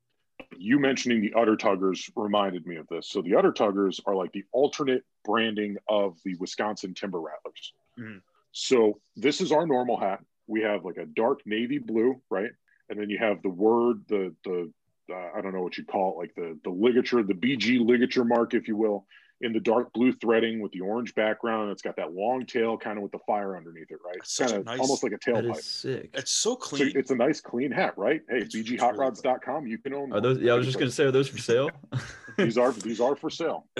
You 0.58 0.80
mentioning 0.80 1.22
the 1.22 1.34
Udder 1.34 1.56
Tuggers 1.56 2.10
reminded 2.16 2.66
me 2.66 2.78
of 2.78 2.88
this. 2.88 3.08
So 3.10 3.22
the 3.22 3.36
Udder 3.36 3.52
Tuggers 3.52 4.00
are 4.06 4.16
like 4.16 4.32
the 4.32 4.46
alternate 4.52 5.04
branding 5.24 5.78
of 5.88 6.18
the 6.24 6.36
Wisconsin 6.36 6.94
Timber 6.94 7.20
Rattlers. 7.20 7.74
Mhm. 7.98 8.22
So 8.52 9.00
this 9.16 9.42
is 9.42 9.52
our 9.52 9.66
normal 9.68 9.98
hat. 9.98 10.24
We 10.48 10.62
have 10.62 10.84
like 10.84 10.98
a 10.98 11.06
dark 11.06 11.46
navy 11.46 11.78
blue, 11.78 12.22
right? 12.30 12.52
And 12.90 13.00
then 13.00 13.10
you 13.10 13.18
have 13.18 13.42
the 13.42 13.50
word, 13.50 14.06
the 14.08 14.36
the 14.44 14.72
uh, 15.12 15.32
I 15.36 15.42
don't 15.42 15.54
know 15.54 15.62
what 15.62 15.78
you 15.78 15.86
call 15.86 16.14
it, 16.14 16.18
like 16.18 16.36
the 16.36 16.60
the 16.64 16.70
ligature, 16.70 17.24
the 17.24 17.34
BG 17.34 17.86
ligature 17.86 18.24
mark, 18.26 18.54
if 18.54 18.68
you 18.68 18.76
will, 18.76 19.06
in 19.42 19.54
the 19.54 19.60
dark 19.60 19.92
blue 19.94 20.14
threading 20.14 20.60
with 20.62 20.72
the 20.72 20.82
orange 20.82 21.14
background. 21.16 21.72
It's 21.72 21.82
got 21.82 21.96
that 21.98 22.14
long 22.14 22.46
tail, 22.46 22.78
kind 22.78 22.98
of 22.98 23.04
with 23.04 23.12
the 23.12 23.20
fire 23.26 23.58
underneath 23.58 23.90
it, 23.92 23.98
right? 24.06 24.16
That's 24.20 24.34
such 24.36 24.48
Kind 24.50 24.60
of 24.60 24.66
nice- 24.66 24.80
almost 24.80 25.04
like 25.04 25.12
a 25.14 25.18
That 25.26 25.44
tailpipe. 25.46 25.58
is 25.58 25.66
sick. 25.66 26.10
it's 26.14 26.32
so 26.32 26.52
So 26.52 26.56
clean. 26.56 26.92
it's 26.96 27.12
a 27.12 27.16
nice 27.16 27.42
clean 27.42 27.72
hat, 27.72 27.98
right? 27.98 28.22
Hey, 28.30 28.38
It's- 28.38 28.54
it's 28.56 28.70
really 28.70 28.78
bghotrods.com, 28.78 29.68
you 29.68 29.78
can 29.80 29.94
own 29.94 30.14
Are 30.14 30.22
those? 30.22 30.40
Yeah, 30.40 30.54
I 30.54 30.56
was 30.58 30.66
just 30.66 30.78
gonna 30.80 30.92
say, 30.92 31.06
are 31.06 31.12
those 31.12 31.28
for 31.28 31.38
sale? 31.40 31.70
these 32.38 32.58
are 32.58 32.72
these 32.72 33.02
are 33.02 33.16
for 33.16 33.30
sale. 33.30 33.68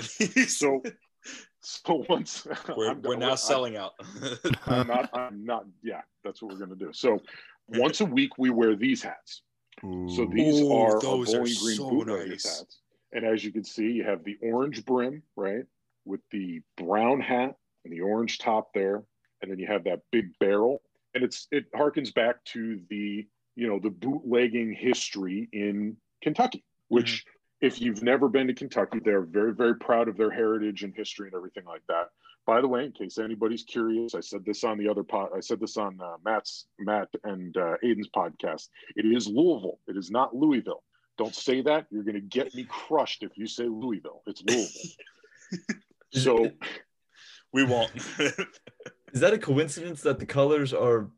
So 0.48 0.82
so 1.60 2.04
once 2.08 2.44
we're, 2.76 2.88
I'm- 2.88 3.02
we're 3.02 3.16
now 3.16 3.32
I- 3.32 3.36
selling 3.36 3.76
out. 3.76 3.92
I'm 4.66 4.86
not 4.88 5.10
I'm 5.14 5.44
not 5.44 5.64
yeah, 5.82 6.00
that's 6.24 6.42
what 6.42 6.52
we're 6.52 6.58
gonna 6.58 6.74
do. 6.74 6.90
So 6.92 7.20
once 7.68 8.00
a 8.00 8.04
week 8.04 8.36
we 8.38 8.50
wear 8.50 8.74
these 8.74 9.02
hats. 9.02 9.42
So 9.80 10.28
these 10.32 10.60
Ooh, 10.60 10.72
are 10.72 10.94
our 10.96 11.00
those 11.00 11.32
are 11.34 11.38
Green 11.42 11.54
so 11.76 11.88
bootleggers 11.90 12.44
nice. 12.44 12.58
hats. 12.58 12.78
And 13.12 13.24
as 13.24 13.44
you 13.44 13.52
can 13.52 13.64
see, 13.64 13.90
you 13.90 14.04
have 14.04 14.24
the 14.24 14.38
orange 14.42 14.84
brim, 14.84 15.22
right? 15.36 15.64
With 16.04 16.20
the 16.30 16.62
brown 16.76 17.20
hat 17.20 17.56
and 17.84 17.92
the 17.92 18.00
orange 18.00 18.38
top 18.38 18.72
there. 18.72 19.02
And 19.40 19.50
then 19.50 19.58
you 19.58 19.66
have 19.66 19.84
that 19.84 20.00
big 20.10 20.38
barrel. 20.38 20.82
And 21.14 21.22
it's 21.22 21.46
it 21.50 21.70
harkens 21.72 22.14
back 22.14 22.42
to 22.46 22.80
the, 22.88 23.26
you 23.54 23.68
know, 23.68 23.78
the 23.78 23.90
bootlegging 23.90 24.72
history 24.72 25.48
in 25.52 25.96
Kentucky, 26.22 26.64
which 26.88 27.26
if 27.60 27.80
you've 27.80 28.02
never 28.02 28.28
been 28.28 28.46
to 28.46 28.54
Kentucky, 28.54 28.98
they're 29.04 29.22
very, 29.22 29.54
very 29.54 29.76
proud 29.76 30.08
of 30.08 30.16
their 30.16 30.30
heritage 30.30 30.82
and 30.82 30.94
history 30.94 31.28
and 31.28 31.34
everything 31.36 31.64
like 31.64 31.82
that. 31.88 32.08
By 32.44 32.60
the 32.60 32.66
way, 32.66 32.84
in 32.84 32.92
case 32.92 33.18
anybody's 33.18 33.62
curious, 33.62 34.16
I 34.16 34.20
said 34.20 34.44
this 34.44 34.64
on 34.64 34.78
the 34.78 34.88
other 34.88 35.04
pod. 35.04 35.30
I 35.36 35.38
said 35.40 35.60
this 35.60 35.76
on 35.76 36.00
uh, 36.00 36.16
Matt's, 36.24 36.66
Matt 36.80 37.08
and 37.22 37.56
uh, 37.56 37.76
Aiden's 37.84 38.08
podcast. 38.08 38.68
It 38.96 39.06
is 39.06 39.28
Louisville. 39.28 39.78
It 39.86 39.96
is 39.96 40.10
not 40.10 40.34
Louisville. 40.34 40.82
Don't 41.18 41.34
say 41.34 41.60
that. 41.62 41.86
You're 41.90 42.04
going 42.04 42.14
to 42.14 42.20
get 42.20 42.54
me 42.54 42.66
crushed 42.68 43.22
if 43.22 43.36
you 43.36 43.46
say 43.46 43.64
Louisville. 43.64 44.22
It's 44.26 44.42
Louisville. 44.42 45.76
so 46.12 46.50
we 47.52 47.64
won't. 47.64 47.90
Is 49.12 49.20
that 49.20 49.34
a 49.34 49.38
coincidence 49.38 50.02
that 50.02 50.18
the 50.18 50.26
colors 50.26 50.72
are 50.72 51.10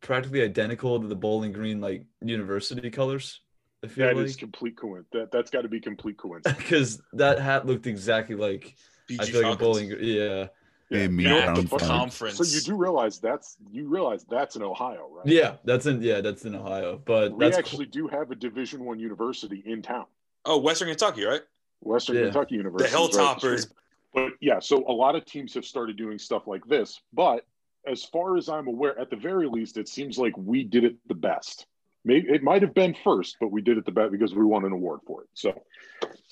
practically 0.00 0.42
identical 0.42 1.00
to 1.00 1.06
the 1.06 1.14
Bowling 1.14 1.52
Green 1.52 1.80
like 1.80 2.04
university 2.22 2.90
colors? 2.90 3.40
I 3.84 3.88
feel 3.88 4.06
that 4.06 4.16
like 4.16 4.26
is 4.26 4.36
complete 4.36 4.76
coincidence. 4.76 5.08
That, 5.12 5.32
that's 5.32 5.50
got 5.50 5.62
to 5.62 5.68
be 5.68 5.80
complete 5.80 6.16
coincidence. 6.16 6.56
because 6.62 7.02
that 7.14 7.38
hat 7.38 7.66
looked 7.66 7.86
exactly 7.86 8.36
like 8.36 8.76
I 9.10 9.14
BG 9.14 9.24
feel 9.26 9.42
like 9.42 9.54
a 9.54 9.58
Bowling. 9.58 9.88
Green. 9.88 10.48
Yeah, 10.92 10.98
Hey, 10.98 11.08
me 11.08 11.22
You 11.24 11.28
know, 11.30 11.54
the 11.54 11.78
conference. 11.78 12.36
So 12.36 12.44
you 12.44 12.60
do 12.60 12.76
realize 12.76 13.18
that's 13.18 13.56
you 13.70 13.88
realize 13.88 14.24
that's 14.28 14.56
in 14.56 14.62
Ohio, 14.62 15.08
right? 15.10 15.26
yeah, 15.26 15.56
that's 15.64 15.86
in 15.86 16.02
yeah, 16.02 16.20
that's 16.20 16.44
in 16.44 16.54
Ohio. 16.54 17.00
But 17.04 17.32
We 17.32 17.44
that's 17.46 17.56
actually 17.58 17.86
do 17.86 18.08
have 18.08 18.30
a 18.30 18.34
Division 18.34 18.84
One 18.84 18.98
university 18.98 19.62
in 19.66 19.82
town. 19.82 20.06
Oh, 20.44 20.58
Western 20.58 20.88
Kentucky, 20.88 21.24
right? 21.24 21.42
Western 21.80 22.16
Yeah. 22.16 22.22
Kentucky 22.24 22.56
University. 22.56 22.88
is 22.88 22.94
right 22.94 23.04
up 23.04 23.40
the 23.40 23.46
Hilltoppers. 23.48 23.60
street. 23.62 23.76
But 24.14 24.32
yeah, 24.40 24.58
so 24.60 24.84
a 24.86 24.92
lot 24.92 25.14
of 25.16 25.24
teams 25.24 25.54
have 25.54 25.64
started 25.64 25.96
doing 25.96 26.18
stuff 26.18 26.46
like 26.46 26.64
this. 26.66 27.00
But 27.12 27.46
as 27.86 28.04
far 28.04 28.36
as 28.36 28.48
I'm 28.48 28.66
aware, 28.68 28.98
at 28.98 29.10
the 29.10 29.16
very 29.16 29.48
least, 29.48 29.76
it 29.78 29.88
seems 29.88 30.18
like 30.18 30.34
we 30.36 30.62
did 30.64 30.84
it 30.84 30.96
the 31.08 31.14
best. 31.14 31.66
Maybe 32.04 32.28
it 32.28 32.42
might 32.42 32.62
have 32.62 32.74
been 32.74 32.94
first, 33.04 33.36
but 33.40 33.52
we 33.52 33.62
did 33.62 33.78
it 33.78 33.84
the 33.84 33.92
best 33.92 34.10
because 34.10 34.34
we 34.34 34.44
won 34.44 34.64
an 34.64 34.72
award 34.72 35.00
for 35.06 35.22
it. 35.22 35.28
So 35.34 35.54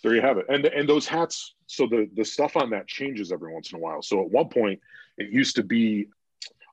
there 0.03 0.15
you 0.15 0.21
have 0.21 0.39
it. 0.39 0.47
And 0.49 0.65
and 0.67 0.89
those 0.89 1.07
hats, 1.07 1.55
so 1.67 1.87
the 1.87 2.09
the 2.15 2.25
stuff 2.25 2.57
on 2.57 2.71
that 2.71 2.89
changes 2.89 3.31
every 3.31 3.53
once 3.53 3.73
in 3.73 3.79
a 3.79 3.81
while. 3.81 4.03
So 4.03 4.25
at 4.25 4.31
one 4.31 4.49
point, 4.49 4.81
it 5.17 5.31
used 5.31 5.57
to 5.57 5.63
be 5.63 6.09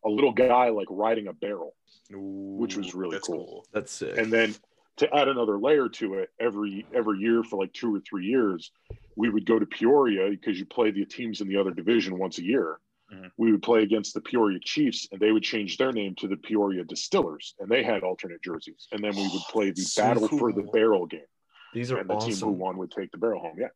a 0.04 0.10
little 0.10 0.32
guy 0.32 0.70
like 0.70 0.88
riding 0.90 1.28
a 1.28 1.34
barrel. 1.34 1.76
Which 2.10 2.78
was 2.78 2.96
really 2.96 3.20
cool. 3.22 3.66
that's 3.74 3.92
sick. 3.92 4.18
And 4.18 4.32
then 4.32 4.56
to 4.98 5.14
add 5.14 5.28
another 5.28 5.60
layer 5.60 5.90
to 5.90 6.16
it, 6.16 6.30
every 6.40 6.86
every 6.94 7.20
year 7.20 7.44
for 7.44 7.60
like 7.60 7.74
two 7.74 7.94
or 7.96 8.00
three 8.00 8.26
years, 8.26 8.72
we 9.16 9.30
would 9.30 9.46
go 9.46 9.60
to 9.60 9.66
Peoria 9.66 10.30
because 10.30 10.58
you 10.58 10.66
play 10.66 10.92
the 10.92 11.06
teams 11.06 11.42
in 11.42 11.48
the 11.48 11.58
other 11.58 11.72
division 11.72 12.18
once 12.18 12.38
a 12.40 12.44
year. 12.44 12.80
Mhm. 13.14 13.32
We 13.38 13.52
would 13.52 13.62
play 13.64 13.84
against 13.84 14.14
the 14.14 14.22
Peoria 14.22 14.60
Chiefs, 14.60 15.08
and 15.12 15.20
they 15.22 15.32
would 15.32 15.44
change 15.44 15.78
their 15.78 15.92
name 15.94 16.16
to 16.16 16.28
the 16.28 16.36
Peoria 16.38 16.84
Distillers, 16.84 17.56
and 17.60 17.70
they 17.70 17.84
had 17.84 18.04
alternate 18.04 18.42
jerseys. 18.44 18.88
And 18.92 19.04
then 19.04 19.16
we 19.16 19.24
would 19.24 19.42
play 19.50 19.72
the 19.72 19.82
So 19.82 20.02
battle 20.04 20.28
for 20.28 20.52
the 20.52 20.64
barrel 20.64 21.06
game, 21.06 21.22
These 21.74 21.92
are 21.92 21.98
and 21.98 22.10
the 22.10 22.18
team 22.18 22.36
who 22.36 22.52
won 22.52 22.78
would 22.78 22.92
take 22.92 23.12
the 23.12 23.18
barrel 23.18 23.40
home. 23.42 23.56
Yeah. 23.58 23.68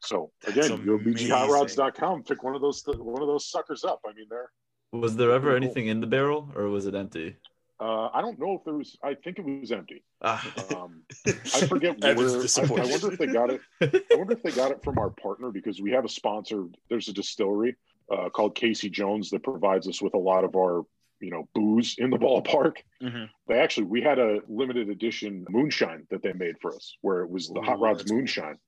So 0.00 0.32
That's 0.42 0.66
again, 0.66 0.84
you 0.84 0.98
go 0.98 1.04
bghotrods.com, 1.04 2.24
pick 2.24 2.42
one 2.42 2.54
of 2.54 2.60
those 2.60 2.82
one 2.86 3.22
of 3.22 3.28
those 3.28 3.48
suckers 3.48 3.84
up. 3.84 4.00
I 4.06 4.12
mean, 4.12 4.26
they're 4.28 4.50
Was 4.92 5.16
there 5.16 5.30
ever 5.30 5.50
Pretty 5.50 5.60
cool. 5.60 5.64
anything 5.70 5.86
in 5.88 6.00
the 6.00 6.06
barrel 6.06 6.50
or 6.54 6.68
was 6.68 6.86
it 6.86 6.94
empty? 6.94 7.36
uh, 7.80 8.08
I 8.12 8.20
don't 8.20 8.38
know 8.38 8.54
if 8.54 8.64
there 8.64 8.74
was. 8.74 8.96
I 9.02 9.14
think 9.14 9.38
it 9.38 9.44
was 9.44 9.72
empty. 9.72 10.04
Ah. 10.22 10.40
Um, 10.76 11.02
I 11.26 11.30
forget 11.66 11.98
where. 12.00 12.18
I, 12.18 12.20
I 12.20 12.66
wonder 12.90 13.12
if 13.12 13.18
they 13.18 13.26
got 13.26 13.50
it. 13.50 13.60
I 13.80 14.16
wonder 14.16 14.34
if 14.34 14.42
they 14.42 14.52
got 14.52 14.70
it 14.70 14.82
from 14.84 14.98
our 14.98 15.10
partner 15.10 15.50
because 15.50 15.80
we 15.80 15.90
have 15.92 16.04
a 16.04 16.08
sponsor. 16.08 16.66
There's 16.90 17.08
a 17.08 17.12
distillery 17.12 17.74
uh, 18.10 18.28
called 18.30 18.54
Casey 18.54 18.90
Jones 18.90 19.30
that 19.30 19.42
provides 19.42 19.88
us 19.88 20.02
with 20.02 20.14
a 20.14 20.18
lot 20.18 20.44
of 20.44 20.56
our, 20.56 20.82
you 21.20 21.30
know, 21.30 21.48
booze 21.54 21.96
in 21.98 22.10
the 22.10 22.18
ballpark. 22.24 22.76
Mhm. 23.02 23.28
They 23.48 23.58
actually 23.58 23.86
we 23.86 24.02
had 24.02 24.18
a 24.18 24.40
limited 24.48 24.88
edition 24.90 25.46
moonshine 25.48 26.06
that 26.10 26.22
they 26.22 26.32
made 26.32 26.56
for 26.60 26.74
us, 26.74 26.96
where 27.00 27.20
it 27.22 27.30
was 27.30 27.48
the 27.48 27.62
Hot 27.62 27.80
Rods 27.80 27.98
that's 27.98 28.10
cool. 28.10 28.18
moonshine. 28.18 28.58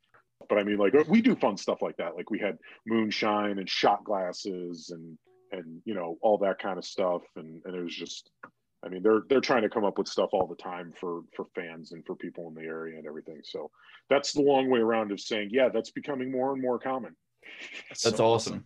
But 0.48 0.58
I 0.58 0.62
mean, 0.64 0.78
like 0.78 0.94
we 1.08 1.20
do 1.22 1.34
fun 1.34 1.56
stuff 1.56 1.82
like 1.82 1.96
that. 1.96 2.14
Like 2.14 2.30
we 2.30 2.38
had 2.38 2.58
moonshine 2.86 3.58
and 3.58 3.68
shot 3.68 4.04
glasses 4.04 4.90
and 4.90 5.18
and 5.52 5.80
you 5.84 5.94
know 5.94 6.18
all 6.20 6.38
that 6.38 6.58
kind 6.58 6.78
of 6.78 6.84
stuff. 6.84 7.22
And 7.36 7.62
and 7.64 7.74
it 7.74 7.82
was 7.82 7.94
just, 7.94 8.30
I 8.84 8.88
mean, 8.88 9.02
they're 9.02 9.22
they're 9.28 9.40
trying 9.40 9.62
to 9.62 9.68
come 9.68 9.84
up 9.84 9.98
with 9.98 10.08
stuff 10.08 10.30
all 10.32 10.46
the 10.46 10.56
time 10.62 10.92
for 10.98 11.22
for 11.34 11.46
fans 11.54 11.92
and 11.92 12.04
for 12.06 12.14
people 12.14 12.48
in 12.48 12.54
the 12.54 12.68
area 12.68 12.98
and 12.98 13.06
everything. 13.06 13.40
So 13.44 13.70
that's 14.08 14.32
the 14.32 14.42
long 14.42 14.68
way 14.70 14.80
around 14.80 15.10
of 15.10 15.20
saying, 15.20 15.48
yeah, 15.52 15.68
that's 15.68 15.90
becoming 15.90 16.30
more 16.30 16.52
and 16.52 16.62
more 16.62 16.78
common. 16.78 17.16
That's 17.88 18.02
so 18.02 18.24
awesome. 18.24 18.64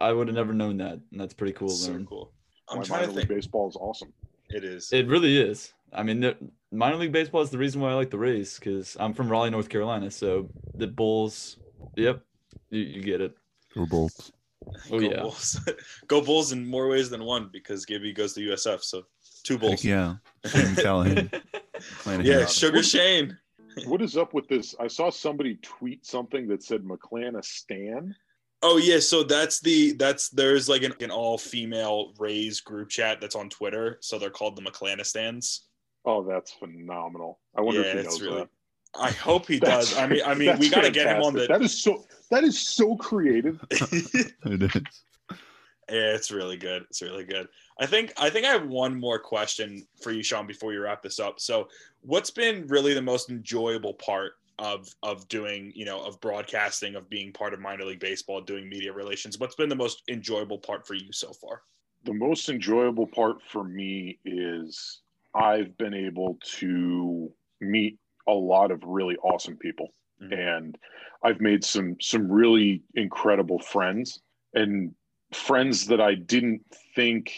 I 0.00 0.12
would 0.12 0.28
have 0.28 0.34
never 0.36 0.52
known 0.52 0.78
that. 0.78 0.92
And 1.10 1.20
that's 1.20 1.34
pretty 1.34 1.52
cool 1.52 1.68
to 1.68 1.74
So 1.74 1.92
learn. 1.92 2.06
cool. 2.06 2.32
I'm 2.68 2.78
Why 2.78 2.84
trying 2.84 3.08
to 3.08 3.14
think. 3.14 3.28
baseball 3.28 3.68
is 3.68 3.76
awesome. 3.76 4.12
It 4.48 4.64
is. 4.64 4.92
It 4.92 5.06
really 5.08 5.38
is. 5.40 5.72
I 5.92 6.02
mean, 6.02 6.20
the, 6.20 6.36
minor 6.72 6.96
league 6.96 7.12
baseball 7.12 7.40
is 7.42 7.50
the 7.50 7.58
reason 7.58 7.80
why 7.80 7.90
I 7.90 7.94
like 7.94 8.10
the 8.10 8.18
Rays 8.18 8.58
because 8.58 8.96
I'm 9.00 9.12
from 9.12 9.28
Raleigh, 9.28 9.50
North 9.50 9.68
Carolina. 9.68 10.10
So 10.10 10.48
the 10.76 10.86
Bulls, 10.86 11.56
yep, 11.96 12.22
you, 12.70 12.80
you 12.80 13.02
get 13.02 13.20
it. 13.20 13.36
Go 13.74 13.86
Bolts. 13.86 14.32
Oh, 14.90 14.98
Go 15.00 15.10
yeah. 15.10 15.20
Bulls. 15.22 15.58
Go 16.06 16.20
Bulls 16.20 16.52
in 16.52 16.66
more 16.66 16.88
ways 16.88 17.10
than 17.10 17.24
one 17.24 17.48
because 17.52 17.84
Gibby 17.84 18.12
goes 18.12 18.34
to 18.34 18.40
USF. 18.40 18.82
So 18.82 19.04
two 19.42 19.54
Heck 19.54 19.60
Bulls. 19.62 19.84
yeah. 19.84 20.14
Shane 20.46 20.74
Callahan. 20.76 21.30
Playing 22.02 22.22
Yeah, 22.24 22.40
him. 22.40 22.46
Sugar 22.48 22.82
Shane. 22.82 23.36
What 23.86 24.02
is 24.02 24.16
up 24.16 24.34
with 24.34 24.48
this? 24.48 24.74
I 24.80 24.88
saw 24.88 25.10
somebody 25.10 25.56
tweet 25.62 26.04
something 26.04 26.46
that 26.48 26.62
said 26.62 26.82
McClana 26.82 27.44
Stan. 27.44 28.14
Oh 28.62 28.76
yeah, 28.76 28.98
so 28.98 29.22
that's 29.22 29.60
the 29.60 29.92
that's 29.92 30.28
there's 30.28 30.68
like 30.68 30.82
an, 30.82 30.92
an 31.00 31.10
all 31.10 31.38
female 31.38 32.12
Rays 32.18 32.60
group 32.60 32.90
chat 32.90 33.20
that's 33.20 33.34
on 33.34 33.48
Twitter. 33.48 33.98
So 34.02 34.18
they're 34.18 34.28
called 34.30 34.56
the 34.56 34.62
McClanistans. 34.62 35.60
Oh, 36.04 36.22
that's 36.22 36.52
phenomenal. 36.52 37.38
I 37.56 37.62
wonder 37.62 37.80
Yeah, 37.82 37.86
if 37.88 37.96
he 37.98 38.02
knows 38.04 38.22
really. 38.22 38.38
that. 38.40 38.48
I 38.98 39.10
hope 39.12 39.46
he 39.46 39.58
That's- 39.60 39.90
does. 39.90 39.98
I 39.98 40.06
mean, 40.08 40.22
I 40.26 40.34
mean, 40.34 40.58
we 40.58 40.68
got 40.68 40.80
to 40.82 40.90
get 40.90 41.06
him 41.06 41.22
on 41.22 41.32
the. 41.34 41.46
That 41.46 41.62
is 41.62 41.80
so. 41.80 42.04
That 42.30 42.42
is 42.44 42.58
so 42.58 42.96
creative. 42.96 43.64
It 43.70 44.62
is. 44.62 44.82
Yeah, 45.88 46.14
it's 46.14 46.30
really 46.30 46.56
good. 46.56 46.82
It's 46.88 47.02
really 47.02 47.24
good. 47.24 47.48
I 47.80 47.86
think 47.86 48.12
I 48.16 48.30
think 48.30 48.46
I 48.46 48.50
have 48.50 48.66
one 48.68 48.98
more 48.98 49.18
question 49.18 49.84
for 50.02 50.12
you, 50.12 50.22
Sean, 50.22 50.46
before 50.46 50.72
you 50.72 50.80
wrap 50.80 51.02
this 51.02 51.18
up. 51.18 51.40
So, 51.40 51.68
what's 52.02 52.30
been 52.30 52.66
really 52.68 52.94
the 52.94 53.02
most 53.02 53.28
enjoyable 53.30 53.94
part 53.94 54.34
of 54.60 54.88
of 55.02 55.26
doing, 55.26 55.72
you 55.74 55.84
know, 55.84 56.00
of 56.04 56.20
broadcasting, 56.20 56.94
of 56.94 57.10
being 57.10 57.32
part 57.32 57.52
of 57.52 57.60
minor 57.60 57.84
league 57.84 57.98
baseball, 57.98 58.40
doing 58.40 58.68
media 58.68 58.92
relations? 58.92 59.38
What's 59.40 59.56
been 59.56 59.68
the 59.68 59.74
most 59.74 60.04
enjoyable 60.08 60.58
part 60.58 60.86
for 60.86 60.94
you 60.94 61.12
so 61.12 61.32
far? 61.32 61.62
the 62.04 62.14
most 62.14 62.48
enjoyable 62.48 63.06
part 63.06 63.42
for 63.42 63.64
me 63.64 64.18
is 64.24 65.00
I've 65.34 65.76
been 65.76 65.94
able 65.94 66.38
to 66.58 67.30
meet 67.60 67.98
a 68.26 68.32
lot 68.32 68.70
of 68.70 68.82
really 68.84 69.16
awesome 69.16 69.56
people. 69.56 69.88
mm-hmm. 70.22 70.32
and 70.32 70.78
I've 71.22 71.40
made 71.40 71.64
some 71.64 71.96
some 72.00 72.30
really 72.30 72.82
incredible 72.94 73.58
friends 73.58 74.20
and 74.54 74.94
friends 75.32 75.86
that 75.86 76.00
I 76.00 76.14
didn't 76.14 76.62
think. 76.94 77.32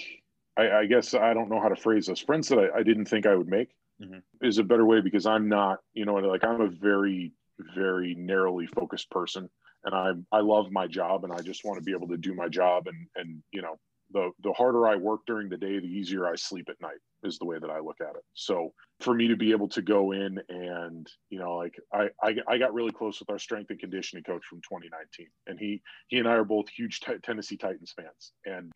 I, 0.56 0.70
I 0.70 0.86
guess 0.86 1.14
I 1.14 1.34
don't 1.34 1.48
know 1.48 1.60
how 1.60 1.68
to 1.68 1.76
phrase 1.76 2.06
this. 2.06 2.20
Friends 2.20 2.48
that 2.48 2.58
I, 2.58 2.78
I 2.78 2.82
didn't 2.82 3.06
think 3.06 3.26
I 3.26 3.34
would 3.34 3.48
make 3.48 3.70
mm-hmm. 4.00 4.46
is 4.46 4.58
a 4.58 4.64
better 4.64 4.84
way 4.84 5.00
because 5.00 5.26
I'm 5.26 5.48
not, 5.48 5.78
you 5.94 6.04
know, 6.04 6.14
like 6.14 6.44
I'm 6.44 6.60
a 6.60 6.68
very 6.68 7.32
very 7.74 8.14
narrowly 8.14 8.66
focused 8.66 9.10
person 9.10 9.48
and 9.84 9.94
I 9.94 10.36
I 10.36 10.40
love 10.40 10.70
my 10.70 10.86
job 10.86 11.24
and 11.24 11.32
I 11.32 11.40
just 11.40 11.64
want 11.64 11.78
to 11.78 11.84
be 11.84 11.92
able 11.92 12.08
to 12.08 12.16
do 12.16 12.34
my 12.34 12.48
job 12.48 12.86
and 12.86 13.06
and 13.16 13.42
you 13.52 13.62
know 13.62 13.78
the 14.12 14.30
the 14.42 14.52
harder 14.52 14.86
I 14.86 14.96
work 14.96 15.20
during 15.26 15.48
the 15.48 15.56
day, 15.56 15.78
the 15.78 15.86
easier 15.86 16.26
I 16.26 16.36
sleep 16.36 16.68
at 16.68 16.80
night 16.80 16.98
is 17.22 17.38
the 17.38 17.46
way 17.46 17.58
that 17.58 17.70
I 17.70 17.80
look 17.80 18.00
at 18.00 18.14
it. 18.16 18.24
So 18.34 18.72
for 19.00 19.14
me 19.14 19.28
to 19.28 19.36
be 19.36 19.52
able 19.52 19.68
to 19.68 19.82
go 19.82 20.12
in 20.12 20.38
and 20.48 21.06
you 21.30 21.38
know 21.38 21.56
like 21.56 21.74
I 21.92 22.08
I, 22.22 22.36
I 22.48 22.58
got 22.58 22.74
really 22.74 22.92
close 22.92 23.18
with 23.20 23.30
our 23.30 23.38
strength 23.38 23.70
and 23.70 23.78
conditioning 23.78 24.24
coach 24.24 24.44
from 24.48 24.58
2019, 24.58 25.26
and 25.46 25.58
he 25.58 25.82
he 26.08 26.18
and 26.18 26.28
I 26.28 26.32
are 26.32 26.44
both 26.44 26.68
huge 26.68 27.00
t- 27.00 27.18
Tennessee 27.22 27.56
Titans 27.56 27.94
fans, 27.96 28.32
and 28.44 28.72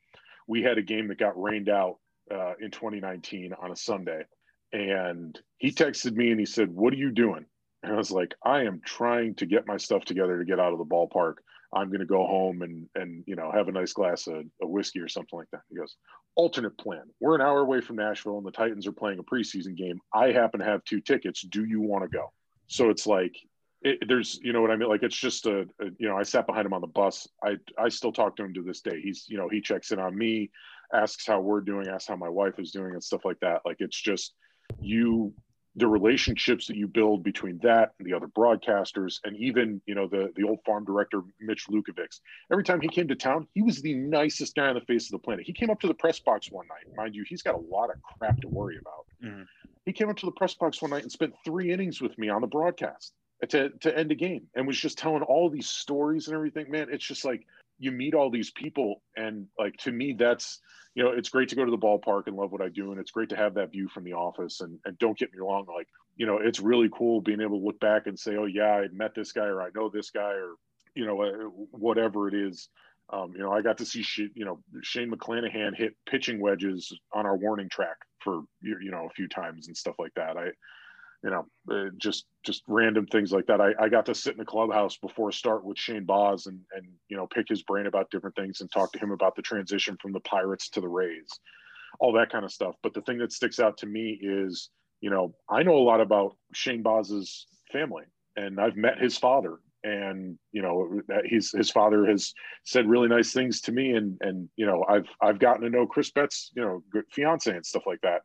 we 0.49 0.63
had 0.63 0.79
a 0.79 0.83
game 0.83 1.09
that 1.09 1.19
got 1.19 1.41
rained 1.41 1.69
out 1.69 1.99
uh, 2.33 2.55
in 2.61 2.71
2019 2.71 3.53
on 3.61 3.73
a 3.73 3.77
Sunday, 3.77 4.23
and 4.73 5.39
he 5.59 5.71
texted 5.73 6.15
me 6.15 6.31
and 6.31 6.41
he 6.41 6.47
said, 6.47 6.71
"What 6.71 6.93
are 6.93 6.97
you 6.97 7.11
doing?" 7.11 7.47
And 7.83 7.93
I 7.93 7.97
was 7.97 8.11
like, 8.11 8.35
I 8.43 8.63
am 8.63 8.81
trying 8.85 9.35
to 9.37 9.47
get 9.47 9.67
my 9.67 9.77
stuff 9.77 10.05
together 10.05 10.39
to 10.39 10.45
get 10.45 10.59
out 10.59 10.73
of 10.73 10.79
the 10.79 10.85
ballpark. 10.85 11.35
I'm 11.73 11.89
going 11.89 12.01
to 12.01 12.07
go 12.07 12.27
home 12.27 12.63
and 12.63 12.89
and 12.95 13.25
you 13.27 13.37
know 13.37 13.51
have 13.53 13.69
a 13.69 13.73
nice 13.73 13.93
glass 13.93 14.27
of, 14.27 14.45
of 14.63 14.69
whiskey 14.69 15.01
or 15.01 15.09
something 15.09 15.39
like 15.39 15.51
that. 15.53 15.63
He 15.69 15.77
goes, 15.77 15.97
alternate 16.35 16.79
plan. 16.79 17.03
We're 17.21 17.35
an 17.35 17.43
hour 17.43 17.61
away 17.61 17.81
from 17.81 17.97
Nashville, 17.97 18.39
and 18.39 18.47
the 18.47 18.51
Titans 18.51 18.87
are 18.87 18.93
playing 18.93 19.19
a 19.19 19.23
preseason 19.23 19.77
game. 19.77 20.01
I 20.13 20.33
happen 20.33 20.61
to 20.61 20.67
have 20.67 20.85
two 20.85 21.01
tickets. 21.01 21.43
Do 21.43 21.65
you 21.65 21.81
want 21.81 22.05
to 22.05 22.09
go? 22.09 22.33
So 22.67 22.91
it's 22.91 23.07
like 23.07 23.37
it, 23.83 24.09
there's 24.09 24.39
you 24.43 24.53
know 24.53 24.63
what 24.63 24.71
I 24.71 24.77
mean. 24.77 24.89
Like 24.89 25.03
it's 25.03 25.17
just 25.17 25.47
a, 25.47 25.61
a, 25.81 25.87
you 25.99 26.09
know 26.09 26.17
I 26.17 26.23
sat 26.23 26.47
behind 26.47 26.67
him 26.67 26.73
on 26.73 26.81
the 26.81 26.87
bus. 26.89 27.29
I 27.45 27.57
I 27.79 27.89
still 27.89 28.13
talk 28.13 28.37
to 28.37 28.45
him 28.45 28.55
to 28.55 28.63
this 28.63 28.81
day. 28.81 29.01
He's 29.01 29.27
you 29.29 29.37
know 29.39 29.49
he 29.49 29.61
checks 29.61 29.91
in 29.91 29.99
on 29.99 30.17
me, 30.17 30.51
asks 30.93 31.27
how 31.27 31.41
we're 31.41 31.61
doing, 31.61 31.89
asks 31.89 32.09
how 32.09 32.17
my 32.17 32.29
wife 32.29 32.59
is 32.59 32.71
doing, 32.71 32.93
and 32.93 33.05
stuff 33.05 33.25
like 33.25 33.41
that. 33.41 33.63
Like 33.65 33.77
it's 33.81 34.01
just 34.01 34.35
you 34.81 35.33
the 35.77 35.87
relationships 35.87 36.67
that 36.67 36.77
you 36.77 36.89
build 36.89 37.23
between 37.23 37.59
that 37.63 37.93
and 37.99 38.09
the 38.09 38.15
other 38.15 38.29
broadcasters 38.29 39.21
and 39.25 39.37
even 39.37 39.81
you 39.87 39.95
know 39.95 40.09
the 40.09 40.33
the 40.35 40.43
old 40.43 40.59
farm 40.65 40.85
director 40.85 41.21
mitch 41.41 41.67
lukevics 41.69 42.21
every 42.51 42.65
time 42.65 42.81
he 42.81 42.89
came 42.89 43.07
to 43.07 43.15
town 43.15 43.47
he 43.53 43.63
was 43.63 43.83
the 43.83 43.95
nicest 43.95 44.55
guy 44.55 44.69
on 44.69 44.75
the 44.75 44.81
face 44.83 45.07
of 45.07 45.13
the 45.13 45.19
planet. 45.19 45.45
He 45.45 45.53
came 45.53 45.69
up 45.71 45.81
to 45.81 45.87
the 45.87 45.95
press 45.95 46.19
box 46.19 46.51
one 46.51 46.67
night 46.69 46.95
mind 46.97 47.15
you 47.15 47.25
he's 47.29 47.43
got 47.43 47.55
a 47.55 47.59
lot 47.59 47.91
of 47.91 47.97
crap 48.19 48.41
to 48.41 48.49
worry 48.49 48.79
about. 48.79 49.07
Mm-hmm. 49.23 49.43
he 49.85 49.93
came 49.93 50.09
up 50.09 50.17
to 50.17 50.27
the 50.27 50.33
press 50.33 50.55
box 50.55 50.81
one 50.81 50.91
night 50.91 51.03
and 51.03 51.13
spent 51.13 51.35
three 51.45 51.73
innings 51.73 52.01
with 52.01 52.17
me 52.19 52.29
on 52.29 52.41
the 52.41 52.47
broadcast 52.47 53.13
to, 53.49 53.69
to 53.69 53.97
end 53.97 54.11
a 54.11 54.15
game 54.15 54.47
and 54.55 54.67
was 54.67 54.79
just 54.79 54.97
telling 54.97 55.23
all 55.23 55.51
these 55.51 55.69
stories 55.69 56.27
and 56.27 56.35
everything. 56.35 56.71
Man 56.71 56.89
it's 56.91 57.05
just 57.05 57.25
like 57.25 57.47
you 57.79 57.93
meet 57.93 58.15
all 58.15 58.31
these 58.31 58.51
people 58.51 59.03
and 59.17 59.47
like 59.59 59.77
to 59.77 59.93
me 59.93 60.15
that's 60.19 60.61
you 60.95 61.03
know 61.03 61.11
it's 61.11 61.29
great 61.29 61.49
to 61.49 61.57
go 61.57 61.65
to 61.65 61.71
the 61.71 61.79
ballpark 61.79 62.27
and 62.27 62.37
love 62.37 62.53
what 62.53 62.63
i 62.63 62.69
do 62.69 62.91
and 62.91 63.01
it's 63.01 63.11
great 63.11 63.29
to 63.29 63.37
have 63.37 63.55
that 63.55 63.73
view 63.73 63.89
from 63.89 64.05
the 64.05 64.13
office. 64.13 64.61
And, 64.61 64.79
and 64.85 64.99
don't 64.99 65.19
get 65.19 65.33
me 65.33 65.41
wrong 65.41 65.67
like 65.75 65.89
you 66.17 66.27
know 66.27 66.39
it's 66.39 66.61
really 66.61 66.89
cool 66.93 67.21
being 67.21 67.41
able 67.41 67.59
to 67.59 67.65
look 67.65 67.81
back 67.81 68.07
and 68.07 68.19
say 68.19 68.37
oh 68.37 68.47
yeah 68.47 68.73
i 68.73 68.87
met 68.93 69.15
this 69.15 69.33
guy 69.33 69.47
or 69.47 69.63
i 69.63 69.69
know 69.75 69.89
this 69.89 70.11
guy 70.11 70.33
or 70.33 70.55
you 70.95 71.07
know 71.07 71.23
uh, 71.23 71.49
whatever 71.71 72.29
it 72.29 72.35
is. 72.35 72.69
Um, 73.13 73.33
you 73.37 73.39
know 73.41 73.53
i 73.53 73.63
got 73.63 73.79
to 73.79 73.85
see 73.85 74.05
you 74.35 74.45
know 74.45 74.59
shane 74.83 75.13
mcclanahan 75.13 75.77
hit 75.77 75.95
pitching 76.11 76.41
wedges 76.41 76.93
on 77.15 77.25
our 77.25 77.37
warning 77.37 77.69
track 77.69 77.97
for 78.27 78.43
you 78.61 78.91
know 78.91 79.07
a 79.07 79.15
few 79.15 79.29
times 79.29 79.69
and 79.69 79.77
stuff 79.77 79.95
like 80.01 80.13
that. 80.17 80.37
I 80.37 80.49
you 81.27 81.33
know, 81.33 81.47
uh, 81.75 81.91
just 81.99 82.27
just 82.45 82.63
random 82.69 83.05
things 83.05 83.33
like 83.33 83.47
that. 83.47 83.61
I, 83.61 83.73
I 83.81 83.89
got 83.89 84.07
to 84.07 84.15
sit 84.15 84.35
in 84.35 84.39
the 84.39 84.45
clubhouse 84.45 84.97
before 84.97 85.31
a 85.31 85.33
start 85.33 85.65
with 85.65 85.77
Shane 85.77 86.05
Baz 86.05 86.47
and 86.47 86.61
and 86.73 86.87
you 87.09 87.17
know 87.17 87.27
pick 87.27 87.49
his 87.49 87.65
brain 87.65 87.87
about 87.87 88.13
different 88.13 88.37
things 88.37 88.61
and 88.61 88.71
talk 88.71 88.93
to 88.93 89.01
him 89.01 89.11
about 89.11 89.35
the 89.35 89.43
transition 89.43 89.97
from 90.01 90.13
the 90.13 90.21
Pirates 90.21 90.69
to 90.71 90.81
the 90.81 90.89
Rays, 90.89 91.29
all 91.99 92.13
that 92.13 92.31
kind 92.31 92.45
of 92.45 92.53
stuff. 92.53 92.77
But 92.81 92.95
the 92.95 93.01
thing 93.01 93.19
that 93.19 93.33
sticks 93.33 93.59
out 93.59 93.77
to 93.79 93.87
me 93.87 94.21
is, 94.23 94.71
you 95.01 95.11
know, 95.11 95.35
I 95.51 95.65
know 95.65 95.77
a 95.77 95.83
lot 95.83 96.01
about 96.01 96.37
Shane 96.55 96.85
Baz's 96.85 97.49
family, 97.73 98.05
and 98.37 98.61
I've 98.61 98.77
met 98.77 99.01
his 99.01 99.19
father, 99.19 99.59
and 99.83 100.39
you 100.53 100.63
know, 100.63 101.01
he's 101.25 101.51
his 101.51 101.73
father 101.73 102.07
has 102.07 102.33
said 102.65 102.89
really 102.89 103.09
nice 103.09 103.33
things 103.33 103.61
to 103.63 103.73
me, 103.73 103.95
and 103.95 104.17
and 104.21 104.49
you 104.55 104.65
know, 104.67 104.85
I've 104.89 105.09
I've 105.21 105.41
gotten 105.41 105.63
to 105.63 105.71
know 105.71 105.89
Chris 105.89 106.13
Betts, 106.13 106.53
you 106.55 106.63
know, 106.63 106.85
fiance 107.11 107.51
and 107.51 107.67
stuff 107.67 107.83
like 107.85 108.03
that 108.03 108.21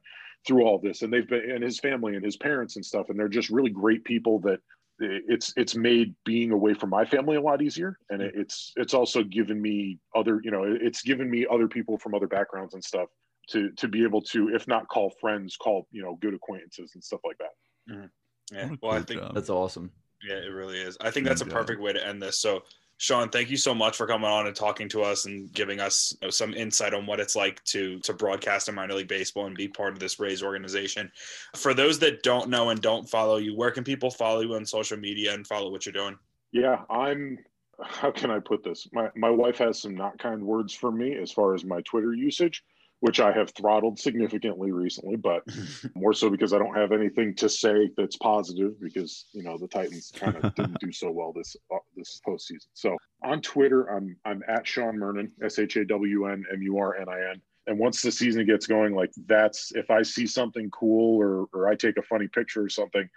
through 0.45 0.63
all 0.63 0.79
this 0.79 1.01
and 1.01 1.13
they've 1.13 1.27
been 1.27 1.51
and 1.51 1.63
his 1.63 1.79
family 1.79 2.15
and 2.15 2.25
his 2.25 2.37
parents 2.37 2.75
and 2.75 2.85
stuff 2.85 3.09
and 3.09 3.19
they're 3.19 3.27
just 3.27 3.49
really 3.49 3.69
great 3.69 4.03
people 4.03 4.39
that 4.39 4.59
it's 5.03 5.53
it's 5.57 5.75
made 5.75 6.13
being 6.25 6.51
away 6.51 6.73
from 6.73 6.89
my 6.89 7.03
family 7.03 7.35
a 7.35 7.41
lot 7.41 7.61
easier 7.61 7.97
and 8.09 8.21
it's 8.21 8.71
it's 8.75 8.93
also 8.93 9.23
given 9.23 9.59
me 9.61 9.97
other 10.15 10.39
you 10.43 10.51
know 10.51 10.63
it's 10.63 11.01
given 11.01 11.29
me 11.29 11.45
other 11.51 11.67
people 11.67 11.97
from 11.97 12.13
other 12.13 12.27
backgrounds 12.27 12.73
and 12.73 12.83
stuff 12.83 13.09
to 13.49 13.71
to 13.71 13.87
be 13.87 14.03
able 14.03 14.21
to 14.21 14.49
if 14.53 14.67
not 14.67 14.87
call 14.87 15.09
friends 15.19 15.57
call 15.57 15.87
you 15.91 16.03
know 16.03 16.15
good 16.21 16.33
acquaintances 16.33 16.91
and 16.93 17.03
stuff 17.03 17.21
like 17.25 17.37
that. 17.39 17.93
Mm-hmm. 17.93 18.05
yeah 18.55 18.69
well 18.81 18.91
i 18.91 19.01
think 19.01 19.21
that's 19.33 19.49
awesome. 19.49 19.91
Yeah 20.27 20.35
it 20.35 20.51
really 20.53 20.77
is. 20.77 20.97
I 21.01 21.09
think 21.09 21.25
that's 21.25 21.41
a 21.41 21.45
perfect 21.45 21.81
way 21.81 21.93
to 21.93 22.07
end 22.07 22.21
this. 22.21 22.39
So 22.39 22.63
Shawn, 23.01 23.29
thank 23.29 23.49
you 23.49 23.57
so 23.57 23.73
much 23.73 23.97
for 23.97 24.05
coming 24.05 24.29
on 24.29 24.45
and 24.45 24.55
talking 24.55 24.87
to 24.89 25.01
us 25.01 25.25
and 25.25 25.51
giving 25.53 25.79
us 25.79 26.15
you 26.21 26.27
know, 26.27 26.29
some 26.29 26.53
insight 26.53 26.93
on 26.93 27.07
what 27.07 27.19
it's 27.19 27.35
like 27.35 27.63
to 27.63 27.99
to 28.01 28.13
broadcast 28.13 28.69
in 28.69 28.75
minor 28.75 28.93
league 28.93 29.07
baseball 29.07 29.47
and 29.47 29.55
be 29.55 29.67
part 29.67 29.93
of 29.93 29.99
this 29.99 30.19
Rays 30.19 30.43
organization. 30.43 31.11
For 31.55 31.73
those 31.73 31.97
that 31.97 32.21
don't 32.21 32.47
know 32.47 32.69
and 32.69 32.79
don't 32.79 33.09
follow 33.09 33.37
you, 33.37 33.55
where 33.55 33.71
can 33.71 33.83
people 33.83 34.11
follow 34.11 34.41
you 34.41 34.53
on 34.53 34.67
social 34.67 34.97
media 34.97 35.33
and 35.33 35.47
follow 35.47 35.71
what 35.71 35.83
you're 35.83 35.93
doing? 35.93 36.15
Yeah, 36.51 36.83
I'm 36.91 37.39
how 37.83 38.11
can 38.11 38.29
I 38.29 38.37
put 38.37 38.63
this? 38.63 38.87
My 38.93 39.09
my 39.15 39.31
wife 39.31 39.57
has 39.57 39.81
some 39.81 39.95
not 39.95 40.19
kind 40.19 40.43
words 40.43 40.71
for 40.71 40.91
me 40.91 41.15
as 41.15 41.31
far 41.31 41.55
as 41.55 41.65
my 41.65 41.81
Twitter 41.81 42.13
usage 42.13 42.63
which 43.01 43.19
I 43.19 43.31
have 43.31 43.51
throttled 43.51 43.99
significantly 43.99 44.71
recently, 44.71 45.15
but 45.15 45.43
more 45.95 46.13
so 46.13 46.29
because 46.29 46.53
I 46.53 46.59
don't 46.59 46.75
have 46.75 46.91
anything 46.91 47.35
to 47.35 47.49
say 47.49 47.89
that's 47.97 48.15
positive 48.15 48.79
because 48.79 49.25
you 49.33 49.43
know 49.43 49.57
the 49.57 49.67
Titans 49.67 50.11
kind 50.15 50.37
of 50.37 50.55
didn't 50.55 50.79
do 50.79 50.91
so 50.91 51.11
well 51.11 51.33
this 51.33 51.55
uh, 51.73 51.79
this 51.95 52.21
postseason. 52.25 52.67
So 52.73 52.95
on 53.23 53.41
Twitter, 53.41 53.87
I'm 53.87 54.15
I'm 54.23 54.43
at 54.47 54.65
Shawn 54.65 54.95
Murnin, 54.95 55.31
S 55.43 55.59
H 55.59 55.75
A 55.77 55.85
W 55.85 56.27
N 56.27 56.43
M 56.53 56.61
U 56.61 56.77
R 56.77 56.95
N 56.95 57.09
I 57.09 57.31
N. 57.31 57.41
And 57.67 57.77
once 57.77 58.01
the 58.01 58.11
season 58.11 58.45
gets 58.45 58.67
going, 58.67 58.95
like 58.95 59.11
that's 59.25 59.71
if 59.73 59.89
I 59.89 60.03
see 60.03 60.27
something 60.27 60.69
cool 60.69 61.19
or 61.19 61.47
or 61.53 61.67
I 61.67 61.75
take 61.75 61.97
a 61.97 62.03
funny 62.03 62.27
picture 62.27 62.63
or 62.63 62.69
something, 62.69 63.09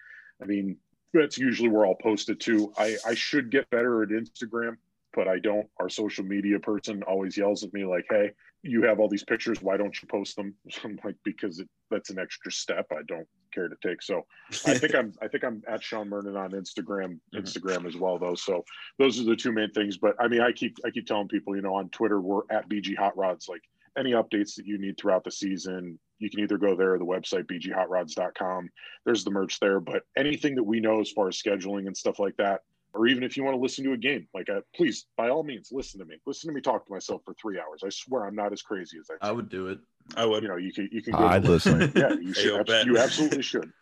I 0.43 0.47
mean 0.47 0.78
that's 1.12 1.39
usually 1.39 1.68
where 1.68 1.87
I'll 1.87 1.95
post 1.95 2.30
it 2.30 2.41
to. 2.41 2.72
I 2.78 2.97
I 3.07 3.14
should 3.14 3.51
get 3.51 3.68
better 3.70 4.03
at 4.03 4.09
Instagram 4.09 4.76
but 5.14 5.28
I 5.28 5.39
don't. 5.39 5.68
Our 5.78 5.89
social 5.89 6.24
media 6.24 6.59
person 6.59 7.05
always 7.05 7.37
yells 7.37 7.62
at 7.62 7.72
me 7.72 7.85
like, 7.85 8.05
"Hey, 8.11 8.32
you 8.65 8.83
have 8.83 8.99
all 8.99 9.09
these 9.09 9.25
pictures. 9.25 9.62
Why 9.62 9.77
don't 9.77 9.95
you 10.01 10.09
post 10.09 10.37
them?" 10.37 10.55
I'm 10.85 10.99
like, 11.05 11.17
"Because 11.25 11.61
it, 11.61 11.69
that's 11.91 12.11
an 12.11 12.19
extra 12.19 12.51
step. 12.51 12.87
I 12.91 13.03
don't 13.07 13.29
care 13.53 13.69
to 13.69 13.77
take." 13.83 14.03
So, 14.03 14.27
I 14.67 14.75
think 14.75 14.95
I'm. 14.95 15.12
I 15.23 15.29
think 15.29 15.45
I'm 15.45 15.62
at 15.69 15.83
shawn 15.83 16.11
Murnin 16.11 16.37
on 16.37 16.53
Instagram, 16.53 17.19
mm-hmm. 17.35 17.39
Instagram 17.39 17.87
as 17.87 17.97
well, 17.97 18.19
though. 18.19 18.35
So 18.35 18.65
those 18.99 19.21
are 19.21 19.25
the 19.25 19.37
two 19.37 19.53
main 19.53 19.71
things. 19.71 19.99
But 19.99 20.17
I 20.19 20.29
mean, 20.29 20.41
I 20.41 20.53
keep 20.53 20.77
I 20.85 20.91
keep 20.91 21.07
telling 21.07 21.29
people, 21.29 21.55
you 21.55 21.62
know, 21.62 21.75
on 21.75 21.89
Twitter 21.91 22.21
we're 22.21 22.43
at 22.51 22.69
BG 22.69 22.97
Hot 22.97 23.17
Rods. 23.17 23.49
Like 23.49 23.62
any 23.97 24.12
updates 24.12 24.57
that 24.57 24.67
you 24.67 24.79
need 24.79 24.99
throughout 24.99 25.25
the 25.25 25.31
season, 25.31 25.99
you 26.19 26.31
can 26.31 26.41
either 26.41 26.59
go 26.59 26.75
there 26.75 26.95
or 26.95 26.99
the 26.99 27.05
website 27.05 27.45
bghotrods.com. 27.45 28.71
There's 29.05 29.25
the 29.25 29.31
merch 29.31 29.61
there. 29.61 29.81
But 29.81 30.03
anything 30.17 30.55
that 30.57 30.65
we 30.65 30.81
know 30.81 31.01
as 31.01 31.11
far 31.11 31.29
as 31.29 31.41
scheduling 31.41 31.87
and 31.87 31.97
stuff 31.97 32.19
like 32.19 32.37
that, 32.39 32.62
or 32.95 33.09
even 33.09 33.24
if 33.24 33.36
you 33.36 33.45
want 33.45 33.57
to 33.57 33.61
listen 33.61 33.84
to 33.84 33.92
a 33.92 33.97
game, 33.97 34.28
like 34.32 34.49
uh, 34.49 34.61
please, 34.74 35.07
by 35.16 35.28
all 35.28 35.42
means, 35.42 35.70
listen 35.72 35.99
to 35.99 36.07
me. 36.07 36.16
Listen 36.26 36.49
to 36.49 36.55
me 36.55 36.61
talk 36.61 36.86
to 36.86 36.92
myself 36.92 37.22
for 37.24 37.34
three 37.34 37.59
hours. 37.59 37.82
I 37.84 37.88
swear, 37.90 38.24
I'm 38.24 38.36
not 38.36 38.53
as 38.53 38.62
crazy 38.62 38.99
as 38.99 39.11
I. 39.11 39.28
I 39.28 39.32
would 39.32 39.49
do 39.49 39.66
it. 39.66 39.80
I 40.16 40.24
would. 40.24 40.42
You 40.42 40.49
know, 40.49 40.57
you 40.57 40.72
can 40.72 40.88
you 40.92 41.03
can. 41.03 41.14
I'd 41.14 41.45
listen. 41.45 41.92
Yeah, 41.97 42.12
you 42.12 42.32
should. 42.32 42.68
Hey, 42.68 42.84
you 42.86 42.99
absolutely 42.99 43.42
should. 43.42 43.72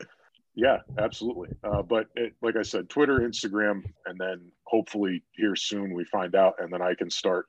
Yeah, 0.54 0.78
absolutely. 0.98 1.50
Uh, 1.62 1.82
but 1.82 2.08
it, 2.14 2.34
like 2.42 2.56
I 2.56 2.62
said, 2.62 2.88
Twitter, 2.88 3.20
Instagram, 3.20 3.82
and 4.06 4.18
then 4.18 4.50
hopefully 4.64 5.22
here 5.32 5.56
soon 5.56 5.94
we 5.94 6.04
find 6.04 6.34
out, 6.34 6.54
and 6.58 6.72
then 6.72 6.82
I 6.82 6.94
can 6.94 7.10
start 7.10 7.46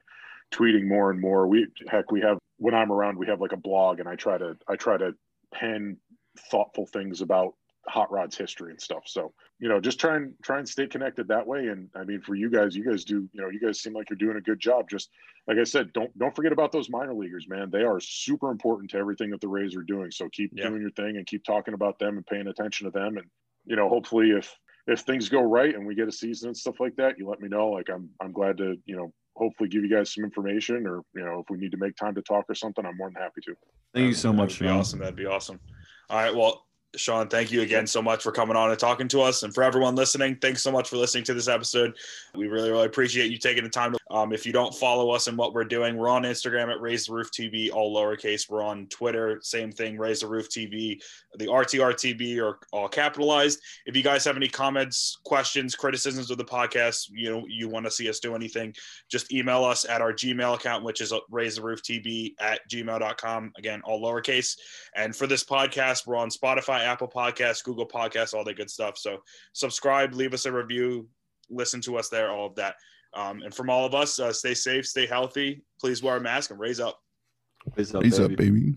tweeting 0.53 0.88
more 0.88 1.11
and 1.11 1.20
more. 1.20 1.47
We 1.47 1.68
heck, 1.88 2.11
we 2.11 2.22
have 2.22 2.38
when 2.57 2.74
I'm 2.74 2.91
around, 2.91 3.18
we 3.18 3.28
have 3.28 3.41
like 3.41 3.51
a 3.51 3.57
blog, 3.57 3.99
and 3.99 4.07
I 4.07 4.16
try 4.16 4.38
to 4.38 4.57
I 4.68 4.76
try 4.76 4.97
to 4.97 5.14
pen 5.53 5.97
thoughtful 6.49 6.88
things 6.88 7.22
about 7.22 7.53
hot 7.88 8.12
rods 8.12 8.38
history 8.38 8.72
and 8.72 8.82
stuff. 8.82 9.04
So, 9.06 9.34
you 9.60 9.68
know, 9.70 9.80
just 9.80 10.00
try 10.00 10.16
and 10.16 10.34
try 10.42 10.60
and 10.60 10.68
stay 10.68 10.88
connected 10.88 11.28
that 11.28 11.46
way. 11.46 11.68
And 11.68 11.90
I 11.96 12.04
mean, 12.04 12.22
for 12.22 12.36
you 12.36 12.50
guys, 12.50 12.76
you 12.76 12.86
guys 12.86 13.04
do, 13.04 13.28
you 13.32 13.42
know, 13.42 13.50
you 13.50 13.60
guys 13.60 13.82
seem 13.82 13.94
like 13.94 14.10
you're 14.10 14.18
doing 14.18 14.38
a 14.38 14.42
good 14.42 14.60
job. 14.60 14.90
Just 14.90 15.10
like 15.48 15.58
I 15.58 15.64
said, 15.64 15.92
don't 15.94 16.18
don't 16.18 16.36
forget 16.36 16.52
about 16.52 16.72
those 16.72 16.90
minor 16.90 17.14
leaguers, 17.14 17.48
man. 17.48 17.70
They 17.70 17.84
are 17.84 18.00
super 18.00 18.52
important 18.52 18.92
to 18.92 18.98
everything 18.98 19.30
that 19.32 19.42
the 19.42 19.48
Rays 19.48 19.76
are 19.76 19.84
doing. 19.84 20.12
So 20.12 20.30
keep 20.32 20.52
yeah. 20.54 20.70
doing 20.70 20.82
your 20.82 20.92
thing 20.92 21.18
and 21.18 21.26
keep 21.26 21.44
talking 21.44 21.74
about 21.74 22.00
them 22.00 22.18
and 22.18 22.26
paying 22.26 22.48
attention 22.48 22.86
to 22.86 22.92
them. 22.92 23.18
And 23.18 23.28
you 23.66 23.76
know, 23.76 23.90
hopefully, 23.90 24.32
if 24.32 24.56
if 24.88 25.02
things 25.02 25.30
go 25.30 25.42
right 25.42 25.74
and 25.74 25.86
we 25.86 25.96
get 25.96 26.08
a 26.08 26.12
season 26.12 26.50
and 26.50 26.58
stuff 26.58 26.80
like 26.80 26.96
that, 26.98 27.18
you 27.18 27.28
let 27.28 27.42
me 27.42 27.50
know. 27.50 27.70
Like 27.70 27.90
I'm 27.90 28.10
I'm 28.22 28.32
glad 28.32 28.58
to, 28.58 28.76
you 28.86 28.96
know, 28.96 29.14
hopefully 29.36 29.70
give 29.70 29.84
you 29.84 29.90
guys 29.90 30.14
some 30.14 30.24
information 30.24 30.86
or 30.86 31.02
you 31.16 31.24
know 31.24 31.40
if 31.40 31.50
we 31.50 31.58
need 31.58 31.72
to 31.72 31.78
make 31.78 31.96
time 31.96 32.14
to 32.14 32.22
talk 32.22 32.46
or 32.48 32.56
something 32.56 32.86
i'm 32.86 32.96
more 32.98 33.10
than 33.10 33.22
happy 33.22 33.42
to 33.42 33.56
thank 33.94 34.06
you 34.06 34.14
so 34.14 34.32
much 34.32 34.60
that'd 34.60 34.68
be 34.68 34.80
awesome 34.80 35.00
that'd 35.00 35.16
be 35.16 35.26
awesome 35.26 35.60
all 36.10 36.18
right 36.18 36.36
well 36.36 36.66
Shawn, 36.96 37.28
thank 37.28 37.52
you 37.52 37.62
again 37.62 37.88
so 37.88 38.02
much 38.02 38.22
for 38.22 38.32
coming 38.32 38.56
on 38.56 38.70
and 38.70 38.80
talking 38.80 39.08
to 39.10 39.22
us. 39.22 39.44
And 39.44 39.54
for 39.54 39.64
everyone 39.64 39.96
listening, 39.96 40.38
thanks 40.41 40.62
so 40.62 40.72
much 40.72 40.89
for 40.89 40.98
listening 40.98 41.24
to 41.26 41.34
this 41.34 41.48
episode. 41.48 41.98
We 42.36 42.48
really, 42.48 42.70
really 42.70 42.86
appreciate 42.86 43.32
you 43.32 43.38
taking 43.38 43.64
the 43.64 43.70
time. 43.70 43.96
Um, 44.12 44.32
if 44.32 44.46
you 44.46 44.54
don't 44.54 44.76
follow 44.76 45.10
us 45.10 45.28
and 45.28 45.36
what 45.36 45.54
we're 45.54 45.64
doing, 45.64 45.98
we're 45.98 46.10
on 46.10 46.22
Instagram 46.22 46.72
at 46.72 46.80
Rays 46.80 47.08
the 47.08 47.14
Roof 47.14 47.32
TB, 47.32 47.74
all 47.74 47.96
lowercase. 47.96 48.48
We're 48.48 48.64
on 48.64 48.86
Twitter, 48.88 49.39
same 49.41 49.72
thing, 49.72 49.98
Rays 49.98 50.20
the 50.22 50.28
Roof 50.28 50.50
TB. 50.50 51.02
The 51.38 51.48
RTRTB 51.48 52.39
are 52.39 52.60
all 52.72 52.88
capitalized. 52.88 53.60
If 53.88 53.96
you 53.96 54.04
guys 54.04 54.24
have 54.26 54.38
any 54.38 54.48
comments, 54.48 55.18
questions, 55.24 55.74
criticisms 55.76 56.30
of 56.30 56.38
the 56.38 56.46
podcast, 56.46 57.08
you 57.12 57.32
know, 57.32 57.44
you 57.48 57.70
want 57.70 57.86
to 57.86 57.91
see 57.91 58.08
us 58.08 58.20
do 58.20 58.36
anything, 58.36 58.76
just 59.10 59.34
email 59.34 59.64
us 59.64 59.84
at 59.89 60.00
our 60.00 60.14
Gmail 60.14 60.56
account, 60.56 60.84
which 60.84 61.02
is 61.02 61.12
Rays 61.32 61.56
the 61.56 61.64
Roof 61.64 61.82
TB 61.82 62.36
at 62.39 62.60
gmail.com. 62.70 63.52
Again, 63.58 63.82
all 63.84 64.00
lowercase. 64.00 64.58
And 64.96 65.16
for 65.16 65.26
this 65.26 65.44
podcast, 65.44 66.06
we're 66.06 66.18
on 66.18 66.30
Spotify, 66.30 66.83
Apple 66.84 67.08
Podcasts, 67.08 67.64
Google 67.64 67.88
Podcasts, 67.88 68.34
all 68.34 68.44
that 68.44 68.58
good 68.58 68.70
stuff. 68.70 68.98
So 68.98 69.18
subscribe, 69.54 70.14
leave 70.14 70.34
us 70.34 70.46
a 70.46 70.52
review, 70.52 71.08
listen 71.50 71.82
to 71.82 71.98
us 71.98 72.10
there, 72.10 72.32
all 72.32 72.48
of 72.48 72.56
that. 72.56 72.76
Um, 73.16 73.42
and 73.44 73.54
from 73.54 73.70
all 73.70 73.86
of 73.86 73.94
us, 73.94 74.20
uh, 74.20 74.34
stay 74.34 74.54
safe, 74.54 74.88
stay 74.88 75.06
healthy. 75.06 75.64
Please 75.80 76.02
wear 76.02 76.18
a 76.18 76.22
mask 76.22 76.52
and 76.52 76.60
Rays 76.60 76.80
up. 76.80 77.00
Rays 77.76 77.94
up, 77.94 78.04
Rays 78.04 78.20
baby. 78.20 78.34
up, 78.34 78.38
baby. 78.38 78.74